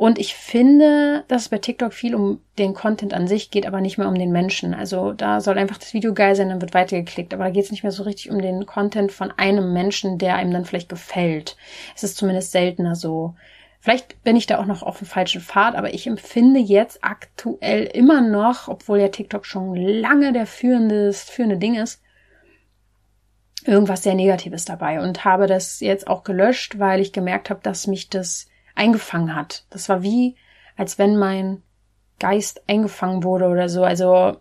Und 0.00 0.18
ich 0.18 0.34
finde, 0.34 1.24
dass 1.28 1.42
es 1.42 1.48
bei 1.50 1.58
TikTok 1.58 1.92
viel 1.92 2.14
um 2.14 2.40
den 2.58 2.72
Content 2.72 3.12
an 3.12 3.28
sich 3.28 3.50
geht, 3.50 3.66
aber 3.66 3.82
nicht 3.82 3.98
mehr 3.98 4.08
um 4.08 4.18
den 4.18 4.32
Menschen. 4.32 4.72
Also 4.72 5.12
da 5.12 5.42
soll 5.42 5.58
einfach 5.58 5.76
das 5.76 5.92
Video 5.92 6.14
geil 6.14 6.34
sein, 6.34 6.48
dann 6.48 6.62
wird 6.62 6.72
weitergeklickt. 6.72 7.34
Aber 7.34 7.44
da 7.44 7.50
geht 7.50 7.64
es 7.64 7.70
nicht 7.70 7.82
mehr 7.82 7.92
so 7.92 8.04
richtig 8.04 8.30
um 8.30 8.40
den 8.40 8.64
Content 8.64 9.12
von 9.12 9.30
einem 9.30 9.74
Menschen, 9.74 10.16
der 10.16 10.36
einem 10.36 10.52
dann 10.52 10.64
vielleicht 10.64 10.88
gefällt. 10.88 11.58
Es 11.94 12.02
ist 12.02 12.16
zumindest 12.16 12.50
seltener 12.50 12.94
so. 12.94 13.34
Vielleicht 13.78 14.24
bin 14.24 14.36
ich 14.36 14.46
da 14.46 14.58
auch 14.58 14.64
noch 14.64 14.82
auf 14.82 14.96
dem 14.96 15.06
falschen 15.06 15.42
Pfad, 15.42 15.74
aber 15.74 15.92
ich 15.92 16.06
empfinde 16.06 16.60
jetzt 16.60 17.04
aktuell 17.04 17.84
immer 17.84 18.22
noch, 18.22 18.68
obwohl 18.68 19.00
ja 19.00 19.08
TikTok 19.08 19.44
schon 19.44 19.76
lange 19.76 20.32
der 20.32 20.46
führende, 20.46 21.12
führende 21.12 21.58
Ding 21.58 21.74
ist, 21.74 22.00
irgendwas 23.66 24.02
sehr 24.02 24.14
Negatives 24.14 24.64
dabei 24.64 25.00
und 25.00 25.24
habe 25.24 25.46
das 25.46 25.80
jetzt 25.80 26.06
auch 26.06 26.24
gelöscht, 26.24 26.78
weil 26.78 27.00
ich 27.00 27.12
gemerkt 27.12 27.50
habe, 27.50 27.60
dass 27.62 27.86
mich 27.86 28.08
das 28.08 28.48
eingefangen 28.74 29.34
hat. 29.34 29.64
Das 29.70 29.88
war 29.88 30.02
wie, 30.02 30.36
als 30.76 30.98
wenn 30.98 31.16
mein 31.16 31.62
Geist 32.18 32.62
eingefangen 32.68 33.24
wurde 33.24 33.48
oder 33.48 33.68
so. 33.68 33.82
Also, 33.82 34.36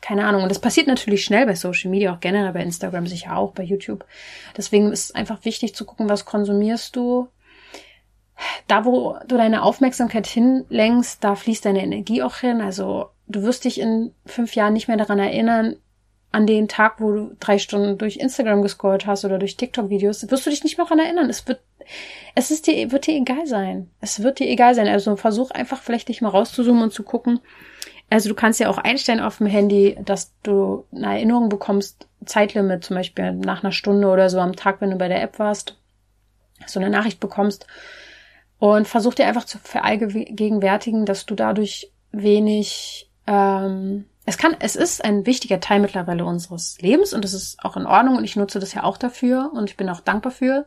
keine 0.00 0.26
Ahnung. 0.26 0.42
Und 0.42 0.48
das 0.48 0.58
passiert 0.58 0.86
natürlich 0.86 1.24
schnell 1.24 1.46
bei 1.46 1.54
Social 1.54 1.90
Media, 1.90 2.12
auch 2.12 2.20
generell 2.20 2.52
bei 2.52 2.62
Instagram 2.62 3.06
sicher 3.06 3.36
auch, 3.36 3.52
bei 3.52 3.62
YouTube. 3.62 4.04
Deswegen 4.56 4.90
ist 4.90 5.04
es 5.04 5.14
einfach 5.14 5.44
wichtig 5.44 5.74
zu 5.74 5.84
gucken, 5.84 6.08
was 6.08 6.24
konsumierst 6.24 6.96
du. 6.96 7.28
Da, 8.66 8.84
wo 8.84 9.16
du 9.28 9.36
deine 9.36 9.62
Aufmerksamkeit 9.62 10.26
hinlenkst, 10.26 11.22
da 11.22 11.36
fließt 11.36 11.64
deine 11.64 11.84
Energie 11.84 12.22
auch 12.22 12.36
hin. 12.36 12.60
Also, 12.60 13.10
du 13.28 13.42
wirst 13.42 13.64
dich 13.64 13.80
in 13.80 14.12
fünf 14.26 14.56
Jahren 14.56 14.72
nicht 14.72 14.88
mehr 14.88 14.96
daran 14.96 15.20
erinnern, 15.20 15.76
an 16.34 16.46
den 16.46 16.68
Tag, 16.68 17.00
wo 17.00 17.12
du 17.12 17.36
drei 17.38 17.58
Stunden 17.58 17.96
durch 17.96 18.16
Instagram 18.16 18.62
gescrollt 18.62 19.06
hast 19.06 19.24
oder 19.24 19.38
durch 19.38 19.56
TikTok-Videos, 19.56 20.28
wirst 20.30 20.44
du 20.44 20.50
dich 20.50 20.64
nicht 20.64 20.76
mehr 20.76 20.86
daran 20.86 20.98
erinnern. 20.98 21.30
Es 21.30 21.46
wird, 21.46 21.60
es 22.34 22.50
ist 22.50 22.66
dir, 22.66 22.90
wird 22.90 23.06
dir 23.06 23.14
egal 23.14 23.46
sein. 23.46 23.88
Es 24.00 24.22
wird 24.22 24.40
dir 24.40 24.48
egal 24.48 24.74
sein. 24.74 24.88
Also 24.88 25.14
versuch 25.14 25.52
einfach 25.52 25.80
vielleicht 25.80 26.08
dich 26.08 26.20
mal 26.20 26.30
rauszuzoomen 26.30 26.82
und 26.82 26.92
zu 26.92 27.04
gucken. 27.04 27.40
Also 28.10 28.28
du 28.28 28.34
kannst 28.34 28.58
ja 28.58 28.68
auch 28.68 28.78
einstellen 28.78 29.20
auf 29.20 29.38
dem 29.38 29.46
Handy, 29.46 29.96
dass 30.04 30.34
du 30.42 30.84
eine 30.92 31.06
Erinnerung 31.06 31.48
bekommst, 31.48 32.08
Zeitlimit 32.24 32.84
zum 32.84 32.96
Beispiel 32.96 33.32
nach 33.32 33.62
einer 33.62 33.72
Stunde 33.72 34.08
oder 34.08 34.28
so 34.28 34.40
am 34.40 34.56
Tag, 34.56 34.80
wenn 34.80 34.90
du 34.90 34.96
bei 34.96 35.08
der 35.08 35.22
App 35.22 35.38
warst, 35.38 35.78
so 36.66 36.80
eine 36.80 36.90
Nachricht 36.90 37.20
bekommst. 37.20 37.66
Und 38.58 38.88
versuch 38.88 39.14
dir 39.14 39.26
einfach 39.26 39.44
zu 39.44 39.58
verallgegenwärtigen, 39.58 41.06
dass 41.06 41.26
du 41.26 41.34
dadurch 41.34 41.92
wenig 42.12 43.10
ähm, 43.26 44.06
es 44.26 44.38
kann, 44.38 44.56
es 44.58 44.74
ist 44.74 45.04
ein 45.04 45.26
wichtiger 45.26 45.60
Teil 45.60 45.80
mittlerweile 45.80 46.24
unseres 46.24 46.80
Lebens 46.80 47.12
und 47.12 47.24
das 47.24 47.34
ist 47.34 47.62
auch 47.62 47.76
in 47.76 47.86
Ordnung 47.86 48.16
und 48.16 48.24
ich 48.24 48.36
nutze 48.36 48.58
das 48.58 48.72
ja 48.72 48.82
auch 48.82 48.96
dafür 48.96 49.50
und 49.52 49.68
ich 49.68 49.76
bin 49.76 49.88
auch 49.88 50.00
dankbar 50.00 50.32
für. 50.32 50.66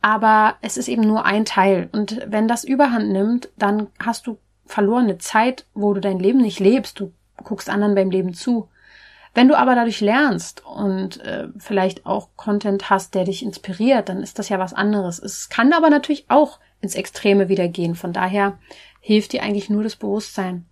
Aber 0.00 0.54
es 0.60 0.76
ist 0.76 0.86
eben 0.86 1.02
nur 1.02 1.24
ein 1.24 1.44
Teil 1.44 1.88
und 1.92 2.20
wenn 2.26 2.46
das 2.46 2.62
Überhand 2.62 3.10
nimmt, 3.10 3.48
dann 3.56 3.88
hast 3.98 4.28
du 4.28 4.38
verlorene 4.64 5.18
Zeit, 5.18 5.66
wo 5.74 5.92
du 5.92 6.00
dein 6.00 6.20
Leben 6.20 6.40
nicht 6.40 6.60
lebst. 6.60 7.00
Du 7.00 7.12
guckst 7.42 7.68
anderen 7.68 7.96
beim 7.96 8.10
Leben 8.10 8.32
zu. 8.32 8.68
Wenn 9.34 9.48
du 9.48 9.58
aber 9.58 9.74
dadurch 9.74 10.00
lernst 10.00 10.64
und 10.64 11.20
äh, 11.20 11.48
vielleicht 11.58 12.06
auch 12.06 12.28
Content 12.36 12.90
hast, 12.90 13.14
der 13.14 13.24
dich 13.24 13.42
inspiriert, 13.42 14.08
dann 14.08 14.22
ist 14.22 14.38
das 14.38 14.48
ja 14.48 14.58
was 14.58 14.72
anderes. 14.72 15.18
Es 15.18 15.48
kann 15.48 15.72
aber 15.72 15.90
natürlich 15.90 16.26
auch 16.28 16.60
ins 16.80 16.94
Extreme 16.94 17.48
wieder 17.48 17.68
gehen. 17.68 17.94
Von 17.94 18.12
daher 18.12 18.58
hilft 19.00 19.32
dir 19.32 19.42
eigentlich 19.42 19.68
nur 19.68 19.82
das 19.82 19.96
Bewusstsein 19.96 20.67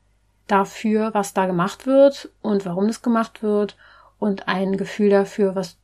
dafür, 0.46 1.12
was 1.14 1.34
da 1.34 1.46
gemacht 1.46 1.86
wird 1.86 2.30
und 2.40 2.64
warum 2.64 2.86
das 2.86 3.02
gemacht 3.02 3.42
wird 3.42 3.76
und 4.18 4.48
ein 4.48 4.76
Gefühl 4.76 5.10
dafür, 5.10 5.54
was, 5.54 5.78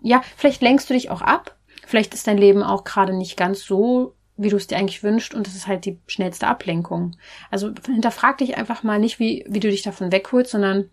ja, 0.00 0.22
vielleicht 0.36 0.62
lenkst 0.62 0.88
du 0.88 0.94
dich 0.94 1.10
auch 1.10 1.22
ab. 1.22 1.56
Vielleicht 1.86 2.14
ist 2.14 2.26
dein 2.26 2.38
Leben 2.38 2.62
auch 2.62 2.84
gerade 2.84 3.12
nicht 3.12 3.36
ganz 3.36 3.64
so, 3.64 4.14
wie 4.36 4.50
du 4.50 4.56
es 4.56 4.66
dir 4.66 4.78
eigentlich 4.78 5.02
wünschst 5.02 5.34
und 5.34 5.46
das 5.46 5.54
ist 5.54 5.66
halt 5.66 5.84
die 5.84 5.98
schnellste 6.06 6.46
Ablenkung. 6.46 7.16
Also 7.50 7.72
hinterfrag 7.86 8.38
dich 8.38 8.56
einfach 8.56 8.82
mal 8.82 8.98
nicht, 8.98 9.18
wie, 9.18 9.44
wie 9.48 9.60
du 9.60 9.70
dich 9.70 9.82
davon 9.82 10.12
wegholst, 10.12 10.52
sondern 10.52 10.90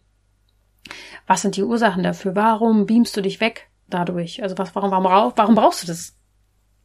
was 1.28 1.42
sind 1.42 1.56
die 1.56 1.64
Ursachen 1.64 2.04
dafür? 2.04 2.36
Warum 2.36 2.86
beamst 2.86 3.16
du 3.16 3.22
dich 3.22 3.40
weg 3.40 3.70
dadurch? 3.88 4.42
Also 4.42 4.58
was, 4.58 4.76
warum, 4.76 4.92
warum, 4.92 5.34
warum 5.36 5.56
brauchst 5.56 5.84
du 5.84 5.88
das? 5.88 6.16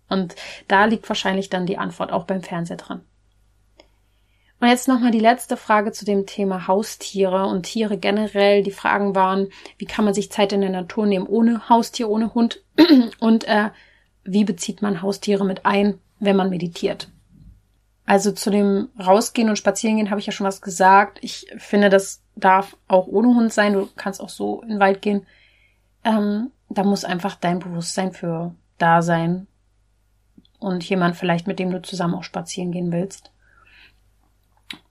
Und 0.09 0.35
da 0.69 0.85
liegt 0.85 1.09
wahrscheinlich 1.09 1.49
dann 1.51 1.67
die 1.67 1.79
Antwort 1.79 2.13
auch 2.13 2.25
beim 2.25 2.43
Fernseher 2.43 2.77
dran. 2.77 3.03
Und 4.61 4.69
jetzt 4.69 4.89
nochmal 4.89 5.11
die 5.11 5.21
letzte 5.21 5.57
Frage 5.57 5.91
zu 5.91 6.05
dem 6.05 6.27
Thema 6.27 6.69
Haustiere 6.69 7.47
und 7.47 7.63
Tiere 7.63 7.97
generell. 7.97 8.63
Die 8.63 8.71
Fragen 8.71 9.15
waren, 9.15 9.49
wie 9.79 9.87
kann 9.87 10.05
man 10.05 10.13
sich 10.13 10.31
Zeit 10.31 10.53
in 10.53 10.61
der 10.61 10.71
Natur 10.71 11.07
nehmen 11.07 11.27
ohne 11.27 11.71
Haustier, 11.71 12.11
ohne 12.11 12.35
Hund? 12.35 12.63
Und 13.21 13.45
äh, 13.49 13.71
wie 14.23 14.45
bezieht 14.45 14.83
man 14.83 15.01
Haustiere 15.01 15.47
mit 15.47 15.65
ein, 15.65 15.99
wenn 16.19 16.37
man 16.37 16.51
meditiert? 16.51 17.09
Also 18.05 18.33
zu 18.33 18.51
dem 18.51 18.89
Rausgehen 18.99 19.49
und 19.49 19.57
Spazierengehen 19.57 20.11
habe 20.11 20.21
ich 20.21 20.27
ja 20.27 20.33
schon 20.33 20.47
was 20.47 20.61
gesagt. 20.61 21.19
Ich 21.23 21.47
finde, 21.59 21.89
das 21.91 22.23
darf 22.35 22.77
auch 22.89 23.07
ohne 23.07 23.29
Hund 23.29 23.53
sein. 23.53 23.73
Du 23.73 23.89
kannst 23.97 24.21
auch 24.21 24.29
so 24.29 24.63
in 24.63 24.71
den 24.71 24.81
Wald 24.81 25.01
gehen. 25.01 25.27
Ähm, 26.05 26.51
da 26.69 26.83
muss 26.83 27.05
einfach 27.05 27.37
dein 27.37 27.61
Bewusstsein 27.61 28.13
für 28.13 28.55
da 28.79 29.01
sein. 29.01 29.47
Und 30.59 30.83
jemand 30.85 31.17
vielleicht, 31.17 31.47
mit 31.47 31.59
dem 31.59 31.71
du 31.71 31.81
zusammen 31.81 32.17
auch 32.17 32.25
spazieren 32.25 32.73
gehen 32.73 32.93
willst. 32.93 33.31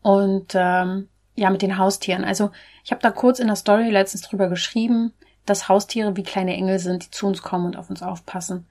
Und 0.02 0.54
ähm, 0.56 1.10
ja, 1.36 1.50
mit 1.50 1.62
den 1.62 1.78
Haustieren. 1.78 2.24
Also 2.24 2.52
ich 2.84 2.92
habe 2.92 3.02
da 3.02 3.12
kurz 3.12 3.40
in 3.40 3.48
der 3.48 3.56
Story 3.56 3.90
letztens 3.90 4.24
drüber 4.24 4.50
geschrieben, 4.50 5.14
dass 5.46 5.70
Haustiere 5.70 6.16
wie 6.16 6.24
kleine 6.24 6.54
Engel 6.54 6.80
sind, 6.80 7.06
die 7.06 7.12
zu 7.12 7.28
uns 7.28 7.42
kommen 7.42 7.66
und 7.66 7.78
auf 7.78 7.90
uns 7.90 8.04
aufpassen, 8.04 8.68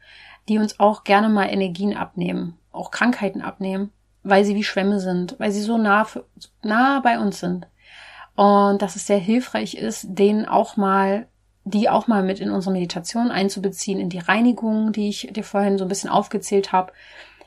die 0.48 0.58
uns 0.58 0.78
auch 0.78 1.04
gerne 1.04 1.28
mal 1.28 1.46
Energien 1.46 1.96
abnehmen, 1.96 2.56
auch 2.72 2.90
Krankheiten 2.90 3.42
abnehmen, 3.42 3.90
weil 4.22 4.44
sie 4.44 4.54
wie 4.54 4.64
Schwämme 4.64 5.00
sind, 5.00 5.36
weil 5.38 5.50
sie 5.50 5.62
so 5.62 5.78
nah, 5.78 6.06
nah 6.62 7.00
bei 7.00 7.18
uns 7.18 7.40
sind. 7.40 7.66
Und 8.36 8.82
dass 8.82 8.94
es 8.94 9.06
sehr 9.06 9.18
hilfreich 9.18 9.74
ist, 9.74 10.06
denen 10.08 10.46
auch 10.46 10.76
mal, 10.76 11.26
die 11.64 11.88
auch 11.88 12.06
mal 12.06 12.22
mit 12.22 12.38
in 12.38 12.50
unsere 12.50 12.72
Meditation 12.72 13.30
einzubeziehen, 13.30 13.98
in 13.98 14.10
die 14.10 14.20
Reinigung, 14.20 14.92
die 14.92 15.08
ich 15.08 15.28
dir 15.32 15.42
vorhin 15.42 15.78
so 15.78 15.84
ein 15.84 15.88
bisschen 15.88 16.10
aufgezählt 16.10 16.70
habe, 16.70 16.92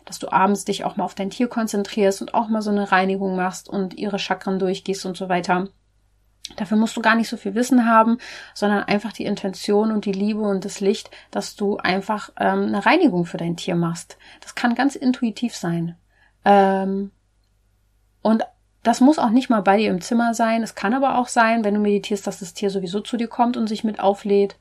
dass 0.06 0.20
du 0.20 0.32
abends 0.32 0.66
dich 0.66 0.84
auch 0.84 0.98
mal 0.98 1.06
auf 1.06 1.16
dein 1.16 1.30
Tier 1.30 1.48
konzentrierst 1.48 2.22
und 2.22 2.34
auch 2.34 2.48
mal 2.48 2.62
so 2.62 2.72
eine 2.72 2.92
Reinigung 2.92 3.36
machst 3.36 3.70
und 3.70 3.94
ihre 3.94 4.20
Chakren 4.20 4.60
durchgehst 4.60 5.06
und 5.06 5.18
so 5.18 5.30
weiter. 5.30 5.68
Dafür 6.56 6.78
musst 6.78 6.98
du 6.98 7.02
gar 7.02 7.16
nicht 7.16 7.30
so 7.30 7.38
viel 7.38 7.56
Wissen 7.56 7.88
haben, 7.88 8.18
sondern 8.54 8.84
einfach 8.84 9.14
die 9.14 9.26
Intention 9.26 9.92
und 9.92 10.06
die 10.06 10.12
Liebe 10.12 10.42
und 10.42 10.66
das 10.66 10.80
Licht, 10.80 11.10
dass 11.30 11.56
du 11.56 11.78
einfach 11.78 12.32
ähm, 12.40 12.66
eine 12.68 12.86
Reinigung 12.86 13.26
für 13.26 13.38
dein 13.38 13.56
Tier 13.56 13.76
machst. 13.76 14.18
Das 14.42 14.56
kann 14.56 14.76
ganz 14.76 14.96
intuitiv 14.96 15.56
sein. 15.56 15.96
Ähm, 16.44 17.12
und 18.22 18.44
das 18.84 19.00
muss 19.00 19.20
auch 19.20 19.30
nicht 19.30 19.50
mal 19.50 19.62
bei 19.62 19.78
dir 19.78 19.92
im 19.92 20.02
Zimmer 20.02 20.34
sein. 20.34 20.64
Es 20.64 20.76
kann 20.76 20.94
aber 20.94 21.18
auch 21.18 21.28
sein, 21.28 21.64
wenn 21.64 21.76
du 21.76 21.80
meditierst, 21.80 22.26
dass 22.26 22.40
das 22.40 22.54
Tier 22.54 22.70
sowieso 22.70 23.00
zu 23.00 23.18
dir 23.18 23.28
kommt 23.28 23.56
und 23.56 23.68
sich 23.68 23.84
mit 23.84 24.00
auflädt. 24.00 24.58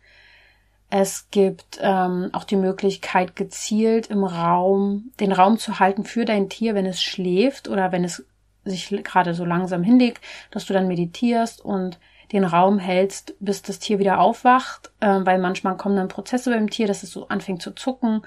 Es 0.91 1.31
gibt 1.31 1.79
ähm, 1.81 2.31
auch 2.33 2.45
die 2.45 2.57
Möglichkeit, 2.57 3.37
gezielt 3.37 4.09
im 4.09 4.25
Raum, 4.25 5.13
den 5.21 5.31
Raum 5.31 5.57
zu 5.57 5.79
halten 5.79 6.05
für 6.05 6.25
dein 6.25 6.49
Tier, 6.49 6.75
wenn 6.75 6.87
es 6.87 7.01
schläft 7.01 7.69
oder 7.69 7.93
wenn 7.93 8.03
es 8.03 8.27
sich 8.65 8.89
gerade 9.05 9.35
so 9.35 9.45
langsam 9.45 9.85
hinlegt, 9.85 10.23
dass 10.51 10.67
du 10.67 10.73
dann 10.73 10.89
meditierst 10.89 11.65
und 11.65 11.99
den 12.33 12.45
Raum 12.45 12.79
hältst, 12.79 13.35
bis 13.41 13.63
das 13.63 13.79
Tier 13.79 13.99
wieder 13.99 14.21
aufwacht, 14.21 14.91
äh, 15.01 15.21
weil 15.23 15.39
manchmal 15.39 15.77
kommen 15.77 15.97
dann 15.97 16.09
Prozesse 16.09 16.51
beim 16.51 16.71
Tier, 16.71 16.87
dass 16.87 17.03
es 17.03 17.11
so 17.11 17.29
anfängt 17.29 17.63
zu 17.63 17.73
zucken 17.73 18.23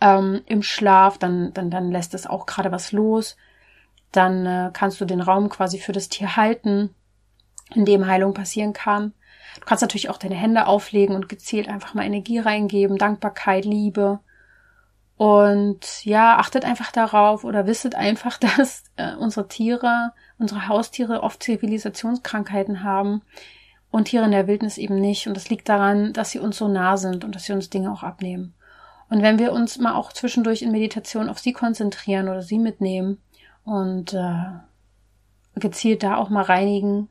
ähm, 0.00 0.42
im 0.46 0.62
Schlaf, 0.62 1.18
dann, 1.18 1.52
dann, 1.52 1.70
dann 1.70 1.90
lässt 1.90 2.14
es 2.14 2.26
auch 2.26 2.46
gerade 2.46 2.72
was 2.72 2.92
los. 2.92 3.36
Dann 4.12 4.46
äh, 4.46 4.70
kannst 4.72 5.00
du 5.00 5.04
den 5.04 5.20
Raum 5.20 5.48
quasi 5.48 5.78
für 5.78 5.92
das 5.92 6.08
Tier 6.08 6.36
halten, 6.36 6.94
in 7.74 7.84
dem 7.84 8.06
Heilung 8.06 8.34
passieren 8.34 8.72
kann. 8.72 9.12
Du 9.60 9.66
kannst 9.66 9.82
natürlich 9.82 10.10
auch 10.10 10.18
deine 10.18 10.34
Hände 10.34 10.66
auflegen 10.66 11.14
und 11.14 11.28
gezielt 11.28 11.68
einfach 11.68 11.94
mal 11.94 12.04
Energie 12.04 12.38
reingeben, 12.38 12.98
Dankbarkeit, 12.98 13.64
Liebe. 13.64 14.20
Und 15.16 16.04
ja, 16.04 16.38
achtet 16.38 16.64
einfach 16.64 16.90
darauf 16.90 17.44
oder 17.44 17.66
wisset 17.66 17.94
einfach, 17.94 18.38
dass 18.56 18.84
äh, 18.96 19.14
unsere 19.14 19.48
Tiere, 19.48 20.12
unsere 20.38 20.68
Haustiere 20.68 21.22
oft 21.22 21.42
Zivilisationskrankheiten 21.42 22.82
haben 22.82 23.22
und 23.90 24.06
Tiere 24.06 24.24
in 24.24 24.32
der 24.32 24.48
Wildnis 24.48 24.76
eben 24.76 25.00
nicht. 25.00 25.28
Und 25.28 25.36
das 25.36 25.50
liegt 25.50 25.68
daran, 25.68 26.12
dass 26.12 26.30
sie 26.30 26.40
uns 26.40 26.58
so 26.58 26.68
nah 26.68 26.96
sind 26.96 27.24
und 27.24 27.34
dass 27.34 27.44
sie 27.44 27.52
uns 27.52 27.70
Dinge 27.70 27.92
auch 27.92 28.02
abnehmen. 28.02 28.54
Und 29.08 29.22
wenn 29.22 29.38
wir 29.38 29.52
uns 29.52 29.78
mal 29.78 29.94
auch 29.94 30.12
zwischendurch 30.12 30.62
in 30.62 30.72
Meditation 30.72 31.28
auf 31.28 31.38
sie 31.38 31.52
konzentrieren 31.52 32.28
oder 32.28 32.42
sie 32.42 32.58
mitnehmen 32.58 33.18
und 33.64 34.12
äh, 34.14 35.60
gezielt 35.60 36.02
da 36.02 36.16
auch 36.16 36.30
mal 36.30 36.42
reinigen, 36.42 37.08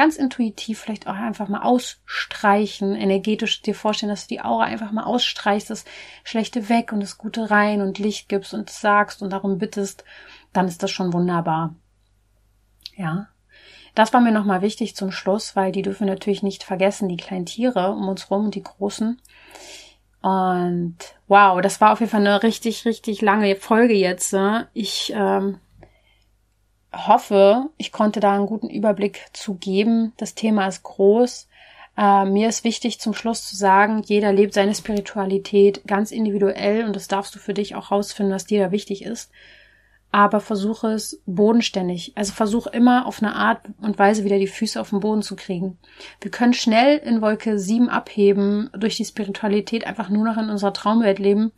ganz 0.00 0.16
intuitiv 0.16 0.80
vielleicht 0.80 1.06
auch 1.06 1.14
einfach 1.14 1.48
mal 1.48 1.60
ausstreichen, 1.60 2.96
energetisch 2.96 3.60
dir 3.60 3.74
vorstellen, 3.74 4.08
dass 4.08 4.26
du 4.26 4.34
die 4.34 4.40
Aura 4.40 4.64
einfach 4.64 4.92
mal 4.92 5.04
ausstreichst, 5.04 5.68
das 5.68 5.84
Schlechte 6.24 6.70
weg 6.70 6.90
und 6.90 7.00
das 7.00 7.18
Gute 7.18 7.50
rein 7.50 7.82
und 7.82 7.98
Licht 7.98 8.30
gibst 8.30 8.54
und 8.54 8.70
sagst 8.70 9.20
und 9.20 9.28
darum 9.28 9.58
bittest, 9.58 10.06
dann 10.54 10.68
ist 10.68 10.82
das 10.82 10.90
schon 10.90 11.12
wunderbar. 11.12 11.74
Ja. 12.96 13.28
Das 13.94 14.14
war 14.14 14.22
mir 14.22 14.32
nochmal 14.32 14.62
wichtig 14.62 14.96
zum 14.96 15.12
Schluss, 15.12 15.54
weil 15.54 15.70
die 15.70 15.82
dürfen 15.82 16.06
natürlich 16.06 16.42
nicht 16.42 16.62
vergessen, 16.62 17.10
die 17.10 17.18
kleinen 17.18 17.44
Tiere 17.44 17.90
um 17.90 18.08
uns 18.08 18.30
rum 18.30 18.46
und 18.46 18.54
die 18.54 18.62
großen. 18.62 19.20
Und 20.22 20.96
wow, 21.28 21.60
das 21.60 21.82
war 21.82 21.92
auf 21.92 22.00
jeden 22.00 22.10
Fall 22.10 22.26
eine 22.26 22.42
richtig, 22.42 22.86
richtig 22.86 23.20
lange 23.20 23.54
Folge 23.54 23.92
jetzt. 23.92 24.32
Ne? 24.32 24.66
Ich 24.72 25.12
ähm, 25.14 25.58
hoffe, 26.92 27.70
ich 27.76 27.92
konnte 27.92 28.20
da 28.20 28.32
einen 28.32 28.46
guten 28.46 28.68
Überblick 28.68 29.26
zu 29.32 29.54
geben. 29.54 30.12
Das 30.16 30.34
Thema 30.34 30.66
ist 30.66 30.82
groß. 30.82 31.48
Äh, 31.96 32.24
mir 32.24 32.48
ist 32.48 32.64
wichtig 32.64 33.00
zum 33.00 33.14
Schluss 33.14 33.46
zu 33.46 33.56
sagen, 33.56 34.02
jeder 34.04 34.32
lebt 34.32 34.54
seine 34.54 34.74
Spiritualität 34.74 35.82
ganz 35.86 36.12
individuell 36.12 36.84
und 36.84 36.96
das 36.96 37.08
darfst 37.08 37.34
du 37.34 37.38
für 37.38 37.54
dich 37.54 37.74
auch 37.74 37.90
rausfinden, 37.90 38.34
was 38.34 38.46
dir 38.46 38.64
da 38.64 38.72
wichtig 38.72 39.04
ist. 39.04 39.30
Aber 40.12 40.40
versuche 40.40 40.88
es 40.88 41.22
bodenständig. 41.26 42.12
Also 42.16 42.32
versuch 42.32 42.66
immer 42.66 43.06
auf 43.06 43.22
eine 43.22 43.36
Art 43.36 43.60
und 43.80 43.98
Weise 43.98 44.24
wieder 44.24 44.38
die 44.38 44.48
Füße 44.48 44.80
auf 44.80 44.90
den 44.90 45.00
Boden 45.00 45.22
zu 45.22 45.36
kriegen. 45.36 45.78
Wir 46.20 46.32
können 46.32 46.52
schnell 46.52 46.98
in 46.98 47.22
Wolke 47.22 47.58
7 47.58 47.88
abheben, 47.88 48.70
durch 48.76 48.96
die 48.96 49.04
Spiritualität 49.04 49.86
einfach 49.86 50.08
nur 50.08 50.24
noch 50.24 50.36
in 50.36 50.50
unserer 50.50 50.72
Traumwelt 50.72 51.20
leben. 51.20 51.52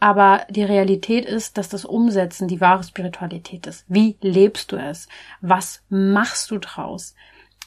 Aber 0.00 0.46
die 0.48 0.62
Realität 0.62 1.24
ist, 1.24 1.58
dass 1.58 1.68
das 1.68 1.84
Umsetzen 1.84 2.46
die 2.46 2.60
wahre 2.60 2.84
Spiritualität 2.84 3.66
ist. 3.66 3.84
Wie 3.88 4.16
lebst 4.20 4.70
du 4.70 4.76
es? 4.76 5.08
Was 5.40 5.82
machst 5.88 6.50
du 6.50 6.58
draus? 6.58 7.14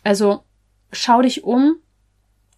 Also 0.04 0.44
schau 0.92 1.22
dich 1.22 1.44
um 1.44 1.76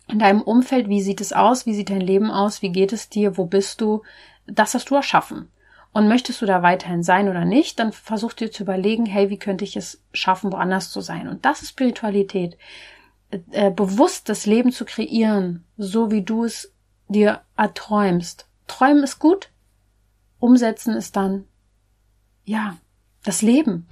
in 0.07 0.19
deinem 0.19 0.41
Umfeld. 0.41 0.89
Wie 0.89 1.01
sieht 1.01 1.21
es 1.21 1.33
aus? 1.33 1.65
Wie 1.65 1.73
sieht 1.73 1.89
dein 1.89 2.01
Leben 2.01 2.29
aus? 2.29 2.61
Wie 2.61 2.71
geht 2.71 2.93
es 2.93 3.09
dir? 3.09 3.37
Wo 3.37 3.45
bist 3.45 3.81
du? 3.81 4.03
Das 4.45 4.73
hast 4.73 4.89
du 4.89 4.95
erschaffen. 4.95 5.49
Und 5.91 6.07
möchtest 6.07 6.41
du 6.41 6.45
da 6.47 6.63
weiterhin 6.63 7.03
sein 7.03 7.29
oder 7.29 7.45
nicht, 7.45 7.77
dann 7.77 7.91
versuch 7.93 8.33
dir 8.33 8.51
zu 8.51 8.63
überlegen, 8.63 9.05
hey, 9.05 9.29
wie 9.29 9.37
könnte 9.37 9.63
ich 9.63 9.77
es 9.77 10.01
schaffen, 10.11 10.51
woanders 10.51 10.89
zu 10.89 11.01
sein? 11.01 11.27
Und 11.27 11.45
das 11.45 11.61
ist 11.61 11.69
Spiritualität. 11.69 12.57
Äh, 13.51 13.71
bewusst 13.71 14.27
das 14.27 14.45
Leben 14.45 14.71
zu 14.71 14.85
kreieren, 14.85 15.63
so 15.77 16.11
wie 16.11 16.23
du 16.23 16.43
es 16.45 16.73
dir 17.07 17.41
erträumst. 17.55 18.47
Träumen 18.67 19.03
ist 19.03 19.19
gut, 19.19 19.49
umsetzen 20.43 20.93
ist 20.93 21.15
dann, 21.15 21.45
ja, 22.43 22.75
das 23.23 23.41
Leben. 23.41 23.87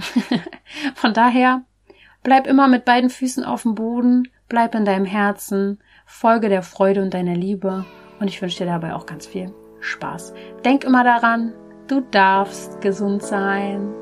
Von 0.95 1.13
daher, 1.13 1.63
bleib 2.23 2.45
immer 2.45 2.67
mit 2.67 2.83
beiden 2.83 3.09
Füßen 3.09 3.45
auf 3.45 3.61
dem 3.61 3.73
Boden, 3.73 4.27
bleib 4.49 4.75
in 4.75 4.83
deinem 4.83 5.05
Herzen, 5.05 5.79
folge 6.05 6.49
der 6.49 6.61
Freude 6.61 7.01
und 7.01 7.13
deiner 7.13 7.35
Liebe 7.35 7.85
und 8.19 8.27
ich 8.27 8.41
wünsche 8.41 8.57
dir 8.57 8.65
dabei 8.65 8.93
auch 8.93 9.05
ganz 9.05 9.25
viel 9.25 9.53
Spaß. 9.79 10.33
Denk 10.65 10.83
immer 10.83 11.05
daran, 11.05 11.53
du 11.87 12.01
darfst 12.01 12.81
gesund 12.81 13.23
sein. 13.23 14.00